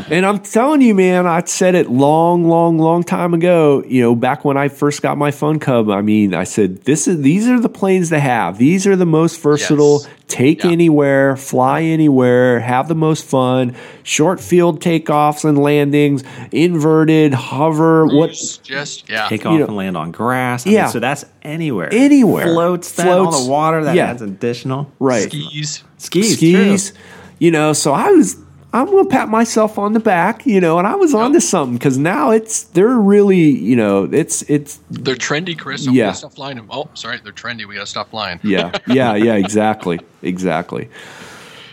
and 0.10 0.26
I'm 0.26 0.40
telling 0.40 0.82
you, 0.82 0.96
man, 0.96 1.28
I 1.28 1.44
said 1.44 1.76
it 1.76 1.90
long, 1.90 2.48
long, 2.48 2.78
long 2.78 3.04
time 3.04 3.34
ago. 3.34 3.84
You 3.86 4.02
know, 4.02 4.16
back 4.16 4.46
when 4.46 4.58
I 4.58 4.70
first 4.70 5.02
got 5.02 5.18
my 5.18 5.32
Fun 5.32 5.60
Cub, 5.60 5.90
I 5.90 6.02
mean, 6.02 6.34
I 6.34 6.44
said, 6.46 6.84
"This 6.86 7.08
is 7.08 7.22
these 7.22 7.48
are 7.48 7.60
the 7.60 7.70
planes 7.70 8.10
to 8.10 8.20
have. 8.20 8.58
These 8.58 8.88
are 8.88 8.96
the 8.96 9.06
most 9.06 9.40
versatile. 9.42 10.02
Yes. 10.04 10.10
Take 10.28 10.64
Yeah. 10.64 10.72
anywhere, 10.72 11.36
fly 11.38 11.82
anywhere, 11.84 12.60
have 12.60 12.88
the 12.88 12.96
most 12.96 13.26
fun. 13.26 13.76
Short 14.02 14.40
field 14.40 14.82
takeoffs 14.82 15.46
and 15.48 15.56
landings, 15.58 16.24
inverted, 16.52 17.34
hover, 17.34 18.08
what 18.08 18.30
Just, 18.32 18.64
just 18.64 19.10
yeah. 19.10 19.28
Take 19.28 19.44
You 19.44 19.50
off 19.52 19.60
know- 19.60 19.66
and 19.68 19.76
land 19.76 19.98
on 19.98 20.12
grass. 20.12 20.66
I 20.66 20.72
Yeah. 20.72 20.84
mean, 20.84 20.92
so 20.94 21.00
that's 21.00 21.26
anywhere. 21.44 21.90
Anywhere. 21.92 22.46
Floats 22.48 22.92
then 22.94 23.06
Floats, 23.06 23.38
on 23.38 23.44
the 23.44 23.52
water. 23.52 23.84
That 23.84 23.96
yeah. 23.96 24.08
adds 24.10 24.22
additional. 24.24 24.90
right 25.00 25.24
skis. 25.32 25.84
Skis. 25.98 26.38
skis. 26.38 26.94
You 27.40 27.52
know, 27.52 27.74
so 27.74 27.94
I 27.94 28.12
was. 28.12 28.38
I'm 28.74 28.88
gonna 28.88 29.08
pat 29.08 29.30
myself 29.30 29.78
on 29.80 29.94
the 29.94 30.02
back, 30.02 30.46
you 30.46 30.60
know, 30.60 30.78
and 30.80 30.86
I 30.86 30.96
was 30.96 31.14
onto 31.14 31.40
something 31.40 31.78
because 31.78 31.98
now 31.98 32.32
it's 32.32 32.64
they're 32.64 32.90
really, 32.90 33.38
you 33.40 33.74
know, 33.78 34.04
it's 34.04 34.42
it's 34.50 34.82
They're 34.92 35.16
trendy, 35.16 35.58
Chris. 35.58 35.88
Oh, 35.88 35.94
Yeah. 35.94 36.12
Stop 36.12 36.34
flying 36.34 36.58
them. 36.58 36.68
Oh, 36.70 36.90
sorry, 36.94 37.22
they're 37.24 37.32
trendy. 37.32 37.66
We 37.66 37.76
gotta 37.76 37.86
stop 37.86 38.10
flying. 38.10 38.42
yeah, 38.44 38.78
yeah, 38.86 39.16
yeah, 39.16 39.36
exactly, 39.46 40.02
exactly. 40.22 40.90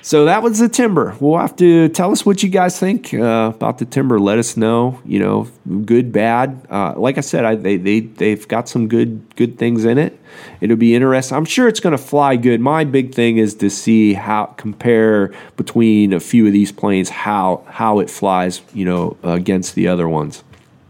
So 0.04 0.24
that 0.24 0.42
was 0.42 0.58
the 0.58 0.68
timber. 0.68 1.16
We'll 1.20 1.38
have 1.38 1.54
to 1.56 1.88
tell 1.90 2.10
us 2.10 2.26
what 2.26 2.42
you 2.42 2.48
guys 2.48 2.76
think 2.78 3.14
uh, 3.14 3.52
about 3.54 3.78
the 3.78 3.84
timber. 3.84 4.18
Let 4.18 4.36
us 4.38 4.56
know. 4.56 5.00
You 5.04 5.20
know, 5.20 5.48
good, 5.84 6.12
bad. 6.12 6.66
Uh, 6.68 6.94
like 6.96 7.18
I 7.18 7.20
said, 7.20 7.44
I, 7.44 7.54
they 7.54 7.76
they 7.76 8.00
they've 8.00 8.46
got 8.48 8.68
some 8.68 8.88
good 8.88 9.22
good 9.36 9.58
things 9.58 9.84
in 9.84 9.98
it. 9.98 10.18
It'll 10.60 10.76
be 10.76 10.96
interesting. 10.96 11.36
I'm 11.36 11.44
sure 11.44 11.68
it's 11.68 11.78
going 11.78 11.96
to 11.96 12.02
fly 12.02 12.34
good. 12.34 12.60
My 12.60 12.82
big 12.82 13.14
thing 13.14 13.38
is 13.38 13.54
to 13.56 13.70
see 13.70 14.14
how 14.14 14.46
compare 14.56 15.32
between 15.56 16.12
a 16.12 16.20
few 16.20 16.48
of 16.48 16.52
these 16.52 16.72
planes 16.72 17.08
how 17.08 17.64
how 17.68 18.00
it 18.00 18.10
flies. 18.10 18.60
You 18.74 18.84
know, 18.84 19.16
against 19.22 19.76
the 19.76 19.86
other 19.86 20.08
ones. 20.08 20.42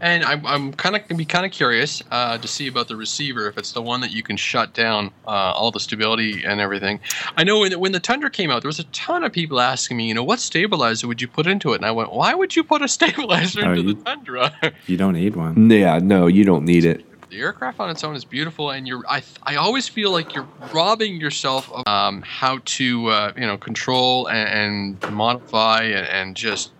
And 0.03 0.25
I'm, 0.25 0.45
I'm 0.45 0.73
kind 0.73 0.97
of 0.97 1.07
gonna 1.07 1.17
be 1.17 1.23
kind 1.23 1.45
of 1.45 1.53
curious 1.53 2.03
uh, 2.11 2.37
to 2.37 2.47
see 2.47 2.67
about 2.67 2.89
the 2.89 2.95
receiver 2.97 3.47
if 3.47 3.57
it's 3.57 3.71
the 3.71 3.81
one 3.81 4.01
that 4.01 4.11
you 4.11 4.21
can 4.21 4.35
shut 4.35 4.73
down 4.73 5.11
uh, 5.25 5.29
all 5.29 5.71
the 5.71 5.79
stability 5.79 6.43
and 6.43 6.59
everything. 6.59 6.99
I 7.37 7.45
know 7.45 7.59
when 7.59 7.79
when 7.79 7.93
the 7.93 8.01
Tundra 8.01 8.29
came 8.29 8.51
out, 8.51 8.61
there 8.63 8.67
was 8.69 8.79
a 8.79 8.83
ton 8.91 9.23
of 9.23 9.31
people 9.31 9.61
asking 9.61 9.95
me, 9.95 10.07
you 10.09 10.13
know, 10.13 10.23
what 10.23 10.41
stabilizer 10.41 11.07
would 11.07 11.21
you 11.21 11.29
put 11.29 11.47
into 11.47 11.71
it? 11.71 11.77
And 11.77 11.85
I 11.85 11.91
went, 11.91 12.11
why 12.11 12.33
would 12.35 12.53
you 12.53 12.65
put 12.65 12.81
a 12.81 12.87
stabilizer 12.97 13.61
Oh, 13.65 13.69
into 13.71 13.81
you- 13.83 13.93
the 13.93 14.03
Tundra? 14.03 14.53
You 14.87 14.97
don't 14.97 15.13
need 15.13 15.37
one. 15.37 15.71
Yeah, 15.71 15.99
no, 16.03 16.27
you 16.27 16.43
don't 16.43 16.65
need 16.65 16.83
it. 16.83 17.05
the 17.29 17.39
aircraft 17.39 17.79
on 17.79 17.89
its 17.89 18.03
own 18.03 18.13
is 18.15 18.25
beautiful, 18.25 18.71
and 18.71 18.85
you're 18.85 19.03
I 19.09 19.23
I 19.43 19.55
always 19.55 19.87
feel 19.87 20.11
like 20.11 20.35
you're 20.35 20.49
robbing 20.73 21.15
yourself 21.15 21.71
of 21.71 21.87
um, 21.87 22.21
how 22.23 22.59
to 22.77 23.07
uh, 23.07 23.31
you 23.37 23.47
know 23.47 23.57
control 23.57 24.27
and, 24.27 24.99
and 25.03 25.13
modify 25.13 25.83
and, 25.83 26.05
and 26.07 26.35
just 26.35 26.71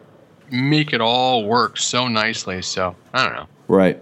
make 0.53 0.93
it 0.93 1.01
all 1.01 1.45
work 1.45 1.77
so 1.77 2.07
nicely. 2.07 2.61
So 2.61 2.95
I 3.13 3.25
don't 3.25 3.35
know. 3.35 3.47
Right. 3.67 4.01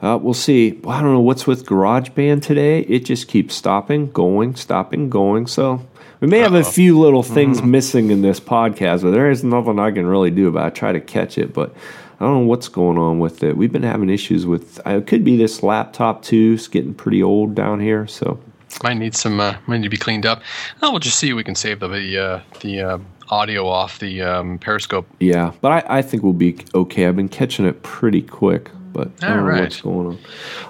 Uh, 0.00 0.18
we'll 0.20 0.34
see. 0.34 0.72
Well, 0.82 0.96
I 0.96 1.00
don't 1.00 1.12
know 1.14 1.20
what's 1.20 1.46
with 1.46 1.64
GarageBand 1.66 2.42
today. 2.42 2.80
It 2.80 3.04
just 3.04 3.28
keeps 3.28 3.54
stopping, 3.54 4.10
going, 4.12 4.54
stopping, 4.54 5.08
going. 5.08 5.46
So 5.46 5.86
we 6.20 6.28
may 6.28 6.38
have 6.40 6.54
a 6.54 6.58
Uh-oh. 6.58 6.70
few 6.70 6.98
little 6.98 7.22
things 7.22 7.62
missing 7.62 8.10
in 8.10 8.20
this 8.22 8.38
podcast, 8.38 9.02
but 9.02 9.12
there 9.12 9.30
is 9.30 9.42
nothing 9.42 9.78
I 9.78 9.90
can 9.90 10.06
really 10.06 10.30
do 10.30 10.48
about 10.48 10.64
it. 10.64 10.66
I 10.66 10.70
try 10.70 10.92
to 10.92 11.00
catch 11.00 11.38
it, 11.38 11.54
but 11.54 11.74
I 12.20 12.24
don't 12.24 12.42
know 12.42 12.46
what's 12.46 12.68
going 12.68 12.98
on 12.98 13.18
with 13.20 13.42
it. 13.42 13.56
We've 13.56 13.72
been 13.72 13.82
having 13.82 14.10
issues 14.10 14.44
with. 14.46 14.78
uh, 14.86 14.98
It 14.98 15.06
could 15.06 15.24
be 15.24 15.36
this 15.36 15.62
laptop 15.62 16.22
too. 16.22 16.52
It's 16.56 16.68
getting 16.68 16.92
pretty 16.94 17.22
old 17.22 17.54
down 17.54 17.80
here. 17.80 18.06
So 18.06 18.38
Might 18.82 18.98
need 18.98 19.14
some 19.16 19.40
uh, 19.40 19.56
might 19.66 19.78
need 19.78 19.84
to 19.84 19.88
be 19.88 19.96
cleaned 19.96 20.26
up. 20.26 20.42
Oh, 20.82 20.90
we'll 20.90 21.00
just 21.00 21.18
see 21.18 21.30
if 21.30 21.36
we 21.36 21.44
can 21.44 21.54
save 21.54 21.80
the 21.80 21.86
uh, 22.18 22.40
the 22.60 22.80
uh, 22.82 22.98
audio 23.28 23.66
off 23.68 23.98
the 23.98 24.22
um, 24.22 24.58
Periscope. 24.58 25.06
yeah, 25.20 25.52
but 25.60 25.72
I, 25.72 25.98
I 25.98 26.02
think 26.02 26.22
we'll 26.22 26.32
be 26.32 26.58
okay. 26.74 27.06
I've 27.06 27.16
been 27.16 27.28
catching 27.28 27.66
it 27.66 27.82
pretty 27.82 28.22
quick, 28.22 28.70
but 28.92 29.08
I 29.22 29.28
don't 29.28 29.36
know 29.36 29.42
Alright. 29.42 29.62
what's 29.62 29.80
going 29.80 30.06
on. 30.06 30.18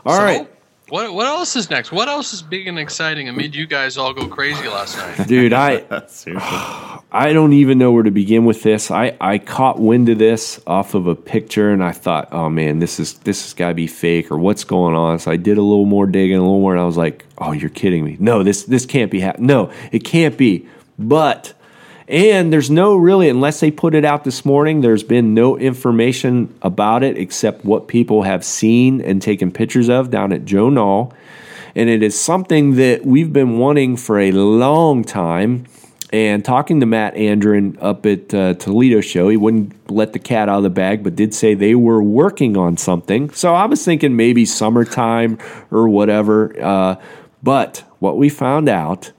All 0.05 0.17
so, 0.17 0.23
right. 0.23 0.51
What 0.89 1.13
what 1.15 1.27
else 1.27 1.57
is 1.57 1.69
next? 1.69 1.91
What 1.91 2.07
else 2.07 2.33
is 2.33 2.43
big 2.43 2.69
and 2.69 2.79
exciting 2.79 3.27
and 3.27 3.37
made 3.37 3.57
you 3.57 3.67
guys 3.67 3.99
all 3.99 4.13
go 4.13 4.29
crazy 4.29 4.69
last 4.69 4.97
night? 4.97 5.27
dude. 5.27 5.53
I 5.53 5.85
I 7.13 7.33
don't 7.33 7.55
even 7.55 7.79
know 7.79 7.91
where 7.91 8.05
to 8.05 8.13
begin 8.13 8.45
with 8.45 8.63
this. 8.63 8.91
I, 8.93 9.17
I 9.21 9.39
caught 9.39 9.81
wind 9.81 10.09
of 10.09 10.19
this 10.19 10.61
off 10.65 10.95
of 10.95 11.09
a 11.09 11.17
picture 11.17 11.73
and 11.73 11.83
I 11.83 11.91
thought, 11.91 12.29
oh 12.31 12.49
man, 12.49 12.79
this 12.79 13.01
is 13.01 13.15
this 13.21 13.43
has 13.43 13.53
got 13.53 13.69
to 13.69 13.75
be 13.75 13.89
fake 13.89 14.31
or 14.31 14.39
what's 14.39 14.63
going 14.63 14.95
on. 14.95 15.19
So 15.19 15.33
I 15.33 15.37
did 15.37 15.59
a 15.59 15.63
little 15.63 15.87
more 15.87 16.07
digging, 16.07 16.37
a 16.37 16.41
little 16.41 16.61
more, 16.61 16.73
and 16.73 16.81
I 16.81 16.85
was 16.85 16.97
like, 16.97 17.25
oh, 17.39 17.51
you're 17.51 17.71
kidding 17.71 18.05
me. 18.05 18.17
No, 18.21 18.45
this 18.45 18.63
this 18.65 18.87
can't 18.87 19.11
be 19.11 19.19
happening. 19.19 19.49
No, 19.49 19.73
it 19.91 20.05
can't 20.05 20.39
be. 20.39 20.69
But 21.01 21.53
and 22.09 22.53
there's 22.53 22.71
no 22.71 22.97
really 22.97 23.29
unless 23.29 23.61
they 23.61 23.71
put 23.71 23.95
it 23.95 24.05
out 24.05 24.25
this 24.25 24.45
morning, 24.45 24.81
there's 24.81 25.03
been 25.03 25.35
no 25.35 25.59
information 25.59 26.57
about 26.63 27.03
it 27.03 27.19
except 27.19 27.65
what 27.65 27.89
people 27.89 28.23
have 28.23 28.45
seen 28.45 29.01
and 29.01 29.21
taken 29.21 29.51
pictures 29.51 29.89
of 29.89 30.11
down 30.11 30.33
at 30.33 30.45
Joe 30.45 30.69
Nall. 30.69 31.13
And 31.75 31.91
it 31.91 32.03
is 32.03 32.19
something 32.19 32.77
that 32.77 33.05
we've 33.05 33.33
been 33.33 33.59
wanting 33.59 33.97
for 33.97 34.19
a 34.19 34.33
long 34.33 35.05
time. 35.05 35.67
And 36.13 36.45
talking 36.45 36.79
to 36.81 36.87
Matt 36.87 37.17
Andrin 37.17 37.77
up 37.83 38.07
at 38.07 38.33
uh, 38.33 38.55
Toledo 38.55 39.01
show, 39.01 39.29
he 39.29 39.37
wouldn't 39.37 39.91
let 39.91 40.13
the 40.13 40.21
cat 40.21 40.49
out 40.49 40.59
of 40.59 40.63
the 40.63 40.71
bag, 40.71 41.03
but 41.03 41.17
did 41.17 41.35
say 41.35 41.55
they 41.55 41.75
were 41.75 42.01
working 42.01 42.57
on 42.57 42.77
something. 42.77 43.29
So 43.31 43.55
I 43.55 43.67
was 43.67 43.85
thinking 43.85 44.15
maybe 44.15 44.45
summertime 44.45 45.39
or 45.73 45.89
whatever. 45.89 46.55
Uh, 46.63 46.97
but 47.43 47.83
what 47.99 48.17
we 48.17 48.29
found 48.29 48.69
out 48.69 49.11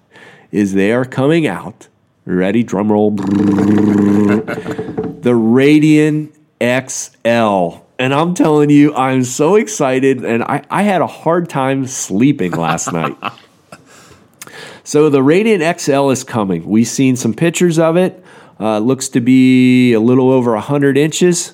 is 0.52 0.74
they 0.74 0.94
are 0.94 1.06
coming 1.06 1.46
out. 1.46 1.90
Ready? 2.28 2.62
Drum 2.64 2.92
roll. 2.92 3.12
the 3.12 3.24
Radian 5.32 6.34
XL. 6.62 7.84
And 8.00 8.14
I'm 8.14 8.34
telling 8.34 8.70
you, 8.70 8.94
I'm 8.94 9.24
so 9.24 9.56
excited. 9.56 10.24
And 10.26 10.44
I, 10.44 10.64
I 10.70 10.84
had 10.84 11.02
a 11.02 11.08
hard 11.08 11.50
time 11.50 11.88
sleeping 11.88 12.52
last 12.52 12.92
night. 12.92 13.18
So 14.84 15.10
the 15.10 15.20
Radian 15.20 15.78
XL 15.78 16.12
is 16.12 16.24
coming. 16.24 16.66
We've 16.66 16.88
seen 16.88 17.18
some 17.18 17.34
pictures 17.34 17.78
of 17.78 17.98
it. 17.98 18.24
Uh, 18.58 18.80
looks 18.80 19.10
to 19.10 19.20
be 19.20 19.92
a 19.92 20.00
little 20.00 20.32
over 20.32 20.54
100 20.54 20.98
inches. 20.98 21.54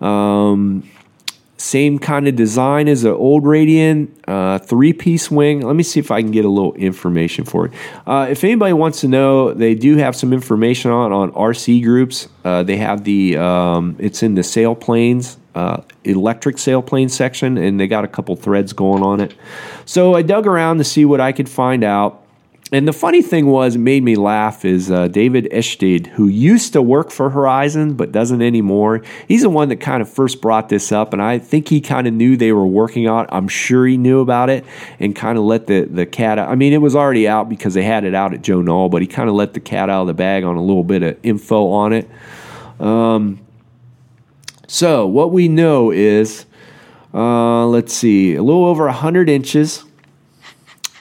Um, 0.00 0.90
same 1.64 1.98
kind 1.98 2.28
of 2.28 2.36
design 2.36 2.88
as 2.88 3.02
the 3.02 3.10
old 3.14 3.44
Radian, 3.44 4.08
uh, 4.28 4.58
three 4.58 4.92
piece 4.92 5.30
wing. 5.30 5.62
Let 5.62 5.74
me 5.74 5.82
see 5.82 5.98
if 5.98 6.10
I 6.10 6.20
can 6.20 6.30
get 6.30 6.44
a 6.44 6.48
little 6.48 6.74
information 6.74 7.46
for 7.46 7.66
it. 7.66 7.72
Uh, 8.06 8.26
if 8.28 8.44
anybody 8.44 8.74
wants 8.74 9.00
to 9.00 9.08
know, 9.08 9.54
they 9.54 9.74
do 9.74 9.96
have 9.96 10.14
some 10.14 10.34
information 10.34 10.90
on 10.90 11.10
on 11.12 11.32
RC 11.32 11.82
groups. 11.82 12.28
Uh, 12.44 12.62
they 12.62 12.76
have 12.76 13.04
the 13.04 13.38
um, 13.38 13.96
it's 13.98 14.22
in 14.22 14.34
the 14.34 14.42
sailplanes, 14.42 15.38
uh, 15.54 15.80
electric 16.04 16.56
sailplane 16.56 17.10
section, 17.10 17.56
and 17.56 17.80
they 17.80 17.86
got 17.86 18.04
a 18.04 18.08
couple 18.08 18.36
threads 18.36 18.74
going 18.74 19.02
on 19.02 19.20
it. 19.20 19.34
So 19.86 20.14
I 20.14 20.20
dug 20.20 20.46
around 20.46 20.78
to 20.78 20.84
see 20.84 21.06
what 21.06 21.20
I 21.20 21.32
could 21.32 21.48
find 21.48 21.82
out. 21.82 22.23
And 22.74 22.88
the 22.88 22.92
funny 22.92 23.22
thing 23.22 23.46
was, 23.46 23.76
made 23.76 24.02
me 24.02 24.16
laugh 24.16 24.64
is 24.64 24.90
uh, 24.90 25.06
David 25.06 25.46
Eshtid, 25.52 26.08
who 26.08 26.26
used 26.26 26.72
to 26.72 26.82
work 26.82 27.12
for 27.12 27.30
Horizon 27.30 27.94
but 27.94 28.10
doesn't 28.10 28.42
anymore. 28.42 29.00
He's 29.28 29.42
the 29.42 29.48
one 29.48 29.68
that 29.68 29.76
kind 29.76 30.02
of 30.02 30.08
first 30.08 30.40
brought 30.40 30.70
this 30.70 30.90
up, 30.90 31.12
and 31.12 31.22
I 31.22 31.38
think 31.38 31.68
he 31.68 31.80
kind 31.80 32.08
of 32.08 32.14
knew 32.14 32.36
they 32.36 32.50
were 32.50 32.66
working 32.66 33.06
on. 33.06 33.28
I'm 33.28 33.46
sure 33.46 33.86
he 33.86 33.96
knew 33.96 34.18
about 34.18 34.50
it 34.50 34.64
and 34.98 35.14
kind 35.14 35.38
of 35.38 35.44
let 35.44 35.68
the, 35.68 35.82
the 35.82 36.04
cat 36.04 36.36
out. 36.36 36.48
I 36.48 36.56
mean, 36.56 36.72
it 36.72 36.78
was 36.78 36.96
already 36.96 37.28
out 37.28 37.48
because 37.48 37.74
they 37.74 37.84
had 37.84 38.02
it 38.02 38.12
out 38.12 38.34
at 38.34 38.42
Joe 38.42 38.58
Nall, 38.58 38.90
but 38.90 39.02
he 39.02 39.06
kind 39.06 39.28
of 39.28 39.36
let 39.36 39.54
the 39.54 39.60
cat 39.60 39.88
out 39.88 40.00
of 40.00 40.06
the 40.08 40.14
bag 40.14 40.42
on 40.42 40.56
a 40.56 40.60
little 40.60 40.82
bit 40.82 41.04
of 41.04 41.16
info 41.22 41.68
on 41.68 41.92
it. 41.92 42.10
Um, 42.80 43.38
so, 44.66 45.06
what 45.06 45.30
we 45.30 45.46
know 45.46 45.92
is, 45.92 46.44
uh, 47.14 47.68
let's 47.68 47.94
see, 47.94 48.34
a 48.34 48.42
little 48.42 48.64
over 48.64 48.86
100 48.86 49.28
inches. 49.28 49.84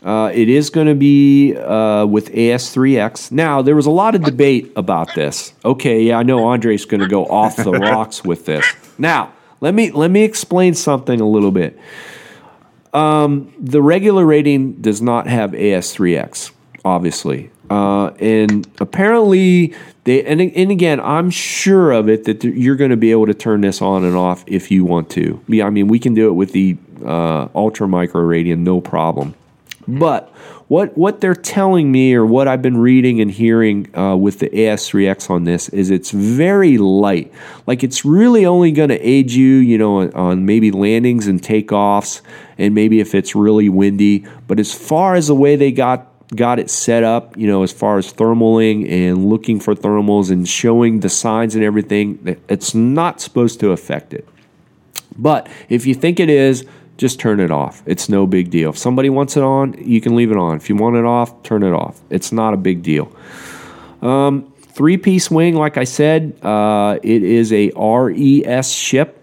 Uh, 0.03 0.29
it 0.33 0.49
is 0.49 0.69
going 0.69 0.87
to 0.87 0.95
be 0.95 1.55
uh, 1.55 2.05
with 2.05 2.29
AS3X. 2.33 3.31
Now, 3.31 3.61
there 3.61 3.75
was 3.75 3.85
a 3.85 3.91
lot 3.91 4.15
of 4.15 4.23
debate 4.23 4.73
about 4.75 5.15
this. 5.15 5.53
Okay, 5.63 6.03
yeah, 6.03 6.17
I 6.17 6.23
know 6.23 6.45
Andre's 6.45 6.83
going 6.83 6.99
to 6.99 7.07
go 7.07 7.25
off 7.25 7.55
the 7.55 7.71
rocks 7.71 8.23
with 8.23 8.45
this. 8.45 8.65
Now, 8.97 9.31
let 9.61 9.73
me 9.73 9.91
let 9.91 10.11
me 10.11 10.23
explain 10.23 10.73
something 10.73 11.21
a 11.21 11.27
little 11.27 11.51
bit. 11.51 11.79
Um, 12.93 13.53
the 13.57 13.81
regular 13.81 14.25
Radian 14.25 14.81
does 14.81 15.01
not 15.01 15.25
have 15.27 15.51
AS3X, 15.51 16.51
obviously, 16.83 17.49
uh, 17.69 18.07
and 18.19 18.69
apparently 18.81 19.73
they. 20.03 20.25
And, 20.25 20.41
and 20.41 20.69
again, 20.69 20.99
I'm 20.99 21.29
sure 21.29 21.93
of 21.93 22.09
it 22.09 22.25
that 22.25 22.43
you're 22.43 22.75
going 22.75 22.91
to 22.91 22.97
be 22.97 23.11
able 23.11 23.27
to 23.27 23.33
turn 23.33 23.61
this 23.61 23.81
on 23.81 24.03
and 24.03 24.17
off 24.17 24.43
if 24.47 24.69
you 24.69 24.83
want 24.83 25.09
to. 25.11 25.41
Yeah, 25.47 25.65
I 25.65 25.69
mean, 25.69 25.87
we 25.87 25.97
can 25.97 26.13
do 26.13 26.27
it 26.27 26.33
with 26.33 26.51
the 26.51 26.77
uh, 27.05 27.47
Ultra 27.55 27.87
Micro 27.87 28.21
Radian, 28.21 28.59
no 28.59 28.81
problem. 28.81 29.33
But 29.87 30.29
what 30.67 30.97
what 30.97 31.21
they're 31.21 31.35
telling 31.35 31.91
me, 31.91 32.13
or 32.13 32.25
what 32.25 32.47
I've 32.47 32.61
been 32.61 32.77
reading 32.77 33.21
and 33.21 33.29
hearing 33.29 33.95
uh, 33.97 34.15
with 34.15 34.39
the 34.39 34.49
AS3X 34.49 35.29
on 35.29 35.43
this, 35.43 35.69
is 35.69 35.89
it's 35.89 36.11
very 36.11 36.77
light. 36.77 37.31
Like 37.67 37.83
it's 37.83 38.05
really 38.05 38.45
only 38.45 38.71
going 38.71 38.89
to 38.89 38.99
aid 38.99 39.31
you, 39.31 39.55
you 39.55 39.77
know, 39.77 39.99
on, 39.99 40.13
on 40.13 40.45
maybe 40.45 40.71
landings 40.71 41.27
and 41.27 41.41
takeoffs, 41.41 42.21
and 42.57 42.73
maybe 42.73 42.99
if 42.99 43.13
it's 43.13 43.35
really 43.35 43.69
windy. 43.69 44.25
But 44.47 44.59
as 44.59 44.73
far 44.73 45.15
as 45.15 45.27
the 45.27 45.35
way 45.35 45.55
they 45.55 45.71
got 45.71 46.07
got 46.35 46.59
it 46.59 46.69
set 46.69 47.03
up, 47.03 47.37
you 47.37 47.47
know, 47.47 47.63
as 47.63 47.71
far 47.71 47.97
as 47.97 48.11
thermaling 48.13 48.89
and 48.89 49.29
looking 49.29 49.59
for 49.59 49.75
thermals 49.75 50.31
and 50.31 50.47
showing 50.47 51.01
the 51.01 51.09
signs 51.09 51.55
and 51.55 51.63
everything, 51.63 52.37
it's 52.47 52.73
not 52.73 53.21
supposed 53.21 53.59
to 53.59 53.71
affect 53.71 54.13
it. 54.13 54.27
But 55.17 55.47
if 55.69 55.85
you 55.85 55.93
think 55.93 56.19
it 56.19 56.29
is, 56.29 56.65
just 56.97 57.19
turn 57.19 57.39
it 57.39 57.51
off. 57.51 57.83
It's 57.85 58.09
no 58.09 58.27
big 58.27 58.49
deal. 58.49 58.69
If 58.69 58.77
somebody 58.77 59.09
wants 59.09 59.35
it 59.35 59.43
on, 59.43 59.73
you 59.73 59.99
can 60.01 60.15
leave 60.15 60.31
it 60.31 60.37
on. 60.37 60.55
If 60.57 60.69
you 60.69 60.75
want 60.75 60.95
it 60.95 61.05
off, 61.05 61.41
turn 61.43 61.63
it 61.63 61.73
off. 61.73 62.01
It's 62.09 62.31
not 62.31 62.53
a 62.53 62.57
big 62.57 62.83
deal. 62.83 63.11
Um, 64.01 64.53
three 64.59 64.97
piece 64.97 65.31
wing, 65.31 65.55
like 65.55 65.77
I 65.77 65.85
said, 65.85 66.37
uh, 66.43 66.99
it 67.01 67.23
is 67.23 67.51
a 67.51 67.71
RES 67.71 68.71
ship. 68.71 69.19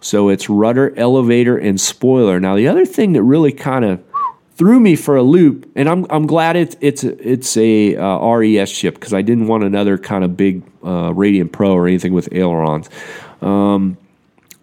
So 0.00 0.28
it's 0.28 0.50
rudder, 0.50 0.92
elevator, 0.98 1.56
and 1.56 1.80
spoiler. 1.80 2.38
Now, 2.38 2.56
the 2.56 2.68
other 2.68 2.84
thing 2.84 3.14
that 3.14 3.22
really 3.22 3.52
kind 3.52 3.86
of 3.86 4.04
threw 4.56 4.78
me 4.78 4.96
for 4.96 5.16
a 5.16 5.22
loop, 5.22 5.70
and 5.74 5.88
I'm, 5.88 6.06
I'm 6.10 6.26
glad 6.26 6.56
it's 6.56 6.76
it's 6.80 7.04
it's 7.04 7.56
a 7.56 7.96
uh, 7.96 8.18
RES 8.18 8.68
ship 8.68 8.94
because 8.94 9.14
I 9.14 9.22
didn't 9.22 9.46
want 9.46 9.64
another 9.64 9.96
kind 9.96 10.22
of 10.22 10.36
big 10.36 10.62
uh, 10.82 11.10
Radian 11.10 11.50
Pro 11.50 11.72
or 11.72 11.86
anything 11.86 12.12
with 12.12 12.28
ailerons. 12.32 12.90
Um, 13.40 13.96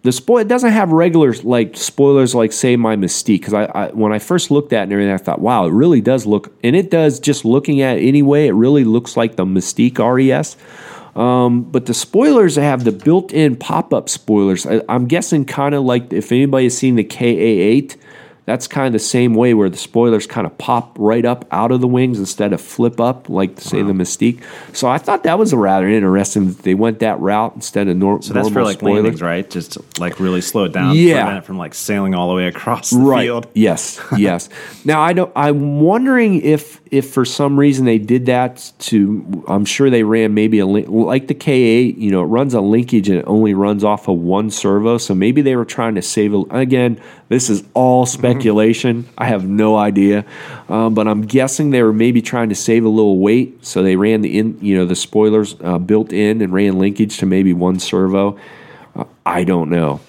the 0.03 0.11
spoil 0.11 0.39
it 0.39 0.47
doesn't 0.47 0.71
have 0.71 0.91
regular 0.91 1.33
like 1.43 1.77
spoilers 1.77 2.33
like 2.33 2.51
say 2.51 2.75
my 2.75 2.95
Mystique 2.95 3.39
because 3.39 3.53
I, 3.53 3.65
I 3.65 3.87
when 3.89 4.11
I 4.11 4.19
first 4.19 4.51
looked 4.51 4.73
at 4.73 4.79
it 4.79 4.83
and 4.83 4.93
everything 4.93 5.13
I 5.13 5.17
thought 5.17 5.39
wow 5.39 5.65
it 5.65 5.71
really 5.71 6.01
does 6.01 6.25
look 6.25 6.53
and 6.63 6.75
it 6.75 6.89
does 6.89 7.19
just 7.19 7.45
looking 7.45 7.81
at 7.81 7.97
it 7.97 8.07
anyway 8.07 8.47
it 8.47 8.53
really 8.53 8.83
looks 8.83 9.15
like 9.15 9.35
the 9.35 9.45
Mystique 9.45 9.99
RES. 9.99 10.57
Um, 11.15 11.63
but 11.63 11.87
the 11.87 11.93
spoilers 11.93 12.55
have 12.55 12.85
the 12.85 12.91
built-in 12.93 13.57
pop-up 13.57 14.07
spoilers. 14.07 14.65
I, 14.65 14.81
I'm 14.87 15.07
guessing 15.07 15.43
kind 15.43 15.75
of 15.75 15.83
like 15.83 16.13
if 16.13 16.31
anybody 16.31 16.67
has 16.67 16.77
seen 16.77 16.95
the 16.95 17.03
KA8, 17.03 17.97
that's 18.45 18.67
kind 18.67 18.87
of 18.87 18.93
the 18.93 18.99
same 18.99 19.35
way 19.35 19.53
where 19.53 19.69
the 19.69 19.77
spoilers 19.77 20.25
kind 20.25 20.47
of 20.47 20.57
pop 20.57 20.95
right 20.99 21.23
up 21.25 21.45
out 21.51 21.71
of 21.71 21.79
the 21.79 21.87
wings 21.87 22.17
instead 22.19 22.51
of 22.53 22.59
flip 22.59 22.99
up 22.99 23.29
like 23.29 23.61
say 23.61 23.83
the 23.83 23.93
Mystique. 23.93 24.41
So 24.73 24.87
I 24.89 24.97
thought 24.97 25.23
that 25.23 25.37
was 25.37 25.53
a 25.53 25.57
rather 25.57 25.87
interesting 25.87 26.47
that 26.47 26.63
they 26.63 26.73
went 26.73 26.99
that 26.99 27.19
route 27.19 27.53
instead 27.55 27.87
of 27.87 27.97
nor- 27.97 28.21
So 28.21 28.33
that's 28.33 28.45
normal 28.49 28.51
for 28.51 28.63
like 28.63 28.79
spoilers. 28.79 29.03
landings, 29.03 29.21
right? 29.21 29.47
Just 29.49 29.77
like 29.99 30.19
really 30.19 30.41
slow 30.41 30.63
it 30.65 30.73
down, 30.73 30.95
Yeah. 30.95 31.21
prevent 31.23 31.43
it 31.43 31.45
from 31.47 31.57
like 31.59 31.75
sailing 31.75 32.15
all 32.15 32.29
the 32.29 32.35
way 32.35 32.47
across 32.47 32.89
the 32.89 32.97
right. 32.99 33.21
field. 33.25 33.47
Yes, 33.53 34.01
yes. 34.17 34.49
now 34.83 35.01
I 35.01 35.13
don't. 35.13 35.31
I'm 35.35 35.79
wondering 35.79 36.41
if 36.41 36.80
if 36.91 37.09
for 37.09 37.23
some 37.23 37.57
reason 37.57 37.85
they 37.85 37.97
did 37.97 38.25
that 38.25 38.73
to. 38.79 39.45
I'm 39.47 39.63
sure 39.63 39.89
they 39.89 40.03
ran 40.03 40.33
maybe 40.33 40.59
a 40.59 40.65
link 40.65 40.89
like 40.89 41.27
the 41.27 41.33
K8. 41.33 41.97
You 41.97 42.11
know, 42.11 42.21
it 42.21 42.25
runs 42.25 42.53
a 42.53 42.59
linkage 42.59 43.07
and 43.07 43.17
it 43.17 43.25
only 43.27 43.53
runs 43.53 43.85
off 43.85 44.09
of 44.09 44.19
one 44.19 44.51
servo. 44.51 44.97
So 44.97 45.15
maybe 45.15 45.41
they 45.41 45.55
were 45.55 45.65
trying 45.65 45.95
to 45.95 46.01
save. 46.01 46.33
it. 46.33 46.45
again, 46.51 47.01
this 47.29 47.49
is 47.49 47.63
all 47.73 48.05
speculation. 48.05 49.07
I 49.17 49.25
have 49.25 49.47
no 49.47 49.77
idea, 49.77 50.25
um, 50.67 50.93
but 50.93 51.07
I'm 51.07 51.21
guessing 51.21 51.69
they 51.69 51.81
were 51.81 51.93
maybe 51.93 52.21
trying 52.21 52.49
to 52.49 52.55
save 52.55 52.83
a 52.83 52.89
little 52.89 53.19
weight. 53.19 53.65
So 53.65 53.81
they 53.81 53.95
ran 53.95 54.21
the 54.21 54.37
in. 54.37 54.59
You 54.61 54.77
know, 54.77 54.85
the 54.85 54.95
spoilers 54.95 55.55
uh, 55.61 55.77
built 55.77 56.11
in 56.11 56.41
and 56.41 56.51
ran 56.51 56.77
linkage 56.77 57.17
to 57.19 57.25
maybe 57.25 57.53
one 57.53 57.79
servo. 57.79 58.37
Uh, 58.93 59.05
I 59.25 59.45
don't 59.45 59.69
know. 59.69 60.01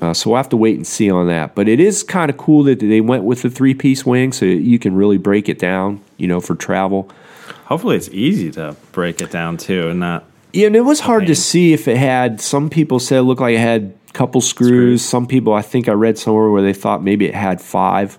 Uh, 0.00 0.14
so 0.14 0.30
we'll 0.30 0.38
have 0.38 0.48
to 0.48 0.56
wait 0.56 0.76
and 0.76 0.86
see 0.86 1.10
on 1.10 1.26
that. 1.26 1.54
But 1.54 1.68
it 1.68 1.78
is 1.78 2.02
kind 2.02 2.30
of 2.30 2.38
cool 2.38 2.62
that 2.64 2.78
they 2.78 3.00
went 3.00 3.24
with 3.24 3.42
the 3.42 3.50
three 3.50 3.74
piece 3.74 4.06
wing 4.06 4.32
so 4.32 4.46
you 4.46 4.78
can 4.78 4.94
really 4.94 5.18
break 5.18 5.48
it 5.48 5.58
down, 5.58 6.00
you 6.20 6.28
know, 6.28 6.40
for 6.40 6.54
travel. 6.54 7.10
Hopefully, 7.64 7.96
it's 7.96 8.08
easy 8.10 8.50
to 8.52 8.76
break 8.92 9.20
it 9.20 9.30
down 9.30 9.56
too, 9.56 9.88
and 9.88 10.00
not. 10.00 10.24
Yeah, 10.52 10.66
and 10.66 10.76
it 10.76 10.80
was 10.80 11.00
hard 11.00 11.26
to 11.28 11.34
see 11.34 11.72
if 11.72 11.86
it 11.86 11.96
had. 11.96 12.40
Some 12.40 12.70
people 12.70 12.98
said 12.98 13.18
it 13.18 13.22
looked 13.22 13.40
like 13.40 13.54
it 13.54 13.60
had 13.60 13.94
a 14.08 14.12
couple 14.12 14.40
screws. 14.40 14.68
Screws. 14.68 15.02
Some 15.02 15.26
people, 15.26 15.52
I 15.54 15.62
think 15.62 15.88
I 15.88 15.92
read 15.92 16.18
somewhere 16.18 16.50
where 16.50 16.62
they 16.62 16.72
thought 16.72 17.02
maybe 17.02 17.26
it 17.26 17.34
had 17.34 17.60
five. 17.60 18.18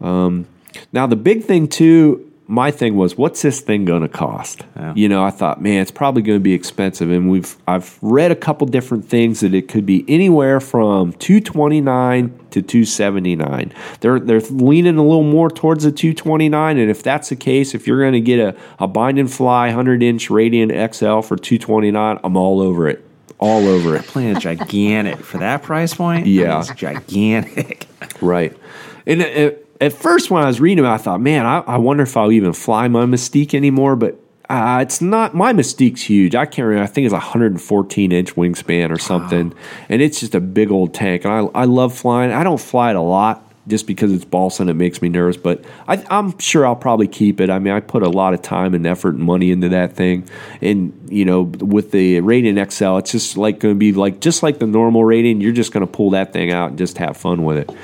Um, 0.00 0.46
now 0.92 1.06
the 1.06 1.16
big 1.16 1.44
thing 1.44 1.68
too, 1.68 2.25
my 2.48 2.70
thing 2.70 2.96
was, 2.96 3.16
what's 3.16 3.42
this 3.42 3.60
thing 3.60 3.84
going 3.84 4.02
to 4.02 4.08
cost? 4.08 4.62
Yeah. 4.76 4.92
You 4.94 5.08
know, 5.08 5.24
I 5.24 5.30
thought, 5.30 5.60
man, 5.60 5.82
it's 5.82 5.90
probably 5.90 6.22
going 6.22 6.38
to 6.38 6.42
be 6.42 6.52
expensive, 6.52 7.10
and 7.10 7.28
we've 7.28 7.56
I've 7.66 7.98
read 8.02 8.30
a 8.30 8.36
couple 8.36 8.66
different 8.68 9.08
things 9.08 9.40
that 9.40 9.52
it 9.52 9.68
could 9.68 9.84
be 9.84 10.04
anywhere 10.06 10.60
from 10.60 11.12
two 11.14 11.40
twenty 11.40 11.80
nine 11.80 12.38
to 12.50 12.62
two 12.62 12.84
seventy 12.84 13.34
nine. 13.34 13.72
They're 14.00 14.20
they're 14.20 14.40
leaning 14.40 14.96
a 14.96 15.02
little 15.02 15.24
more 15.24 15.50
towards 15.50 15.82
the 15.84 15.92
two 15.92 16.14
twenty 16.14 16.48
nine, 16.48 16.78
and 16.78 16.88
if 16.88 17.02
that's 17.02 17.30
the 17.30 17.36
case, 17.36 17.74
if 17.74 17.86
you're 17.86 18.00
going 18.00 18.12
to 18.12 18.20
get 18.20 18.38
a 18.38 18.56
a 18.78 18.86
bind 18.86 19.18
and 19.18 19.32
fly 19.32 19.70
hundred 19.70 20.02
inch 20.02 20.28
Radian 20.28 20.94
XL 20.94 21.26
for 21.26 21.36
two 21.36 21.58
twenty 21.58 21.90
nine, 21.90 22.20
I'm 22.22 22.36
all 22.36 22.60
over 22.60 22.88
it, 22.88 23.04
all 23.38 23.66
over 23.66 23.96
it. 23.96 24.16
Is 24.16 24.38
gigantic 24.38 25.18
for 25.18 25.38
that 25.38 25.64
price 25.64 25.94
point. 25.94 26.26
Yeah. 26.26 26.60
it's 26.60 26.72
gigantic. 26.74 27.86
Right. 28.22 28.56
And 29.04 29.22
at, 29.22 29.65
at 29.80 29.92
first, 29.92 30.30
when 30.30 30.42
I 30.42 30.46
was 30.46 30.60
reading 30.60 30.84
it, 30.84 30.88
I 30.88 30.96
thought, 30.96 31.20
man, 31.20 31.46
I, 31.46 31.58
I 31.60 31.76
wonder 31.76 32.02
if 32.02 32.16
I'll 32.16 32.32
even 32.32 32.52
fly 32.52 32.88
my 32.88 33.04
Mystique 33.04 33.54
anymore. 33.54 33.96
But 33.96 34.18
uh, 34.48 34.78
it's 34.82 35.00
not, 35.00 35.34
my 35.34 35.52
Mystique's 35.52 36.02
huge. 36.02 36.34
I 36.34 36.46
can't 36.46 36.66
remember. 36.66 36.84
I 36.84 36.86
think 36.86 37.04
it's 37.06 37.12
a 37.12 37.16
114 37.16 38.12
inch 38.12 38.34
wingspan 38.34 38.90
or 38.90 38.98
something. 38.98 39.52
And 39.88 40.02
it's 40.02 40.20
just 40.20 40.34
a 40.34 40.40
big 40.40 40.70
old 40.70 40.94
tank. 40.94 41.24
And 41.24 41.32
I, 41.32 41.60
I 41.60 41.64
love 41.64 41.96
flying. 41.96 42.32
I 42.32 42.44
don't 42.44 42.60
fly 42.60 42.90
it 42.90 42.96
a 42.96 43.00
lot 43.00 43.42
just 43.68 43.86
because 43.88 44.12
it's 44.12 44.24
balsa 44.24 44.62
and 44.62 44.70
it 44.70 44.74
makes 44.74 45.02
me 45.02 45.08
nervous. 45.08 45.36
But 45.36 45.64
I, 45.88 46.04
I'm 46.08 46.38
sure 46.38 46.64
I'll 46.64 46.76
probably 46.76 47.08
keep 47.08 47.40
it. 47.40 47.50
I 47.50 47.58
mean, 47.58 47.74
I 47.74 47.80
put 47.80 48.02
a 48.02 48.08
lot 48.08 48.32
of 48.32 48.42
time 48.42 48.74
and 48.74 48.86
effort 48.86 49.14
and 49.14 49.24
money 49.24 49.50
into 49.50 49.68
that 49.70 49.94
thing. 49.94 50.28
And, 50.60 51.08
you 51.10 51.24
know, 51.24 51.42
with 51.42 51.90
the 51.90 52.18
Radian 52.18 52.70
XL, 52.70 52.98
it's 52.98 53.10
just 53.10 53.36
like 53.36 53.58
going 53.58 53.74
to 53.74 53.78
be 53.78 53.92
like, 53.92 54.20
just 54.20 54.42
like 54.42 54.60
the 54.60 54.66
normal 54.66 55.02
Radian, 55.02 55.42
you're 55.42 55.52
just 55.52 55.72
going 55.72 55.84
to 55.84 55.92
pull 55.92 56.10
that 56.10 56.32
thing 56.32 56.52
out 56.52 56.70
and 56.70 56.78
just 56.78 56.98
have 56.98 57.16
fun 57.16 57.44
with 57.44 57.58
it. 57.58 57.76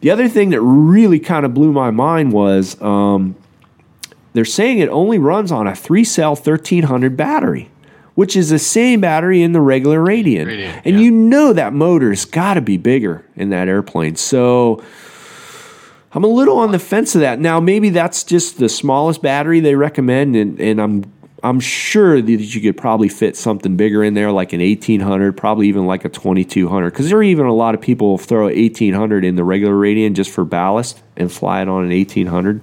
The 0.00 0.10
other 0.10 0.28
thing 0.28 0.50
that 0.50 0.60
really 0.60 1.18
kind 1.18 1.44
of 1.44 1.54
blew 1.54 1.72
my 1.72 1.90
mind 1.90 2.32
was 2.32 2.80
um, 2.80 3.34
they're 4.32 4.44
saying 4.44 4.78
it 4.78 4.88
only 4.88 5.18
runs 5.18 5.50
on 5.50 5.66
a 5.66 5.74
three 5.74 6.04
cell 6.04 6.34
1300 6.34 7.16
battery, 7.16 7.70
which 8.14 8.36
is 8.36 8.50
the 8.50 8.58
same 8.58 9.00
battery 9.00 9.42
in 9.42 9.52
the 9.52 9.60
regular 9.60 9.98
Radian. 9.98 10.46
Radian, 10.46 10.82
and 10.84 10.96
yeah. 10.96 11.02
you 11.02 11.10
know 11.10 11.52
that 11.52 11.72
motor's 11.72 12.24
got 12.24 12.54
to 12.54 12.60
be 12.60 12.76
bigger 12.76 13.24
in 13.34 13.50
that 13.50 13.66
airplane. 13.66 14.14
So 14.14 14.82
I'm 16.12 16.24
a 16.24 16.28
little 16.28 16.58
on 16.58 16.70
the 16.70 16.78
fence 16.78 17.14
of 17.14 17.20
that. 17.22 17.40
Now, 17.40 17.60
maybe 17.60 17.90
that's 17.90 18.22
just 18.22 18.58
the 18.58 18.68
smallest 18.68 19.20
battery 19.20 19.60
they 19.60 19.74
recommend, 19.74 20.36
and, 20.36 20.60
and 20.60 20.80
I'm 20.80 21.12
I'm 21.42 21.60
sure 21.60 22.20
that 22.20 22.30
you 22.30 22.60
could 22.60 22.76
probably 22.76 23.08
fit 23.08 23.36
something 23.36 23.76
bigger 23.76 24.02
in 24.02 24.14
there, 24.14 24.32
like 24.32 24.52
an 24.52 24.60
1800, 24.60 25.36
probably 25.36 25.68
even 25.68 25.86
like 25.86 26.04
a 26.04 26.08
2200. 26.08 26.90
Because 26.90 27.08
there 27.08 27.18
are 27.18 27.22
even 27.22 27.46
a 27.46 27.54
lot 27.54 27.74
of 27.74 27.80
people 27.80 28.18
throw 28.18 28.48
an 28.48 28.56
1800 28.56 29.24
in 29.24 29.36
the 29.36 29.44
regular 29.44 29.74
Radian 29.74 30.14
just 30.14 30.30
for 30.30 30.44
ballast 30.44 31.02
and 31.16 31.30
fly 31.30 31.62
it 31.62 31.68
on 31.68 31.84
an 31.84 31.90
1800. 31.90 32.60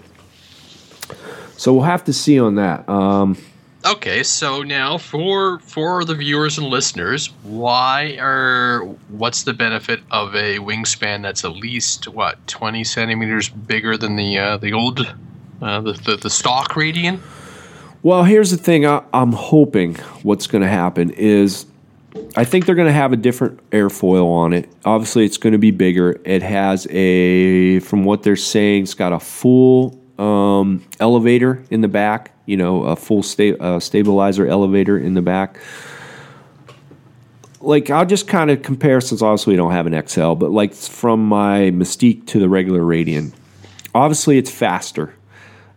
So 1.57 1.73
we'll 1.73 1.83
have 1.83 2.03
to 2.05 2.13
see 2.13 2.39
on 2.39 2.55
that. 2.55 2.87
Um, 2.89 3.37
Okay, 3.85 4.23
so 4.23 4.63
now 4.63 4.97
for 4.97 5.59
for 5.59 6.03
the 6.05 6.15
viewers 6.15 6.57
and 6.57 6.65
listeners, 6.65 7.27
why 7.43 8.17
are 8.19 8.79
what's 9.09 9.43
the 9.43 9.53
benefit 9.53 9.99
of 10.09 10.33
a 10.33 10.57
wingspan 10.57 11.21
that's 11.21 11.45
at 11.45 11.51
least 11.51 12.07
what 12.07 12.47
twenty 12.47 12.83
centimeters 12.83 13.47
bigger 13.47 13.95
than 13.95 14.15
the 14.15 14.39
uh, 14.39 14.57
the 14.57 14.73
old 14.73 15.13
uh, 15.61 15.81
the, 15.81 15.93
the 15.93 16.17
the 16.17 16.31
stock 16.31 16.71
Radian? 16.71 17.19
Well, 18.05 18.23
here's 18.23 18.51
the 18.51 18.57
thing. 18.57 18.85
I, 18.85 19.01
I'm 19.13 19.31
hoping 19.31 19.95
what's 20.21 20.45
going 20.45 20.61
to 20.61 20.67
happen 20.67 21.09
is 21.09 21.65
I 22.35 22.43
think 22.43 22.67
they're 22.67 22.75
going 22.75 22.87
to 22.87 22.93
have 22.93 23.11
a 23.13 23.15
different 23.15 23.67
airfoil 23.71 24.27
on 24.27 24.53
it. 24.53 24.69
Obviously, 24.85 25.25
it's 25.25 25.37
going 25.37 25.53
to 25.53 25.57
be 25.57 25.71
bigger. 25.71 26.21
It 26.23 26.43
has 26.43 26.85
a, 26.91 27.79
from 27.79 28.05
what 28.05 28.21
they're 28.21 28.35
saying, 28.35 28.83
it's 28.83 28.93
got 28.93 29.11
a 29.11 29.19
full 29.19 29.99
um, 30.19 30.85
elevator 30.99 31.63
in 31.71 31.81
the 31.81 31.87
back. 31.87 32.31
You 32.45 32.57
know, 32.57 32.83
a 32.83 32.95
full 32.95 33.23
sta- 33.23 33.57
uh, 33.57 33.79
stabilizer 33.79 34.45
elevator 34.45 34.99
in 34.99 35.15
the 35.15 35.23
back. 35.23 35.59
Like 37.59 37.89
I'll 37.89 38.05
just 38.05 38.27
kind 38.27 38.51
of 38.51 38.61
compare 38.61 39.01
since 39.01 39.23
obviously 39.23 39.53
we 39.53 39.57
don't 39.57 39.71
have 39.71 39.87
an 39.87 40.07
XL, 40.07 40.33
but 40.33 40.51
like 40.51 40.75
from 40.75 41.27
my 41.27 41.71
Mystique 41.71 42.27
to 42.27 42.39
the 42.39 42.49
regular 42.49 42.81
Radian. 42.81 43.33
Obviously, 43.95 44.37
it's 44.37 44.51
faster. 44.51 45.14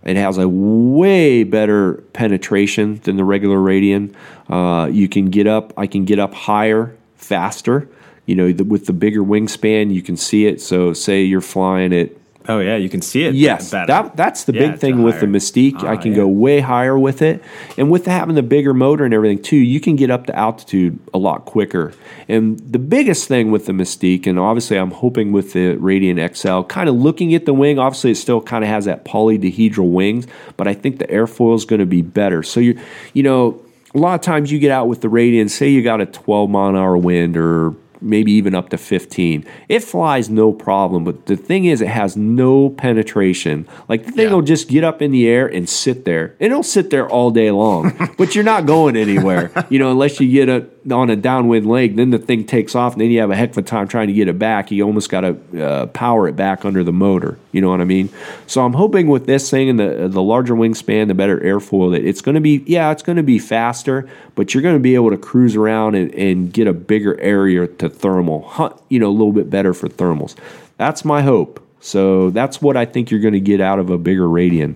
It 0.05 0.17
has 0.17 0.39
a 0.39 0.49
way 0.49 1.45
better 1.45 1.95
penetration 2.13 3.01
than 3.05 3.17
the 3.17 3.25
regular 3.25 3.59
Radian. 3.59 4.15
Uh, 4.49 4.87
you 4.87 5.09
can 5.09 5.27
get 5.27 5.47
up. 5.47 5.73
I 5.77 5.87
can 5.87 6.05
get 6.05 6.19
up 6.19 6.35
higher, 6.35 6.97
faster. 7.17 7.89
You 8.27 8.35
know, 8.35 8.53
the, 8.53 8.65
with 8.65 8.87
the 8.87 8.93
bigger 8.93 9.23
wingspan, 9.23 9.93
you 9.93 10.03
can 10.03 10.17
see 10.17 10.47
it. 10.47 10.61
So, 10.61 10.93
say 10.93 11.23
you're 11.23 11.41
flying 11.41 11.93
at 11.93 12.11
Oh 12.49 12.61
yeah, 12.61 12.77
you 12.77 12.89
can 12.89 13.03
see 13.03 13.25
it. 13.25 13.35
Yes, 13.35 13.71
better. 13.71 13.87
that, 13.89 14.17
that's 14.17 14.45
the 14.45 14.55
Yeah, 14.55 14.71
big 14.71 14.81
thing 14.81 15.03
with 15.03 15.21
the 15.21 15.27
Mystique. 15.27 15.83
I 15.85 15.95
Ah, 15.95 15.97
can 16.01 16.13
yeah. 16.13 16.19
go 16.19 16.29
way 16.29 16.61
higher 16.61 16.99
with 16.99 17.21
it, 17.21 17.43
and 17.77 17.91
with 17.91 18.07
having 18.07 18.35
the 18.37 18.43
bigger 18.43 18.73
motor 18.73 19.05
and 19.05 19.13
everything 19.13 19.43
too, 19.43 19.57
you 19.57 19.81
can 19.81 19.97
get 19.97 20.11
up 20.11 20.27
to 20.27 20.35
altitude 20.35 20.99
a 21.13 21.19
lot 21.19 21.45
quicker. 21.45 21.93
And 22.27 22.59
the 22.61 22.79
biggest 22.79 23.29
thing 23.29 23.51
with 23.51 23.67
the 23.67 23.73
Mystique, 23.73 24.27
and 24.27 24.39
obviously 24.39 24.79
I'm 24.79 24.93
hoping 24.93 25.31
with 25.31 25.53
the 25.53 25.77
Radian 25.77 26.19
XL, 26.35 26.63
kind 26.69 26.89
of 26.89 26.95
looking 26.95 27.35
at 27.35 27.45
the 27.45 27.53
wing. 27.55 27.79
Obviously, 27.79 28.13
it 28.13 28.17
still 28.17 28.41
kind 28.41 28.65
of 28.65 28.71
has 28.71 28.87
that 28.87 29.05
polydihedral 29.05 29.91
wings, 29.91 30.27
but 30.57 30.67
I 30.67 30.73
think 30.75 30.99
the 30.99 31.07
airfoil 31.07 31.55
is 31.55 31.65
going 31.67 31.81
to 31.81 31.87
be 31.87 32.01
better. 32.03 32.43
So 32.43 32.61
you, 32.61 32.81
you 33.13 33.23
know, 33.23 33.61
a 33.95 33.99
lot 33.99 34.15
of 34.15 34.21
times 34.21 34.51
you 34.53 34.59
get 34.59 34.71
out 34.71 34.89
with 34.89 35.01
the 35.01 35.09
Radian, 35.09 35.51
say 35.51 35.69
you 35.69 35.83
got 35.83 36.01
a 36.01 36.07
12 36.07 36.49
mile 36.51 36.69
an 36.71 36.77
hour 36.77 36.97
wind 36.97 37.37
or 37.37 37.75
maybe 38.01 38.33
even 38.33 38.55
up 38.55 38.69
to 38.71 38.79
15. 38.79 39.45
It 39.69 39.81
flies 39.85 40.29
no 40.31 40.53
problem, 40.53 41.05
but 41.05 41.27
the 41.27 41.37
thing 41.37 41.65
is, 41.65 41.81
it 41.81 41.89
has 41.89 42.17
no 42.17 42.71
penetration. 42.71 43.67
Like 43.89 44.05
the 44.07 44.13
thing 44.13 44.29
Yeah. 44.29 44.35
will 44.35 44.43
just 44.43 44.69
get 44.69 44.85
up 44.85 45.03
in 45.03 45.11
the 45.11 45.27
air 45.29 45.47
and 45.47 45.69
sit 45.69 46.05
there. 46.05 46.35
And 46.41 46.51
it'll 46.53 46.63
sit 46.63 46.91
there 46.91 47.09
all 47.09 47.31
day 47.31 47.51
long, 47.51 47.93
but 48.19 48.35
you're 48.35 48.45
not 48.45 48.67
going 48.67 48.97
anywhere, 48.97 49.51
you 49.71 49.79
know, 49.79 49.91
unless 49.91 50.21
you 50.21 50.31
get 50.31 50.49
a, 50.49 50.67
on 50.93 51.11
a 51.11 51.17
downwind 51.17 51.67
leg. 51.67 51.97
Then 51.97 52.11
the 52.11 52.19
thing 52.19 52.45
takes 52.45 52.75
off, 52.75 52.93
and 52.95 53.01
then 53.03 53.11
you 53.11 53.21
have 53.21 53.31
a 53.31 53.37
heck 53.37 53.51
of 53.51 53.59
a 53.59 53.63
time 53.63 53.89
trying 53.89 54.09
to 54.09 54.13
get 54.13 54.29
it 54.29 54.39
back. 54.39 54.71
You 54.71 54.85
almost 54.85 55.11
got 55.11 55.21
to 55.23 55.65
uh, 55.65 55.87
power 55.87 56.29
it 56.29 56.37
back 56.37 56.65
under 56.65 56.83
the 56.85 56.93
motor. 56.93 57.39
You 57.53 57.61
know 57.61 57.71
what 57.71 57.81
I 57.81 57.85
mean? 57.85 58.09
So 58.47 58.65
I'm 58.65 58.73
hoping 58.73 59.09
with 59.09 59.27
this 59.27 59.51
thing 59.51 59.69
and 59.69 59.79
the 59.79 60.09
the 60.09 60.23
larger 60.23 60.55
wingspan, 60.55 61.09
the 61.09 61.15
better 61.15 61.39
airfoil, 61.41 61.93
that 61.93 62.05
it's 62.05 62.21
going 62.21 62.35
to 62.37 62.41
be 62.41 62.63
yeah, 62.67 62.91
it's 62.91 63.03
going 63.03 63.17
to 63.17 63.23
be 63.23 63.39
faster, 63.39 64.09
but 64.35 64.55
you're 64.55 64.63
going 64.63 64.77
to 64.77 64.81
be 64.81 64.95
able 64.95 65.11
to 65.11 65.19
cruise 65.19 65.57
around 65.57 65.95
and, 65.95 66.15
and 66.15 66.53
get 66.53 66.67
a 66.67 66.73
bigger 66.73 67.19
area 67.21 67.67
to 67.67 67.89
thermal, 67.89 68.47
Huh, 68.49 68.71
you 68.89 68.99
know, 68.99 69.09
a 69.09 69.17
little 69.17 69.33
bit 69.33 69.49
better 69.51 69.75
for 69.75 69.89
thermals. 69.89 70.35
That's 70.77 71.05
my 71.05 71.23
hope. 71.23 71.65
So 71.81 72.31
that's 72.31 72.61
what 72.61 72.77
I 72.77 72.85
think 72.85 73.11
you're 73.11 73.21
going 73.21 73.35
to 73.35 73.41
get 73.41 73.61
out 73.61 73.79
of 73.79 73.89
a 73.91 73.99
bigger 73.99 74.25
Radian, 74.27 74.75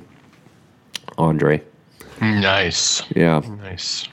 Andre. 1.19 1.63
Nice, 2.21 3.03
Yeah. 3.17 3.41
nice. 3.61 4.07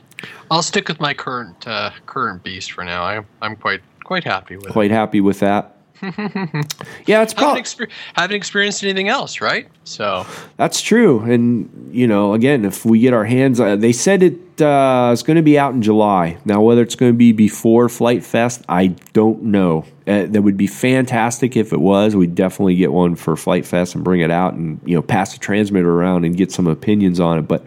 I'll 0.52 0.64
stick 0.64 0.88
with 0.88 1.00
my 1.00 1.14
current 1.14 1.68
uh, 1.68 1.92
current 2.06 2.44
beast 2.44 2.72
for 2.72 2.84
now. 2.84 3.04
I, 3.04 3.24
I'm 3.42 3.56
quite 3.56 3.82
quite 4.04 4.24
happy 4.24 4.56
with 4.56 4.68
it. 4.68 4.72
Quite 4.72 4.92
happy 4.92 5.22
with 5.22 5.40
that. 5.40 5.76
yeah, 6.02 6.12
it's 6.14 7.34
haven't, 7.34 7.36
probably 7.36 7.62
exper- 7.62 7.90
haven't 8.14 8.36
experienced 8.36 8.84
anything 8.84 9.10
else, 9.10 9.42
right? 9.42 9.68
So 9.84 10.26
That's 10.56 10.82
true, 10.82 11.20
and 11.20 11.90
you 11.94 12.08
know, 12.08 12.34
again, 12.34 12.64
if 12.64 12.86
we 12.86 13.00
get 13.00 13.14
our 13.14 13.26
hands, 13.26 13.60
uh, 13.60 13.76
they 13.76 13.92
said 13.92 14.24
it 14.24 14.62
uh, 14.62 15.10
is 15.12 15.24
going 15.24 15.36
to 15.36 15.44
be 15.44 15.60
out 15.60 15.74
in 15.74 15.82
July. 15.82 16.38
Now, 16.46 16.62
whether 16.62 16.82
it's 16.82 16.96
going 16.96 17.12
to 17.12 17.18
be 17.18 17.34
before 17.34 17.90
Flite 17.90 18.24
Fest, 18.24 18.64
I 18.70 18.88
don't 19.12 19.44
know. 19.44 19.84
Uh, 20.08 20.26
that 20.28 20.42
would 20.42 20.56
be 20.56 20.68
fantastic 20.68 21.58
if 21.58 21.74
it 21.74 21.82
was. 21.82 22.16
We'd 22.16 22.34
definitely 22.34 22.76
get 22.76 22.94
one 22.94 23.16
for 23.16 23.36
Flite 23.36 23.66
Fest 23.66 23.94
and 23.94 24.04
bring 24.04 24.22
it 24.22 24.32
out, 24.32 24.54
and 24.54 24.80
you 24.86 24.96
know, 24.96 25.02
pass 25.02 25.34
the 25.34 25.40
transmitter 25.40 25.92
around 25.92 26.24
and 26.24 26.38
get 26.38 26.52
some 26.54 26.68
opinions 26.68 27.20
on 27.20 27.40
it. 27.40 27.42
But 27.42 27.66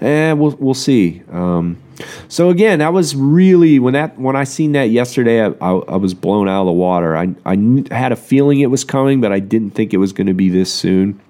eh, 0.00 0.32
we'll 0.32 0.56
we'll 0.58 0.72
see. 0.72 1.22
Um, 1.30 1.76
so 2.28 2.50
again, 2.50 2.78
that 2.80 2.92
was 2.92 3.14
really 3.14 3.78
when 3.78 3.94
that 3.94 4.18
when 4.18 4.36
I 4.36 4.44
seen 4.44 4.72
that 4.72 4.90
yesterday, 4.90 5.42
I, 5.42 5.48
I, 5.60 5.70
I 5.70 5.96
was 5.96 6.14
blown 6.14 6.48
out 6.48 6.62
of 6.62 6.66
the 6.66 6.72
water. 6.72 7.16
I 7.16 7.34
I 7.44 7.56
had 7.90 8.12
a 8.12 8.16
feeling 8.16 8.60
it 8.60 8.70
was 8.70 8.84
coming, 8.84 9.20
but 9.20 9.32
I 9.32 9.40
didn't 9.40 9.70
think 9.70 9.94
it 9.94 9.98
was 9.98 10.12
going 10.12 10.26
to 10.26 10.34
be 10.34 10.48
this 10.48 10.72
soon. 10.72 11.20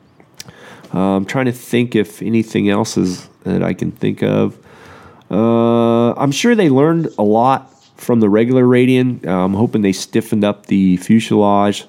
Uh, 0.92 1.16
I'm 1.16 1.24
trying 1.24 1.46
to 1.46 1.52
think 1.52 1.96
if 1.96 2.22
anything 2.22 2.68
else 2.68 2.96
is 2.96 3.28
that 3.42 3.62
I 3.62 3.74
can 3.74 3.90
think 3.90 4.22
of. 4.22 4.58
Uh, 5.30 6.12
I'm 6.14 6.30
sure 6.30 6.54
they 6.54 6.68
learned 6.68 7.08
a 7.18 7.22
lot 7.22 7.70
from 7.96 8.20
the 8.20 8.28
regular 8.28 8.64
Radian. 8.64 9.26
Uh, 9.26 9.44
I'm 9.44 9.54
hoping 9.54 9.82
they 9.82 9.92
stiffened 9.92 10.44
up 10.44 10.66
the 10.66 10.96
fuselage. 10.98 11.86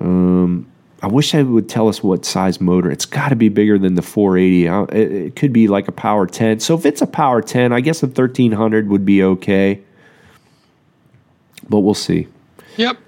Um, 0.00 0.70
I 1.02 1.06
wish 1.06 1.30
they 1.32 1.42
would 1.44 1.68
tell 1.68 1.88
us 1.88 2.02
what 2.02 2.24
size 2.24 2.60
motor. 2.60 2.90
It's 2.90 3.04
got 3.06 3.28
to 3.28 3.36
be 3.36 3.48
bigger 3.48 3.78
than 3.78 3.94
the 3.94 4.02
480. 4.02 4.68
Uh, 4.68 4.82
It, 4.84 5.12
it 5.12 5.36
could 5.36 5.52
be 5.52 5.68
like 5.68 5.86
a 5.86 5.92
Power 5.92 6.26
10. 6.26 6.60
So 6.60 6.74
if 6.76 6.84
it's 6.84 7.00
a 7.00 7.06
Power 7.06 7.40
10, 7.40 7.72
I 7.72 7.80
guess 7.80 8.02
a 8.02 8.06
1300 8.06 8.88
would 8.88 9.04
be 9.04 9.22
okay. 9.22 9.80
But 11.68 11.80
we'll 11.80 11.94
see. 11.94 12.26
Yep. 12.76 12.98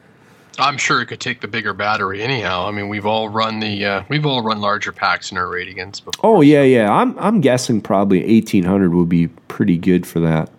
I'm 0.58 0.76
sure 0.76 1.00
it 1.00 1.06
could 1.06 1.20
take 1.20 1.40
the 1.40 1.48
bigger 1.48 1.72
battery 1.72 2.22
anyhow. 2.22 2.68
I 2.68 2.70
mean, 2.70 2.88
we've 2.88 3.06
all 3.06 3.28
run 3.30 3.60
the 3.60 3.84
uh, 3.84 4.02
we've 4.08 4.26
all 4.26 4.42
run 4.42 4.60
larger 4.60 4.92
packs 4.92 5.30
in 5.32 5.38
our 5.38 5.46
Radians 5.46 6.04
before. 6.04 6.12
Oh 6.22 6.40
yeah, 6.42 6.62
yeah. 6.62 6.92
I'm 6.92 7.18
I'm 7.18 7.40
guessing 7.40 7.80
probably 7.80 8.20
1800 8.20 8.92
would 8.92 9.08
be 9.08 9.28
pretty 9.48 9.78
good 9.78 10.06
for 10.06 10.20
that. 10.20 10.50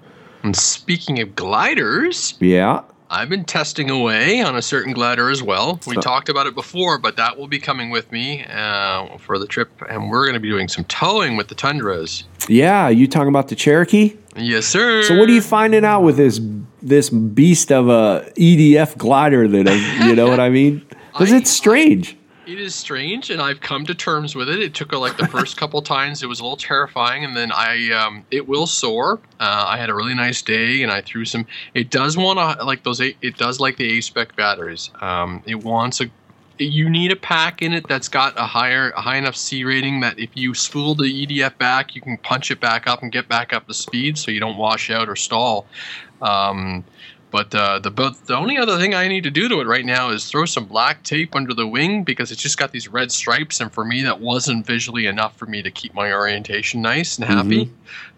And 0.41 0.55
speaking 0.55 1.19
of 1.21 1.35
gliders, 1.35 2.35
Yeah. 2.39 2.81
I've 3.13 3.27
been 3.27 3.43
testing 3.43 3.89
away 3.89 4.41
on 4.41 4.55
a 4.55 4.61
certain 4.61 4.93
glider 4.93 5.29
as 5.29 5.43
well. 5.43 5.81
We 5.85 5.95
So- 5.95 6.01
talked 6.01 6.29
about 6.29 6.47
it 6.47 6.55
before, 6.55 6.97
but 6.97 7.17
that 7.17 7.37
will 7.37 7.49
be 7.49 7.59
coming 7.59 7.89
with 7.89 8.09
me 8.09 8.45
uh, 8.45 9.17
for 9.17 9.37
the 9.37 9.45
trip, 9.47 9.67
and 9.89 10.09
we're 10.09 10.23
going 10.23 10.35
to 10.35 10.39
be 10.39 10.47
doing 10.49 10.69
some 10.69 10.85
towing 10.85 11.35
with 11.35 11.49
the 11.49 11.55
Tundras. 11.55 12.23
Yeah, 12.47 12.87
you 12.87 13.07
talking 13.07 13.27
about 13.27 13.49
the 13.49 13.55
Cherokee? 13.55 14.15
Yes, 14.37 14.65
sir. 14.65 15.03
So 15.03 15.17
what 15.17 15.27
are 15.27 15.33
you 15.33 15.41
finding 15.41 15.83
out 15.83 16.03
with 16.03 16.15
this 16.15 16.39
this 16.81 17.09
beast 17.09 17.69
of 17.71 17.89
a 17.89 18.31
EDF 18.37 18.97
glider 18.97 19.45
that 19.47 20.05
you 20.07 20.15
know 20.15 20.27
what 20.29 20.39
I 20.39 20.49
mean? 20.49 20.81
Because 21.11 21.33
it's 21.33 21.51
strange. 21.51 22.15
It 22.51 22.59
is 22.59 22.75
strange, 22.75 23.29
and 23.29 23.41
I've 23.41 23.61
come 23.61 23.85
to 23.85 23.95
terms 23.95 24.35
with 24.35 24.49
it. 24.49 24.59
It 24.59 24.73
took 24.73 24.91
like 24.91 25.15
the 25.15 25.25
first 25.25 25.55
couple 25.55 25.81
times; 25.97 26.21
it 26.21 26.25
was 26.25 26.41
a 26.41 26.43
little 26.43 26.57
terrifying, 26.57 27.23
and 27.23 27.33
then 27.33 27.49
I, 27.49 27.91
um, 27.91 28.25
it 28.29 28.45
will 28.45 28.67
soar. 28.67 29.21
Uh, 29.39 29.63
I 29.69 29.77
had 29.77 29.89
a 29.89 29.93
really 29.93 30.13
nice 30.13 30.41
day, 30.41 30.83
and 30.83 30.91
I 30.91 30.99
threw 30.99 31.23
some. 31.23 31.47
It 31.73 31.89
does 31.89 32.17
want 32.17 32.39
to 32.39 32.65
like 32.65 32.83
those. 32.83 32.99
It 32.99 33.37
does 33.37 33.61
like 33.61 33.77
the 33.77 33.97
A 33.97 34.01
spec 34.01 34.35
batteries. 34.35 34.91
Um, 34.99 35.41
it 35.45 35.63
wants 35.63 36.01
a. 36.01 36.11
You 36.57 36.89
need 36.89 37.13
a 37.13 37.15
pack 37.15 37.61
in 37.61 37.71
it 37.71 37.87
that's 37.87 38.09
got 38.09 38.37
a 38.37 38.45
higher, 38.45 38.89
a 38.97 39.01
high 39.01 39.15
enough 39.15 39.37
C 39.37 39.63
rating 39.63 40.01
that 40.01 40.19
if 40.19 40.31
you 40.33 40.53
spool 40.53 40.93
the 40.93 41.05
EDF 41.05 41.57
back, 41.57 41.95
you 41.95 42.01
can 42.01 42.17
punch 42.17 42.51
it 42.51 42.59
back 42.59 42.85
up 42.85 43.01
and 43.01 43.13
get 43.13 43.29
back 43.29 43.53
up 43.53 43.65
to 43.67 43.73
speed, 43.73 44.17
so 44.17 44.29
you 44.29 44.41
don't 44.41 44.57
wash 44.57 44.89
out 44.89 45.07
or 45.07 45.15
stall. 45.15 45.67
Um, 46.21 46.83
but 47.31 47.53
uh, 47.55 47.79
the 47.79 47.89
the 48.25 48.35
only 48.35 48.57
other 48.57 48.77
thing 48.77 48.93
I 48.93 49.07
need 49.07 49.23
to 49.23 49.31
do 49.31 49.47
to 49.49 49.61
it 49.61 49.67
right 49.67 49.85
now 49.85 50.09
is 50.09 50.29
throw 50.29 50.45
some 50.45 50.65
black 50.65 51.03
tape 51.03 51.35
under 51.35 51.53
the 51.53 51.65
wing 51.65 52.03
because 52.03 52.31
it's 52.31 52.41
just 52.41 52.57
got 52.57 52.71
these 52.71 52.87
red 52.87 53.11
stripes, 53.11 53.59
and 53.61 53.71
for 53.71 53.85
me 53.85 54.03
that 54.03 54.19
wasn't 54.19 54.65
visually 54.65 55.07
enough 55.07 55.35
for 55.37 55.45
me 55.45 55.61
to 55.61 55.71
keep 55.71 55.93
my 55.93 56.11
orientation 56.11 56.81
nice 56.81 57.17
and 57.17 57.25
happy. 57.25 57.71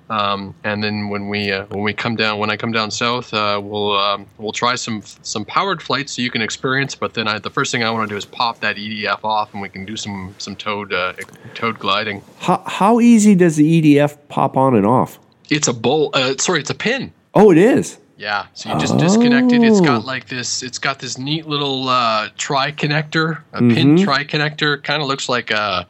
Um, 0.10 0.54
and 0.64 0.84
then 0.84 1.10
when 1.10 1.30
we 1.30 1.52
uh, 1.52 1.66
when 1.68 1.84
we 1.84 1.94
come 1.94 2.16
down 2.16 2.38
when 2.38 2.50
I 2.50 2.58
come 2.58 2.72
down 2.72 2.92
south, 2.92 3.34
uh, 3.34 3.60
we'll 3.64 3.98
um, 3.98 4.26
we'll 4.38 4.52
try 4.52 4.76
some 4.76 5.02
some 5.02 5.46
powered 5.46 5.82
flights 5.82 6.14
so 6.14 6.22
you 6.22 6.30
can 6.30 6.42
experience. 6.42 6.94
But 6.94 7.14
then 7.14 7.28
I, 7.28 7.40
the 7.40 7.50
first 7.50 7.72
thing 7.72 7.84
I 7.84 7.90
want 7.90 8.10
to 8.10 8.14
do 8.14 8.18
is 8.18 8.26
pop 8.26 8.60
that 8.60 8.76
EDF 8.76 9.24
off, 9.24 9.54
and 9.54 9.62
we 9.62 9.70
can 9.70 9.86
do 9.86 9.96
some 9.96 10.36
some 10.40 10.56
towed 10.56 10.94
uh, 10.94 11.14
towed 11.54 11.80
gliding. 11.80 12.22
How 12.40 12.62
how 12.68 13.00
easy 13.00 13.34
does 13.34 13.56
the 13.56 13.82
EDF 13.82 14.18
pop 14.28 14.58
on 14.58 14.76
and 14.76 14.86
off? 14.86 15.20
It's 15.50 15.68
a 15.68 15.74
bolt. 15.74 16.16
Uh, 16.16 16.36
sorry, 16.38 16.60
it's 16.60 16.70
a 16.70 16.76
pin. 16.76 17.12
Oh, 17.34 17.52
it 17.52 17.58
is. 17.58 17.98
Yeah, 18.24 18.46
so 18.54 18.70
you 18.72 18.80
just 18.80 18.98
disconnect 18.98 19.52
it. 19.52 19.64
It's 19.64 19.82
Oh. 19.82 19.84
got 19.84 20.06
like 20.06 20.30
this. 20.30 20.64
It's 20.64 20.80
got 20.80 20.98
this 20.98 21.18
neat 21.18 21.46
little 21.46 21.90
uh, 21.90 22.30
tri 22.38 22.72
connector, 22.72 23.42
a 23.52 23.58
pin 23.60 23.98
Mhm. 23.98 24.04
tri 24.06 24.24
connector. 24.24 24.82
Kind 24.82 25.02
of 25.02 25.10
looks 25.10 25.28
like 25.28 25.52
a, 25.52 25.86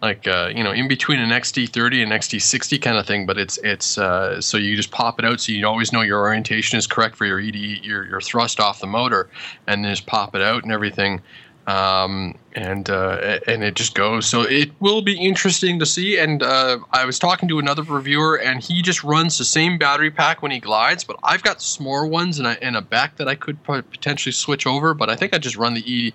like 0.00 0.28
uh 0.28 0.50
you 0.54 0.62
know, 0.62 0.70
in 0.70 0.86
between 0.86 1.18
an 1.18 1.30
XT30 1.32 2.00
and 2.04 2.12
XT60 2.12 2.78
kind 2.80 2.96
of 2.96 3.06
thing. 3.08 3.26
But 3.26 3.38
it's 3.38 3.58
it's 3.64 3.98
uh, 3.98 4.40
so 4.40 4.56
you 4.56 4.76
just 4.76 4.92
pop 4.92 5.18
it 5.18 5.24
out, 5.24 5.40
so 5.40 5.50
you 5.50 5.66
always 5.66 5.92
know 5.92 6.02
your 6.02 6.20
orientation 6.20 6.78
is 6.78 6.86
correct 6.86 7.16
for 7.16 7.26
your 7.26 7.40
ED, 7.40 7.56
your 7.82 8.06
your 8.06 8.20
thrust 8.20 8.60
off 8.60 8.78
the 8.78 8.86
motor, 8.86 9.28
and 9.66 9.84
then 9.84 9.92
just 9.92 10.06
pop 10.06 10.36
it 10.36 10.42
out 10.42 10.62
and 10.62 10.70
everything. 10.70 11.22
Um, 11.66 12.36
and 12.54 12.90
uh, 12.90 13.38
and 13.46 13.64
it 13.64 13.74
just 13.74 13.94
goes. 13.94 14.26
So 14.26 14.42
it 14.42 14.70
will 14.80 15.02
be 15.02 15.18
interesting 15.18 15.78
to 15.78 15.86
see. 15.86 16.18
And 16.18 16.42
uh, 16.42 16.78
I 16.92 17.04
was 17.04 17.18
talking 17.18 17.48
to 17.48 17.58
another 17.58 17.82
reviewer, 17.82 18.36
and 18.36 18.62
he 18.62 18.82
just 18.82 19.02
runs 19.02 19.38
the 19.38 19.44
same 19.44 19.78
battery 19.78 20.10
pack 20.10 20.42
when 20.42 20.50
he 20.50 20.60
glides. 20.60 21.04
But 21.04 21.16
I've 21.22 21.42
got 21.42 21.62
smaller 21.62 22.06
ones 22.06 22.38
and, 22.38 22.46
I, 22.46 22.54
and 22.60 22.76
a 22.76 22.82
back 22.82 23.16
that 23.16 23.28
I 23.28 23.34
could 23.34 23.62
potentially 23.64 24.32
switch 24.32 24.66
over. 24.66 24.94
But 24.94 25.08
I 25.08 25.16
think 25.16 25.34
I 25.34 25.38
just 25.38 25.56
run 25.56 25.74
the 25.74 25.92
E. 25.92 26.12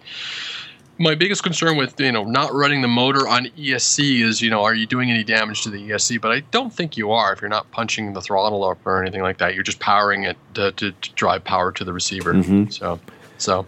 My 1.02 1.16
biggest 1.16 1.44
concern 1.44 1.78
with 1.78 2.00
you 2.00 2.12
know 2.12 2.26
not 2.26 2.54
running 2.54 2.82
the 2.82 2.88
motor 2.88 3.28
on 3.28 3.46
ESC 3.58 4.22
is 4.22 4.42
you 4.42 4.50
know 4.50 4.64
are 4.64 4.76
you 4.76 4.86
doing 4.86 5.10
any 5.10 5.24
damage 5.24 5.64
to 5.64 5.70
the 5.70 5.90
ESC? 5.90 6.22
But 6.22 6.32
I 6.32 6.42
don't 6.52 6.72
think 6.72 6.96
you 6.96 7.12
are 7.12 7.34
if 7.34 7.42
you're 7.42 7.50
not 7.50 7.72
punching 7.72 8.14
the 8.14 8.22
throttle 8.22 8.64
up 8.66 8.86
or 8.86 9.02
anything 9.02 9.22
like 9.22 9.40
that. 9.40 9.56
You're 9.56 9.64
just 9.64 9.80
powering 9.80 10.26
it 10.26 10.38
to, 10.54 10.72
to, 10.74 10.92
to 10.92 11.14
drive 11.14 11.44
power 11.44 11.72
to 11.72 11.84
the 11.84 11.94
receiver. 11.94 12.34
Mhm. 12.34 12.72
So 12.72 13.00
so 13.38 13.66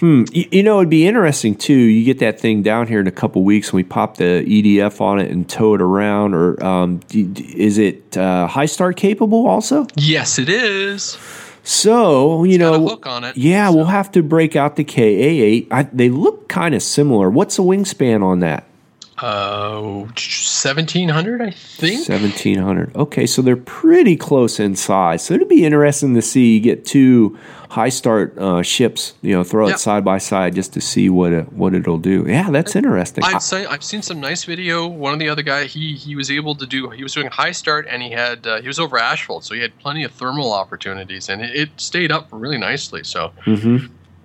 Hmm. 0.00 0.24
You, 0.32 0.46
you 0.50 0.62
know, 0.62 0.78
it'd 0.78 0.88
be 0.90 1.06
interesting 1.06 1.54
too. 1.54 1.74
You 1.74 2.04
get 2.04 2.18
that 2.20 2.40
thing 2.40 2.62
down 2.62 2.86
here 2.88 3.00
in 3.00 3.06
a 3.06 3.12
couple 3.12 3.42
weeks, 3.44 3.68
and 3.68 3.74
we 3.74 3.84
pop 3.84 4.16
the 4.16 4.44
EDF 4.46 5.00
on 5.00 5.20
it 5.20 5.30
and 5.30 5.48
tow 5.48 5.74
it 5.74 5.82
around. 5.82 6.34
Or 6.34 6.62
um, 6.64 6.98
d- 7.08 7.24
d- 7.24 7.54
is 7.56 7.76
it 7.78 8.16
uh, 8.16 8.46
high 8.46 8.66
start 8.66 8.96
capable 8.96 9.46
also? 9.46 9.86
yes, 9.96 10.38
it 10.38 10.48
is. 10.48 11.18
So 11.62 12.44
you 12.44 12.54
a 12.56 12.58
know, 12.58 12.88
it, 13.24 13.36
Yeah, 13.36 13.68
so- 13.68 13.76
we'll 13.76 13.84
have 13.86 14.10
to 14.12 14.22
break 14.22 14.56
out 14.56 14.76
the 14.76 14.84
KA8. 14.84 15.90
They 15.92 16.08
look 16.08 16.48
kind 16.48 16.74
of 16.74 16.82
similar. 16.82 17.28
What's 17.28 17.56
the 17.56 17.62
wingspan 17.62 18.22
on 18.24 18.40
that? 18.40 18.64
Uh, 19.18 20.06
seventeen 20.16 21.10
hundred, 21.10 21.42
I 21.42 21.50
think. 21.50 22.06
Seventeen 22.06 22.58
hundred. 22.58 22.96
Okay, 22.96 23.26
so 23.26 23.42
they're 23.42 23.54
pretty 23.54 24.16
close 24.16 24.58
in 24.58 24.74
size. 24.76 25.22
So 25.22 25.34
it'd 25.34 25.46
be 25.48 25.66
interesting 25.66 26.14
to 26.14 26.22
see 26.22 26.54
you 26.54 26.60
get 26.60 26.86
two 26.86 27.38
high 27.70 27.88
start 27.88 28.36
uh, 28.36 28.62
ships. 28.62 29.14
You 29.22 29.32
know, 29.36 29.44
throw 29.44 29.68
it 29.68 29.78
side 29.78 30.04
by 30.04 30.18
side 30.18 30.54
just 30.54 30.72
to 30.74 30.80
see 30.80 31.08
what 31.08 31.32
it, 31.32 31.52
what 31.52 31.72
it'll 31.74 31.98
do. 31.98 32.24
Yeah, 32.28 32.50
that's 32.50 32.76
interesting. 32.76 33.24
I've 33.24 33.42
seen 33.42 33.66
I've 33.66 33.84
seen 33.84 34.02
some 34.02 34.20
nice 34.20 34.44
video. 34.44 34.86
One 34.86 35.12
of 35.12 35.18
the 35.18 35.28
other 35.28 35.42
guy, 35.42 35.64
he 35.64 35.94
he 35.94 36.14
was 36.16 36.30
able 36.30 36.54
to 36.56 36.66
do. 36.66 36.90
He 36.90 37.02
was 37.02 37.14
doing 37.14 37.28
high 37.28 37.52
start, 37.52 37.86
and 37.88 38.02
he 38.02 38.10
had 38.10 38.46
uh, 38.46 38.60
he 38.60 38.66
was 38.66 38.78
over 38.78 38.98
asphalt, 38.98 39.44
so 39.44 39.54
he 39.54 39.60
had 39.60 39.76
plenty 39.78 40.04
of 40.04 40.10
thermal 40.12 40.52
opportunities, 40.52 41.28
and 41.28 41.40
it, 41.42 41.54
it 41.54 41.70
stayed 41.76 42.12
up 42.12 42.28
really 42.30 42.58
nicely. 42.58 43.04
So 43.04 43.32
hmm 43.44 43.78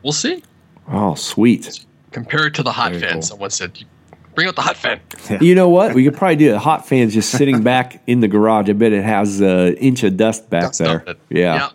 we'll 0.03 0.13
see. 0.13 0.43
Oh, 0.87 1.15
sweet. 1.15 1.85
Compare 2.11 2.47
it 2.47 2.53
to 2.55 2.63
the 2.63 2.71
hot 2.71 2.91
Very 2.91 3.01
fan. 3.01 3.13
cool. 3.13 3.21
Someone 3.21 3.49
said, 3.49 3.77
"Bring 4.35 4.47
out 4.47 4.55
the 4.55 4.61
hot 4.61 4.75
fan." 4.77 4.99
You 5.41 5.55
know 5.55 5.69
what? 5.69 5.93
We 5.95 6.03
could 6.03 6.15
probably 6.15 6.35
do 6.35 6.53
a 6.53 6.59
hot 6.59 6.87
fans 6.87 7.13
just 7.13 7.31
sitting 7.31 7.63
back 7.71 8.01
in 8.07 8.19
the 8.19 8.27
garage. 8.27 8.69
I 8.69 8.73
bet 8.73 8.93
it 8.93 9.03
has 9.03 9.39
an 9.41 9.75
inch 9.77 10.03
of 10.03 10.17
dust 10.17 10.49
back 10.49 10.73
there. 10.73 11.03
it. 11.07 11.19
Yeah. 11.29 11.69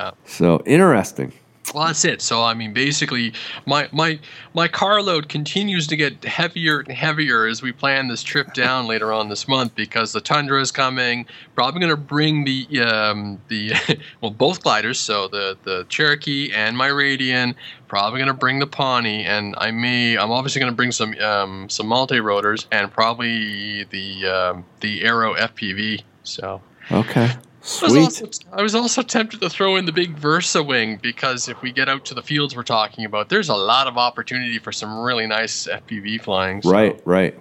Yeah. 0.00 0.12
So 0.24 0.62
interesting. 0.64 1.32
Well, 1.74 1.86
that's 1.86 2.06
it. 2.06 2.22
So 2.22 2.42
I 2.42 2.54
mean, 2.54 2.72
basically, 2.72 3.34
my 3.66 3.86
my 3.92 4.18
my 4.54 4.66
carload 4.66 5.28
continues 5.28 5.86
to 5.88 5.96
get 5.96 6.24
heavier 6.24 6.80
and 6.80 6.90
heavier 6.90 7.46
as 7.46 7.60
we 7.60 7.70
plan 7.70 8.08
this 8.08 8.22
trip 8.22 8.54
down 8.54 8.86
later 8.86 9.12
on 9.12 9.28
this 9.28 9.46
month 9.46 9.74
because 9.74 10.12
the 10.12 10.22
Tundra 10.22 10.60
is 10.60 10.72
coming. 10.72 11.26
Probably 11.54 11.80
going 11.80 11.90
to 11.90 11.98
bring 11.98 12.44
the 12.44 12.80
um, 12.80 13.40
the 13.48 13.74
well 14.22 14.30
both 14.30 14.62
gliders, 14.62 14.98
so 14.98 15.28
the 15.28 15.58
the 15.62 15.84
Cherokee 15.90 16.50
and 16.50 16.78
my 16.78 16.88
Radian. 16.88 17.54
Probably 17.88 18.18
going 18.18 18.28
to 18.28 18.34
bring 18.34 18.58
the 18.58 18.66
Pawnee, 18.66 19.26
and 19.26 19.54
I 19.58 19.70
may 19.70 20.16
I'm 20.16 20.30
obviously 20.30 20.60
going 20.60 20.72
to 20.72 20.76
bring 20.76 20.92
some 20.92 21.14
um, 21.20 21.68
some 21.68 21.86
multi 21.86 22.20
rotors 22.20 22.66
and 22.72 22.90
probably 22.90 23.84
the 23.84 24.26
um, 24.26 24.64
the 24.80 25.04
Aero 25.04 25.34
FPV. 25.34 26.02
So. 26.22 26.62
Okay. 26.90 27.30
I 27.62 27.84
was, 27.84 27.92
Sweet. 27.92 28.02
also, 28.02 28.28
I 28.52 28.62
was 28.62 28.74
also 28.74 29.02
tempted 29.02 29.40
to 29.42 29.50
throw 29.50 29.76
in 29.76 29.84
the 29.84 29.92
big 29.92 30.16
Versa 30.16 30.62
wing 30.62 30.98
because 31.02 31.46
if 31.48 31.60
we 31.60 31.72
get 31.72 31.88
out 31.90 32.06
to 32.06 32.14
the 32.14 32.22
fields 32.22 32.56
we're 32.56 32.62
talking 32.62 33.04
about, 33.04 33.28
there's 33.28 33.50
a 33.50 33.54
lot 33.54 33.86
of 33.86 33.98
opportunity 33.98 34.58
for 34.58 34.72
some 34.72 34.98
really 35.00 35.26
nice 35.26 35.66
FPV 35.66 36.22
flying. 36.22 36.62
So, 36.62 36.70
Right, 36.70 37.00
right. 37.04 37.34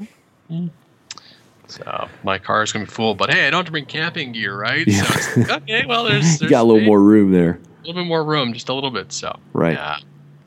So 1.68 2.10
my 2.24 2.38
car 2.40 2.64
is 2.64 2.72
gonna 2.74 2.86
be 2.86 2.92
full, 2.92 3.14
but 3.16 3.30
hey, 3.32 3.48
I 3.48 3.50
don't 3.50 3.60
have 3.60 3.66
to 3.68 3.72
bring 3.72 3.86
camping 3.86 4.32
gear, 4.34 4.58
right? 4.58 4.90
So 4.92 5.42
like, 5.42 5.62
okay, 5.64 5.86
well, 5.88 6.04
there's, 6.04 6.26
You 6.34 6.40
there's 6.40 6.50
got 6.50 6.64
a 6.64 6.68
little 6.68 6.82
more 6.82 7.02
room 7.02 7.32
there. 7.32 7.60
a 7.84 7.88
little 7.88 8.02
bit 8.02 8.08
more 8.08 8.24
room, 8.24 8.54
just 8.54 8.70
a 8.70 8.74
little 8.74 8.92
bit. 8.92 9.12
So 9.14 9.38
Right. 9.54 9.74
yeah. 9.74 9.98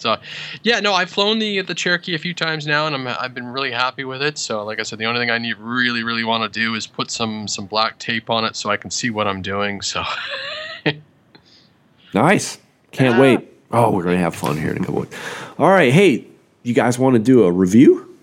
But 0.03 0.09
uh, 0.09 0.23
yeah, 0.63 0.81
no, 0.81 0.95
I've 0.95 1.11
flown 1.11 1.39
the 1.39 1.63
the 1.63 1.75
Cherokee 1.75 2.15
a 2.15 2.19
few 2.19 2.35
times 2.35 2.67
now, 2.67 2.87
and 2.87 2.95
I'm 2.95 3.07
I've 3.07 3.35
been 3.35 3.47
really 3.47 3.73
happy 3.73 4.05
with 4.05 4.23
it. 4.23 4.39
So 4.39 4.65
like 4.65 4.81
I 4.81 4.83
said, 4.83 4.99
the 4.99 5.07
only 5.07 5.21
thing 5.21 5.31
I 5.31 5.39
need 5.39 5.59
really 5.59 6.03
really 6.03 6.25
want 6.25 6.51
to 6.53 6.61
do 6.61 6.75
is 6.75 6.87
put 6.87 7.11
some 7.11 7.49
some 7.49 7.67
black 7.67 7.99
tape 7.99 8.31
on 8.31 8.45
it 8.45 8.57
so 8.57 8.71
I 8.71 8.77
can 8.77 8.91
see 8.91 9.11
what 9.11 9.27
I'm 9.27 9.43
doing. 9.43 9.83
So 9.83 10.03
Nice. 12.15 12.59
Can't 12.91 13.19
wait. 13.19 13.49
Oh, 13.71 13.91
we're 13.91 14.03
gonna 14.03 14.19
have 14.19 14.35
fun 14.35 14.59
here 14.59 14.71
in 14.71 14.77
a 14.77 14.81
couple 14.81 15.01
weeks. 15.01 15.17
All 15.59 15.71
right, 15.71 15.93
hey, 15.93 16.27
you 16.63 16.75
guys 16.75 16.99
want 16.99 17.15
to 17.15 17.19
do 17.19 17.45
a 17.45 17.51
review? 17.51 18.17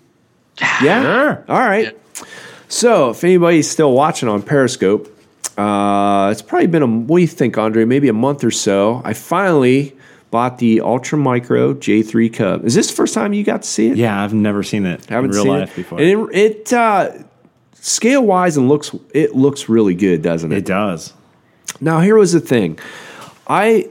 Yeah. 0.82 1.02
Sure. 1.02 1.44
All 1.48 1.58
right. 1.58 1.86
Yeah. 1.86 2.24
So, 2.68 3.10
if 3.10 3.24
anybody's 3.24 3.68
still 3.68 3.92
watching 3.92 4.28
on 4.28 4.42
Periscope, 4.42 5.08
uh, 5.58 6.28
it's 6.30 6.42
probably 6.42 6.68
been 6.68 6.82
a 6.82 6.86
what 6.86 7.18
do 7.18 7.22
you 7.22 7.26
think, 7.26 7.58
Andre? 7.58 7.84
Maybe 7.84 8.08
a 8.08 8.12
month 8.12 8.44
or 8.44 8.52
so. 8.52 9.02
I 9.04 9.12
finally 9.12 9.96
bought 10.30 10.58
the 10.58 10.80
Ultra 10.80 11.18
Micro 11.18 11.74
J3 11.74 12.32
Cub. 12.32 12.64
Is 12.64 12.74
this 12.74 12.88
the 12.88 12.94
first 12.94 13.14
time 13.14 13.32
you 13.32 13.44
got 13.44 13.62
to 13.62 13.68
see 13.68 13.88
it? 13.88 13.96
Yeah, 13.96 14.22
I've 14.22 14.34
never 14.34 14.62
seen 14.62 14.86
it 14.86 15.10
I 15.10 15.14
haven't 15.14 15.30
in 15.30 15.34
real 15.34 15.42
seen 15.44 15.52
life 15.52 15.72
it. 15.72 15.76
before. 15.76 16.00
And 16.00 16.30
it, 16.32 16.36
it 16.36 16.72
uh, 16.72 17.12
scale 17.74 18.24
wise 18.24 18.56
and 18.56 18.68
looks 18.68 18.94
it 19.12 19.34
looks 19.34 19.68
really 19.68 19.94
good, 19.94 20.22
doesn't 20.22 20.52
it? 20.52 20.58
it 20.58 20.66
does. 20.66 21.12
now, 21.80 22.00
here 22.00 22.16
was 22.16 22.32
the 22.32 22.40
thing. 22.40 22.78
I, 23.46 23.88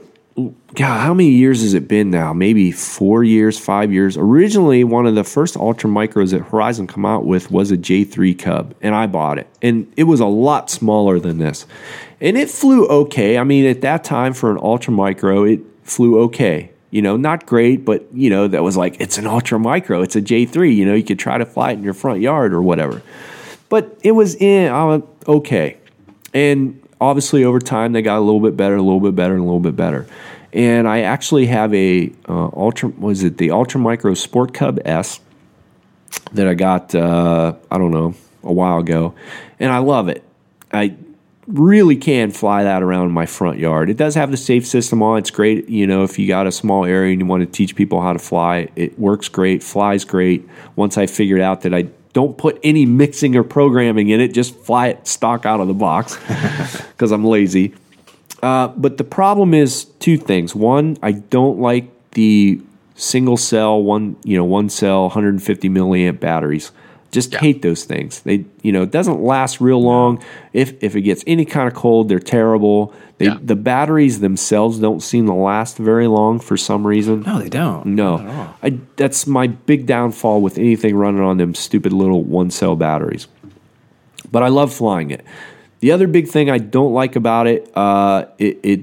God, 0.74 1.00
how 1.00 1.12
many 1.12 1.30
years 1.30 1.60
has 1.60 1.74
it 1.74 1.86
been 1.86 2.10
now? 2.10 2.32
Maybe 2.32 2.72
four 2.72 3.22
years, 3.22 3.58
five 3.58 3.92
years. 3.92 4.16
Originally, 4.16 4.84
one 4.84 5.06
of 5.06 5.14
the 5.14 5.24
first 5.24 5.54
Ultra 5.56 5.90
Micros 5.90 6.30
that 6.30 6.42
Horizon 6.42 6.86
come 6.86 7.04
out 7.04 7.26
with 7.26 7.50
was 7.50 7.70
a 7.70 7.76
J3 7.76 8.38
Cub, 8.38 8.74
and 8.80 8.94
I 8.94 9.06
bought 9.06 9.38
it. 9.38 9.48
And 9.60 9.92
it 9.98 10.04
was 10.04 10.20
a 10.20 10.26
lot 10.26 10.70
smaller 10.70 11.18
than 11.18 11.38
this. 11.38 11.66
And 12.22 12.38
it 12.38 12.48
flew 12.48 12.86
okay. 12.86 13.36
I 13.36 13.44
mean, 13.44 13.66
at 13.66 13.82
that 13.82 14.02
time, 14.02 14.32
for 14.32 14.50
an 14.50 14.58
Ultra 14.58 14.94
Micro, 14.94 15.44
it 15.44 15.60
flew 15.90 16.20
okay. 16.20 16.70
You 16.90 17.02
know, 17.02 17.16
not 17.16 17.46
great, 17.46 17.84
but, 17.84 18.06
you 18.12 18.30
know, 18.30 18.48
that 18.48 18.62
was 18.62 18.76
like, 18.76 19.00
it's 19.00 19.16
an 19.16 19.26
Ultra 19.26 19.58
Micro, 19.58 20.02
it's 20.02 20.16
a 20.16 20.22
J3. 20.22 20.74
You 20.74 20.86
know, 20.86 20.94
you 20.94 21.04
could 21.04 21.18
try 21.18 21.38
to 21.38 21.46
fly 21.46 21.70
it 21.70 21.74
in 21.74 21.84
your 21.84 21.94
front 21.94 22.20
yard 22.20 22.52
or 22.52 22.62
whatever. 22.62 23.02
But 23.68 23.98
it 24.02 24.12
was 24.12 24.34
in, 24.34 24.72
uh, 24.72 25.00
okay. 25.28 25.76
And 26.34 26.82
obviously, 27.00 27.44
over 27.44 27.60
time, 27.60 27.92
they 27.92 28.02
got 28.02 28.18
a 28.18 28.20
little 28.20 28.40
bit 28.40 28.56
better, 28.56 28.76
a 28.76 28.82
little 28.82 29.00
bit 29.00 29.14
better, 29.14 29.34
and 29.34 29.42
a 29.42 29.44
little 29.44 29.60
bit 29.60 29.76
better. 29.76 30.06
And 30.52 30.88
I 30.88 31.02
actually 31.02 31.46
have 31.46 31.72
a 31.74 32.12
uh, 32.28 32.50
ultra. 32.52 32.88
Was 32.88 33.22
it 33.22 33.38
the 33.38 33.52
Ultra 33.52 33.80
Micro 33.80 34.14
Sport 34.14 34.52
Cub 34.52 34.80
S 34.84 35.20
that 36.32 36.48
I 36.48 36.54
got? 36.54 36.92
Uh, 36.92 37.54
I 37.70 37.78
don't 37.78 37.92
know 37.92 38.14
a 38.42 38.52
while 38.52 38.78
ago, 38.78 39.14
and 39.60 39.70
I 39.70 39.78
love 39.78 40.08
it. 40.08 40.24
I 40.72 40.96
really 41.52 41.96
can 41.96 42.30
fly 42.30 42.64
that 42.64 42.82
around 42.82 43.10
my 43.12 43.26
front 43.26 43.58
yard. 43.58 43.90
It 43.90 43.96
does 43.96 44.14
have 44.14 44.30
the 44.30 44.36
safe 44.36 44.66
system 44.66 45.02
on. 45.02 45.18
It's 45.18 45.30
great. 45.30 45.68
You 45.68 45.86
know, 45.86 46.04
if 46.04 46.18
you 46.18 46.26
got 46.26 46.46
a 46.46 46.52
small 46.52 46.84
area 46.84 47.12
and 47.12 47.20
you 47.20 47.26
want 47.26 47.42
to 47.42 47.46
teach 47.46 47.76
people 47.76 48.00
how 48.00 48.12
to 48.12 48.18
fly, 48.18 48.68
it 48.76 48.98
works 48.98 49.28
great. 49.28 49.62
Flies 49.62 50.04
great. 50.04 50.48
Once 50.76 50.96
I 50.96 51.06
figured 51.06 51.40
out 51.40 51.62
that 51.62 51.74
I 51.74 51.88
don't 52.12 52.36
put 52.36 52.58
any 52.62 52.86
mixing 52.86 53.36
or 53.36 53.44
programming 53.44 54.08
in 54.08 54.20
it, 54.20 54.28
just 54.34 54.54
fly 54.56 54.88
it 54.88 55.06
stock 55.06 55.46
out 55.46 55.60
of 55.60 55.68
the 55.68 55.74
box 55.74 56.16
because 56.88 57.12
I'm 57.12 57.24
lazy. 57.24 57.74
Uh, 58.42 58.68
but 58.68 58.96
the 58.96 59.04
problem 59.04 59.54
is 59.54 59.84
two 59.84 60.16
things. 60.16 60.54
One, 60.54 60.96
I 61.02 61.12
don't 61.12 61.58
like 61.58 61.90
the 62.12 62.60
single 62.94 63.36
cell 63.36 63.82
one, 63.82 64.16
you 64.24 64.36
know, 64.36 64.44
one 64.44 64.68
cell 64.68 65.02
150 65.02 65.68
milliamp 65.68 66.20
batteries. 66.20 66.72
Just 67.10 67.32
Yeah. 67.32 67.40
hate 67.40 67.62
those 67.62 67.82
things. 67.84 68.20
They, 68.20 68.44
you 68.62 68.70
know, 68.70 68.82
it 68.82 68.92
doesn't 68.92 69.20
last 69.22 69.60
real 69.60 69.82
long. 69.82 70.20
If 70.52 70.74
if 70.82 70.94
it 70.94 71.02
gets 71.02 71.24
any 71.26 71.44
kind 71.44 71.66
of 71.66 71.74
cold, 71.74 72.08
they're 72.08 72.20
terrible. 72.20 72.92
They, 73.18 73.26
Yeah. 73.26 73.38
The 73.42 73.56
batteries 73.56 74.20
themselves 74.20 74.78
don't 74.78 75.02
seem 75.02 75.26
to 75.26 75.32
last 75.34 75.76
very 75.76 76.06
long 76.06 76.38
for 76.38 76.56
some 76.56 76.86
reason. 76.86 77.24
No, 77.26 77.38
they 77.40 77.48
don't. 77.48 77.84
No, 77.86 78.16
Not 78.18 78.26
at 78.26 78.34
all. 78.36 78.54
I, 78.62 78.78
that's 78.96 79.26
my 79.26 79.48
big 79.48 79.86
downfall 79.86 80.40
with 80.40 80.56
anything 80.56 80.94
running 80.94 81.20
on 81.22 81.36
them 81.38 81.54
stupid 81.54 81.92
little 81.92 82.22
one 82.22 82.50
cell 82.50 82.76
batteries. 82.76 83.26
But 84.30 84.42
I 84.44 84.48
love 84.48 84.72
flying 84.72 85.10
it. 85.10 85.24
The 85.80 85.90
other 85.92 86.06
big 86.06 86.28
thing 86.28 86.48
I 86.50 86.58
don't 86.58 86.92
like 86.92 87.16
about 87.16 87.46
it, 87.48 87.70
uh, 87.74 88.26
it, 88.38 88.60
it 88.62 88.80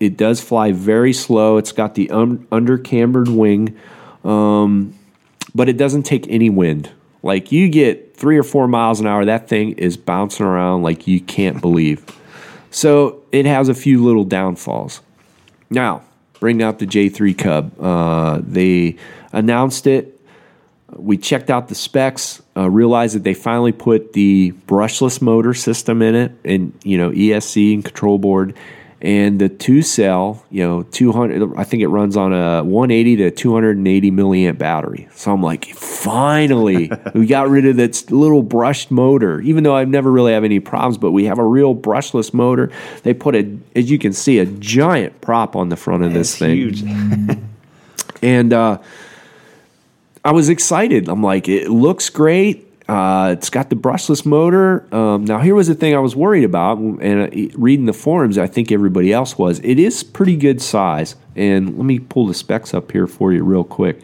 it 0.00 0.16
does 0.16 0.40
fly 0.40 0.70
very 0.72 1.12
slow. 1.12 1.56
It's 1.58 1.72
got 1.72 1.94
the 1.96 2.08
un, 2.10 2.46
under 2.52 2.78
cambered 2.78 3.28
wing, 3.28 3.76
um, 4.24 4.94
but 5.54 5.68
it 5.68 5.76
doesn't 5.76 6.04
take 6.04 6.24
any 6.30 6.48
wind. 6.48 6.90
Like 7.28 7.52
you 7.52 7.68
get 7.68 8.16
three 8.16 8.38
or 8.38 8.42
four 8.42 8.66
miles 8.66 9.00
an 9.00 9.06
hour, 9.06 9.22
that 9.26 9.48
thing 9.48 9.72
is 9.72 9.98
bouncing 9.98 10.46
around 10.46 10.82
like 10.82 11.06
you 11.06 11.20
can't 11.20 11.60
believe. 11.60 12.02
So 12.70 13.22
it 13.32 13.44
has 13.44 13.68
a 13.68 13.74
few 13.74 14.02
little 14.02 14.24
downfalls. 14.24 15.02
Now, 15.68 16.02
bring 16.40 16.62
out 16.62 16.78
the 16.78 16.86
J3 16.86 17.36
Cub. 17.36 17.78
Uh, 17.78 18.40
they 18.42 18.96
announced 19.30 19.86
it. 19.86 20.18
We 20.96 21.18
checked 21.18 21.50
out 21.50 21.68
the 21.68 21.74
specs, 21.74 22.40
uh, 22.56 22.70
realized 22.70 23.14
that 23.14 23.24
they 23.24 23.34
finally 23.34 23.72
put 23.72 24.14
the 24.14 24.52
brushless 24.66 25.20
motor 25.20 25.52
system 25.52 26.00
in 26.00 26.14
it, 26.14 26.32
and 26.46 26.72
you 26.82 26.96
know 26.96 27.10
ESC 27.10 27.74
and 27.74 27.84
control 27.84 28.16
board, 28.16 28.56
and 29.00 29.38
the 29.38 29.48
two 29.48 29.82
cell. 29.82 30.44
You 30.50 30.66
know, 30.66 30.82
two 30.82 31.12
hundred. 31.12 31.56
I 31.56 31.64
think 31.64 31.82
it 31.82 31.88
runs 31.88 32.16
on 32.16 32.32
a 32.32 32.64
one 32.64 32.90
eighty 32.90 33.16
to 33.16 33.30
two 33.30 33.52
hundred 33.54 33.76
and 33.76 33.86
eighty 33.86 34.10
milliamp 34.10 34.58
battery. 34.58 35.08
So 35.12 35.32
I'm 35.32 35.42
like, 35.42 35.66
finally, 35.74 36.90
we 37.14 37.26
got 37.26 37.48
rid 37.48 37.66
of 37.66 37.76
that 37.76 38.10
little 38.10 38.42
brushed 38.42 38.90
motor. 38.90 39.40
Even 39.40 39.64
though 39.64 39.76
I've 39.76 39.88
never 39.88 40.10
really 40.10 40.32
have 40.32 40.44
any 40.44 40.60
problems, 40.60 40.98
but 40.98 41.12
we 41.12 41.24
have 41.26 41.38
a 41.38 41.44
real 41.44 41.74
brushless 41.74 42.34
motor. 42.34 42.70
They 43.02 43.14
put 43.14 43.34
a, 43.34 43.56
as 43.76 43.90
you 43.90 43.98
can 43.98 44.12
see, 44.12 44.38
a 44.38 44.46
giant 44.46 45.20
prop 45.20 45.56
on 45.56 45.68
the 45.68 45.76
front 45.76 46.02
of 46.04 46.12
this 46.12 46.36
thing 46.36 46.56
huge. 46.56 46.82
and 48.22 48.52
uh, 48.52 48.78
I 50.24 50.32
was 50.32 50.48
excited. 50.48 51.08
I'm 51.08 51.22
like, 51.22 51.48
it 51.48 51.70
looks 51.70 52.10
great. 52.10 52.67
Uh, 52.88 53.34
it's 53.36 53.50
got 53.50 53.68
the 53.68 53.76
brushless 53.76 54.24
motor. 54.24 54.92
Um, 54.94 55.26
now, 55.26 55.40
here 55.40 55.54
was 55.54 55.68
the 55.68 55.74
thing 55.74 55.94
I 55.94 55.98
was 55.98 56.16
worried 56.16 56.44
about, 56.44 56.78
and 56.78 57.02
uh, 57.04 57.58
reading 57.58 57.84
the 57.84 57.92
forums, 57.92 58.38
I 58.38 58.46
think 58.46 58.72
everybody 58.72 59.12
else 59.12 59.36
was. 59.36 59.60
It 59.60 59.78
is 59.78 60.02
pretty 60.02 60.36
good 60.36 60.62
size, 60.62 61.14
and 61.36 61.76
let 61.76 61.84
me 61.84 61.98
pull 61.98 62.26
the 62.26 62.32
specs 62.32 62.72
up 62.72 62.90
here 62.90 63.06
for 63.06 63.30
you 63.30 63.44
real 63.44 63.64
quick. 63.64 64.00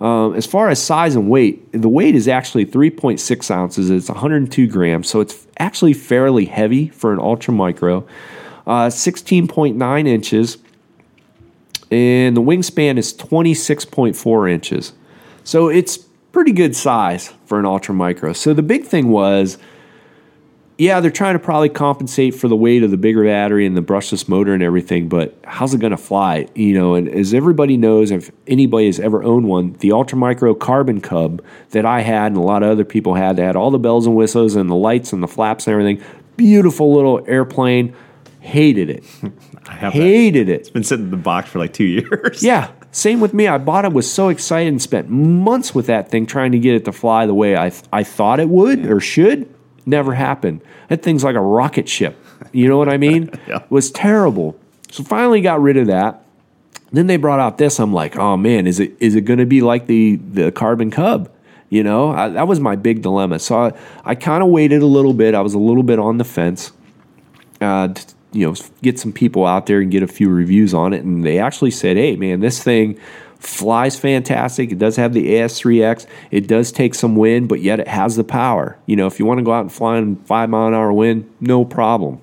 Um, 0.00 0.34
as 0.34 0.44
far 0.44 0.68
as 0.68 0.82
size 0.82 1.14
and 1.14 1.30
weight, 1.30 1.72
the 1.72 1.88
weight 1.88 2.14
is 2.14 2.28
actually 2.28 2.66
3.6 2.66 3.50
ounces. 3.50 3.88
It's 3.88 4.10
102 4.10 4.68
grams, 4.68 5.08
so 5.08 5.20
it's 5.20 5.46
actually 5.58 5.94
fairly 5.94 6.44
heavy 6.44 6.88
for 6.88 7.14
an 7.14 7.18
ultra 7.18 7.54
micro. 7.54 8.06
Uh, 8.66 8.88
16.9 8.88 10.06
inches, 10.06 10.58
and 11.90 12.36
the 12.36 12.42
wingspan 12.42 12.98
is 12.98 13.14
26.4 13.14 14.50
inches. 14.50 14.92
So 15.42 15.68
it's 15.68 16.05
pretty 16.36 16.52
good 16.52 16.76
size 16.76 17.32
for 17.46 17.58
an 17.58 17.64
ultra 17.64 17.94
micro. 17.94 18.30
So 18.34 18.52
the 18.52 18.62
big 18.62 18.84
thing 18.84 19.08
was, 19.08 19.56
yeah, 20.76 21.00
they're 21.00 21.10
trying 21.10 21.32
to 21.32 21.38
probably 21.38 21.70
compensate 21.70 22.34
for 22.34 22.46
the 22.46 22.54
weight 22.54 22.82
of 22.82 22.90
the 22.90 22.98
bigger 22.98 23.24
battery 23.24 23.64
and 23.64 23.74
the 23.74 23.80
brushless 23.80 24.28
motor 24.28 24.52
and 24.52 24.62
everything, 24.62 25.08
but 25.08 25.34
how's 25.44 25.72
it 25.72 25.80
going 25.80 25.92
to 25.92 25.96
fly? 25.96 26.46
You 26.54 26.74
know, 26.74 26.94
and 26.94 27.08
as 27.08 27.32
everybody 27.32 27.78
knows, 27.78 28.10
if 28.10 28.30
anybody 28.46 28.84
has 28.84 29.00
ever 29.00 29.24
owned 29.24 29.48
one, 29.48 29.78
the 29.78 29.92
ultra 29.92 30.18
micro 30.18 30.54
carbon 30.54 31.00
cub 31.00 31.42
that 31.70 31.86
I 31.86 32.02
had 32.02 32.32
and 32.32 32.36
a 32.36 32.42
lot 32.42 32.62
of 32.62 32.68
other 32.68 32.84
people 32.84 33.14
had, 33.14 33.36
they 33.36 33.42
had 33.42 33.56
all 33.56 33.70
the 33.70 33.78
bells 33.78 34.06
and 34.06 34.14
whistles 34.14 34.56
and 34.56 34.68
the 34.68 34.74
lights 34.74 35.14
and 35.14 35.22
the 35.22 35.28
flaps 35.28 35.66
and 35.66 35.72
everything. 35.72 36.04
Beautiful 36.36 36.94
little 36.94 37.24
airplane. 37.26 37.96
Hated 38.40 38.90
it. 38.90 39.04
I 39.66 39.72
have 39.72 39.94
that. 39.94 40.02
Hated 40.02 40.50
it. 40.50 40.60
It's 40.60 40.68
been 40.68 40.84
sitting 40.84 41.06
in 41.06 41.10
the 41.12 41.16
box 41.16 41.48
for 41.48 41.60
like 41.60 41.72
two 41.72 41.84
years. 41.86 42.42
Yeah, 42.42 42.72
same 42.92 43.20
with 43.20 43.34
me. 43.34 43.46
I 43.46 43.58
bought 43.58 43.84
it, 43.84 43.92
was 43.92 44.10
so 44.10 44.28
excited, 44.28 44.68
and 44.68 44.80
spent 44.80 45.10
months 45.10 45.74
with 45.74 45.86
that 45.86 46.10
thing 46.10 46.26
trying 46.26 46.52
to 46.52 46.58
get 46.58 46.74
it 46.74 46.84
to 46.86 46.92
fly 46.92 47.26
the 47.26 47.34
way 47.34 47.56
I, 47.56 47.72
I 47.92 48.04
thought 48.04 48.40
it 48.40 48.48
would 48.48 48.86
or 48.86 49.00
should. 49.00 49.52
Never 49.84 50.14
happened. 50.14 50.62
That 50.88 51.02
thing's 51.02 51.22
like 51.22 51.36
a 51.36 51.40
rocket 51.40 51.88
ship. 51.88 52.16
You 52.52 52.68
know 52.68 52.78
what 52.78 52.88
I 52.88 52.96
mean? 52.96 53.30
Yeah. 53.46 53.62
It 53.62 53.70
was 53.70 53.90
terrible. 53.92 54.58
So 54.90 55.04
finally 55.04 55.40
got 55.40 55.60
rid 55.60 55.76
of 55.76 55.86
that. 55.86 56.24
Then 56.90 57.06
they 57.06 57.16
brought 57.16 57.38
out 57.38 57.58
this. 57.58 57.78
I'm 57.78 57.92
like, 57.92 58.16
oh 58.16 58.36
man, 58.36 58.66
is 58.66 58.80
it 58.80 58.96
is 58.98 59.14
it 59.14 59.20
going 59.22 59.38
to 59.38 59.46
be 59.46 59.60
like 59.60 59.86
the 59.86 60.16
the 60.16 60.50
Carbon 60.50 60.90
Cub? 60.90 61.30
You 61.68 61.82
know, 61.82 62.10
I, 62.10 62.28
that 62.30 62.48
was 62.48 62.58
my 62.60 62.76
big 62.76 63.02
dilemma. 63.02 63.38
So 63.38 63.56
I, 63.56 63.72
I 64.04 64.14
kind 64.14 64.42
of 64.42 64.48
waited 64.48 64.82
a 64.82 64.86
little 64.86 65.12
bit. 65.12 65.34
I 65.34 65.40
was 65.42 65.54
a 65.54 65.58
little 65.58 65.82
bit 65.82 65.98
on 65.98 66.18
the 66.18 66.24
fence. 66.24 66.72
Uh, 67.60 67.88
t- 67.88 68.04
you 68.36 68.46
know, 68.46 68.54
get 68.82 68.98
some 68.98 69.12
people 69.12 69.46
out 69.46 69.66
there 69.66 69.80
and 69.80 69.90
get 69.90 70.02
a 70.02 70.06
few 70.06 70.28
reviews 70.28 70.74
on 70.74 70.92
it. 70.92 71.02
And 71.02 71.24
they 71.24 71.38
actually 71.38 71.70
said, 71.70 71.96
hey, 71.96 72.16
man, 72.16 72.40
this 72.40 72.62
thing 72.62 72.98
flies 73.38 73.98
fantastic. 73.98 74.70
It 74.70 74.78
does 74.78 74.96
have 74.96 75.14
the 75.14 75.26
AS3X. 75.26 76.06
It 76.30 76.46
does 76.46 76.70
take 76.70 76.94
some 76.94 77.16
wind, 77.16 77.48
but 77.48 77.60
yet 77.60 77.80
it 77.80 77.88
has 77.88 78.16
the 78.16 78.24
power. 78.24 78.78
You 78.84 78.96
know, 78.96 79.06
if 79.06 79.18
you 79.18 79.24
want 79.24 79.38
to 79.38 79.44
go 79.44 79.52
out 79.52 79.60
and 79.60 79.72
fly 79.72 79.96
in 79.96 80.16
five 80.16 80.50
mile 80.50 80.68
an 80.68 80.74
hour 80.74 80.92
wind, 80.92 81.32
no 81.40 81.64
problem. 81.64 82.20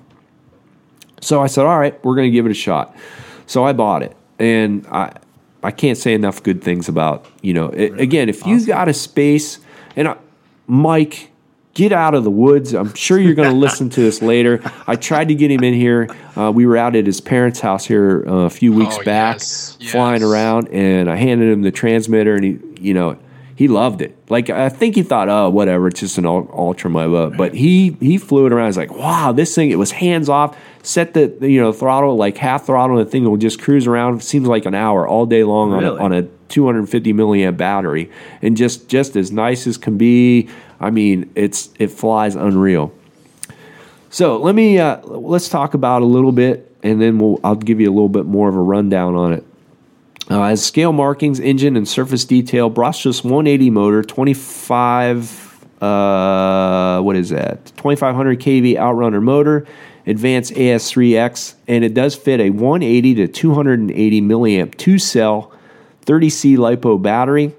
So 1.20 1.42
I 1.42 1.48
said, 1.48 1.66
all 1.66 1.78
right, 1.78 2.02
we're 2.04 2.14
going 2.14 2.30
to 2.30 2.34
give 2.34 2.46
it 2.46 2.52
a 2.52 2.54
shot. 2.54 2.96
So 3.46 3.64
I 3.64 3.72
bought 3.72 4.02
it. 4.02 4.16
And 4.38 4.86
I, 4.88 5.16
I 5.62 5.72
can't 5.72 5.98
say 5.98 6.14
enough 6.14 6.42
good 6.42 6.62
things 6.62 6.88
about, 6.88 7.26
you 7.42 7.54
know, 7.54 7.70
it, 7.70 7.98
again, 7.98 8.28
if 8.28 8.46
you 8.46 8.64
got 8.64 8.88
a 8.88 8.94
space, 8.94 9.58
and 9.96 10.08
I, 10.08 10.16
Mike, 10.66 11.30
get 11.74 11.92
out 11.92 12.14
of 12.14 12.24
the 12.24 12.30
woods. 12.30 12.72
I'm 12.72 12.94
sure 12.94 13.18
you're 13.18 13.34
going 13.34 13.50
to 13.50 13.56
listen 13.56 13.90
to 13.90 14.00
this 14.00 14.22
later. 14.22 14.60
I 14.86 14.96
tried 14.96 15.28
to 15.28 15.34
get 15.34 15.50
him 15.50 15.62
in 15.64 15.74
here. 15.74 16.08
Uh, 16.36 16.50
we 16.54 16.66
were 16.66 16.76
out 16.76 16.96
at 16.96 17.04
his 17.06 17.20
parents' 17.20 17.60
house 17.60 17.84
here 17.84 18.24
uh, 18.26 18.32
a 18.46 18.50
few 18.50 18.72
weeks 18.72 18.96
Oh, 18.98 19.04
back, 19.04 19.36
yes, 19.36 19.76
flying 19.90 20.20
yes. 20.22 20.30
around, 20.30 20.68
and 20.68 21.10
I 21.10 21.16
handed 21.16 21.52
him 21.52 21.62
the 21.62 21.70
transmitter, 21.72 22.34
and 22.34 22.44
he, 22.44 22.58
you 22.80 22.94
know, 22.94 23.18
he 23.56 23.68
loved 23.68 24.02
it. 24.02 24.16
Like 24.28 24.50
I 24.50 24.68
think 24.68 24.96
he 24.96 25.04
thought, 25.04 25.28
oh, 25.28 25.48
whatever, 25.50 25.86
it's 25.86 26.00
just 26.00 26.18
an 26.18 26.26
ul- 26.26 26.50
ultra 26.52 26.90
Mova. 26.90 27.36
But 27.36 27.54
he 27.54 27.96
he 28.00 28.18
flew 28.18 28.46
it 28.46 28.52
around. 28.52 28.66
He's 28.66 28.76
like, 28.76 28.90
wow, 28.92 29.30
this 29.30 29.54
thing. 29.54 29.70
It 29.70 29.78
was 29.78 29.92
hands 29.92 30.28
off. 30.28 30.56
Set 30.82 31.14
the 31.14 31.36
you 31.40 31.60
know 31.60 31.72
throttle 31.72 32.16
like 32.16 32.36
half 32.36 32.66
throttle, 32.66 32.98
and 32.98 33.06
the 33.06 33.10
thing 33.10 33.22
will 33.24 33.36
just 33.36 33.60
cruise 33.60 33.86
around. 33.86 34.24
Seems 34.24 34.48
like 34.48 34.66
an 34.66 34.74
hour 34.74 35.06
all 35.06 35.24
day 35.24 35.44
long 35.44 35.72
on 35.72 35.84
a, 35.84 35.94
on 35.94 36.12
a 36.12 36.22
250 36.54 37.12
milliamp 37.12 37.56
battery, 37.56 38.10
and 38.40 38.56
just 38.56 38.88
just 38.88 39.16
as 39.16 39.32
nice 39.32 39.66
as 39.66 39.76
can 39.76 39.98
be. 39.98 40.48
I 40.80 40.90
mean, 40.90 41.30
it's 41.34 41.70
it 41.78 41.88
flies 41.88 42.36
unreal. 42.36 42.92
So 44.10 44.36
let 44.36 44.54
me 44.54 44.78
uh, 44.78 45.00
let's 45.02 45.48
talk 45.48 45.74
about 45.74 46.02
a 46.02 46.04
little 46.04 46.30
bit, 46.30 46.72
and 46.84 47.02
then 47.02 47.18
we'll 47.18 47.40
I'll 47.42 47.56
give 47.56 47.80
you 47.80 47.90
a 47.90 47.92
little 47.92 48.08
bit 48.08 48.24
more 48.24 48.48
of 48.48 48.54
a 48.54 48.60
rundown 48.60 49.16
on 49.16 49.32
it. 49.32 49.44
Uh, 50.30 50.44
as 50.44 50.64
scale 50.64 50.92
markings, 50.92 51.40
engine, 51.40 51.76
and 51.76 51.86
surface 51.86 52.24
detail, 52.24 52.70
brushless 52.70 53.22
180 53.22 53.68
motor, 53.68 54.02
25, 54.02 55.66
uh, 55.82 57.02
what 57.02 57.14
is 57.14 57.28
that? 57.28 57.66
2500 57.76 58.40
kV 58.40 58.74
outrunner 58.76 59.22
motor, 59.22 59.66
advanced 60.06 60.54
AS3X, 60.54 61.54
and 61.68 61.84
it 61.84 61.92
does 61.92 62.14
fit 62.14 62.40
a 62.40 62.48
180 62.48 63.14
to 63.16 63.28
280 63.28 64.22
milliamp 64.22 64.76
two 64.76 64.98
cell 64.98 65.53
30C 66.04 66.56
LiPo 66.56 67.00
battery. 67.00 67.54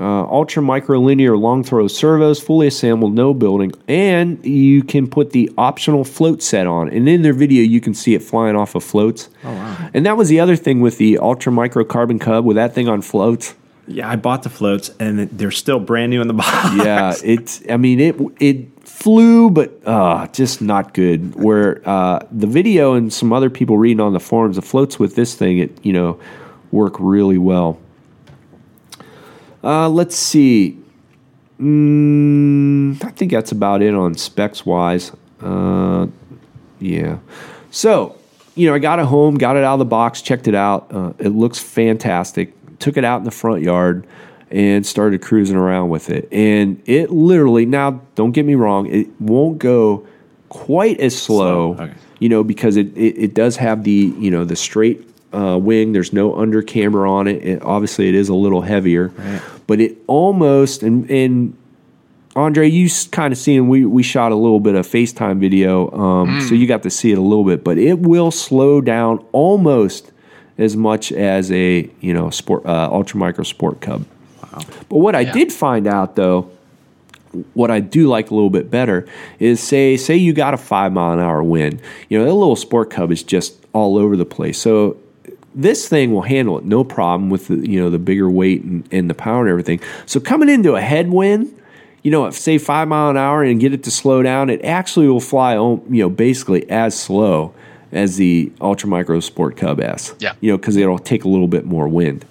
Uh, 0.00 0.24
ultra 0.24 0.60
micro 0.60 0.98
linear 0.98 1.36
long 1.36 1.62
throw 1.62 1.86
servos, 1.86 2.40
fully 2.40 2.66
assembled, 2.66 3.14
no 3.14 3.32
building, 3.32 3.70
and 3.86 4.44
you 4.44 4.82
can 4.82 5.06
put 5.06 5.30
the 5.30 5.48
optional 5.56 6.02
float 6.02 6.42
set 6.42 6.66
on. 6.66 6.88
And 6.88 7.08
in 7.08 7.22
their 7.22 7.32
video, 7.32 7.62
you 7.62 7.80
can 7.80 7.94
see 7.94 8.14
it 8.14 8.20
flying 8.20 8.56
off 8.56 8.74
of 8.74 8.82
floats. 8.82 9.28
Oh 9.44 9.52
wow! 9.52 9.90
And 9.94 10.04
that 10.04 10.16
was 10.16 10.28
the 10.28 10.40
other 10.40 10.56
thing 10.56 10.80
with 10.80 10.98
the 10.98 11.18
ultra 11.18 11.52
micro 11.52 11.84
carbon 11.84 12.18
cub 12.18 12.44
with 12.44 12.56
that 12.56 12.74
thing 12.74 12.88
on 12.88 13.00
floats. 13.00 13.54
Yeah, 13.86 14.08
I 14.08 14.16
bought 14.16 14.42
the 14.42 14.50
floats 14.50 14.90
and 14.98 15.30
they're 15.30 15.52
still 15.52 15.78
brand 15.78 16.10
new 16.10 16.20
in 16.20 16.26
the 16.26 16.34
box. 16.44 16.74
Yeah, 16.84 17.14
it's. 17.22 17.62
I 17.70 17.76
mean, 17.76 18.00
it 18.00 18.16
it 18.40 18.82
flew, 18.84 19.50
but 19.50 19.86
uh, 19.86 20.26
just 20.28 20.62
not 20.62 20.94
good. 20.94 21.36
Where 21.36 21.80
uh, 21.88 22.26
the 22.32 22.48
video 22.48 22.94
and 22.94 23.12
some 23.12 23.32
other 23.32 23.50
people 23.50 23.78
reading 23.78 24.00
on 24.00 24.14
the 24.14 24.20
forums, 24.20 24.56
the 24.56 24.62
floats 24.62 24.98
with 24.98 25.14
this 25.14 25.36
thing, 25.36 25.58
it 25.58 25.84
you 25.84 25.92
know, 25.92 26.18
work 26.72 26.96
really 26.98 27.38
well. 27.38 27.78
Uh, 29.62 29.88
let's 29.88 30.16
see. 30.16 30.78
Mm, 31.60 33.04
I 33.04 33.10
think 33.10 33.30
that's 33.30 33.52
about 33.52 33.82
it 33.82 33.94
on 33.94 34.14
specs 34.16 34.66
wise. 34.66 35.12
Uh, 35.40 36.08
yeah. 36.80 37.18
So, 37.70 38.18
you 38.56 38.68
know, 38.68 38.74
I 38.74 38.80
got 38.80 38.98
it 38.98 39.04
home, 39.04 39.36
got 39.36 39.56
it 39.56 39.62
out 39.62 39.74
of 39.74 39.78
the 39.78 39.84
box, 39.84 40.20
checked 40.22 40.48
it 40.48 40.56
out. 40.56 40.92
Uh, 40.92 41.12
it 41.18 41.28
looks 41.28 41.60
fantastic. 41.60 42.54
Took 42.80 42.96
it 42.96 43.04
out 43.04 43.18
in 43.18 43.24
the 43.24 43.30
front 43.30 43.62
yard 43.62 44.04
and 44.50 44.84
started 44.84 45.22
cruising 45.22 45.56
around 45.56 45.88
with 45.88 46.10
it. 46.10 46.28
And 46.32 46.82
it 46.84 47.10
literally, 47.10 47.64
now, 47.64 48.02
don't 48.16 48.32
get 48.32 48.44
me 48.44 48.54
wrong, 48.54 48.86
it 48.86 49.08
won't 49.20 49.58
go 49.58 50.06
quite 50.48 51.00
as 51.00 51.16
slow, 51.16 51.76
Slow, 51.76 51.84
okay. 51.84 51.94
you 52.18 52.28
know, 52.28 52.44
because 52.44 52.76
it, 52.76 52.88
it, 52.96 53.16
it 53.16 53.34
does 53.34 53.56
have 53.56 53.84
the, 53.84 54.12
you 54.18 54.30
know, 54.30 54.44
the 54.44 54.56
straight 54.56 55.08
uh, 55.34 55.58
wing. 55.58 55.92
There's 55.92 56.12
no 56.12 56.34
under 56.36 56.62
camber 56.62 57.06
on 57.06 57.26
it. 57.28 57.44
it. 57.44 57.62
Obviously, 57.62 58.08
it 58.08 58.14
is 58.14 58.28
a 58.28 58.34
little 58.34 58.62
heavier, 58.62 59.12
but 59.66 59.80
it 59.80 59.98
almost, 60.06 60.82
and, 60.82 61.10
and 61.10 61.56
Andre, 62.34 62.68
you 62.68 62.88
kind 63.10 63.32
of 63.32 63.38
seen 63.38 63.68
we 63.68 63.84
we 63.84 64.02
shot 64.02 64.32
a 64.32 64.34
little 64.34 64.60
bit 64.60 64.74
of 64.74 64.86
FaceTime 64.86 65.38
video, 65.38 65.90
um, 65.90 66.40
so 66.40 66.54
you 66.54 66.66
got 66.66 66.82
to 66.84 66.90
see 66.90 67.12
it 67.12 67.18
a 67.18 67.22
little 67.22 67.44
bit. 67.44 67.62
But 67.62 67.76
it 67.76 67.98
will 67.98 68.30
slow 68.30 68.80
down 68.80 69.24
almost 69.32 70.10
as 70.56 70.76
much 70.76 71.12
as 71.12 71.52
a 71.52 71.90
you 72.00 72.14
know 72.14 72.30
sport 72.30 72.64
uh, 72.64 72.88
ultra 72.90 73.18
micro 73.18 73.44
sport 73.44 73.82
cub. 73.82 74.06
Wow. 74.42 74.60
But 74.88 74.98
what 74.98 75.14
I 75.14 75.24
did 75.24 75.52
find 75.52 75.86
out 75.86 76.16
though, 76.16 76.50
what 77.52 77.70
I 77.70 77.80
do 77.80 78.08
like 78.08 78.30
a 78.30 78.34
little 78.34 78.50
bit 78.50 78.70
better 78.70 79.06
is 79.38 79.60
say 79.60 79.98
say 79.98 80.16
you 80.16 80.32
got 80.32 80.54
a 80.54 80.58
five 80.58 80.90
mile 80.90 81.12
an 81.12 81.18
hour 81.18 81.42
wind. 81.42 81.82
You 82.08 82.18
know 82.18 82.24
that 82.24 82.32
little 82.32 82.56
sport 82.56 82.88
cub 82.88 83.12
is 83.12 83.22
just 83.22 83.62
all 83.74 83.98
over 83.98 84.16
the 84.16 84.24
place. 84.24 84.58
So 84.58 84.96
this 85.54 85.88
thing 85.88 86.12
will 86.12 86.22
handle 86.22 86.58
it 86.58 86.64
no 86.64 86.84
problem 86.84 87.30
with 87.30 87.48
the 87.48 87.56
you 87.68 87.80
know 87.80 87.90
the 87.90 87.98
bigger 87.98 88.30
weight 88.30 88.62
and, 88.62 88.88
and 88.92 89.10
the 89.10 89.14
power 89.14 89.40
and 89.40 89.50
everything. 89.50 89.80
So 90.06 90.20
coming 90.20 90.48
into 90.48 90.74
a 90.74 90.80
headwind, 90.80 91.60
you 92.02 92.10
know, 92.10 92.26
if 92.26 92.34
say 92.34 92.58
five 92.58 92.88
mile 92.88 93.10
an 93.10 93.16
hour 93.16 93.42
and 93.42 93.60
get 93.60 93.72
it 93.72 93.84
to 93.84 93.90
slow 93.90 94.22
down, 94.22 94.50
it 94.50 94.64
actually 94.64 95.08
will 95.08 95.20
fly 95.20 95.56
um, 95.56 95.82
you 95.90 96.02
know 96.02 96.10
basically 96.10 96.68
as 96.70 96.98
slow 96.98 97.54
as 97.92 98.16
the 98.16 98.50
Ultra 98.60 98.88
Micro 98.88 99.20
Sport 99.20 99.56
Cub 99.56 99.80
S. 99.80 100.14
Yeah. 100.18 100.34
you 100.40 100.50
know 100.50 100.56
because 100.56 100.76
it'll 100.76 100.98
take 100.98 101.24
a 101.24 101.28
little 101.28 101.48
bit 101.48 101.64
more 101.64 101.88
wind. 101.88 102.24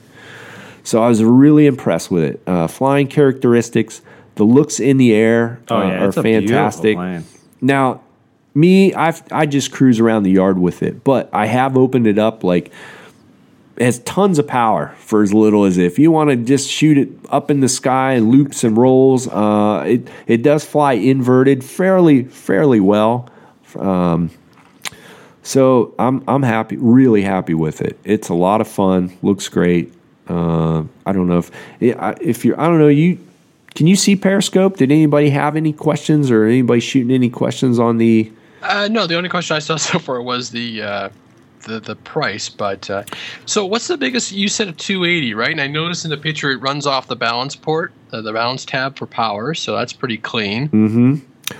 So 0.83 1.03
I 1.03 1.09
was 1.09 1.23
really 1.23 1.67
impressed 1.67 2.09
with 2.09 2.23
it. 2.23 2.41
Uh, 2.47 2.67
flying 2.67 3.07
characteristics, 3.07 4.01
the 4.35 4.43
looks 4.43 4.79
in 4.79 4.97
the 4.97 5.13
air 5.13 5.61
Oh 5.69 5.77
uh, 5.77 5.87
yeah, 5.87 6.03
are 6.03 6.07
it's 6.07 6.15
fantastic. 6.15 6.95
plane. 6.97 7.23
Now, 7.61 8.01
me, 8.55 8.93
I 8.95 9.13
I 9.31 9.45
just 9.45 9.71
cruise 9.71 9.99
around 9.99 10.23
the 10.23 10.31
yard 10.31 10.57
with 10.57 10.81
it, 10.81 11.03
but 11.03 11.29
I 11.31 11.45
have 11.45 11.77
opened 11.77 12.07
it 12.07 12.17
up 12.17 12.43
like 12.43 12.67
it 12.67 12.73
has 13.81 13.99
tons 13.99 14.39
of 14.39 14.47
power 14.47 14.95
for 14.97 15.21
as 15.21 15.33
little 15.33 15.65
as 15.65 15.77
if 15.77 15.99
you 15.99 16.11
want 16.11 16.29
to 16.29 16.35
just 16.35 16.69
shoot 16.69 16.97
it 16.97 17.09
up 17.29 17.51
in 17.51 17.59
the 17.59 17.69
sky 17.69 18.13
and 18.13 18.29
loops 18.29 18.63
and 18.63 18.77
rolls. 18.77 19.27
Uh, 19.27 19.83
it 19.87 20.07
it 20.27 20.43
does 20.43 20.65
fly 20.65 20.93
inverted 20.93 21.63
fairly 21.63 22.23
fairly 22.23 22.79
well. 22.79 23.29
Um, 23.77 24.31
so 25.43 25.93
I'm 25.99 26.23
I'm 26.27 26.43
happy, 26.43 26.77
really 26.77 27.21
happy 27.21 27.53
with 27.53 27.81
it. 27.81 27.97
It's 28.03 28.29
a 28.29 28.33
lot 28.33 28.61
of 28.61 28.67
fun. 28.67 29.17
Looks 29.21 29.47
great. 29.49 29.93
Uh, 30.27 30.83
I 31.05 31.11
don't 31.11 31.27
know 31.27 31.39
if 31.39 31.51
if 31.79 32.45
you're 32.45 32.59
I 32.59 32.67
don't 32.67 32.79
know 32.79 32.87
you 32.87 33.17
can 33.75 33.87
you 33.87 33.95
see 33.95 34.15
Periscope? 34.15 34.77
Did 34.77 34.91
anybody 34.91 35.29
have 35.29 35.55
any 35.55 35.73
questions 35.73 36.29
or 36.29 36.45
anybody 36.45 36.81
shooting 36.81 37.11
any 37.11 37.29
questions 37.29 37.79
on 37.79 37.97
the? 37.97 38.31
Uh, 38.61 38.87
no, 38.91 39.07
the 39.07 39.15
only 39.15 39.29
question 39.29 39.55
I 39.55 39.59
saw 39.59 39.75
so 39.77 39.99
far 39.99 40.21
was 40.21 40.51
the 40.51 40.81
uh, 40.81 41.09
the 41.63 41.79
the 41.79 41.95
price. 41.95 42.49
But 42.49 42.89
uh, 42.89 43.03
so, 43.45 43.65
what's 43.65 43.87
the 43.87 43.97
biggest? 43.97 44.31
You 44.31 44.47
said 44.47 44.67
a 44.67 44.71
280, 44.73 45.33
right? 45.33 45.51
And 45.51 45.61
I 45.61 45.67
noticed 45.67 46.05
in 46.05 46.11
the 46.11 46.17
picture 46.17 46.51
it 46.51 46.57
runs 46.57 46.85
off 46.85 47.07
the 47.07 47.15
balance 47.15 47.55
port, 47.55 47.91
uh, 48.11 48.21
the 48.21 48.33
balance 48.33 48.65
tab 48.65 48.97
for 48.97 49.05
power. 49.05 49.53
So 49.53 49.75
that's 49.75 49.93
pretty 49.93 50.17
clean. 50.17 50.69
Mm-hmm. 50.69 51.15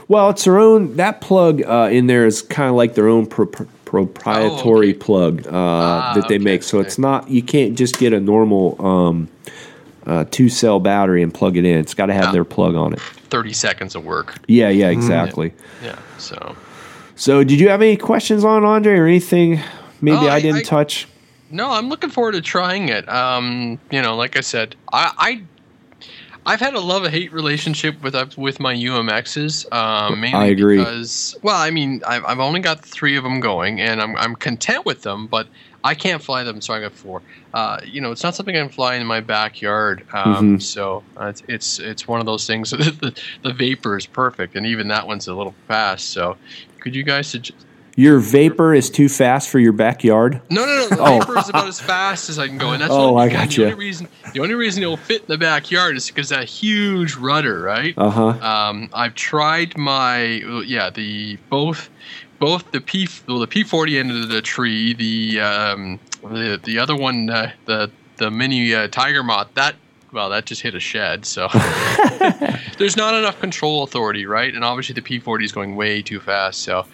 Well, 0.07 0.29
it's 0.29 0.45
their 0.45 0.57
own. 0.59 0.95
That 0.95 1.21
plug 1.21 1.61
uh, 1.63 1.89
in 1.91 2.07
there 2.07 2.25
is 2.25 2.41
kind 2.41 2.69
of 2.69 2.75
like 2.75 2.95
their 2.95 3.07
own 3.09 3.25
pro- 3.25 3.45
pro- 3.45 3.65
proprietary 3.85 4.87
Oh, 4.87 4.89
okay. 4.91 4.93
plug 4.93 5.47
uh, 5.47 5.49
Ah, 5.53 6.11
that 6.15 6.27
they 6.29 6.35
okay, 6.35 6.43
make. 6.43 6.63
So 6.63 6.79
okay. 6.79 6.87
it's 6.87 6.97
not 6.97 7.29
you 7.29 7.43
can't 7.43 7.77
just 7.77 7.97
get 7.99 8.13
a 8.13 8.19
normal 8.19 8.83
um, 8.85 9.27
uh, 10.05 10.23
two 10.31 10.47
cell 10.47 10.79
battery 10.79 11.21
and 11.21 11.33
plug 11.33 11.57
it 11.57 11.65
in. 11.65 11.77
It's 11.77 11.93
got 11.93 12.05
to 12.05 12.13
have 12.13 12.27
Ah. 12.27 12.31
their 12.31 12.45
plug 12.45 12.75
on 12.75 12.93
it. 12.93 12.99
30 13.01 13.51
seconds 13.53 13.95
of 13.95 14.03
work. 14.05 14.37
Yeah, 14.47 14.69
yeah, 14.69 14.89
exactly. 14.89 15.53
Yeah. 15.83 15.97
So 16.17 16.55
So, 17.15 17.43
did 17.43 17.59
you 17.59 17.67
have 17.69 17.81
any 17.81 17.97
questions 17.97 18.43
on 18.45 18.63
Andre 18.63 18.93
or 18.97 19.05
anything? 19.07 19.59
Maybe 20.01 20.17
Oh, 20.17 20.27
I, 20.27 20.35
I- 20.35 20.41
didn't 20.41 20.57
I- 20.59 20.63
touch. 20.63 21.07
no, 21.49 21.71
I'm 21.71 21.89
looking 21.89 22.09
forward 22.09 22.33
to 22.33 22.41
trying 22.41 22.89
it. 22.89 23.07
Um, 23.07 23.79
you 23.91 24.01
know, 24.01 24.15
like 24.15 24.35
I 24.37 24.41
said, 24.41 24.75
I. 24.91 25.11
I 25.17 25.41
I've 26.43 26.59
had 26.59 26.73
a 26.73 26.79
love 26.79 27.05
hate 27.05 27.31
relationship 27.31 28.01
with 28.01 28.15
uh, 28.15 28.25
with 28.35 28.59
my 28.59 28.73
UMXs. 28.73 29.71
Um, 29.71 30.21
mainly 30.21 30.39
I 30.39 30.45
agree. 30.47 30.77
Because, 30.79 31.37
well, 31.43 31.55
I 31.55 31.69
mean, 31.69 32.01
I've, 32.07 32.25
I've 32.25 32.39
only 32.39 32.59
got 32.59 32.83
three 32.83 33.15
of 33.15 33.23
them 33.23 33.39
going, 33.41 33.79
and 33.79 34.01
I'm 34.01 34.15
I'm 34.17 34.35
content 34.35 34.83
with 34.83 35.03
them. 35.03 35.27
But 35.27 35.47
I 35.83 35.93
can't 35.93 36.19
fly 36.19 36.43
them, 36.43 36.59
so 36.59 36.73
I 36.73 36.79
got 36.81 36.93
four. 36.93 37.21
Uh, 37.53 37.79
you 37.85 38.01
know, 38.01 38.11
it's 38.11 38.23
not 38.23 38.33
something 38.33 38.55
I 38.55 38.59
can 38.61 38.69
fly 38.69 38.95
in 38.95 39.05
my 39.05 39.19
backyard. 39.19 40.03
Um, 40.13 40.57
Mhm. 40.57 40.61
So 40.63 41.03
uh, 41.15 41.25
it's, 41.25 41.43
it's 41.47 41.79
it's 41.79 42.07
one 42.07 42.19
of 42.19 42.25
those 42.25 42.47
things. 42.47 42.71
the, 42.71 43.15
the 43.43 43.53
vapor 43.53 43.95
is 43.95 44.07
perfect, 44.07 44.55
and 44.55 44.65
even 44.65 44.87
that 44.87 45.05
one's 45.05 45.27
a 45.27 45.35
little 45.35 45.53
fast. 45.67 46.09
So, 46.09 46.37
could 46.79 46.95
you 46.95 47.03
guys 47.03 47.27
suggest? 47.27 47.55
Your 48.01 48.17
vapor 48.17 48.73
is 48.73 48.89
too 48.89 49.07
fast 49.07 49.47
for 49.49 49.59
your 49.59 49.73
backyard. 49.73 50.41
No, 50.49 50.65
no, 50.65 50.75
no. 50.75 50.87
The 50.89 50.97
Oh. 51.01 51.19
vapor 51.19 51.37
is 51.37 51.49
about 51.49 51.67
as 51.67 51.79
fast 51.79 52.29
as 52.29 52.39
I 52.39 52.47
can 52.47 52.57
go, 52.57 52.71
and 52.71 52.81
that's 52.81 52.91
Oh, 52.93 53.15
I 53.15 53.27
because 53.27 53.43
gotcha. 53.45 53.61
The 53.61 53.65
only 53.67 53.75
reason 53.85 54.07
the 54.33 54.39
only 54.39 54.55
reason 54.55 54.81
it'll 54.81 54.97
fit 54.97 55.21
in 55.21 55.27
the 55.27 55.37
backyard 55.37 55.95
is 55.95 56.07
because 56.07 56.29
that 56.29 56.45
huge 56.49 57.15
rudder, 57.15 57.61
right? 57.61 57.93
Uh 57.95 58.09
huh. 58.09 58.27
Um, 58.41 58.89
I've 58.91 59.13
tried 59.13 59.77
my 59.77 60.23
yeah 60.65 60.89
the 60.89 61.37
both 61.51 61.91
both 62.39 62.71
the 62.71 62.81
P 62.81 63.07
well 63.27 63.37
the 63.37 63.45
P 63.45 63.63
forty 63.63 63.99
end 63.99 64.09
of 64.09 64.29
the 64.29 64.41
tree 64.41 64.93
the 64.95 65.39
um, 65.39 65.99
the 66.23 66.59
the 66.63 66.79
other 66.79 66.95
one 66.95 67.29
uh, 67.29 67.51
the 67.65 67.91
the 68.17 68.31
mini 68.31 68.73
uh, 68.73 68.87
Tiger 68.87 69.21
Moth 69.21 69.53
that 69.53 69.75
well 70.11 70.29
that 70.31 70.45
just 70.47 70.63
hit 70.63 70.73
a 70.73 70.79
shed 70.79 71.23
so 71.23 71.47
there's 72.77 72.97
not 72.97 73.13
enough 73.13 73.39
control 73.39 73.83
authority 73.83 74.25
right 74.25 74.53
and 74.53 74.63
obviously 74.63 74.93
the 74.93 75.01
P 75.01 75.19
forty 75.19 75.45
is 75.45 75.51
going 75.51 75.75
way 75.75 76.01
too 76.01 76.19
fast 76.19 76.61
so 76.63 76.85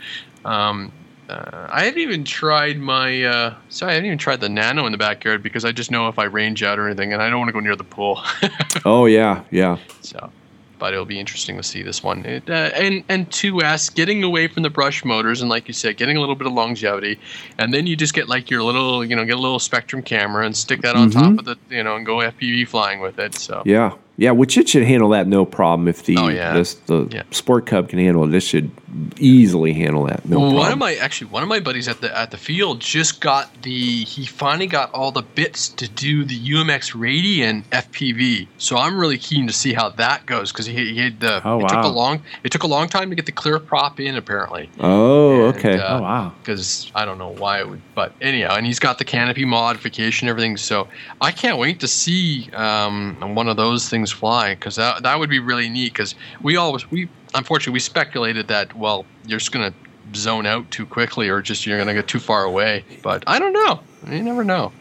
um, 0.48 0.92
uh, 1.30 1.68
I 1.70 1.84
haven't 1.84 2.00
even 2.00 2.24
tried 2.24 2.80
my 2.80 3.24
uh, 3.24 3.54
sorry 3.70 3.92
I 3.92 3.96
haven't 3.96 4.08
even 4.08 4.18
tried 4.18 4.40
the 4.40 4.48
Nano 4.50 4.86
in 4.86 4.94
the 4.94 4.98
backyard 4.98 5.44
because 5.44 5.66
I 5.66 5.74
just 5.74 5.92
know 5.92 6.08
if 6.08 6.18
I 6.18 6.24
range 6.24 6.64
out 6.64 6.80
or 6.80 6.88
anything 6.88 7.12
and 7.12 7.22
I 7.22 7.30
don't 7.30 7.40
want 7.40 7.50
to 7.50 7.54
go 7.54 7.60
near 7.60 7.76
the 7.76 7.84
pool 7.84 8.22
Oh 8.86 9.06
yeah, 9.06 9.44
yeah. 9.52 9.78
so 10.02 10.32
but 10.80 10.94
it'll 10.94 11.06
be 11.06 11.20
interesting 11.20 11.58
to 11.58 11.64
see 11.64 11.82
this 11.82 12.04
one. 12.04 12.24
It, 12.24 12.48
uh, 12.50 12.70
and 12.76 13.04
and 13.10 13.28
2S 13.32 13.94
getting 13.96 14.24
away 14.24 14.48
from 14.48 14.62
the 14.62 14.70
brush 14.70 15.04
motors 15.04 15.42
and 15.42 15.50
like 15.50 15.68
you 15.68 15.74
said, 15.74 15.98
getting 15.98 16.18
a 16.18 16.20
little 16.20 16.36
bit 16.36 16.46
of 16.46 16.54
longevity, 16.54 17.20
and 17.58 17.74
then 17.74 17.88
you 17.88 17.96
just 17.96 18.14
get 18.14 18.30
like 18.30 18.52
your 18.52 18.62
little 18.62 19.04
you 19.04 19.16
know 19.16 19.26
get 19.26 19.38
a 19.38 19.42
little 19.42 19.58
Spektrum 19.58 20.06
camera 20.06 20.46
and 20.46 20.56
stick 20.56 20.82
that 20.84 20.96
on 20.96 21.10
top 21.10 21.40
of 21.40 21.46
the 21.46 21.58
you 21.70 21.84
know 21.84 21.96
and 21.96 22.06
go 22.06 22.18
FPV 22.18 22.68
flying 22.68 23.00
with 23.00 23.18
it. 23.18 23.34
So 23.34 23.64
Yeah, 23.66 23.94
yeah, 24.18 24.30
which 24.32 24.56
it 24.56 24.70
should 24.70 24.84
handle 24.84 25.10
that 25.10 25.26
no 25.28 25.46
problem. 25.46 25.88
If 25.88 26.04
the 26.06 26.16
Oh, 26.20 26.28
yeah. 26.28 26.54
this, 26.54 26.76
the 26.76 27.08
Yeah. 27.12 27.24
Sport 27.32 27.66
Cub 27.66 27.90
can 27.90 27.98
handle 27.98 28.24
it, 28.26 28.28
this 28.28 28.44
should 28.44 28.70
easily 29.18 29.74
handle 29.74 30.06
that 30.06 30.26
no 30.26 30.38
Well, 30.40 30.48
problem. 30.50 30.64
one 30.64 30.72
of 30.72 30.78
my 30.80 30.96
actually 30.96 31.28
one 31.30 31.44
of 31.44 31.50
my 31.50 31.60
buddies 31.60 31.88
at 31.88 32.00
the 32.02 32.18
at 32.18 32.32
the 32.32 32.38
field 32.38 32.80
just 32.80 33.20
got 33.20 33.62
the 33.64 34.04
he 34.06 34.26
finally 34.26 34.68
got 34.68 34.94
all 34.94 35.12
the 35.12 35.22
bits 35.24 35.68
to 35.70 35.90
do 35.90 36.24
the 36.24 36.40
UMX 36.40 36.94
Radian 36.96 37.64
FPV. 37.66 38.48
So 38.58 38.78
I'm 38.78 38.98
really 38.98 39.18
keen 39.18 39.46
to 39.48 39.54
see 39.54 39.74
how 39.74 39.90
that 39.90 40.26
goes 40.26 40.52
because 40.52 40.66
he, 40.68 40.94
he 40.94 41.00
had 41.00 41.20
the 41.20 41.42
Oh, 41.46 41.60
it 41.60 41.68
took 41.70 41.84
a 41.84 41.88
long 41.90 42.22
it 42.44 42.52
took 42.52 42.64
a 42.64 42.68
long 42.68 42.88
time 42.88 43.10
to 43.10 43.16
get 43.16 43.26
the 43.26 43.32
clear 43.34 43.60
prop 43.60 44.00
in 44.00 44.16
apparently. 44.16 44.70
oh, 44.80 45.48
And, 45.50 45.58
okay. 45.58 45.78
uh, 45.78 45.98
Oh 45.98 46.02
wow. 46.02 46.34
because 46.42 46.90
I 46.96 47.04
don't 47.06 47.18
know 47.18 47.30
why 47.34 47.60
it 47.60 47.68
would, 47.70 47.82
but 47.94 48.14
anyhow, 48.22 48.56
and 48.56 48.66
he's 48.66 48.80
got 48.80 49.00
the 49.00 49.06
canopy 49.06 49.44
modification, 49.46 50.28
everything. 50.30 50.56
So 50.58 50.88
I 51.20 51.32
can't 51.32 51.58
wait 51.58 51.80
to 51.82 51.88
see 51.88 52.50
um, 52.54 53.36
one 53.36 53.48
of 53.50 53.58
those 53.58 53.90
things 53.90 54.12
fly 54.12 54.56
because 54.56 54.76
that 54.78 55.04
that 55.04 55.20
would 55.20 55.30
be 55.30 55.40
really 55.40 55.68
neat. 55.70 55.92
Because 55.94 56.16
we 56.42 56.56
always 56.56 56.90
we 56.90 57.10
unfortunately 57.38 57.74
we 57.74 57.80
speculated 57.80 58.48
that 58.48 58.76
well 58.76 59.06
you're 59.26 59.40
just 59.40 59.52
gonna 59.52 59.74
zone 60.16 60.46
out 60.46 60.70
too 60.72 60.86
quickly 60.86 61.30
or 61.30 61.42
just 61.42 61.66
you're 61.66 61.78
gonna 61.78 61.94
get 61.94 62.08
too 62.08 62.20
far 62.20 62.44
away. 62.44 62.84
But 63.04 63.24
I 63.28 63.40
don't 63.40 63.54
know. 63.54 63.80
You 64.10 64.24
never 64.24 64.44
know. 64.44 64.72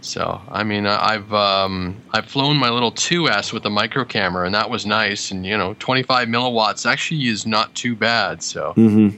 So 0.00 0.40
I 0.50 0.62
mean, 0.64 0.86
I've 0.86 1.32
um, 1.32 1.96
I've 2.12 2.26
flown 2.26 2.56
my 2.56 2.70
little 2.70 2.92
2S 2.92 3.52
with 3.52 3.64
a 3.66 3.70
micro 3.70 4.04
camera, 4.04 4.46
and 4.46 4.54
that 4.54 4.70
was 4.70 4.86
nice. 4.86 5.30
And 5.30 5.44
you 5.44 5.56
know, 5.56 5.74
25 5.80 6.28
milliwatts 6.28 6.86
actually 6.86 7.26
is 7.26 7.46
not 7.46 7.74
too 7.74 7.96
bad. 7.96 8.42
So 8.42 8.72
hmm 8.74 9.08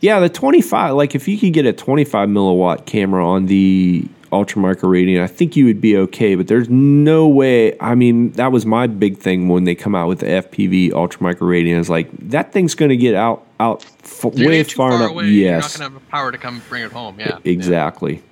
Yeah, 0.00 0.20
the 0.20 0.28
25, 0.28 0.94
like 0.94 1.14
if 1.14 1.26
you 1.26 1.38
could 1.38 1.52
get 1.52 1.66
a 1.66 1.72
25 1.72 2.28
milliwatt 2.28 2.86
camera 2.86 3.26
on 3.26 3.46
the 3.46 4.06
Ultra 4.36 4.60
Micro 4.60 4.88
Radian, 4.90 5.22
I 5.22 5.26
think 5.26 5.56
you 5.56 5.64
would 5.64 5.80
be 5.80 5.96
okay, 5.96 6.34
but 6.34 6.46
there's 6.46 6.68
no 6.68 7.26
way. 7.26 7.78
I 7.80 7.94
mean, 7.94 8.32
that 8.32 8.52
was 8.52 8.66
my 8.66 8.86
big 8.86 9.16
thing 9.18 9.48
when 9.48 9.64
they 9.64 9.74
come 9.74 9.94
out 9.94 10.08
with 10.08 10.20
the 10.20 10.26
FPV 10.26 10.92
Ultra 10.92 11.22
Micro 11.22 11.48
Radian. 11.48 11.78
Is 11.78 11.88
like, 11.88 12.10
that 12.28 12.52
thing's 12.52 12.74
going 12.74 12.90
to 12.90 12.96
get 12.96 13.14
out, 13.14 13.46
out 13.58 13.84
f- 14.04 14.24
way 14.24 14.62
far, 14.62 14.90
far 14.90 14.98
enough. 15.00 15.10
away. 15.12 15.26
Yes. 15.28 15.34
You're 15.34 15.60
not 15.60 15.72
gonna 15.72 15.84
have 15.84 15.94
the 15.94 16.10
power 16.10 16.32
to 16.32 16.38
come 16.38 16.62
bring 16.68 16.82
it 16.84 16.92
home. 16.92 17.18
Yeah, 17.18 17.38
exactly. 17.44 18.22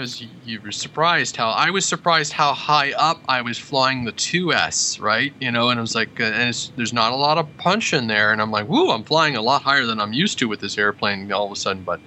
Because 0.00 0.18
you, 0.18 0.28
you 0.46 0.60
were 0.62 0.72
surprised 0.72 1.36
how 1.36 1.50
I 1.50 1.68
was 1.68 1.84
surprised 1.84 2.32
how 2.32 2.54
high 2.54 2.92
up 2.92 3.22
I 3.28 3.42
was 3.42 3.58
flying 3.58 4.06
the 4.06 4.14
2S, 4.14 4.98
right? 4.98 5.34
You 5.40 5.52
know, 5.52 5.68
and 5.68 5.76
it 5.76 5.82
was 5.82 5.94
like, 5.94 6.18
uh, 6.18 6.24
and 6.24 6.70
there's 6.74 6.94
not 6.94 7.12
a 7.12 7.16
lot 7.16 7.36
of 7.36 7.54
punch 7.58 7.92
in 7.92 8.06
there, 8.06 8.32
and 8.32 8.40
I'm 8.40 8.50
like, 8.50 8.66
woo, 8.66 8.92
I'm 8.92 9.04
flying 9.04 9.36
a 9.36 9.42
lot 9.42 9.60
higher 9.60 9.84
than 9.84 10.00
I'm 10.00 10.14
used 10.14 10.38
to 10.38 10.48
with 10.48 10.60
this 10.60 10.78
airplane 10.78 11.30
all 11.30 11.44
of 11.44 11.52
a 11.52 11.56
sudden. 11.56 11.82
But 11.82 12.00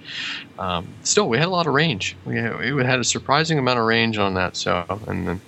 um, 0.58 0.92
still, 1.04 1.28
we 1.28 1.38
had 1.38 1.46
a 1.46 1.52
lot 1.52 1.68
of 1.68 1.72
range. 1.72 2.16
We 2.24 2.36
had, 2.36 2.58
we 2.74 2.84
had 2.84 2.98
a 2.98 3.04
surprising 3.04 3.60
amount 3.60 3.78
of 3.78 3.84
range 3.84 4.18
on 4.18 4.34
that. 4.34 4.56
So, 4.56 4.84
and 5.06 5.28
then. 5.28 5.40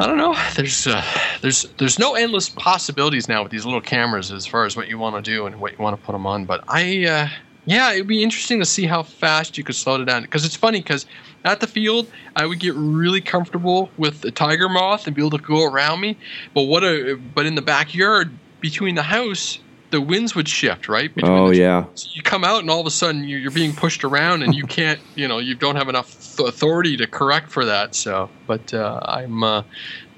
I 0.00 0.06
don't 0.08 0.16
know. 0.16 0.36
There's 0.56 0.88
uh, 0.88 1.04
there's 1.40 1.62
there's 1.78 2.00
no 2.00 2.14
endless 2.16 2.48
possibilities 2.48 3.28
now 3.28 3.44
with 3.44 3.52
these 3.52 3.64
little 3.64 3.80
cameras 3.80 4.32
as 4.32 4.44
far 4.44 4.64
as 4.64 4.76
what 4.76 4.88
you 4.88 4.98
want 4.98 5.14
to 5.16 5.22
do 5.22 5.46
and 5.46 5.60
what 5.60 5.72
you 5.72 5.78
want 5.78 5.96
to 6.00 6.04
put 6.04 6.12
them 6.12 6.26
on. 6.26 6.46
But 6.46 6.64
I, 6.68 7.04
uh, 7.04 7.28
yeah, 7.68 7.92
it'd 7.92 8.06
be 8.06 8.22
interesting 8.22 8.60
to 8.60 8.64
see 8.64 8.86
how 8.86 9.02
fast 9.02 9.58
you 9.58 9.62
could 9.62 9.74
slow 9.74 10.00
it 10.00 10.06
down. 10.06 10.22
Because 10.22 10.46
it's 10.46 10.56
funny 10.56 10.80
because 10.80 11.04
at 11.44 11.60
the 11.60 11.66
field 11.66 12.10
I 12.36 12.46
would 12.46 12.58
get 12.60 12.74
really 12.74 13.20
comfortable 13.20 13.90
with 13.96 14.20
the 14.20 14.30
tiger 14.30 14.68
moth 14.68 15.06
and 15.06 15.14
be 15.16 15.22
able 15.22 15.38
to 15.38 15.44
go 15.44 15.64
around 15.64 16.00
me. 16.00 16.16
But 16.54 16.62
what 16.62 16.84
a 16.84 17.16
but 17.34 17.46
in 17.46 17.54
the 17.54 17.62
backyard 17.62 18.30
between 18.60 18.94
the 18.94 19.02
house. 19.04 19.60
The 19.90 20.02
winds 20.02 20.34
would 20.34 20.48
shift, 20.50 20.86
right? 20.86 21.14
Between 21.14 21.32
Oh, 21.32 21.50
yeah. 21.50 21.86
so 21.94 22.10
you 22.12 22.22
come 22.22 22.44
out 22.44 22.60
and 22.60 22.68
all 22.68 22.78
of 22.80 22.86
a 22.86 22.90
sudden 22.90 23.26
you're, 23.26 23.38
you're 23.38 23.50
being 23.50 23.72
pushed 23.74 24.04
around 24.04 24.42
and 24.42 24.54
you 24.54 24.66
can't 24.78 25.00
you 25.14 25.26
know 25.26 25.38
you 25.38 25.54
don't 25.54 25.76
have 25.76 25.88
enough 25.88 26.36
th- 26.36 26.46
authority 26.46 26.98
to 26.98 27.06
correct 27.06 27.50
for 27.50 27.64
that 27.64 27.94
so 27.94 28.28
but 28.46 28.74
uh, 28.74 29.00
i'm 29.04 29.42
uh, 29.42 29.62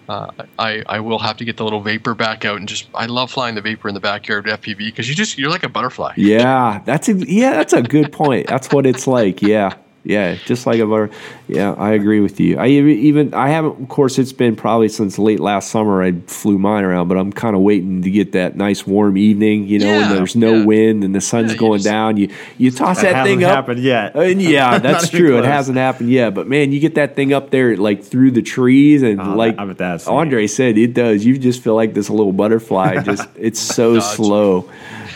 uh, 0.08 0.28
I, 0.58 0.82
I 0.86 0.98
will 0.98 1.20
have 1.20 1.36
to 1.36 1.44
get 1.44 1.56
the 1.56 1.62
little 1.62 1.80
vapor 1.82 2.16
back 2.16 2.44
out 2.44 2.56
and 2.56 2.68
just 2.68 2.88
I 2.96 3.06
love 3.06 3.30
flying 3.30 3.54
the 3.54 3.60
vapor 3.60 3.86
in 3.86 3.94
the 3.94 4.00
backyard 4.00 4.48
of 4.48 4.60
FPV 4.60 4.78
because 4.78 5.08
you 5.08 5.14
just 5.14 5.38
you're 5.38 5.50
like 5.50 5.62
a 5.62 5.68
butterfly. 5.68 6.14
Yeah, 6.16 6.82
that's 6.84 7.08
a 7.08 7.12
yeah, 7.12 7.52
that's 7.52 7.72
a 7.72 7.80
good 7.82 8.12
point. 8.12 8.48
That's 8.48 8.72
what 8.72 8.86
it's 8.86 9.06
like. 9.06 9.40
Yeah, 9.40 9.76
yeah, 10.02 10.34
just 10.46 10.66
like 10.66 10.78
a 10.80 10.86
butter. 10.86 11.10
Yeah, 11.46 11.72
I 11.72 11.92
agree 11.92 12.20
with 12.20 12.40
you. 12.40 12.56
I 12.56 12.68
even- 12.68 12.88
even 12.98 13.34
I 13.34 13.50
haven't. 13.50 13.82
Of 13.82 13.88
course, 13.88 14.18
it's 14.18 14.32
been 14.32 14.56
probably 14.56 14.88
since 14.88 15.18
late 15.18 15.40
last 15.40 15.70
summer. 15.70 16.02
I 16.02 16.12
flew 16.26 16.58
mine 16.58 16.84
around, 16.84 17.08
but 17.08 17.18
I'm 17.18 17.32
kind 17.32 17.54
of 17.54 17.62
waiting 17.62 18.00
to 18.02 18.10
get 18.10 18.32
that 18.32 18.56
nice 18.56 18.86
warm 18.86 19.16
evening. 19.18 19.66
You 19.68 19.80
know, 19.80 19.86
Yeah, 19.86 20.08
and 20.08 20.18
there's 20.18 20.34
no 20.36 20.54
yeah. 20.54 20.64
wind 20.64 21.04
and 21.04 21.14
the 21.14 21.20
sun's 21.20 21.52
Yeah, 21.52 21.58
going 21.58 21.78
just- 21.78 21.84
down. 21.86 22.16
You 22.16 22.28
you 22.56 22.70
toss 22.70 23.02
That 23.02 23.12
that, 23.12 23.24
thing 23.26 23.40
hasn't 23.40 23.44
up. 23.44 23.56
happened 23.66 23.80
yet. 23.82 24.16
Uh, 24.16 24.20
and 24.20 24.40
yeah, 24.56 24.78
that's 24.78 25.10
true. 25.10 25.38
It 25.38 25.44
hasn't 25.44 25.76
happened 25.76 26.10
yet, 26.10 26.34
but 26.34 26.46
man, 26.48 26.72
you 26.72 26.80
get 26.80 26.94
that 26.94 27.14
thing 27.14 27.32
up 27.32 27.50
there 27.50 27.76
like 27.76 28.02
through 28.02 28.30
the 28.30 28.42
trees 28.42 29.02
and 29.02 29.20
Oh, 29.20 29.34
like 29.34 29.58
I 29.58 29.64
bet 29.66 30.00
neat. 30.00 30.08
Andre 30.08 30.46
said, 30.46 30.78
it 30.78 30.94
does. 30.94 31.24
You 31.26 31.36
just 31.38 31.62
feel 31.62 31.74
like 31.74 31.92
this 31.94 32.08
little 32.08 32.32
butterfly. 32.32 33.02
Just 33.02 33.28
it's 33.36 33.60
so 33.60 34.00
slow. 34.00 34.68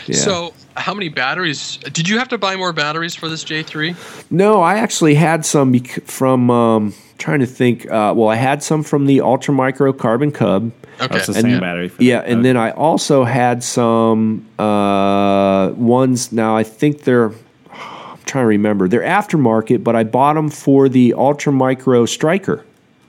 Yeah. 0.05 0.15
So 0.15 0.53
how 0.77 0.93
many 0.93 1.09
batteries 1.09 1.77
did 1.77 2.07
you 2.09 2.17
have 2.19 2.27
to 2.29 2.37
buy 2.37 2.55
more 2.55 2.73
batteries 2.73 3.15
for 3.15 3.29
this 3.29 3.43
J3? 3.43 3.95
No, 4.31 4.61
I 4.61 4.75
actually 4.77 5.15
had 5.15 5.45
some 5.45 5.71
bec- 5.71 6.03
from. 6.05 6.49
Um, 6.49 6.93
trying 7.17 7.39
to 7.39 7.45
think. 7.45 7.85
Uh, 7.89 8.13
well, 8.15 8.27
I 8.27 8.35
had 8.35 8.61
some 8.61 8.83
from 8.83 9.05
the 9.05 9.21
Ultra 9.21 9.53
Micro 9.53 9.93
Carbon 9.93 10.31
Cub. 10.33 10.71
Okay. 10.99 11.07
That's 11.13 11.27
the 11.27 11.33
And- 11.33 11.41
same 11.43 11.59
battery. 11.61 11.87
For 11.87 12.03
Yeah, 12.03 12.19
that. 12.21 12.27
and 12.29 12.43
then 12.43 12.57
I 12.57 12.71
also 12.71 13.23
had 13.23 13.63
some 13.63 14.45
uh, 14.59 15.69
ones. 15.75 16.31
Now 16.31 16.57
I 16.57 16.63
think 16.63 17.03
they're. 17.03 17.31
I'm 17.71 18.19
trying 18.25 18.43
to 18.43 18.47
remember. 18.47 18.87
They're 18.87 19.01
aftermarket, 19.01 19.83
but 19.83 19.95
I 19.95 20.03
bought 20.03 20.33
them 20.33 20.49
for 20.49 20.89
the 20.89 21.13
Ultra 21.13 21.53
Micro 21.53 22.05
Striker 22.05 22.65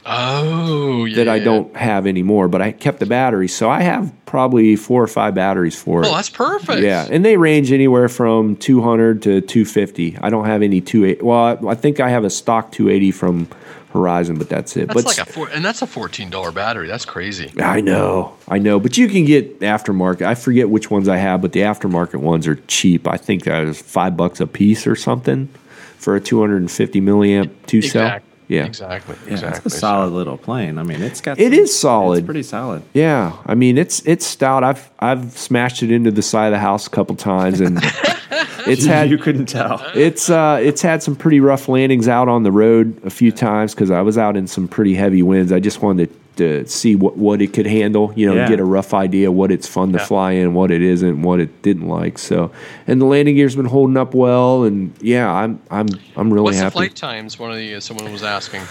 Oh, 0.08 1.04
yeah. 1.04 1.16
that 1.16 1.28
I 1.28 1.40
don't 1.40 1.74
have 1.76 2.06
anymore. 2.06 2.46
But 2.46 2.62
I 2.62 2.72
kept 2.72 3.00
the 3.00 3.06
batteries, 3.06 3.54
so 3.54 3.68
I 3.68 3.82
have 3.82 4.12
probably 4.24 4.76
four 4.76 5.02
or 5.02 5.08
five 5.08 5.34
batteries 5.34 5.80
for 5.80 6.02
it. 6.02 6.06
Oh, 6.06 6.14
that's 6.14 6.30
perfect. 6.30 6.80
Yeah, 6.82 7.08
and 7.10 7.24
they 7.24 7.36
range 7.36 7.72
anywhere 7.72 8.08
from 8.08 8.56
200 8.56 9.22
to 9.22 9.40
250. 9.40 10.18
I 10.20 10.30
don't 10.30 10.46
have 10.46 10.62
any 10.62 10.80
280. 10.80 11.22
Well, 11.24 11.38
I, 11.38 11.72
I 11.72 11.74
think 11.74 11.98
I 11.98 12.08
have 12.10 12.24
a 12.24 12.30
stock 12.30 12.70
280 12.70 13.10
from 13.10 13.48
Horizon, 13.96 14.38
but 14.38 14.48
that's 14.48 14.76
it. 14.76 14.88
That's 14.88 14.94
but 14.94 15.04
like 15.06 15.18
a 15.18 15.24
four, 15.24 15.48
and 15.48 15.64
that's 15.64 15.80
a 15.80 15.86
fourteen 15.86 16.28
dollar 16.28 16.52
battery. 16.52 16.86
That's 16.86 17.06
crazy. 17.06 17.50
I 17.58 17.80
know, 17.80 18.36
I 18.46 18.58
know, 18.58 18.78
but 18.78 18.98
you 18.98 19.08
can 19.08 19.24
get 19.24 19.60
aftermarket. 19.60 20.26
I 20.26 20.34
forget 20.34 20.68
which 20.68 20.90
ones 20.90 21.08
I 21.08 21.16
have, 21.16 21.40
but 21.40 21.52
the 21.52 21.60
aftermarket 21.60 22.16
ones 22.16 22.46
are 22.46 22.56
cheap. 22.66 23.08
I 23.08 23.16
think 23.16 23.44
that 23.44 23.64
is 23.64 23.80
five 23.80 24.16
bucks 24.16 24.40
a 24.40 24.46
piece 24.46 24.86
or 24.86 24.96
something 24.96 25.48
for 25.96 26.14
a 26.14 26.20
250 26.20 27.00
milliamp 27.00 27.50
two 27.66 27.80
cell. 27.80 28.20
Exactly. 28.48 28.54
Yeah, 28.56 28.64
Exactly. 28.66 29.16
yeah, 29.26 29.32
exactly. 29.32 29.62
it's 29.66 29.74
a 29.74 29.78
solid 29.78 30.12
little 30.12 30.36
plane. 30.36 30.78
I 30.78 30.82
mean, 30.84 31.02
it's 31.02 31.20
got. 31.20 31.38
It 31.38 31.52
some- 31.52 31.60
is 31.64 31.78
solid. 31.78 32.18
It's 32.18 32.24
pretty 32.26 32.42
solid. 32.42 32.82
yeah. 32.92 33.32
I 33.46 33.54
mean, 33.54 33.76
it's 33.78 34.00
it's 34.06 34.24
stout. 34.24 34.62
I've 34.64 34.88
I've 35.00 35.36
smashed 35.36 35.82
it 35.82 35.90
into 35.90 36.10
the 36.10 36.22
side 36.22 36.46
of 36.46 36.52
the 36.52 36.58
house 36.58 36.86
a 36.86 36.90
couple 36.90 37.16
times, 37.16 37.60
and 37.60 37.78
it's 38.66 38.84
had 38.86 39.10
you 39.10 39.18
couldn't 39.18 39.46
tell. 39.46 39.80
It's 39.94 40.30
uh, 40.30 40.58
it's 40.62 40.82
had 40.82 41.02
some 41.02 41.16
pretty 41.16 41.40
rough 41.40 41.68
landings 41.68 42.08
out 42.08 42.28
on 42.28 42.42
the 42.44 42.52
road 42.52 43.00
a 43.04 43.10
few 43.10 43.32
times 43.32 43.74
because 43.74 43.90
I 43.90 44.00
was 44.02 44.16
out 44.18 44.36
in 44.36 44.46
some 44.46 44.68
pretty 44.68 44.94
heavy 44.94 45.22
winds. 45.22 45.50
I 45.52 45.58
just 45.60 45.82
wanted 45.82 46.08
to, 46.08 46.14
to 46.36 46.66
see 46.66 46.94
what, 46.96 47.16
what 47.16 47.40
it 47.42 47.52
could 47.52 47.66
handle, 47.66 48.12
you 48.16 48.26
know, 48.26 48.34
Yeah. 48.34 48.48
get 48.48 48.60
a 48.60 48.64
rough 48.64 48.92
idea 48.94 49.30
what 49.32 49.50
it's 49.50 49.66
fun 49.66 49.92
to 49.92 49.98
Yeah. 49.98 50.04
fly 50.04 50.32
in, 50.32 50.54
what 50.54 50.70
it 50.70 50.82
isn't, 50.82 51.22
what 51.22 51.40
it 51.40 51.62
didn't 51.62 51.88
like. 51.88 52.18
So, 52.18 52.50
and 52.86 53.00
the 53.00 53.06
landing 53.06 53.36
gear's 53.36 53.56
been 53.56 53.64
holding 53.66 53.96
up 53.96 54.14
well, 54.14 54.64
and 54.64 54.92
yeah, 55.00 55.32
I'm 55.32 55.60
I'm 55.70 55.88
I'm 56.16 56.32
really 56.32 56.44
What's 56.44 56.58
the 56.58 56.64
happy. 56.64 56.72
flight 56.74 56.94
times? 56.94 57.38
One 57.38 57.50
of 57.50 57.56
the 57.56 57.74
uh, 57.74 57.80
someone 57.80 58.10
was 58.12 58.22
asking. 58.22 58.62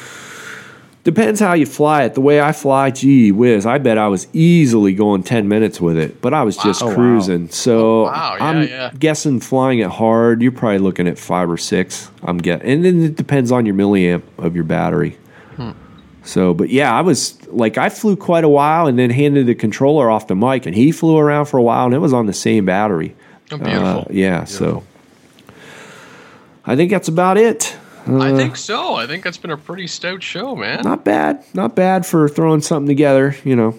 Depends 1.04 1.40
how 1.40 1.54
you 1.54 1.68
fly 1.68 2.02
it. 2.06 2.16
The 2.16 2.22
way 2.22 2.42
I 2.42 2.52
fly, 2.52 2.90
gee 2.90 3.32
whiz, 3.32 3.68
I 3.68 3.78
bet 3.78 4.00
I 4.00 4.08
was 4.08 4.26
easily 4.34 4.92
going 4.96 5.22
10 5.22 5.48
minutes 5.48 5.80
with 5.80 5.98
it, 6.00 6.20
but 6.20 6.34
I 6.34 6.42
was 6.42 6.58
just 6.58 6.82
Wow. 6.82 6.88
Oh, 6.88 6.90
wow. 6.90 6.96
cruising. 6.96 7.50
So 7.50 8.04
wow. 8.06 8.36
Yeah, 8.40 8.90
I'm 8.92 8.98
guessing 8.98 9.40
flying 9.40 9.78
it 9.80 9.88
hard, 9.92 10.42
you're 10.42 10.52
probably 10.52 10.80
looking 10.80 11.08
at 11.08 11.20
five 11.20 11.48
or 11.48 11.58
six. 11.58 12.10
I'm 12.24 12.40
getting, 12.40 12.68
and 12.72 12.84
then 12.84 13.04
it 13.04 13.16
depends 13.16 13.52
on 13.52 13.68
your 13.68 13.76
milliamp 13.76 14.24
of 14.40 14.56
your 14.56 14.64
battery. 14.64 15.16
Hmm. 16.26 16.30
So, 16.30 16.54
but 16.54 16.70
yeah, 16.70 16.94
I 16.94 17.02
was 17.02 17.38
like, 17.48 17.78
I 17.78 17.90
flew 17.90 18.16
quite 18.16 18.44
a 18.44 18.50
while 18.50 18.88
and 18.88 18.98
then 18.98 19.10
handed 19.12 19.46
the 19.48 19.56
controller 19.56 20.10
off 20.10 20.28
to 20.28 20.36
Mike, 20.36 20.66
and 20.66 20.76
he 20.76 20.92
flew 20.92 21.18
around 21.18 21.46
for 21.46 21.58
a 21.58 21.64
while, 21.64 21.86
and 21.86 21.94
it 21.94 22.00
was 22.00 22.14
on 22.14 22.26
the 22.26 22.34
same 22.34 22.66
battery. 22.66 23.16
Oh, 23.52 23.58
beautiful. 23.58 24.00
Uh, 24.02 24.06
yeah, 24.10 24.44
so 24.46 24.84
I 26.66 26.76
think 26.76 26.90
that's 26.92 27.08
about 27.08 27.38
it. 27.38 27.76
I 28.08 28.32
Uh, 28.32 28.36
think 28.38 28.56
so. 28.56 28.96
I 28.96 29.08
think 29.08 29.24
that's 29.24 29.38
been 29.38 29.52
a 29.52 29.58
pretty 29.58 29.88
stout 29.88 30.22
show, 30.24 30.56
man. 30.56 30.82
not 30.84 31.04
bad, 31.04 31.44
not 31.54 31.76
bad 31.76 32.06
for 32.06 32.28
throwing 32.30 32.62
something 32.62 32.88
together, 32.88 33.36
you 33.44 33.56
know. 33.56 33.76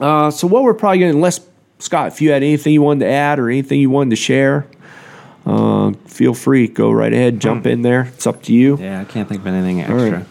Uh, 0.00 0.30
so 0.30 0.46
what 0.46 0.62
we're 0.62 0.74
probably 0.74 0.98
going 0.98 1.12
to, 1.12 1.16
unless 1.16 1.40
Scott, 1.78 2.08
if 2.08 2.20
you 2.20 2.30
had 2.30 2.42
anything 2.42 2.72
you 2.72 2.82
wanted 2.82 3.04
to 3.06 3.10
add 3.10 3.38
or 3.38 3.48
anything 3.50 3.80
you 3.80 3.90
wanted 3.90 4.10
to 4.10 4.16
share, 4.16 4.66
uh, 5.46 5.92
feel 6.06 6.34
free, 6.34 6.66
go 6.68 6.90
right 6.90 7.12
ahead, 7.12 7.40
jump 7.40 7.66
in 7.66 7.82
there. 7.82 8.02
It's 8.14 8.26
up 8.26 8.42
to 8.44 8.52
you. 8.52 8.78
Yeah, 8.78 9.00
I 9.00 9.04
can't 9.04 9.28
think 9.28 9.40
of 9.40 9.46
anything 9.46 9.78
right. 9.94 10.24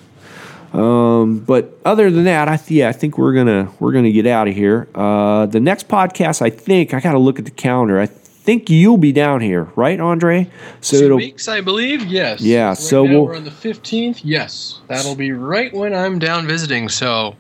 Um, 0.73 1.39
but 1.39 1.77
other 1.84 2.10
than 2.10 2.23
that, 2.26 2.48
I 2.48 2.57
th- 2.57 2.72
yeah, 2.72 2.89
I 2.89 2.93
think 2.93 3.18
we're 3.18 3.34
gonna 3.34 3.72
we're 3.80 3.91
gonna 3.91 4.11
get 4.11 4.26
out 4.26 4.48
of 4.48 4.56
here. 4.56 4.88
Uh, 4.95 5.45
the 5.45 5.60
next 5.60 5.88
podcast, 5.88 6.41
I 6.41 6.49
think 6.49 6.93
I 6.93 6.99
got 6.99 7.11
to 7.11 7.19
look 7.19 7.39
at 7.39 7.45
the 7.45 7.52
calendar. 7.52 7.99
I 7.99 8.06
think 8.06 8.69
you'll 8.69 8.98
be 8.98 9.11
down 9.11 9.41
here, 9.41 9.65
right, 9.76 9.99
Andre? 9.99 10.49
So 10.80 10.99
Two 10.99 11.15
weeks, 11.18 11.48
I 11.48 11.61
believe. 11.61 12.06
Yes. 12.06 12.41
Yeah. 12.41 12.69
Right 12.69 12.77
so 12.77 13.03
we'll, 13.03 13.26
we're 13.26 13.35
on 13.35 13.43
the 13.43 13.52
fifteenth. 13.52 14.23
Yes, 14.23 14.80
that'll 14.88 15.15
be 15.15 15.31
right 15.31 15.73
when 15.73 15.93
I'm 15.93 16.19
down 16.19 16.48
visiting. 16.48 16.89
So 16.89 17.35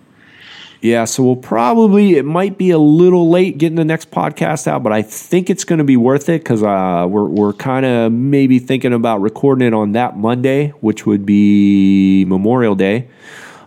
yeah, 0.81 1.05
so 1.05 1.23
we'll 1.23 1.35
probably 1.35 2.15
it 2.15 2.25
might 2.25 2.57
be 2.57 2.71
a 2.71 2.79
little 2.79 3.29
late 3.29 3.59
getting 3.59 3.75
the 3.75 3.85
next 3.85 4.09
podcast 4.09 4.67
out, 4.67 4.81
but 4.81 4.91
I 4.91 5.03
think 5.03 5.49
it's 5.49 5.63
going 5.63 5.77
to 5.77 5.85
be 5.85 5.95
worth 5.95 6.27
it 6.27 6.43
because 6.43 6.63
uh, 6.63 7.05
we're 7.07 7.25
we're 7.25 7.53
kind 7.53 7.85
of 7.85 8.11
maybe 8.11 8.57
thinking 8.57 8.91
about 8.91 9.21
recording 9.21 9.67
it 9.67 9.73
on 9.73 9.91
that 9.91 10.17
Monday, 10.17 10.69
which 10.81 11.05
would 11.05 11.25
be 11.25 12.25
Memorial 12.25 12.73
Day, 12.73 13.07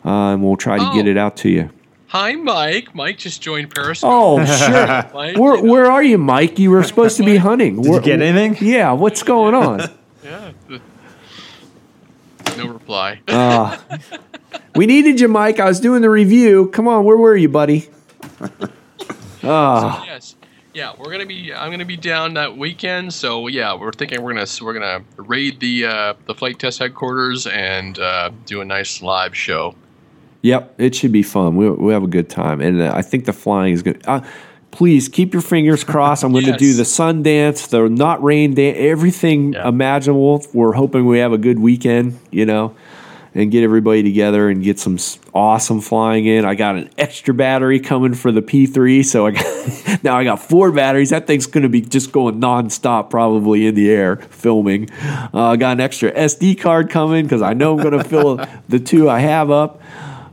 uh, 0.05 0.33
and 0.33 0.43
we'll 0.43 0.57
try 0.57 0.77
to 0.77 0.91
oh. 0.91 0.95
get 0.95 1.07
it 1.07 1.17
out 1.17 1.37
to 1.39 1.49
you. 1.49 1.71
Hi, 2.09 2.33
Mike. 2.35 2.95
Mike 2.95 3.19
just 3.19 3.43
joined 3.43 3.75
Periscope. 3.75 4.09
Oh, 4.09 4.45
sure. 4.45 4.87
Mike, 4.87 5.37
where, 5.37 5.57
you 5.57 5.63
know. 5.63 5.73
where 5.73 5.91
are 5.91 6.03
you, 6.03 6.17
Mike? 6.17 6.61
You 6.61 6.71
were 6.71 6.85
supposed 6.85 7.17
to 7.17 7.25
be 7.25 7.37
hunting. 7.37 7.83
Did 7.83 7.91
where, 7.91 8.01
you 8.01 8.05
get 8.05 8.23
anything? 8.23 8.65
Yeah. 8.65 8.93
What's 8.93 9.25
going 9.25 9.53
on? 9.53 9.91
yeah. 10.25 10.53
No 12.57 12.69
reply. 12.69 13.21
Uh, 13.27 13.79
we 14.77 14.87
needed 14.87 15.21
you, 15.21 15.29
Mike. 15.29 15.61
I 15.61 15.67
was 15.67 15.81
doing 15.81 16.03
the 16.03 16.11
review. 16.11 16.69
Come 16.69 16.89
on, 16.89 17.05
where 17.05 17.17
were 17.17 17.37
you, 17.37 17.49
buddy? 17.49 17.89
Ah. 19.47 19.99
So, 19.99 20.07
yes. 20.07 20.37
Yeah, 20.73 20.95
we're 20.99 21.11
gonna 21.13 21.27
be. 21.27 21.53
I'm 21.53 21.71
gonna 21.71 21.85
be 21.85 21.99
down 21.99 22.33
that 22.35 22.57
weekend. 22.57 23.13
So 23.13 23.47
yeah, 23.47 23.75
we're 23.75 23.93
thinking 23.93 24.23
we're 24.23 24.33
gonna 24.33 24.47
we're 24.63 24.73
gonna 24.73 25.05
raid 25.19 25.61
the 25.61 25.85
uh, 25.85 26.15
the 26.25 26.35
Flite 26.35 26.59
Test 26.59 26.79
headquarters 26.79 27.47
and 27.47 27.99
uh, 27.99 28.31
do 28.47 28.63
a 28.63 28.65
nice 28.65 29.03
live 29.03 29.37
show. 29.37 29.75
Yep, 30.41 30.77
it 30.79 30.95
should 30.95 31.13
be 31.13 31.23
fun. 31.23 31.57
We 31.57 31.69
we 31.69 31.93
have 31.93 32.03
a 32.03 32.09
good 32.09 32.31
time, 32.31 32.63
and 32.63 32.81
uh, 32.81 32.93
I 32.95 33.03
think 33.03 33.27
the 33.27 33.35
flying 33.35 33.75
is 33.75 33.83
good. 33.83 34.03
Uh, 34.07 34.23
please 34.71 35.11
keep 35.11 35.35
your 35.35 35.43
fingers 35.43 35.85
crossed. 35.85 36.25
I'm 36.25 36.33
going 36.33 36.47
yes. 36.47 36.55
to 36.55 36.59
do 36.59 36.73
the 36.73 36.87
sun 36.87 37.23
dance, 37.23 37.67
the 37.67 37.87
not 37.89 38.25
rain 38.25 38.55
dance, 38.55 38.79
everything 38.81 39.53
yeah. 39.53 39.69
imaginable. 39.69 40.47
We're 40.55 40.73
hoping 40.73 41.05
we 41.05 41.19
have 41.19 41.35
a 41.35 41.39
good 41.39 41.59
weekend. 41.59 42.19
You 42.31 42.47
know 42.47 42.75
and 43.35 43.51
get 43.51 43.65
everybody 43.65 44.03
together 44.03 44.49
and 44.49 44.63
get 44.63 44.79
some 44.79 44.99
awesome 45.33 45.81
flying 45.81 46.27
in. 46.27 46.45
I 46.45 46.55
got 46.55 46.77
an 46.77 46.91
extra 46.97 47.35
battery 47.35 47.81
coming 47.81 48.15
for 48.15 48.31
the 48.31 48.43
P3, 48.43 49.05
so 49.05 49.27
I 49.27 49.33
got, 49.33 50.03
now 50.05 50.17
I 50.17 50.25
got 50.25 50.41
four 50.41 50.71
batteries. 50.71 51.11
That 51.11 51.27
thing's 51.27 51.47
going 51.47 51.65
to 51.65 51.69
be 51.69 51.81
just 51.81 52.13
going 52.13 52.41
nonstop, 52.41 53.11
probably 53.11 53.67
in 53.67 53.75
the 53.75 53.91
air 53.91 54.17
filming. 54.17 54.89
Uh, 55.03 55.29
I 55.51 55.57
got 55.57 55.73
an 55.73 55.81
extra 55.81 56.13
SD 56.13 56.61
card 56.61 56.91
coming 56.91 57.25
because 57.25 57.43
I 57.43 57.55
know 57.55 57.77
I'm 57.77 57.83
going 57.83 57.99
to 57.99 58.09
fill 58.09 58.37
the 58.69 58.79
two 58.79 59.11
I 59.11 59.19
have 59.19 59.51
up. 59.51 59.83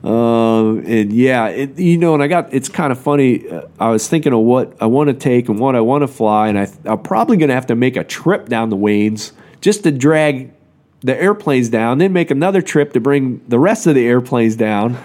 Uh, 0.03 0.77
and 0.77 1.13
yeah, 1.13 1.47
it, 1.47 1.77
you 1.77 1.97
know, 1.97 2.15
and 2.15 2.23
I 2.23 2.27
got 2.27 2.51
it's 2.53 2.69
kind 2.69 2.91
of 2.91 2.99
funny. 2.99 3.47
Uh, 3.47 3.67
I 3.79 3.89
was 3.89 4.07
thinking 4.07 4.33
of 4.33 4.39
what 4.39 4.75
I 4.81 4.87
want 4.87 5.09
to 5.09 5.13
take 5.13 5.47
and 5.47 5.59
what 5.59 5.75
I 5.75 5.81
want 5.81 6.01
to 6.01 6.07
fly, 6.07 6.47
and 6.47 6.57
I, 6.57 6.67
I'm 6.85 7.03
probably 7.03 7.37
going 7.37 7.49
to 7.49 7.55
have 7.55 7.67
to 7.67 7.75
make 7.75 7.95
a 7.97 8.03
trip 8.03 8.49
down 8.49 8.69
the 8.69 8.75
Wains 8.75 9.31
just 9.61 9.83
to 9.83 9.91
drag 9.91 10.51
the 11.01 11.19
airplanes 11.19 11.69
down, 11.69 11.97
then 11.97 12.13
make 12.13 12.31
another 12.31 12.61
trip 12.61 12.93
to 12.93 12.99
bring 12.99 13.41
the 13.47 13.59
rest 13.59 13.87
of 13.87 13.95
the 13.95 14.05
airplanes 14.05 14.55
down. 14.55 14.97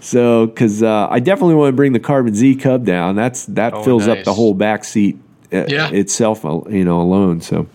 So, 0.00 0.46
because 0.46 0.82
uh, 0.82 1.08
I 1.10 1.20
definitely 1.20 1.56
want 1.56 1.72
to 1.72 1.76
bring 1.76 1.92
the 1.92 2.00
Carbon 2.00 2.34
Z 2.34 2.56
Cub 2.56 2.84
down. 2.84 3.16
That's 3.16 3.46
that 3.46 3.74
oh, 3.74 3.82
fills 3.82 4.06
nice. 4.06 4.18
up 4.18 4.24
the 4.24 4.34
whole 4.34 4.54
back 4.54 4.84
seat 4.84 5.18
uh, 5.52 5.64
yeah. 5.68 5.90
itself, 5.90 6.44
uh, 6.44 6.60
you 6.68 6.84
know, 6.84 7.00
alone. 7.00 7.40
So, 7.40 7.66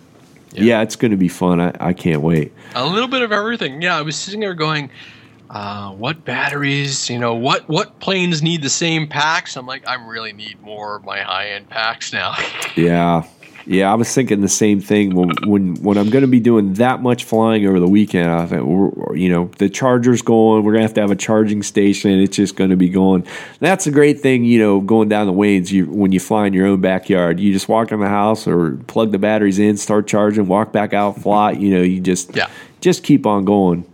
yeah, 0.54 0.64
yeah 0.64 0.82
it's 0.82 0.96
going 0.96 1.12
to 1.12 1.18
be 1.18 1.28
fun. 1.28 1.60
I, 1.60 1.76
I 1.80 1.94
can't 1.94 2.22
wait. 2.22 2.54
A 2.76 2.88
little 2.88 3.10
bit 3.10 3.22
of 3.22 3.32
everything. 3.32 3.82
Yeah, 3.82 3.98
I 3.98 4.02
was 4.02 4.16
sitting 4.16 4.40
there 4.40 4.54
going, 4.54 4.90
uh, 5.52 5.92
what 5.92 6.24
batteries, 6.24 7.10
you 7.10 7.20
know, 7.20 7.36
what 7.36 7.68
what 7.68 8.00
planes 8.00 8.42
need 8.42 8.62
the 8.62 8.70
same 8.70 9.08
packs? 9.08 9.58
I'm 9.58 9.66
like, 9.66 9.86
I 9.86 9.96
really 9.96 10.32
need 10.32 10.62
more 10.62 10.96
of 10.96 11.04
my 11.04 11.20
high 11.20 11.50
end 11.50 11.70
packs 11.70 12.14
now. 12.14 12.36
yeah, 12.78 13.24
yeah, 13.66 13.92
I 13.92 13.96
was 13.96 14.14
thinking 14.14 14.42
the 14.42 14.50
same 14.50 14.82
thing 14.82 15.16
when 15.16 15.30
when, 15.46 15.76
when 15.76 15.98
I'm 15.98 16.10
going 16.10 16.24
to 16.24 16.28
be 16.28 16.40
doing 16.40 16.74
that 16.76 17.02
much 17.02 17.24
flying 17.24 17.66
over 17.66 17.80
the 17.80 17.88
weekend. 17.88 18.30
I 18.30 18.46
think 18.46 18.64
you 19.16 19.30
know 19.30 19.52
the 19.58 19.70
charger's 19.70 20.22
going. 20.22 20.64
We're 20.64 20.74
going 20.74 20.82
to 20.82 20.88
have 20.88 20.94
to 20.96 21.02
have 21.02 21.12
a 21.12 21.16
charging 21.16 21.64
station. 21.64 22.12
It's 22.20 22.36
just 22.36 22.56
going 22.56 22.70
to 22.70 22.76
be 22.76 22.90
going. 22.90 23.26
That's 23.60 23.88
a 23.88 23.92
great 23.92 24.20
thing, 24.20 24.44
you 24.44 24.60
know, 24.60 24.80
going 24.82 25.10
down 25.10 25.28
the 25.28 25.34
Wains. 25.34 25.72
You 25.72 25.86
when 25.86 26.12
you 26.12 26.20
fly 26.20 26.48
in 26.48 26.54
your 26.54 26.68
own 26.68 26.82
backyard, 26.82 27.40
you 27.40 27.54
just 27.54 27.70
walk 27.70 27.92
in 27.92 28.00
the 28.00 28.08
house 28.10 28.48
or 28.48 28.78
plug 28.88 29.12
the 29.12 29.20
batteries 29.20 29.60
in, 29.60 29.78
start 29.78 30.08
charging, 30.08 30.48
walk 30.48 30.72
back 30.72 30.94
out, 30.94 31.20
fly. 31.22 31.52
You 31.52 31.76
know, 31.76 31.82
you 31.82 32.00
just 32.00 32.36
yeah. 32.36 32.50
just 32.82 33.04
keep 33.04 33.26
on 33.26 33.46
going. 33.46 33.86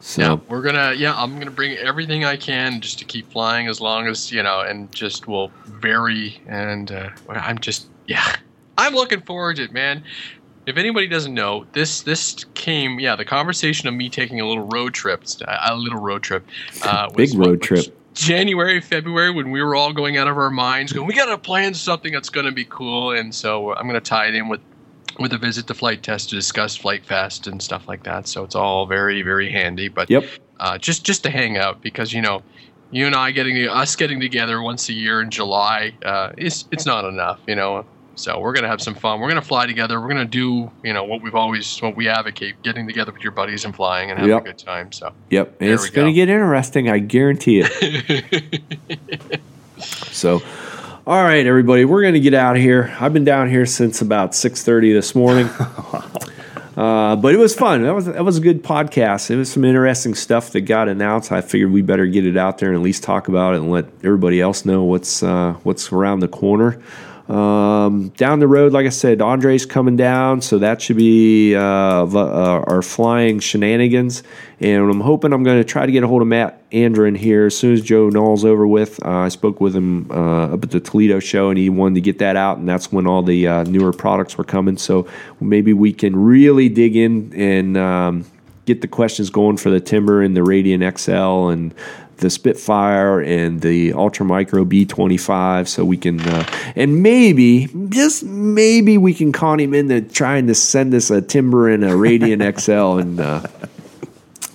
So 0.00 0.22
yeah, 0.22 0.38
we're 0.48 0.62
gonna 0.62 0.94
yeah, 0.96 1.14
I'm 1.16 1.38
gonna 1.38 1.50
bring 1.50 1.76
everything 1.76 2.24
I 2.24 2.36
can 2.36 2.80
just 2.80 2.98
to 3.00 3.04
keep 3.04 3.30
flying 3.32 3.66
as 3.66 3.80
long 3.80 4.06
as 4.06 4.30
you 4.30 4.42
know, 4.42 4.60
and 4.60 4.92
just 4.92 5.26
will 5.26 5.50
vary. 5.64 6.40
And 6.46 6.92
uh, 6.92 7.10
I'm 7.28 7.58
just 7.58 7.88
yeah. 8.06 8.36
I'm 8.78 8.94
looking 8.94 9.20
forward 9.20 9.56
to 9.56 9.64
it, 9.64 9.72
man. 9.72 10.04
If 10.66 10.76
anybody 10.76 11.08
doesn't 11.08 11.34
know, 11.34 11.66
this 11.72 12.02
this 12.02 12.44
came, 12.54 13.00
yeah, 13.00 13.16
the 13.16 13.24
conversation 13.24 13.88
of 13.88 13.94
me 13.94 14.08
taking 14.08 14.40
a 14.40 14.46
little 14.46 14.66
road 14.66 14.94
trip, 14.94 15.24
a 15.46 15.74
little 15.74 16.00
road 16.00 16.22
trip, 16.22 16.46
uh, 16.84 17.10
big 17.10 17.36
road 17.36 17.60
trip. 17.60 17.94
January, 18.14 18.80
February, 18.80 19.30
when 19.30 19.50
we 19.50 19.62
were 19.62 19.76
all 19.76 19.92
going 19.92 20.16
out 20.16 20.26
of 20.26 20.36
our 20.36 20.50
minds, 20.50 20.92
going, 20.92 21.06
we 21.06 21.14
got 21.14 21.26
to 21.26 21.38
plan 21.38 21.72
something 21.72 22.12
that's 22.12 22.30
going 22.30 22.46
to 22.46 22.52
be 22.52 22.64
cool, 22.64 23.12
and 23.12 23.34
so 23.34 23.74
I'm 23.74 23.84
going 23.84 23.94
to 23.94 24.00
tie 24.00 24.26
it 24.26 24.34
in 24.34 24.48
with 24.48 24.60
with 25.18 25.32
a 25.32 25.38
visit 25.38 25.66
to 25.66 25.74
Flite 25.74 26.02
Test 26.02 26.28
to 26.30 26.36
discuss 26.36 26.76
Flite 26.76 27.04
Fest 27.04 27.46
and 27.48 27.60
stuff 27.60 27.88
like 27.88 28.04
that. 28.04 28.28
So 28.28 28.44
it's 28.44 28.54
all 28.54 28.86
very 28.86 29.22
very 29.22 29.50
handy. 29.50 29.88
But 29.88 30.10
yep, 30.10 30.24
uh, 30.60 30.78
just 30.78 31.04
just 31.04 31.22
to 31.24 31.30
hang 31.30 31.56
out 31.56 31.80
because 31.80 32.12
you 32.12 32.22
know 32.22 32.42
you 32.90 33.06
and 33.06 33.14
I 33.14 33.32
getting 33.32 33.56
us 33.68 33.96
getting 33.96 34.20
together 34.20 34.62
once 34.62 34.88
a 34.88 34.92
year 34.92 35.20
in 35.20 35.30
July 35.30 35.94
uh, 36.04 36.32
is 36.36 36.66
it's 36.70 36.86
not 36.86 37.04
enough. 37.04 37.40
You 37.46 37.56
know, 37.56 37.84
so 38.18 38.40
we're 38.40 38.52
gonna 38.52 38.68
have 38.68 38.80
some 38.80 38.94
fun. 38.94 39.20
We're 39.20 39.28
gonna 39.28 39.42
fly 39.42 39.66
together. 39.66 40.00
We're 40.00 40.08
gonna 40.08 40.24
do 40.24 40.70
you 40.82 40.92
know 40.92 41.04
what 41.04 41.22
we've 41.22 41.34
always 41.34 41.78
what 41.80 41.96
we 41.96 42.08
advocate: 42.08 42.62
getting 42.62 42.86
together 42.86 43.12
with 43.12 43.22
your 43.22 43.32
buddies 43.32 43.64
and 43.64 43.74
flying 43.74 44.10
and 44.10 44.18
having 44.18 44.34
yep. 44.34 44.42
a 44.42 44.46
good 44.46 44.58
time. 44.58 44.92
So 44.92 45.12
yep, 45.30 45.56
it's 45.60 45.90
gonna 45.90 46.12
get 46.12 46.28
interesting. 46.28 46.88
I 46.90 46.98
guarantee 46.98 47.62
it. 47.64 49.40
so. 49.78 50.42
All 51.06 51.24
right, 51.24 51.46
everybody, 51.46 51.86
we're 51.86 52.02
going 52.02 52.12
to 52.12 52.20
get 52.20 52.34
out 52.34 52.56
of 52.56 52.60
here. 52.60 52.94
I've 53.00 53.14
been 53.14 53.24
down 53.24 53.48
here 53.48 53.64
since 53.64 54.02
about 54.02 54.34
six 54.34 54.62
thirty 54.62 54.92
this 54.92 55.14
morning, 55.14 55.46
uh, 56.76 57.16
but 57.16 57.32
it 57.32 57.38
was 57.38 57.54
fun. 57.54 57.82
That 57.82 57.94
was 57.94 58.04
that 58.04 58.26
was 58.26 58.36
a 58.36 58.42
good 58.42 58.62
podcast. 58.62 59.30
It 59.30 59.36
was 59.36 59.50
some 59.50 59.64
interesting 59.64 60.14
stuff 60.14 60.50
that 60.50 60.62
got 60.62 60.86
announced. 60.86 61.32
I 61.32 61.40
figured 61.40 61.72
we 61.72 61.80
better 61.80 62.04
get 62.04 62.26
it 62.26 62.36
out 62.36 62.58
there 62.58 62.68
and 62.68 62.76
at 62.76 62.82
least 62.82 63.04
talk 63.04 63.28
about 63.28 63.54
it 63.54 63.60
and 63.60 63.70
let 63.70 63.86
everybody 64.04 64.42
else 64.42 64.66
know 64.66 64.84
what's 64.84 65.22
uh, 65.22 65.54
what's 65.62 65.90
around 65.92 66.20
the 66.20 66.28
corner. 66.28 66.78
Um, 67.28 68.08
down 68.16 68.38
the 68.38 68.48
road, 68.48 68.72
like 68.72 68.86
I 68.86 68.90
said, 68.90 69.20
Andre's 69.20 69.66
coming 69.66 69.96
down, 69.96 70.40
so 70.40 70.58
that 70.58 70.80
should 70.80 70.96
be 70.96 71.54
uh, 71.54 71.60
uh, 71.60 72.64
our 72.66 72.80
flying 72.80 73.38
shenanigans. 73.38 74.22
And 74.60 74.90
I'm 74.90 75.00
hoping 75.00 75.34
I'm 75.34 75.44
going 75.44 75.58
to 75.58 75.64
try 75.64 75.84
to 75.84 75.92
get 75.92 76.02
a 76.02 76.08
hold 76.08 76.22
of 76.22 76.28
Matt 76.28 76.62
Andron 76.72 77.14
here 77.14 77.46
as 77.46 77.56
soon 77.56 77.74
as 77.74 77.82
Joe 77.82 78.08
Nall's 78.08 78.46
over 78.46 78.66
with. 78.66 79.04
Uh, 79.04 79.10
I 79.10 79.28
spoke 79.28 79.60
with 79.60 79.76
him 79.76 80.10
uh, 80.10 80.54
up 80.54 80.64
at 80.64 80.70
the 80.70 80.80
Toledo 80.80 81.20
show, 81.20 81.50
and 81.50 81.58
he 81.58 81.68
wanted 81.68 81.96
to 81.96 82.00
get 82.00 82.18
that 82.18 82.36
out, 82.36 82.56
and 82.56 82.66
that's 82.66 82.90
when 82.90 83.06
all 83.06 83.22
the 83.22 83.46
uh, 83.46 83.62
newer 83.64 83.92
products 83.92 84.38
were 84.38 84.44
coming. 84.44 84.78
So 84.78 85.06
maybe 85.38 85.74
we 85.74 85.92
can 85.92 86.16
really 86.16 86.70
dig 86.70 86.96
in 86.96 87.34
and 87.34 87.76
um, 87.76 88.24
get 88.64 88.80
the 88.80 88.88
questions 88.88 89.28
going 89.28 89.58
for 89.58 89.68
the 89.68 89.80
Timber 89.80 90.22
and 90.22 90.34
the 90.34 90.40
Radian 90.40 90.98
XL 90.98 91.50
and 91.50 91.74
the 92.18 92.30
Spitfire 92.30 93.20
and 93.20 93.60
the 93.60 93.92
Ultra 93.92 94.26
Micro 94.26 94.64
B25, 94.64 95.68
so 95.68 95.84
we 95.84 95.96
can 95.96 96.20
uh, 96.20 96.46
and 96.76 97.02
maybe 97.02 97.68
just 97.88 98.24
maybe 98.24 98.98
we 98.98 99.14
can 99.14 99.32
con 99.32 99.60
him 99.60 99.74
into 99.74 100.00
trying 100.00 100.46
to 100.48 100.54
send 100.54 100.94
us 100.94 101.10
a 101.10 101.22
Timber 101.22 101.68
and 101.68 101.84
a 101.84 101.90
Radian 101.90 102.58
XL 102.60 103.00
and. 103.00 103.20
Uh, 103.20 103.42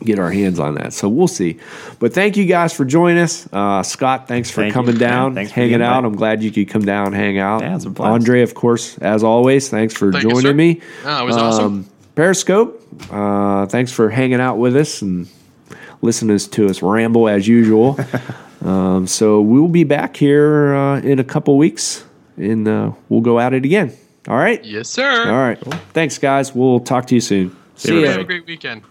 get 0.04 0.20
our 0.20 0.32
hands 0.32 0.60
on 0.60 0.76
that. 0.76 0.94
So 0.94 1.08
we'll 1.08 1.28
see. 1.28 1.60
But 2.00 2.14
thank 2.14 2.38
you 2.38 2.46
guys 2.46 2.74
for 2.74 2.86
joining 2.86 3.24
us. 3.24 3.48
Uh, 3.52 3.84
Scott, 3.84 4.28
thanks 4.28 4.50
for 4.50 4.62
thank 4.62 4.74
coming 4.74 4.94
you. 4.94 5.00
down, 5.00 5.34
thanks 5.34 5.52
hanging 5.52 5.82
out. 5.82 6.06
I'm 6.06 6.16
glad 6.16 6.44
you 6.44 6.52
could 6.52 6.70
come 6.70 6.84
down, 6.84 7.14
hang 7.14 7.40
out. 7.40 7.62
Yeah, 7.62 7.80
Andre, 8.00 8.42
of 8.42 8.54
course, 8.54 8.98
as 8.98 9.24
always, 9.24 9.70
thanks 9.70 9.94
for 9.94 10.12
thank 10.12 10.24
joining 10.24 10.46
you, 10.46 10.54
me. 10.54 10.82
Oh, 11.06 11.24
it 11.24 11.26
was 11.26 11.38
um, 11.38 11.44
awesome. 11.44 11.90
Periscope, 12.16 12.86
uh, 13.12 13.66
thanks 13.68 13.92
for 13.92 14.10
hanging 14.10 14.40
out 14.40 14.58
with 14.58 14.76
us 14.76 15.02
and 15.02 15.28
listening 16.04 16.38
to 16.38 16.70
us 16.70 16.82
ramble 16.82 17.28
as 17.28 17.48
usual. 17.48 17.98
um, 18.66 19.08
so 19.08 19.42
we'll 19.42 19.68
be 19.68 19.84
back 19.84 20.16
here 20.16 20.76
uh, 20.76 21.00
in 21.00 21.20
a 21.20 21.24
couple 21.24 21.58
weeks 21.58 22.04
and 22.38 22.68
uh, 22.68 22.92
we'll 23.10 23.22
go 23.22 23.40
at 23.40 23.54
it 23.54 23.66
again. 23.66 23.96
All 24.28 24.38
right? 24.38 24.64
Yes, 24.64 24.90
sir. 24.90 25.30
All 25.30 25.38
right. 25.38 25.60
Cool. 25.60 25.74
Thanks, 25.94 26.18
guys. 26.18 26.54
We'll 26.54 26.80
talk 26.80 27.08
to 27.08 27.16
you 27.16 27.22
soon. 27.22 27.56
See 27.76 28.00
you. 28.00 28.08
Have 28.08 28.20
a 28.20 28.24
great 28.24 28.46
weekend. 28.46 28.84